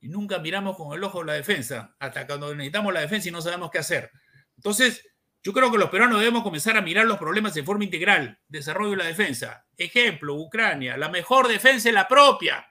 y 0.00 0.08
nunca 0.08 0.38
miramos 0.38 0.76
con 0.76 0.96
el 0.96 1.04
ojo 1.04 1.22
la 1.24 1.34
defensa, 1.34 1.94
hasta 1.98 2.26
cuando 2.26 2.54
necesitamos 2.54 2.94
la 2.94 3.00
defensa 3.00 3.28
y 3.28 3.32
no 3.32 3.42
sabemos 3.42 3.70
qué 3.70 3.78
hacer. 3.78 4.10
Entonces, 4.56 5.04
yo 5.42 5.52
creo 5.52 5.70
que 5.70 5.78
los 5.78 5.90
peruanos 5.90 6.20
debemos 6.20 6.42
comenzar 6.42 6.76
a 6.76 6.80
mirar 6.80 7.06
los 7.06 7.18
problemas 7.18 7.54
de 7.54 7.64
forma 7.64 7.84
integral, 7.84 8.38
desarrollo 8.46 8.92
de 8.92 8.96
la 8.98 9.04
defensa. 9.04 9.66
Ejemplo, 9.76 10.36
Ucrania, 10.36 10.96
la 10.96 11.08
mejor 11.08 11.48
defensa 11.48 11.88
es 11.88 11.94
la 11.94 12.06
propia. 12.06 12.66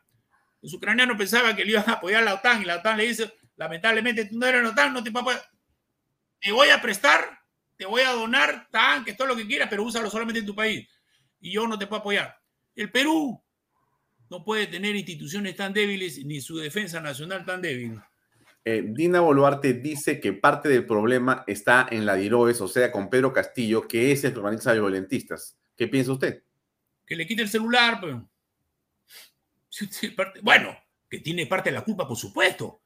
Los 0.62 0.74
ucranianos 0.74 1.18
pensaban 1.18 1.56
que 1.56 1.66
le 1.66 1.72
iban 1.72 1.90
a 1.90 1.94
apoyar 1.94 2.22
a 2.22 2.26
la 2.26 2.34
OTAN 2.36 2.62
y 2.62 2.66
la 2.66 2.78
OTAN 2.78 2.98
le 2.98 3.08
dice, 3.08 3.34
lamentablemente 3.58 4.26
tú 4.26 4.38
no 4.40 4.46
eres 4.46 4.64
la 4.64 4.70
OTAN, 4.70 4.94
no 4.94 5.04
te 5.04 5.12
puedo 5.12 5.38
Te 6.40 6.52
voy 6.52 6.70
a 6.70 6.82
prestar, 6.82 7.40
te 7.76 7.86
voy 7.86 8.02
a 8.02 8.12
donar 8.12 8.70
tanques, 8.72 9.18
todo 9.18 9.28
lo 9.28 9.36
que 9.36 9.46
quieras, 9.46 9.68
pero 9.70 9.84
úsalo 9.84 10.10
solamente 10.10 10.40
en 10.40 10.46
tu 10.46 10.56
país. 10.56 10.88
Y 11.42 11.52
yo 11.52 11.68
no 11.68 11.78
te 11.78 11.86
puedo 11.86 12.00
apoyar. 12.00 12.40
El 12.76 12.92
Perú 12.92 13.44
no 14.30 14.44
puede 14.44 14.68
tener 14.68 14.96
instituciones 14.96 15.56
tan 15.56 15.74
débiles 15.74 16.24
ni 16.24 16.40
su 16.40 16.58
defensa 16.58 17.02
nacional 17.02 17.46
tan 17.46 17.62
débil. 17.62 18.00
Eh, 18.64 18.84
Dina 18.86 19.22
Boluarte 19.22 19.74
dice 19.74 20.20
que 20.20 20.34
parte 20.34 20.70
del 20.70 20.86
problema 20.86 21.44
está 21.48 21.88
en 21.90 22.06
la 22.06 22.16
DIROES, 22.16 22.62
o 22.62 22.68
sea, 22.68 22.92
con 22.92 23.10
Pedro 23.10 23.34
Castillo, 23.34 23.88
que 23.88 24.12
es 24.12 24.24
el 24.24 24.34
que 24.34 24.40
organiza 24.40 24.74
violentistas. 24.74 25.58
¿Qué 25.76 25.88
piensa 25.88 26.12
usted? 26.12 26.44
Que 27.06 27.16
le 27.16 27.26
quite 27.26 27.42
el 27.42 27.50
celular, 27.50 28.00
pues. 28.00 28.16
Bueno, 30.44 30.78
que 31.10 31.20
tiene 31.20 31.46
parte 31.48 31.70
de 31.70 31.76
la 31.78 31.84
culpa, 31.84 32.08
por 32.08 32.18
supuesto. 32.18 32.84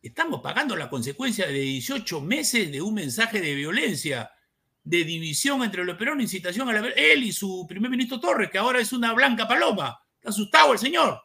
Estamos 0.00 0.42
pagando 0.42 0.76
la 0.76 0.90
consecuencia 0.90 1.46
de 1.46 1.54
18 1.54 2.20
meses 2.20 2.70
de 2.70 2.82
un 2.82 2.94
mensaje 2.94 3.40
de 3.40 3.54
violencia, 3.54 4.30
de 4.82 5.02
división 5.02 5.64
entre 5.64 5.84
los 5.84 5.96
perones, 5.96 6.24
incitación 6.24 6.68
a 6.68 6.74
la... 6.74 6.88
Él 6.88 7.24
y 7.24 7.32
su 7.32 7.64
primer 7.66 7.90
ministro 7.90 8.20
Torres, 8.20 8.50
que 8.50 8.58
ahora 8.58 8.80
es 8.80 8.92
una 8.92 9.14
blanca 9.14 9.48
paloma 9.48 10.03
asustado 10.24 10.72
el 10.72 10.78
señor. 10.78 11.22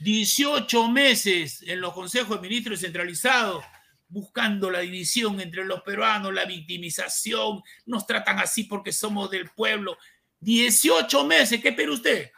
18 0.00 0.88
meses 0.90 1.62
en 1.62 1.80
los 1.80 1.92
consejos 1.92 2.36
de 2.36 2.48
ministros 2.48 2.80
descentralizados 2.80 3.64
buscando 4.08 4.70
la 4.70 4.80
división 4.80 5.40
entre 5.40 5.64
los 5.64 5.82
peruanos, 5.82 6.32
la 6.32 6.46
victimización, 6.46 7.62
nos 7.86 8.06
tratan 8.06 8.38
así 8.38 8.64
porque 8.64 8.92
somos 8.92 9.30
del 9.30 9.50
pueblo. 9.50 9.98
18 10.40 11.24
meses, 11.26 11.60
¿qué 11.60 11.68
espera 11.68 11.92
usted? 11.92 12.30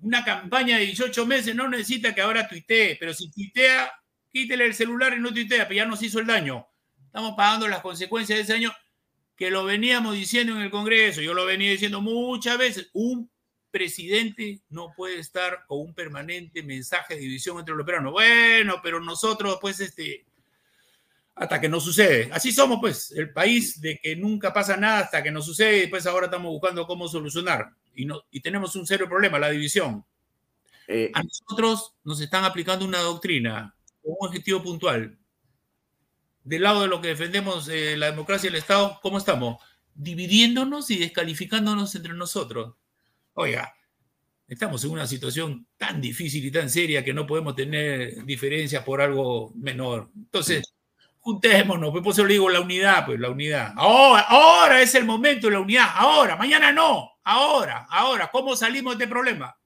Una 0.00 0.24
campaña 0.24 0.78
de 0.78 0.86
18 0.86 1.26
meses 1.26 1.54
no 1.54 1.68
necesita 1.68 2.14
que 2.14 2.20
ahora 2.20 2.46
tuitee, 2.46 2.96
pero 3.00 3.12
si 3.12 3.30
tuitea, 3.30 3.92
quítele 4.30 4.66
el 4.66 4.74
celular 4.74 5.14
y 5.14 5.20
no 5.20 5.32
tuitea, 5.32 5.66
pero 5.66 5.76
ya 5.76 5.86
nos 5.86 6.02
hizo 6.02 6.20
el 6.20 6.26
daño. 6.26 6.66
Estamos 7.06 7.34
pagando 7.36 7.66
las 7.66 7.80
consecuencias 7.80 8.38
de 8.38 8.42
ese 8.44 8.54
año 8.54 8.72
que 9.36 9.50
lo 9.50 9.64
veníamos 9.64 10.14
diciendo 10.14 10.54
en 10.54 10.62
el 10.62 10.70
Congreso, 10.70 11.20
yo 11.20 11.34
lo 11.34 11.46
venía 11.46 11.70
diciendo 11.70 12.00
muchas 12.00 12.58
veces, 12.58 12.90
un 12.92 13.30
presidente 13.78 14.60
no 14.70 14.92
puede 14.96 15.20
estar 15.20 15.64
con 15.68 15.78
un 15.80 15.94
permanente 15.94 16.64
mensaje 16.64 17.14
de 17.14 17.20
división 17.20 17.60
entre 17.60 17.76
los 17.76 17.86
peruanos. 17.86 18.12
Bueno, 18.12 18.80
pero 18.82 19.00
nosotros, 19.00 19.58
pues, 19.60 19.78
este, 19.78 20.26
hasta 21.36 21.60
que 21.60 21.68
no 21.68 21.78
sucede. 21.78 22.28
Así 22.32 22.50
somos, 22.50 22.78
pues, 22.80 23.12
el 23.12 23.32
país 23.32 23.80
de 23.80 24.00
que 24.02 24.16
nunca 24.16 24.52
pasa 24.52 24.76
nada 24.76 24.98
hasta 24.98 25.22
que 25.22 25.30
no 25.30 25.40
sucede 25.40 25.84
y 25.84 25.86
pues 25.86 26.06
ahora 26.06 26.26
estamos 26.26 26.50
buscando 26.50 26.88
cómo 26.88 27.06
solucionar. 27.06 27.70
Y, 27.94 28.04
no, 28.04 28.24
y 28.32 28.40
tenemos 28.40 28.74
un 28.74 28.84
serio 28.84 29.08
problema, 29.08 29.38
la 29.38 29.50
división. 29.50 30.04
Eh, 30.88 31.12
A 31.14 31.22
nosotros 31.22 31.94
nos 32.02 32.20
están 32.20 32.44
aplicando 32.44 32.84
una 32.84 32.98
doctrina 32.98 33.76
con 34.02 34.14
un 34.18 34.26
objetivo 34.26 34.60
puntual. 34.60 35.16
Del 36.42 36.62
lado 36.62 36.82
de 36.82 36.88
lo 36.88 37.00
que 37.00 37.08
defendemos 37.08 37.68
eh, 37.68 37.96
la 37.96 38.10
democracia 38.10 38.48
y 38.48 38.50
el 38.50 38.58
Estado, 38.58 38.98
¿cómo 39.02 39.18
estamos? 39.18 39.62
Dividiéndonos 39.94 40.90
y 40.90 40.98
descalificándonos 40.98 41.94
entre 41.94 42.14
nosotros. 42.14 42.74
Oiga, 43.40 43.72
estamos 44.48 44.82
en 44.82 44.90
una 44.90 45.06
situación 45.06 45.64
tan 45.76 46.00
difícil 46.00 46.44
y 46.44 46.50
tan 46.50 46.68
seria 46.68 47.04
que 47.04 47.14
no 47.14 47.24
podemos 47.24 47.54
tener 47.54 48.24
diferencias 48.24 48.82
por 48.82 49.00
algo 49.00 49.52
menor. 49.54 50.10
Entonces, 50.12 50.74
juntémonos, 51.20 51.92
pues 51.92 52.02
por 52.02 52.12
eso 52.14 52.24
le 52.24 52.32
digo 52.32 52.50
la 52.50 52.60
unidad, 52.60 53.06
pues 53.06 53.20
la 53.20 53.30
unidad. 53.30 53.74
Ahora, 53.76 54.22
ahora 54.22 54.82
es 54.82 54.92
el 54.96 55.04
momento 55.04 55.46
de 55.46 55.52
la 55.52 55.60
unidad, 55.60 55.86
ahora, 55.94 56.34
mañana 56.34 56.72
no, 56.72 57.12
ahora, 57.22 57.86
ahora, 57.88 58.28
¿cómo 58.32 58.56
salimos 58.56 58.98
de 58.98 59.04
este 59.04 59.12
problema? 59.14 59.56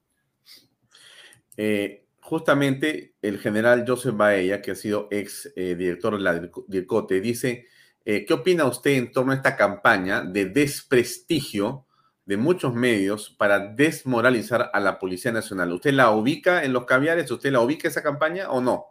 Eh, 1.56 2.04
justamente 2.20 3.14
el 3.22 3.38
general 3.38 3.86
Joseph 3.88 4.14
Baella, 4.14 4.60
que 4.60 4.72
ha 4.72 4.76
sido 4.76 5.08
ex 5.10 5.50
eh, 5.56 5.76
director 5.76 6.14
de 6.18 6.22
la 6.22 6.50
DIRCOTE, 6.68 7.22
dice, 7.22 7.68
eh, 8.04 8.26
¿qué 8.26 8.34
opina 8.34 8.66
usted 8.66 8.90
en 8.90 9.12
torno 9.12 9.32
a 9.32 9.36
esta 9.36 9.56
campaña 9.56 10.20
de 10.20 10.44
desprestigio 10.44 11.86
de 12.24 12.36
muchos 12.36 12.74
medios 12.74 13.30
para 13.30 13.58
desmoralizar 13.58 14.70
a 14.72 14.80
la 14.80 14.98
Policía 14.98 15.32
Nacional. 15.32 15.72
¿Usted 15.72 15.92
la 15.92 16.10
ubica 16.12 16.64
en 16.64 16.72
los 16.72 16.84
caviares? 16.84 17.30
¿Usted 17.30 17.52
la 17.52 17.60
ubica 17.60 17.88
esa 17.88 18.02
campaña 18.02 18.50
o 18.50 18.60
no? 18.60 18.86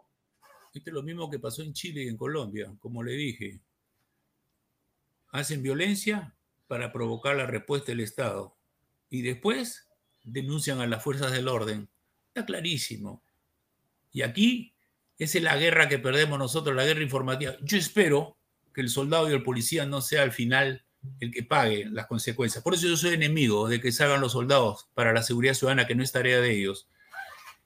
Esto 0.74 0.90
es 0.90 0.94
lo 0.94 1.02
mismo 1.02 1.30
que 1.30 1.38
pasó 1.38 1.62
en 1.62 1.72
Chile 1.72 2.04
y 2.04 2.08
en 2.08 2.16
Colombia, 2.16 2.74
como 2.78 3.02
le 3.02 3.12
dije. 3.12 3.60
Hacen 5.28 5.62
violencia 5.62 6.34
para 6.66 6.92
provocar 6.92 7.36
la 7.36 7.46
respuesta 7.46 7.92
del 7.92 8.00
Estado 8.00 8.56
y 9.08 9.22
después 9.22 9.88
denuncian 10.24 10.80
a 10.80 10.86
las 10.86 11.02
fuerzas 11.02 11.32
del 11.32 11.48
orden. 11.48 11.88
Está 12.28 12.46
clarísimo. 12.46 13.22
Y 14.12 14.22
aquí 14.22 14.72
esa 15.18 15.38
es 15.38 15.44
la 15.44 15.56
guerra 15.56 15.88
que 15.88 15.98
perdemos 15.98 16.38
nosotros, 16.38 16.74
la 16.74 16.84
guerra 16.84 17.02
informativa. 17.02 17.56
Yo 17.62 17.78
espero 17.78 18.36
que 18.74 18.80
el 18.80 18.88
soldado 18.88 19.30
y 19.30 19.34
el 19.34 19.42
policía 19.42 19.86
no 19.86 20.00
sea 20.00 20.22
al 20.22 20.32
final 20.32 20.84
el 21.20 21.30
que 21.32 21.42
pague 21.42 21.86
las 21.86 22.06
consecuencias. 22.06 22.62
Por 22.62 22.74
eso 22.74 22.86
yo 22.86 22.96
soy 22.96 23.14
enemigo 23.14 23.68
de 23.68 23.80
que 23.80 23.92
salgan 23.92 24.20
los 24.20 24.32
soldados 24.32 24.88
para 24.94 25.12
la 25.12 25.22
seguridad 25.22 25.54
ciudadana, 25.54 25.86
que 25.86 25.94
no 25.94 26.02
es 26.02 26.12
tarea 26.12 26.40
de 26.40 26.52
ellos. 26.52 26.88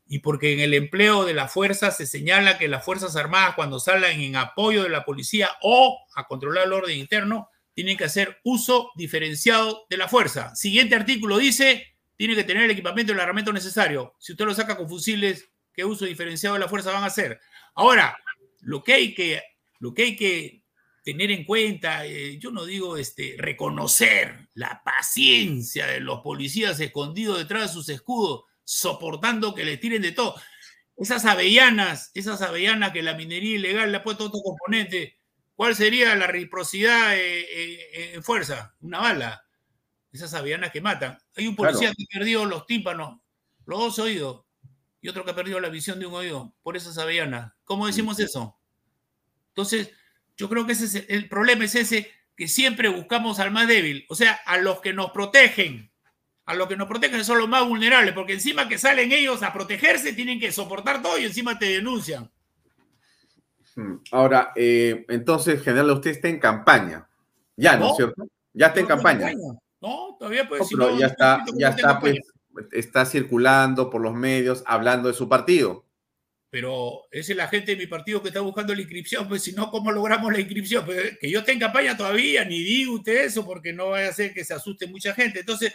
Y 0.09 0.21
porque 0.21 0.53
en 0.53 0.61
el 0.61 0.75
empleo 0.75 1.25
de 1.25 1.35
la 1.35 1.49
fuerza 1.49 1.91
se 1.91 2.07
señala 2.07 2.59
que 2.59 2.69
las 2.69 2.85
Fuerzas 2.85 3.17
Armadas, 3.17 3.57
cuando 3.57 3.81
salgan 3.81 4.21
en 4.21 4.37
apoyo 4.37 4.85
de 4.85 4.89
la 4.89 5.05
policía 5.05 5.51
o 5.63 5.99
a 6.15 6.27
controlar 6.27 6.67
el 6.67 6.73
orden 6.73 6.99
interno, 6.99 7.51
tienen 7.75 7.97
que 7.97 8.05
hacer 8.05 8.39
uso 8.45 8.91
diferenciado 8.95 9.87
de 9.91 9.97
la 9.97 10.09
fuerza. 10.09 10.55
Siguiente 10.55 10.95
artículo 10.95 11.39
dice, 11.39 11.97
tiene 12.17 12.35
que 12.35 12.45
tener 12.45 12.63
el 12.63 12.71
equipamiento 12.71 13.13
y 13.13 13.15
el 13.15 13.21
armamento 13.21 13.53
necesario. 13.53 14.15
Si 14.19 14.33
usted 14.33 14.47
lo 14.47 14.55
saca 14.55 14.77
con 14.77 14.89
fusiles, 14.89 15.51
¿qué 15.75 15.85
uso 15.85 16.05
diferenciado 16.05 16.55
de 16.55 16.61
la 16.61 16.69
fuerza 16.69 16.93
van 16.93 17.03
a 17.03 17.07
hacer? 17.07 17.41
Ahora, 17.75 18.17
lo 18.61 18.83
que 18.83 18.95
hay 18.95 19.15
que, 19.15 19.43
lo 19.81 19.93
que, 19.93 20.03
hay 20.05 20.17
que 20.17 20.63
tener 21.07 21.31
en 21.31 21.45
cuenta, 21.45 22.05
eh, 22.05 22.37
yo 22.37 22.51
no 22.51 22.65
digo 22.65 22.97
este, 22.97 23.37
reconocer 23.39 24.49
la 24.55 24.83
paciencia 24.85 25.87
de 25.87 26.01
los 26.01 26.21
policías 26.21 26.81
escondidos 26.81 27.39
detrás 27.39 27.63
de 27.63 27.69
sus 27.69 27.89
escudos, 27.91 28.43
soportando 28.65 29.55
que 29.55 29.65
les 29.65 29.79
tiren 29.79 30.03
de 30.03 30.11
todo. 30.11 30.35
Esas 30.97 31.25
avellanas, 31.25 32.11
esas 32.15 32.43
avellanas 32.43 32.91
que 32.91 33.05
la 33.05 33.15
minería 33.15 33.55
ilegal 33.55 33.93
le 33.93 33.99
ha 33.99 34.03
puesto 34.03 34.25
otro 34.25 34.41
componente, 34.41 35.21
¿cuál 35.55 35.77
sería 35.77 36.13
la 36.17 36.27
reciprocidad 36.27 37.17
eh, 37.17 37.47
eh, 37.53 38.15
en 38.15 38.25
fuerza? 38.25 38.75
Una 38.81 38.99
bala. 38.99 39.45
Esas 40.11 40.35
avellanas 40.35 40.73
que 40.73 40.81
matan. 40.81 41.17
Hay 41.37 41.47
un 41.47 41.55
policía 41.55 41.93
que 41.97 42.05
perdió 42.13 42.47
los 42.47 42.67
tímpanos, 42.67 43.21
los 43.65 43.79
dos 43.79 43.99
oídos, 44.01 44.45
y 45.01 45.09
otro 45.09 45.25
que 45.25 45.31
ha 45.31 45.37
perdido 45.37 45.61
la 45.61 45.69
visión 45.69 46.01
de 46.01 46.07
un 46.07 46.15
oído 46.15 46.53
por 46.65 46.77
esas 46.77 46.99
avellanas. 46.99 47.53
¿Cómo 47.63 47.87
decimos 47.87 48.19
eso? 48.19 48.59
Entonces, 49.51 49.93
yo 50.37 50.49
creo 50.49 50.67
que 50.67 50.73
ese 50.73 50.85
es 50.85 51.05
el 51.09 51.29
problema 51.29 51.65
es 51.65 51.75
ese 51.75 52.11
que 52.37 52.49
siempre 52.49 52.89
buscamos 52.89 53.41
al 53.41 53.51
más 53.51 53.67
débil, 53.67 54.05
o 54.09 54.15
sea, 54.15 54.35
a 54.45 54.59
los 54.59 54.81
que 54.81 54.93
nos 54.93 55.11
protegen. 55.11 55.91
A 56.45 56.55
los 56.55 56.69
que 56.69 56.77
nos 56.77 56.87
protegen 56.87 57.25
son 57.25 57.39
los 57.39 57.49
más 57.49 57.67
vulnerables, 57.67 58.15
porque 58.15 58.35
encima 58.35 58.69
que 58.69 58.79
salen 58.79 59.11
ellos 59.11 59.43
a 59.43 59.53
protegerse, 59.53 60.13
tienen 60.13 60.39
que 60.39 60.53
soportar 60.53 61.03
todo 61.03 61.19
y 61.19 61.25
encima 61.25 61.59
te 61.59 61.67
denuncian. 61.67 62.31
Hmm. 63.75 63.97
Ahora, 64.13 64.53
eh, 64.55 65.05
entonces, 65.09 65.61
general, 65.63 65.91
usted 65.91 66.11
está 66.11 66.29
en 66.29 66.39
campaña. 66.39 67.09
Ya, 67.57 67.77
¿no, 67.77 67.91
es 67.91 67.97
cierto? 67.97 68.29
Ya 68.53 68.67
está 68.67 68.81
en 68.81 68.87
campaña. 68.87 69.33
No, 69.81 70.17
todavía 70.19 70.47
puede 70.49 70.63
decir. 70.63 70.79
ya 70.99 71.07
está, 71.07 71.45
ya 71.55 71.69
está, 71.71 71.99
pues, 71.99 72.21
está 72.73 73.07
circulando 73.07 73.91
por 73.91 74.01
los 74.01 74.15
medios 74.15 74.63
hablando 74.67 75.09
de 75.09 75.15
su 75.15 75.29
partido. 75.29 75.86
Pero 76.51 77.03
es 77.11 77.29
la 77.31 77.49
gente 77.49 77.73
de 77.73 77.77
mi 77.77 77.87
partido 77.87 78.23
que 78.23 78.29
está 78.29 78.41
buscando 78.41 78.75
la 78.75 78.81
inscripción, 78.81 79.29
pues 79.29 79.43
si 79.43 79.53
no, 79.53 79.71
¿cómo 79.71 79.91
logramos 79.91 80.33
la 80.33 80.41
inscripción? 80.41 80.85
Pues, 80.85 81.19
que 81.19 81.31
yo 81.31 81.41
esté 81.41 81.53
en 81.53 81.59
campaña 81.59 81.97
todavía, 81.97 82.45
ni 82.45 82.61
diga 82.61 82.93
usted 82.93 83.25
eso, 83.25 83.45
porque 83.45 83.73
no 83.73 83.91
vaya 83.91 84.07
a 84.07 84.11
hacer 84.11 84.33
que 84.33 84.45
se 84.45 84.55
asuste 84.55 84.87
mucha 84.87 85.15
gente. 85.15 85.41
Entonces, 85.41 85.75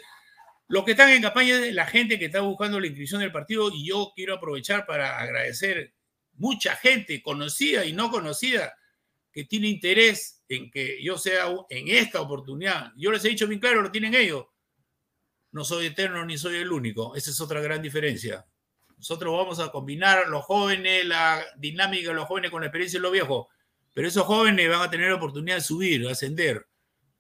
los 0.68 0.86
que 0.86 0.92
están 0.92 1.10
en 1.10 1.22
campaña 1.22 1.60
es 1.60 1.74
la 1.74 1.86
gente 1.86 2.18
que 2.18 2.26
está 2.26 2.40
buscando 2.40 2.80
la 2.80 2.88
inscripción 2.88 3.20
del 3.20 3.32
partido 3.32 3.70
y 3.74 3.86
yo 3.86 4.14
quiero 4.16 4.36
aprovechar 4.36 4.86
para 4.86 5.20
agradecer 5.20 5.94
mucha 6.34 6.76
gente 6.78 7.22
conocida 7.22 7.86
y 7.86 7.92
no 7.92 8.10
conocida 8.10 8.74
que 9.32 9.46
tiene 9.46 9.68
interés 9.68 10.44
en 10.48 10.72
que 10.72 11.04
yo 11.04 11.18
sea 11.18 11.48
en 11.70 11.90
esta 11.90 12.22
oportunidad. 12.22 12.92
Yo 12.96 13.12
les 13.12 13.24
he 13.26 13.30
dicho 13.30 13.48
bien 13.48 13.60
claro, 13.60 13.82
lo 13.82 13.92
tienen 13.92 14.16
ellos. 14.16 14.46
No 15.52 15.66
soy 15.66 15.88
eterno 15.88 16.26
ni 16.26 16.38
soy 16.38 16.58
el 16.58 16.72
único. 16.72 17.16
Esa 17.16 17.32
es 17.32 17.42
otra 17.42 17.60
gran 17.62 17.82
diferencia. 17.82 18.46
Nosotros 19.02 19.36
vamos 19.36 19.60
a 19.60 19.72
combinar 19.72 20.28
los 20.30 20.44
jóvenes, 20.44 21.06
la 21.06 21.44
dinámica 21.58 22.10
de 22.10 22.16
los 22.16 22.26
jóvenes 22.26 22.52
con 22.52 22.62
la 22.62 22.68
experiencia 22.68 23.00
de 23.00 23.04
los 23.04 23.12
viejos. 23.12 23.48
Pero 23.94 24.08
esos 24.08 24.24
jóvenes 24.26 24.70
van 24.70 24.82
a 24.82 24.90
tener 24.92 25.10
la 25.10 25.16
oportunidad 25.16 25.56
de 25.56 25.62
subir, 25.62 26.02
de 26.02 26.12
ascender 26.12 26.68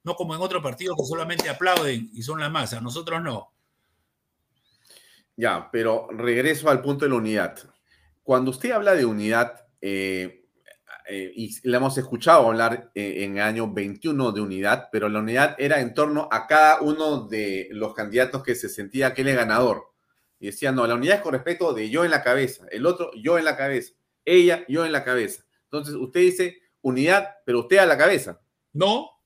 no 0.03 0.15
como 0.15 0.35
en 0.35 0.41
otros 0.41 0.63
partidos 0.63 0.97
que 0.97 1.05
solamente 1.05 1.49
aplauden 1.49 2.09
y 2.13 2.21
son 2.23 2.39
la 2.39 2.49
masa, 2.49 2.81
nosotros 2.81 3.21
no. 3.21 3.53
Ya, 5.35 5.69
pero 5.71 6.07
regreso 6.11 6.69
al 6.69 6.81
punto 6.81 7.05
de 7.05 7.09
la 7.09 7.17
unidad. 7.17 7.57
Cuando 8.23 8.51
usted 8.51 8.71
habla 8.71 8.93
de 8.95 9.05
unidad, 9.05 9.65
eh, 9.79 10.45
eh, 11.07 11.31
y 11.35 11.67
le 11.67 11.77
hemos 11.77 11.97
escuchado 11.97 12.47
hablar 12.47 12.91
eh, 12.93 13.23
en 13.23 13.37
el 13.37 13.43
año 13.43 13.71
21 13.71 14.31
de 14.31 14.41
unidad, 14.41 14.89
pero 14.91 15.09
la 15.09 15.19
unidad 15.19 15.55
era 15.57 15.79
en 15.79 15.93
torno 15.93 16.27
a 16.31 16.47
cada 16.47 16.81
uno 16.81 17.27
de 17.27 17.69
los 17.71 17.93
candidatos 17.93 18.43
que 18.43 18.55
se 18.55 18.69
sentía 18.69 19.13
que 19.13 19.21
él 19.21 19.29
es 19.29 19.35
ganador. 19.35 19.90
Y 20.41 20.47
decía, 20.47 20.73
no, 20.73 20.85
la 20.85 20.95
unidad 20.95 21.17
es 21.17 21.21
con 21.21 21.33
respecto 21.33 21.71
de 21.73 21.89
yo 21.89 22.03
en 22.03 22.11
la 22.11 22.21
cabeza, 22.21 22.65
el 22.69 22.85
otro 22.85 23.11
yo 23.15 23.37
en 23.37 23.45
la 23.45 23.55
cabeza, 23.55 23.93
ella 24.25 24.65
yo 24.67 24.85
en 24.85 24.91
la 24.91 25.05
cabeza. 25.05 25.45
Entonces 25.63 25.95
usted 25.95 26.19
dice 26.19 26.59
unidad, 26.81 27.29
pero 27.45 27.61
usted 27.61 27.77
a 27.77 27.85
la 27.85 27.97
cabeza. 27.97 28.41
No, 28.73 29.21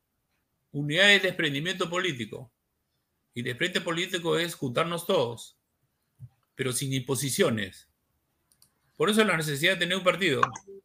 Unidad 0.75 1.13
es 1.13 1.23
desprendimiento 1.23 1.89
político. 1.89 2.51
Y 3.33 3.43
desprendimiento 3.43 3.85
político 3.85 4.37
es 4.37 4.55
juntarnos 4.55 5.05
todos, 5.05 5.57
pero 6.53 6.73
sin 6.73 6.91
imposiciones. 6.91 7.89
Por 8.97 9.09
eso 9.09 9.23
la 9.23 9.37
necesidad 9.37 9.73
de 9.73 9.79
tener 9.79 9.97
un 9.97 10.03
partido. 10.03 10.41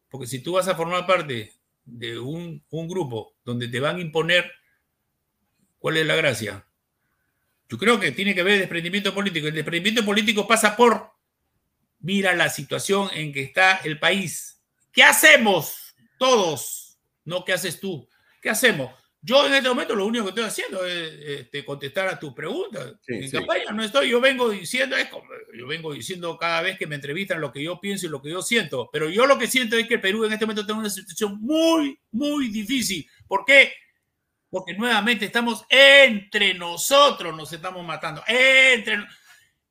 Porque 0.09 0.27
si 0.27 0.41
tú 0.41 0.53
vas 0.53 0.69
a 0.69 0.75
formar 0.75 1.05
parte 1.05 1.51
de 1.83 2.17
un, 2.17 2.63
un 2.69 2.87
grupo 2.87 3.35
donde 3.43 3.67
te 3.67 3.81
van 3.81 3.97
a 3.97 4.01
imponer, 4.01 4.49
¿cuál 5.77 5.97
es 5.97 6.05
la 6.05 6.15
gracia? 6.15 6.65
Yo 7.71 7.77
creo 7.77 7.97
que 8.01 8.11
tiene 8.11 8.35
que 8.35 8.43
ver 8.43 8.59
desprendimiento 8.59 9.13
político. 9.13 9.47
El 9.47 9.53
desprendimiento 9.53 10.03
político 10.03 10.45
pasa 10.45 10.75
por, 10.75 11.09
mira 11.99 12.35
la 12.35 12.49
situación 12.49 13.09
en 13.13 13.31
que 13.31 13.43
está 13.43 13.77
el 13.85 13.97
país. 13.97 14.61
¿Qué 14.91 15.03
hacemos 15.03 15.95
todos? 16.19 16.99
No, 17.23 17.45
¿qué 17.45 17.53
haces 17.53 17.79
tú? 17.79 18.09
¿Qué 18.41 18.49
hacemos? 18.49 18.91
Yo 19.21 19.47
en 19.47 19.53
este 19.53 19.69
momento 19.69 19.95
lo 19.95 20.05
único 20.05 20.25
que 20.25 20.29
estoy 20.31 20.43
haciendo 20.43 20.85
es 20.85 21.13
este, 21.13 21.63
contestar 21.63 22.09
a 22.09 22.19
tus 22.19 22.33
preguntas. 22.33 22.95
en 23.07 23.31
campaña 23.31 23.71
no 23.71 23.83
estoy, 23.83 24.09
yo 24.09 24.19
vengo 24.19 24.49
diciendo, 24.49 24.97
es 24.97 25.07
como, 25.07 25.29
yo 25.57 25.65
vengo 25.65 25.93
diciendo 25.93 26.37
cada 26.37 26.61
vez 26.61 26.77
que 26.77 26.87
me 26.87 26.95
entrevistan 26.95 27.39
lo 27.39 27.53
que 27.53 27.63
yo 27.63 27.79
pienso 27.79 28.05
y 28.05 28.09
lo 28.09 28.21
que 28.21 28.31
yo 28.31 28.41
siento. 28.41 28.89
Pero 28.91 29.09
yo 29.09 29.25
lo 29.25 29.39
que 29.39 29.47
siento 29.47 29.77
es 29.77 29.87
que 29.87 29.93
el 29.93 30.01
Perú 30.01 30.25
en 30.25 30.33
este 30.33 30.45
momento 30.45 30.65
tiene 30.65 30.81
una 30.81 30.89
situación 30.89 31.39
muy, 31.39 31.97
muy 32.11 32.49
difícil. 32.49 33.07
¿Por 33.29 33.45
qué? 33.45 33.71
Porque 34.51 34.73
nuevamente 34.73 35.25
estamos 35.25 35.65
entre 35.69 36.53
nosotros, 36.53 37.35
nos 37.35 37.51
estamos 37.51 37.83
matando. 37.83 38.21
Entre, 38.27 39.03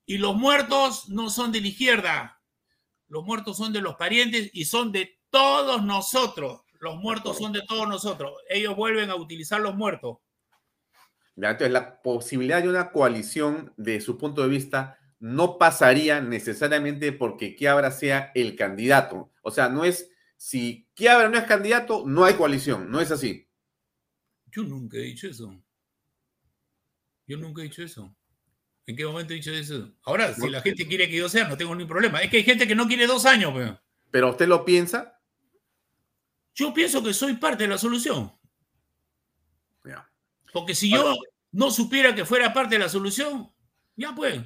y 0.07 0.19
los 0.19 0.35
muertos 0.35 1.09
no 1.11 1.31
son 1.31 1.53
de 1.53 1.61
la 1.61 1.69
izquierda, 1.69 2.43
los 3.07 3.25
muertos 3.25 3.59
son 3.59 3.73
de 3.73 3.83
los 3.83 3.97
parientes 3.97 4.51
y 4.53 4.65
son 4.65 4.91
de 4.91 5.21
todos 5.31 5.85
nosotros. 5.85 6.63
Los 6.81 6.97
muertos 6.97 7.37
son 7.37 7.53
de 7.53 7.61
todos 7.69 7.87
nosotros. 7.87 8.33
Ellos 8.49 8.75
vuelven 8.75 9.11
a 9.11 9.17
utilizar 9.17 9.61
los 9.61 9.75
muertos. 9.75 10.17
entonces, 11.37 11.71
la 11.71 12.01
posibilidad 12.01 12.63
de 12.63 12.71
una 12.71 12.91
coalición, 12.91 13.75
de 13.77 14.01
su 14.01 14.17
punto 14.17 14.43
de 14.43 14.49
vista, 14.49 14.99
no 15.19 15.59
pasaría 15.59 16.23
necesariamente 16.23 17.13
porque 17.13 17.55
Quiabra 17.55 17.91
sea 17.91 18.33
el 18.35 18.57
candidato. 18.57 19.31
O 19.43 19.51
sea, 19.51 19.69
no 19.69 19.85
es, 19.85 20.11
si 20.39 20.89
Quiabra 20.95 21.29
no 21.29 21.37
es 21.37 21.45
candidato, 21.45 22.05
no 22.07 22.25
hay 22.25 22.35
coalición. 22.35 22.91
No 22.91 23.01
es 23.01 23.11
así. 23.11 23.50
Yo 24.53 24.63
nunca 24.63 24.97
he 24.97 25.03
dicho 25.03 25.29
eso. 25.29 25.55
Yo 27.27 27.37
nunca 27.37 27.63
he 27.63 27.65
dicho 27.65 27.83
eso. 27.83 28.15
¿En 28.87 28.97
qué 28.97 29.07
momento 29.07 29.33
he 29.33 29.37
dicho 29.37 29.53
eso? 29.53 29.93
Ahora, 30.03 30.35
si 30.35 30.49
la 30.49 30.63
gente 30.63 30.87
quiere 30.87 31.09
que 31.09 31.17
yo 31.17 31.29
sea, 31.29 31.47
no 31.47 31.57
tengo 31.57 31.75
ningún 31.75 31.89
problema. 31.89 32.21
Es 32.21 32.31
que 32.31 32.39
hay 32.39 32.45
gente 32.45 32.67
que 32.67 32.75
no 32.75 32.89
quiere 32.89 33.07
dos 33.07 33.25
años. 33.25 33.53
Pero, 33.55 33.81
¿Pero 34.11 34.31
usted 34.31 34.49
lo 34.49 34.65
piensa? 34.65 35.21
Yo 36.55 36.75
pienso 36.75 37.03
que 37.03 37.15
soy 37.15 37.35
parte 37.35 37.65
de 37.65 37.69
la 37.69 37.79
solución. 37.79 38.33
Porque 40.53 40.75
si 40.75 40.91
yo 40.91 41.17
no 41.53 41.71
supiera 41.71 42.15
que 42.15 42.25
fuera 42.25 42.53
parte 42.53 42.77
de 42.77 42.81
la 42.81 42.89
solución, 42.89 43.53
ya 43.97 44.15
pues. 44.15 44.41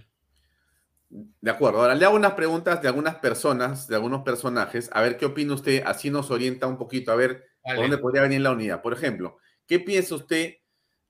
De 1.08 1.50
acuerdo. 1.50 1.80
Ahora 1.80 1.94
le 1.94 2.04
hago 2.04 2.16
unas 2.16 2.34
preguntas 2.34 2.82
de 2.82 2.88
algunas 2.88 3.16
personas, 3.16 3.88
de 3.88 3.94
algunos 3.94 4.22
personajes, 4.22 4.90
a 4.92 5.00
ver 5.00 5.16
qué 5.16 5.26
opina 5.26 5.54
usted, 5.54 5.82
así 5.86 6.10
nos 6.10 6.30
orienta 6.30 6.66
un 6.66 6.76
poquito 6.76 7.12
a 7.12 7.16
ver 7.16 7.44
dónde 7.76 7.98
podría 7.98 8.22
venir 8.22 8.40
la 8.40 8.52
unidad. 8.52 8.82
Por 8.82 8.92
ejemplo, 8.92 9.38
¿qué 9.66 9.80
piensa 9.80 10.14
usted 10.14 10.56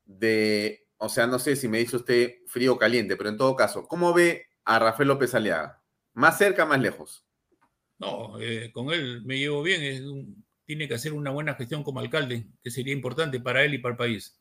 de, 0.05 0.87
o 0.97 1.09
sea, 1.09 1.27
no 1.27 1.39
sé 1.39 1.57
si 1.57 1.69
me 1.69 1.79
dice 1.79 1.97
usted 1.97 2.35
frío 2.47 2.75
o 2.75 2.79
caliente, 2.79 3.17
pero 3.17 3.31
en 3.31 3.37
todo 3.37 3.57
caso, 3.57 3.87
¿cómo 3.87 4.13
ve 4.13 4.47
a 4.65 4.79
Rafael 4.79 5.09
López 5.09 5.35
Aliaga? 5.35 5.83
¿Más 6.13 6.39
cerca, 6.39 6.65
más 6.65 6.81
lejos? 6.81 7.25
No, 7.99 8.41
eh, 8.41 8.71
con 8.73 8.91
él 8.91 9.23
me 9.25 9.39
llevo 9.39 9.63
bien, 9.63 9.83
es 9.83 10.01
un 10.01 10.45
tiene 10.65 10.89
que 10.89 10.95
hacer 10.95 11.13
una 11.13 11.31
buena 11.31 11.55
gestión 11.55 11.83
como 11.83 12.01
alcalde, 12.01 12.47
que 12.63 12.71
sería 12.71 12.93
importante 12.93 13.41
para 13.41 13.63
él 13.65 13.75
y 13.75 13.79
para 13.79 13.93
el 13.93 13.99
país. 13.99 14.39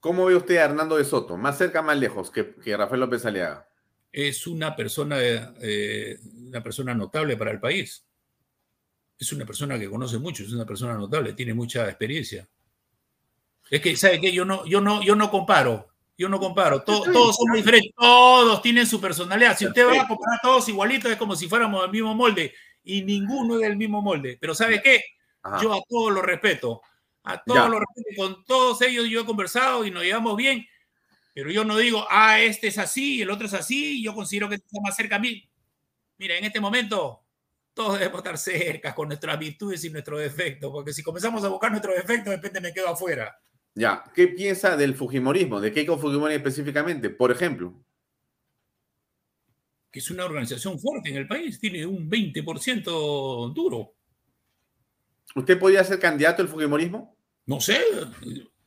¿Cómo 0.00 0.26
ve 0.26 0.36
usted 0.36 0.56
a 0.58 0.64
Hernando 0.64 0.96
de 0.96 1.04
Soto? 1.04 1.36
¿Más 1.36 1.58
cerca, 1.58 1.82
más 1.82 1.98
lejos 1.98 2.30
que, 2.30 2.54
Rafael 2.76 3.00
López 3.00 3.24
Aliaga? 3.24 3.68
Es 4.12 4.46
una 4.46 4.76
persona, 4.76 5.16
eh, 5.20 6.18
una 6.46 6.62
persona 6.62 6.94
notable 6.94 7.36
para 7.36 7.50
el 7.50 7.60
país. 7.60 8.06
Es 9.18 9.32
una 9.32 9.46
persona 9.46 9.78
que 9.78 9.88
conoce 9.88 10.18
mucho, 10.18 10.42
es 10.42 10.52
una 10.52 10.66
persona 10.66 10.94
notable, 10.94 11.32
tiene 11.32 11.54
mucha 11.54 11.88
experiencia. 11.88 12.48
Es 13.70 13.80
que, 13.80 13.96
¿sabe 13.96 14.20
qué? 14.20 14.32
Yo 14.32 14.44
no, 14.44 14.64
yo 14.66 14.80
no, 14.80 15.02
yo 15.02 15.16
no 15.16 15.30
comparo. 15.30 15.88
Yo 16.16 16.28
no 16.28 16.38
comparo. 16.38 16.82
todos 16.82 17.36
somos 17.36 17.56
diferentes. 17.56 17.92
Todos 17.96 18.62
tienen 18.62 18.86
su 18.86 19.00
personalidad. 19.00 19.56
Si 19.56 19.66
usted 19.66 19.86
va 19.86 20.02
a 20.02 20.08
comparar 20.08 20.40
todos 20.42 20.68
igualitos, 20.68 21.10
es 21.10 21.16
como 21.16 21.34
si 21.34 21.48
fuéramos 21.48 21.82
del 21.82 21.90
mismo 21.90 22.14
molde 22.14 22.54
y 22.84 23.02
ninguno 23.02 23.56
es 23.56 23.62
del 23.62 23.76
mismo 23.76 24.00
molde. 24.00 24.38
Pero 24.40 24.54
¿sabe 24.54 24.80
qué? 24.80 25.02
Yo 25.60 25.74
a 25.74 25.80
todos 25.88 26.12
los 26.12 26.24
respeto. 26.24 26.82
A 27.24 27.42
todos 27.42 27.68
los 27.68 27.80
respeto. 27.80 28.08
Con 28.16 28.44
todos 28.44 28.80
ellos 28.82 29.08
yo 29.08 29.22
he 29.22 29.24
conversado 29.24 29.84
y 29.84 29.90
nos 29.90 30.04
llevamos 30.04 30.36
bien. 30.36 30.66
Pero 31.32 31.50
yo 31.50 31.64
no 31.64 31.76
digo, 31.76 32.06
ah, 32.08 32.40
este 32.40 32.68
es 32.68 32.78
así 32.78 33.20
el 33.22 33.30
otro 33.30 33.46
es 33.46 33.54
así. 33.54 34.02
Yo 34.02 34.14
considero 34.14 34.48
que 34.48 34.56
está 34.56 34.80
más 34.80 34.94
cerca 34.94 35.16
a 35.16 35.18
mí. 35.18 35.48
Mira, 36.18 36.36
en 36.36 36.44
este 36.44 36.60
momento 36.60 37.22
todos 37.72 37.98
debemos 37.98 38.18
estar 38.18 38.38
cerca 38.38 38.94
con 38.94 39.08
nuestras 39.08 39.36
virtudes 39.36 39.84
y 39.84 39.90
nuestros 39.90 40.20
defectos. 40.20 40.70
Porque 40.70 40.92
si 40.92 41.02
comenzamos 41.02 41.42
a 41.42 41.48
buscar 41.48 41.72
nuestros 41.72 41.96
defectos, 41.96 42.30
de 42.30 42.36
repente 42.36 42.60
me 42.60 42.72
quedo 42.72 42.88
afuera. 42.88 43.36
Ya, 43.74 44.04
¿qué 44.14 44.28
piensa 44.28 44.76
del 44.76 44.94
Fujimorismo? 44.94 45.60
¿De 45.60 45.72
Keiko 45.72 45.98
Fujimori 45.98 46.34
específicamente? 46.34 47.10
Por 47.10 47.32
ejemplo 47.32 47.74
que 49.94 50.00
es 50.00 50.10
una 50.10 50.24
organización 50.24 50.76
fuerte 50.80 51.10
en 51.10 51.18
el 51.18 51.28
país, 51.28 51.60
tiene 51.60 51.86
un 51.86 52.10
20% 52.10 53.54
duro. 53.54 53.94
¿Usted 55.36 55.56
podría 55.56 55.84
ser 55.84 56.00
candidato 56.00 56.42
al 56.42 56.48
Fujimorismo? 56.48 57.16
No 57.46 57.60
sé, 57.60 57.80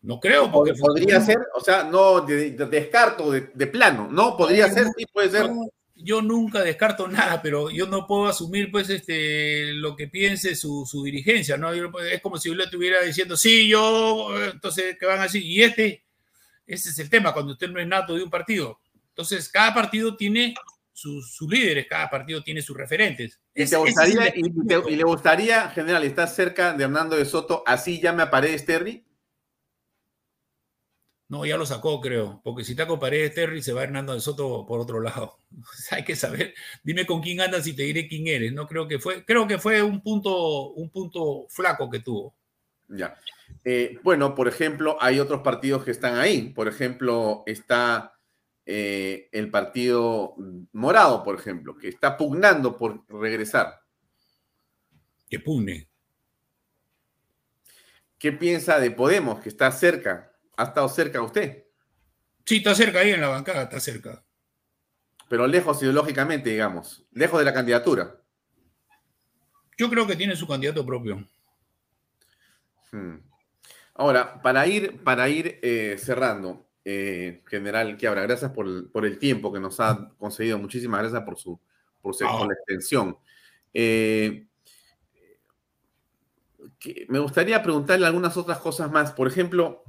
no 0.04 0.22
creo. 0.22 0.50
Porque 0.50 0.74
podría 0.76 1.20
ser, 1.20 1.40
o 1.54 1.60
sea, 1.60 1.84
no 1.84 2.22
descarto 2.22 3.30
de, 3.30 3.68
plano, 3.68 4.08
¿no? 4.10 4.38
Podría 4.38 4.70
ser, 4.70 4.88
sí, 4.98 5.06
puede 5.12 5.30
ser. 5.30 5.52
Yo 5.98 6.22
nunca 6.22 6.62
descarto 6.62 7.08
nada, 7.08 7.42
pero 7.42 7.70
yo 7.70 7.88
no 7.88 8.08
puedo 8.08 8.28
asumir, 8.28 8.72
pues, 8.72 8.90
este, 8.90 9.74
lo 9.74 9.96
que 9.96 10.08
piense 10.08 10.56
su, 10.56 10.86
su 10.86 11.04
dirigencia, 11.04 11.58
¿no? 11.58 11.72
es 11.72 12.22
como 12.22 12.38
si 12.38 12.50
yo 12.50 12.56
le 12.56 12.66
estuviera 12.66 13.02
diciendo, 13.02 13.36
sí, 13.36 13.68
yo, 13.68 14.30
entonces, 14.52 14.98
¿qué 15.00 15.06
van 15.06 15.20
a 15.20 15.24
decir? 15.24 15.44
Y 15.44 15.64
este, 15.64 16.06
ese 16.66 16.90
es 16.90 17.00
el 17.00 17.10
tema, 17.10 17.34
cuando 17.34 17.54
usted 17.54 17.70
no 17.70 17.80
es 17.80 17.88
nato 17.88 18.16
de 18.16 18.24
un 18.24 18.30
partido. 18.30 18.80
Entonces, 19.10 19.50
cada 19.50 19.74
partido 19.74 20.16
tiene 20.16 20.54
sus, 20.94 21.42
líderes, 21.42 21.88
cada 21.88 22.10
partido 22.10 22.44
tiene 22.44 22.62
sus 22.62 22.76
referentes. 22.76 23.40
¿Y, 23.54 24.96
le 24.96 25.04
gustaría, 25.04 25.70
general, 25.70 26.04
estar 26.04 26.28
cerca 26.28 26.74
de 26.74 26.84
Hernando 26.84 27.16
de 27.16 27.26
Soto, 27.26 27.64
así 27.66 28.00
ya 28.02 28.14
me 28.14 28.24
aparece 28.24 28.66
Terry? 28.66 29.07
No, 31.30 31.46
ya 31.46 31.58
lo 31.58 31.66
sacó, 31.66 32.00
creo, 32.00 32.40
porque 32.42 32.64
si 32.64 32.74
con 32.76 33.00
Paredes 33.00 33.34
Terry, 33.34 33.62
se 33.62 33.74
va 33.74 33.84
Hernando 33.84 34.14
de 34.14 34.22
Soto 34.22 34.66
por 34.66 34.80
otro 34.80 35.02
lado. 35.02 35.40
Hay 35.92 36.06
que 36.06 36.16
saber, 36.16 36.54
dime 36.84 37.06
con 37.06 37.22
quién 37.22 37.42
andas 37.42 37.68
y 37.68 37.74
te 37.74 37.84
diré 37.84 38.08
quién 38.08 38.28
eres. 38.28 38.54
No 38.54 38.66
creo 38.66 38.88
que 38.88 38.98
fue, 38.98 39.26
creo 39.26 39.46
que 39.46 39.58
fue 39.58 39.82
un 39.84 40.02
punto, 40.02 40.70
un 40.70 40.90
punto 40.90 41.46
flaco 41.50 41.90
que 41.90 42.00
tuvo. 42.00 42.34
Ya. 42.88 43.20
Eh, 43.66 44.00
bueno, 44.04 44.34
por 44.36 44.48
ejemplo, 44.48 44.98
hay 45.02 45.20
otros 45.20 45.42
partidos 45.42 45.84
que 45.84 45.92
están 45.92 46.16
ahí. 46.18 46.54
Por 46.54 46.70
ejemplo, 46.70 47.44
está 47.46 48.18
eh, 48.66 49.30
el 49.32 49.50
partido 49.50 50.36
morado, 50.74 51.24
por 51.24 51.36
ejemplo, 51.36 51.78
que 51.78 51.88
está 51.88 52.18
pugnando 52.18 52.78
por 52.78 53.06
regresar? 53.08 53.82
Que 55.30 55.40
pugne. 55.40 55.90
¿Qué 58.20 58.34
piensa 58.34 58.80
de 58.80 58.92
Podemos, 58.92 59.40
que 59.40 59.50
está 59.50 59.72
cerca? 59.72 60.27
¿Ha 60.58 60.64
estado 60.64 60.90
cerca 60.90 61.22
usted? 61.22 61.66
Sí, 62.46 62.58
está 62.58 62.74
cerca 62.76 63.00
ahí 63.00 63.12
en 63.12 63.22
la 63.22 63.28
bancada, 63.30 63.64
está 63.64 63.80
cerca. 63.80 64.24
Pero 65.30 65.46
lejos 65.46 65.82
ideológicamente, 65.82 66.50
digamos, 66.50 67.06
lejos 67.12 67.40
de 67.40 67.46
la 67.46 67.54
candidatura. 67.54 68.22
Yo 69.78 69.90
creo 69.90 70.08
que 70.08 70.16
tiene 70.16 70.36
su 70.36 70.48
candidato 70.48 70.86
propio. 70.86 71.28
Hmm. 72.92 73.18
Ahora, 73.94 74.42
para 74.42 74.66
ir, 74.66 75.04
para 75.04 75.30
ir 75.30 75.60
eh, 75.62 75.98
cerrando, 76.00 76.70
eh, 76.86 77.44
General 77.48 77.98
Quiabra, 77.98 78.22
gracias 78.22 78.52
por 78.52 78.66
el, 78.66 78.90
por 78.90 79.06
el, 79.06 79.20
tiempo 79.20 79.52
que 79.52 79.60
nos 79.60 79.80
ha 79.80 80.10
concedido. 80.18 80.58
Muchísimas 80.58 81.02
gracias 81.02 81.24
por 81.24 81.38
su, 81.38 81.60
por, 82.02 82.16
su, 82.16 82.26
por 82.26 82.48
la 82.48 82.54
extensión. 82.54 83.18
Eh, 83.74 84.48
me 87.10 87.20
gustaría 87.20 87.62
preguntarle 87.62 88.08
algunas 88.08 88.38
otras 88.38 88.60
cosas 88.60 88.92
más. 88.92 89.12
Por 89.12 89.28
ejemplo, 89.28 89.84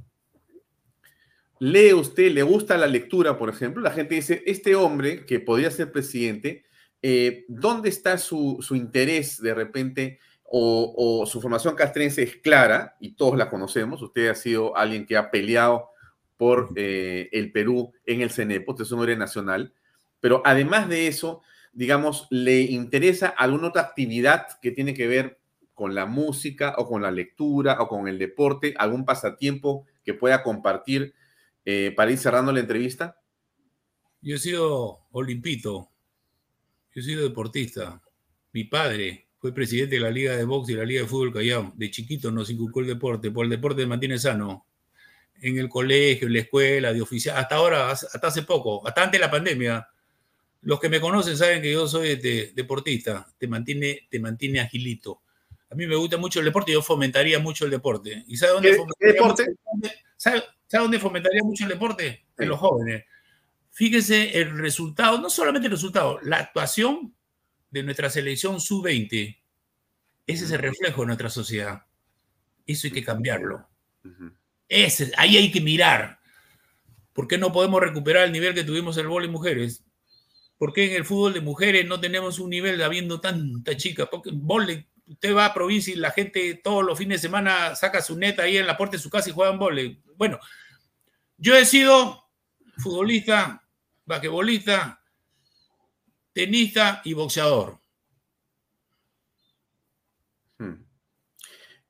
¿lee 1.59 1.93
usted, 1.93 2.31
le 2.31 2.43
gusta 2.43 2.77
la 2.77 2.87
lectura, 2.87 3.37
por 3.37 3.49
ejemplo? 3.49 3.81
La 3.81 3.91
gente 3.91 4.15
dice, 4.15 4.43
este 4.45 4.75
hombre 4.75 5.25
que 5.25 5.39
podría 5.39 5.69
ser 5.71 5.91
presidente, 5.91 6.63
eh, 7.01 7.45
¿dónde 7.47 7.89
está 7.89 8.17
su, 8.17 8.57
su, 8.61 8.75
interés 8.75 9.41
de 9.41 9.53
repente 9.53 10.19
o, 10.43 10.93
o, 10.97 11.25
su 11.25 11.39
formación 11.39 11.75
castrense 11.75 12.23
es 12.23 12.37
clara 12.37 12.95
y 12.99 13.13
todos 13.13 13.37
la 13.37 13.49
conocemos? 13.49 14.01
Usted 14.01 14.29
ha 14.29 14.35
sido 14.35 14.75
alguien 14.75 15.05
que 15.05 15.17
ha 15.17 15.31
peleado 15.31 15.89
por 16.37 16.69
eh, 16.75 17.27
el 17.33 17.51
Perú 17.51 17.91
en 18.05 18.21
el 18.21 18.31
CENEPO, 18.31 18.71
usted 18.71 18.85
es 18.85 18.91
un 18.91 18.99
hombre 18.99 19.17
nacional, 19.17 19.73
pero 20.21 20.41
además 20.45 20.87
de 20.87 21.07
eso, 21.07 21.41
digamos, 21.73 22.27
¿le 22.29 22.61
interesa 22.61 23.27
alguna 23.27 23.67
otra 23.67 23.81
actividad 23.81 24.47
que 24.61 24.71
tiene 24.71 24.93
que 24.93 25.07
ver 25.07 25.39
con 25.73 25.95
la 25.95 26.05
música 26.05 26.75
o 26.77 26.87
con 26.87 27.01
la 27.01 27.11
lectura 27.11 27.77
o 27.81 27.87
con 27.87 28.07
el 28.07 28.17
deporte, 28.17 28.73
algún 28.77 29.05
pasatiempo 29.05 29.85
que 30.03 30.13
pueda 30.13 30.43
compartir 30.43 31.13
eh, 31.71 31.91
para 31.91 32.09
ir 32.11 32.17
cerrando 32.17 32.51
la 32.51 32.61
entrevista? 32.61 33.21
Yo 34.21 34.37
he 34.37 34.39
sido 34.39 35.05
olimpito, 35.11 35.91
yo 36.95 37.01
he 37.01 37.03
sido 37.03 37.21
deportista. 37.21 38.01
Mi 38.53 38.63
padre 38.63 39.27
fue 39.37 39.53
presidente 39.53 39.95
de 39.95 40.01
la 40.01 40.09
Liga 40.09 40.35
de 40.35 40.45
Box 40.45 40.69
y 40.69 40.73
la 40.73 40.83
Liga 40.83 41.01
de 41.01 41.07
Fútbol 41.07 41.31
Callao. 41.31 41.71
De 41.75 41.91
chiquito 41.91 42.31
nos 42.31 42.49
inculcó 42.49 42.79
el 42.79 42.87
deporte, 42.87 43.29
por 43.29 43.45
el 43.45 43.51
deporte 43.51 43.85
mantiene 43.85 44.17
sano. 44.17 44.65
En 45.41 45.59
el 45.59 45.69
colegio, 45.69 46.25
en 46.27 46.33
la 46.33 46.39
escuela, 46.39 46.91
de 46.91 47.01
oficial, 47.03 47.37
hasta 47.37 47.55
ahora, 47.55 47.91
hasta 47.91 48.27
hace 48.27 48.41
poco, 48.41 48.85
hasta 48.87 49.03
antes 49.03 49.19
de 49.19 49.25
la 49.25 49.31
pandemia. 49.31 49.87
Los 50.61 50.79
que 50.79 50.89
me 50.89 50.99
conocen 50.99 51.37
saben 51.37 51.61
que 51.61 51.71
yo 51.71 51.87
soy 51.87 52.15
de, 52.15 52.51
deportista, 52.55 53.27
te 53.37 53.47
mantiene, 53.47 54.07
te 54.09 54.19
mantiene 54.19 54.59
agilito 54.59 55.21
a 55.71 55.75
mí 55.75 55.85
me 55.85 55.95
gusta 55.95 56.17
mucho 56.17 56.39
el 56.39 56.45
deporte 56.45 56.71
yo 56.71 56.81
fomentaría 56.81 57.37
mucho 57.37 57.65
el 57.65 57.71
deporte. 57.71 58.23
¿Y 58.27 58.37
sabe 58.37 58.53
dónde, 58.53 58.71
¿Qué, 58.71 58.77
fomentaría, 58.77 59.13
deporte? 59.13 59.43
Mucho, 59.43 59.89
¿sabe, 60.19 60.43
¿sabe, 60.67 60.83
dónde 60.83 60.99
fomentaría 60.99 61.41
mucho 61.43 61.63
el 61.63 61.69
deporte? 61.69 62.25
En 62.37 62.49
los 62.49 62.59
jóvenes. 62.59 63.05
Fíjese 63.71 64.39
el 64.39 64.57
resultado, 64.57 65.19
no 65.19 65.29
solamente 65.29 65.67
el 65.67 65.71
resultado, 65.71 66.19
la 66.21 66.37
actuación 66.37 67.15
de 67.71 67.83
nuestra 67.83 68.09
selección 68.09 68.59
sub-20. 68.59 69.39
Ese 70.27 70.45
es 70.45 70.51
el 70.51 70.59
reflejo 70.59 71.01
de 71.01 71.07
nuestra 71.07 71.29
sociedad. 71.29 71.85
Eso 72.65 72.87
hay 72.87 72.93
que 72.93 73.03
cambiarlo. 73.03 73.67
Ese, 74.67 75.11
ahí 75.17 75.37
hay 75.37 75.51
que 75.51 75.61
mirar. 75.61 76.19
¿Por 77.13 77.27
qué 77.27 77.37
no 77.37 77.51
podemos 77.51 77.81
recuperar 77.81 78.25
el 78.25 78.31
nivel 78.31 78.53
que 78.53 78.63
tuvimos 78.63 78.97
en 78.97 79.03
el 79.03 79.09
vóley 79.09 79.29
mujeres? 79.29 79.83
¿Por 80.57 80.73
qué 80.73 80.91
en 80.91 80.97
el 80.97 81.05
fútbol 81.05 81.33
de 81.33 81.41
mujeres 81.41 81.87
no 81.87 81.99
tenemos 81.99 82.39
un 82.39 82.49
nivel 82.49 82.81
habiendo 82.83 83.21
tanta 83.21 83.77
chica? 83.77 84.09
Porque 84.09 84.31
vóley 84.33 84.85
usted 85.09 85.35
va 85.35 85.45
a 85.45 85.53
provincia 85.53 85.91
y 85.93 85.97
la 85.97 86.11
gente 86.11 86.61
todos 86.63 86.85
los 86.85 86.97
fines 86.97 87.19
de 87.19 87.27
semana 87.27 87.75
saca 87.75 88.01
su 88.01 88.15
neta 88.15 88.43
ahí 88.43 88.57
en 88.57 88.67
la 88.67 88.77
puerta 88.77 88.95
de 88.95 89.03
su 89.03 89.09
casa 89.09 89.29
y 89.29 89.33
juegan 89.33 89.57
vole. 89.57 90.01
Bueno, 90.15 90.39
yo 91.37 91.55
he 91.55 91.65
sido 91.65 92.29
futbolista, 92.77 93.67
basquetbolista, 94.05 95.03
tenista 96.31 97.01
y 97.03 97.13
boxeador. 97.13 97.79
Hmm. 100.59 100.83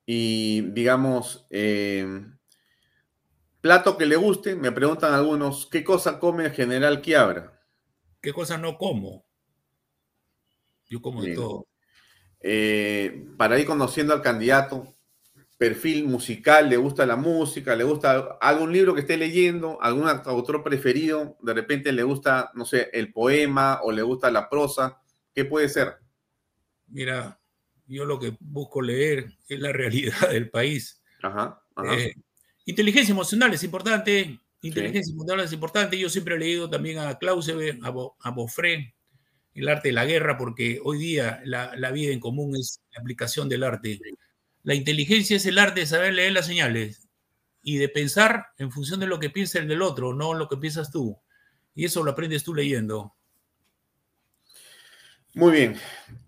Y 0.06 0.62
digamos, 0.72 1.46
eh, 1.50 2.24
plato 3.60 3.98
que 3.98 4.06
le 4.06 4.16
guste, 4.16 4.56
me 4.56 4.72
preguntan 4.72 5.12
algunos, 5.12 5.66
¿qué 5.66 5.84
cosa 5.84 6.18
come 6.18 6.46
el 6.46 6.52
general 6.52 7.02
Quiabra? 7.02 7.60
¿Qué 8.22 8.32
cosa 8.32 8.56
no 8.56 8.78
como? 8.78 9.26
Yo 10.86 11.02
como 11.02 11.20
Bien. 11.20 11.34
de 11.34 11.36
todo 11.36 11.69
eh, 12.40 13.26
para 13.36 13.58
ir 13.58 13.66
conociendo 13.66 14.14
al 14.14 14.22
candidato, 14.22 14.94
perfil 15.60 16.06
musical, 16.06 16.70
le 16.70 16.78
gusta 16.78 17.04
la 17.04 17.16
música, 17.16 17.76
le 17.76 17.84
gusta 17.84 18.38
algún 18.40 18.72
libro 18.72 18.94
que 18.94 19.02
esté 19.02 19.18
leyendo, 19.18 19.76
algún 19.82 20.08
autor 20.08 20.62
preferido, 20.62 21.36
de 21.42 21.52
repente 21.52 21.92
le 21.92 22.02
gusta, 22.02 22.50
no 22.54 22.64
sé, 22.64 22.88
el 22.94 23.12
poema 23.12 23.80
o 23.82 23.92
le 23.92 24.00
gusta 24.00 24.30
la 24.30 24.48
prosa, 24.48 25.02
¿qué 25.34 25.44
puede 25.44 25.68
ser? 25.68 25.96
Mira, 26.86 27.38
yo 27.86 28.06
lo 28.06 28.18
que 28.18 28.34
busco 28.40 28.80
leer 28.80 29.34
es 29.50 29.60
la 29.60 29.70
realidad 29.70 30.30
del 30.30 30.48
país. 30.48 31.02
Ajá, 31.22 31.62
ajá. 31.74 31.94
Eh, 31.94 32.14
inteligencia 32.64 33.12
emocional 33.12 33.52
es 33.52 33.62
importante, 33.62 34.40
inteligencia 34.62 35.10
sí. 35.10 35.12
emocional 35.12 35.44
es 35.44 35.52
importante, 35.52 35.98
yo 35.98 36.08
siempre 36.08 36.36
he 36.36 36.38
leído 36.38 36.70
también 36.70 37.00
a 37.00 37.18
Clausewitz, 37.18 37.78
a, 37.82 37.90
Bo, 37.90 38.16
a 38.20 38.30
Boffré, 38.30 38.94
el 39.60 39.68
arte 39.68 39.88
de 39.88 39.94
la 39.94 40.04
guerra, 40.04 40.36
porque 40.36 40.80
hoy 40.82 40.98
día 40.98 41.40
la, 41.44 41.74
la, 41.76 41.90
vida 41.90 42.12
en 42.12 42.20
común 42.20 42.56
es 42.56 42.80
la 42.92 43.00
aplicación 43.00 43.48
del 43.48 43.62
arte. 43.62 44.00
La 44.62 44.74
inteligencia 44.74 45.36
es 45.36 45.46
el 45.46 45.58
arte 45.58 45.80
de 45.80 45.86
saber 45.86 46.14
leer 46.14 46.32
las 46.32 46.46
señales 46.46 47.08
y 47.62 47.76
de 47.76 47.88
pensar 47.88 48.46
en 48.58 48.70
función 48.70 49.00
de 49.00 49.06
lo 49.06 49.20
que 49.20 49.30
piensa 49.30 49.58
el 49.58 49.68
del 49.68 49.82
otro, 49.82 50.14
no 50.14 50.34
lo 50.34 50.48
que 50.48 50.56
piensas 50.56 50.90
tú. 50.90 51.18
Y 51.74 51.84
eso 51.84 52.02
lo 52.02 52.10
aprendes 52.10 52.42
tú 52.42 52.54
leyendo. 52.54 53.14
Muy 55.34 55.52
bien. 55.52 55.76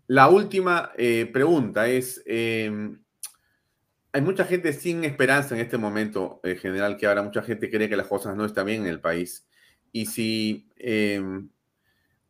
La 0.07 0.29
última 0.29 0.93
eh, 0.97 1.29
pregunta 1.33 1.89
es, 1.89 2.23
eh, 2.27 2.71
hay 4.13 4.21
mucha 4.21 4.45
gente 4.45 4.73
sin 4.73 5.05
esperanza 5.05 5.55
en 5.55 5.63
este 5.63 5.79
momento, 5.79 6.41
en 6.45 6.59
general, 6.59 6.97
que 6.97 7.07
ahora 7.07 7.23
mucha 7.23 7.43
gente 7.43 7.71
cree 7.71 7.89
que 7.89 7.97
las 7.97 8.07
cosas 8.07 8.37
no 8.37 8.45
están 8.45 8.67
bien 8.67 8.83
en 8.83 8.89
el 8.89 9.01
país. 9.01 9.49
Y 9.91 10.07
si 10.07 10.71
eh, 10.77 11.21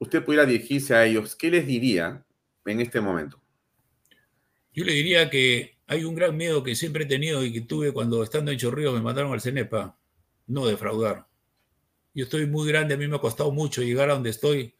usted 0.02 0.24
pudiera 0.24 0.44
dirigirse 0.44 0.94
a 0.94 1.06
ellos, 1.06 1.36
¿qué 1.36 1.48
les 1.48 1.64
diría 1.64 2.24
en 2.66 2.80
este 2.80 3.00
momento? 3.00 3.40
Yo 4.72 4.84
le 4.84 4.92
diría 4.92 5.30
que 5.30 5.76
hay 5.86 6.02
un 6.02 6.16
gran 6.16 6.36
miedo 6.36 6.64
que 6.64 6.74
siempre 6.74 7.04
he 7.04 7.06
tenido 7.06 7.44
y 7.44 7.52
que 7.52 7.60
tuve 7.60 7.92
cuando 7.92 8.22
estando 8.24 8.50
en 8.50 8.58
Chorrillos 8.58 8.94
me 8.94 9.00
mandaron 9.00 9.32
al 9.32 9.40
CENEPA, 9.40 9.96
no 10.48 10.66
defraudar. 10.66 11.28
Yo 12.14 12.24
estoy 12.24 12.46
muy 12.46 12.66
grande, 12.66 12.94
a 12.94 12.96
mí 12.96 13.06
me 13.06 13.16
ha 13.16 13.20
costado 13.20 13.52
mucho 13.52 13.80
llegar 13.82 14.10
a 14.10 14.14
donde 14.14 14.30
estoy 14.30 14.74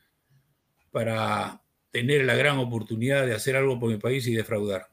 para 0.91 1.63
tener 1.93 2.25
la 2.25 2.35
gran 2.35 2.59
oportunidad 2.59 3.25
de 3.25 3.35
hacer 3.35 3.55
algo 3.55 3.79
por 3.79 3.91
mi 3.91 3.99
país 3.99 4.27
y 4.27 4.35
defraudar. 4.35 4.89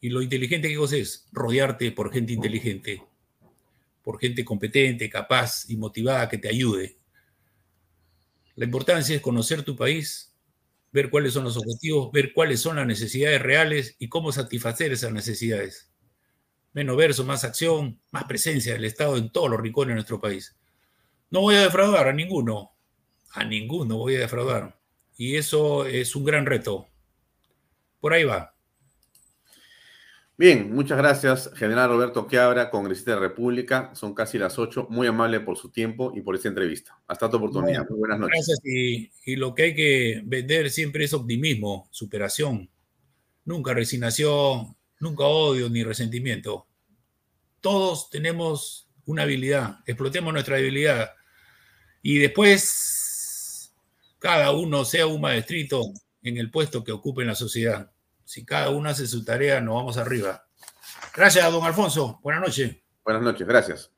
Y 0.00 0.08
lo 0.08 0.22
inteligente 0.22 0.68
que 0.68 0.76
cosa 0.76 0.96
es 0.96 1.28
rodearte 1.30 1.92
por 1.92 2.10
gente 2.10 2.32
inteligente, 2.32 3.02
por 4.02 4.18
gente 4.18 4.46
competente, 4.46 5.10
capaz 5.10 5.68
y 5.68 5.76
motivada 5.76 6.26
que 6.26 6.38
te 6.38 6.48
ayude. 6.48 6.99
La 8.60 8.66
importancia 8.66 9.16
es 9.16 9.22
conocer 9.22 9.62
tu 9.62 9.74
país, 9.74 10.36
ver 10.92 11.08
cuáles 11.08 11.32
son 11.32 11.44
los 11.44 11.56
objetivos, 11.56 12.12
ver 12.12 12.34
cuáles 12.34 12.60
son 12.60 12.76
las 12.76 12.86
necesidades 12.86 13.40
reales 13.40 13.96
y 13.98 14.10
cómo 14.10 14.32
satisfacer 14.32 14.92
esas 14.92 15.12
necesidades. 15.12 15.90
Menos 16.74 16.94
verso, 16.98 17.24
más 17.24 17.42
acción, 17.44 18.02
más 18.10 18.24
presencia 18.24 18.74
del 18.74 18.84
Estado 18.84 19.16
en 19.16 19.32
todos 19.32 19.48
los 19.48 19.58
rincones 19.58 19.92
de 19.92 19.94
nuestro 19.94 20.20
país. 20.20 20.58
No 21.30 21.40
voy 21.40 21.54
a 21.54 21.62
defraudar 21.62 22.06
a 22.06 22.12
ninguno, 22.12 22.72
a 23.30 23.44
ninguno 23.44 23.96
voy 23.96 24.16
a 24.16 24.20
defraudar. 24.20 24.78
Y 25.16 25.36
eso 25.36 25.86
es 25.86 26.14
un 26.14 26.26
gran 26.26 26.44
reto. 26.44 26.86
Por 27.98 28.12
ahí 28.12 28.24
va. 28.24 28.54
Bien, 30.40 30.74
muchas 30.74 30.96
gracias, 30.96 31.50
General 31.54 31.90
Roberto 31.90 32.26
Quiabra, 32.26 32.70
congresista 32.70 33.10
de 33.10 33.18
República. 33.18 33.94
Son 33.94 34.14
casi 34.14 34.38
las 34.38 34.58
8. 34.58 34.86
Muy 34.88 35.06
amable 35.06 35.38
por 35.40 35.58
su 35.58 35.70
tiempo 35.70 36.14
y 36.16 36.22
por 36.22 36.34
esta 36.34 36.48
entrevista. 36.48 36.98
Hasta 37.06 37.28
tu 37.28 37.36
oportunidad. 37.36 37.86
Muy 37.90 37.98
buenas 37.98 38.18
noches. 38.20 38.46
Gracias. 38.46 38.60
Y, 38.64 39.12
y, 39.26 39.36
lo 39.36 39.54
que 39.54 39.64
hay 39.64 39.74
que 39.74 40.22
vender 40.24 40.70
siempre 40.70 41.04
es 41.04 41.12
optimismo, 41.12 41.88
superación. 41.90 42.70
Nunca 43.44 43.74
resignación, 43.74 44.74
nunca 44.98 45.24
odio 45.24 45.68
ni 45.68 45.84
resentimiento. 45.84 46.66
Todos 47.60 48.08
tenemos 48.08 48.88
una 49.04 49.24
habilidad. 49.24 49.80
Explotemos 49.84 50.32
nuestra 50.32 50.56
habilidad. 50.56 51.10
Y 52.00 52.16
después, 52.16 53.74
cada 54.18 54.52
uno 54.52 54.86
sea 54.86 55.06
un 55.06 55.20
maestrito 55.20 55.92
en 56.22 56.38
el 56.38 56.50
puesto 56.50 56.82
que 56.82 56.92
ocupe 56.92 57.20
en 57.20 57.28
la 57.28 57.34
sociedad 57.34 57.92
si 58.30 58.44
cada 58.44 58.70
uno 58.70 58.88
hace 58.88 59.08
su 59.08 59.24
tarea, 59.24 59.60
nos 59.60 59.74
vamos 59.74 59.96
arriba. 59.96 60.46
Gracias, 61.16 61.50
don 61.50 61.64
Alfonso. 61.64 62.20
Buenas 62.22 62.42
noches. 62.42 62.76
Buenas 63.04 63.24
noches, 63.24 63.44
gracias. 63.44 63.90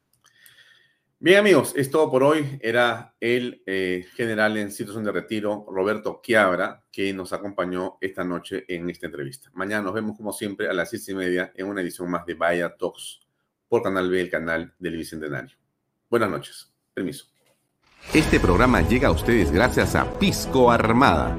Bien 1.19 1.39
amigos, 1.39 1.75
es 1.77 1.91
todo 1.91 2.11
por 2.11 2.23
hoy. 2.23 2.59
Era 2.63 3.15
el 3.21 3.63
eh, 3.67 4.07
general 4.15 4.57
en 4.57 4.73
situación 4.73 5.05
de 5.05 5.13
retiro, 5.13 5.67
Roberto 5.69 6.23
Quiabra, 6.23 6.83
que 6.91 7.13
nos 7.13 7.35
acompañó 7.35 7.99
esta 8.01 8.25
noche 8.25 8.65
en 8.69 8.89
esta 8.89 9.05
entrevista. 9.05 9.51
Mañana 9.53 9.83
nos 9.83 9.93
vemos 9.93 10.17
como 10.17 10.33
siempre 10.33 10.67
a 10.67 10.73
las 10.73 10.89
seis 10.89 11.07
y 11.11 11.15
media 11.15 11.53
en 11.55 11.67
una 11.67 11.83
edición 11.83 12.11
más 12.11 12.25
de 12.25 12.33
Vaya 12.33 12.75
Talks 12.75 13.21
por 13.69 13.83
Canal 13.83 14.09
B, 14.09 14.19
el 14.19 14.31
canal 14.31 14.73
del 14.79 14.97
Bicentenario. 14.97 15.59
Buenas 16.09 16.31
noches. 16.31 16.73
Permiso. 16.95 17.27
Este 18.15 18.41
programa 18.41 18.81
llega 18.81 19.09
a 19.09 19.13
ustedes 19.13 19.53
gracias 19.53 19.95
a 19.95 20.11
Pisco 20.19 20.71
Armada. 20.71 21.39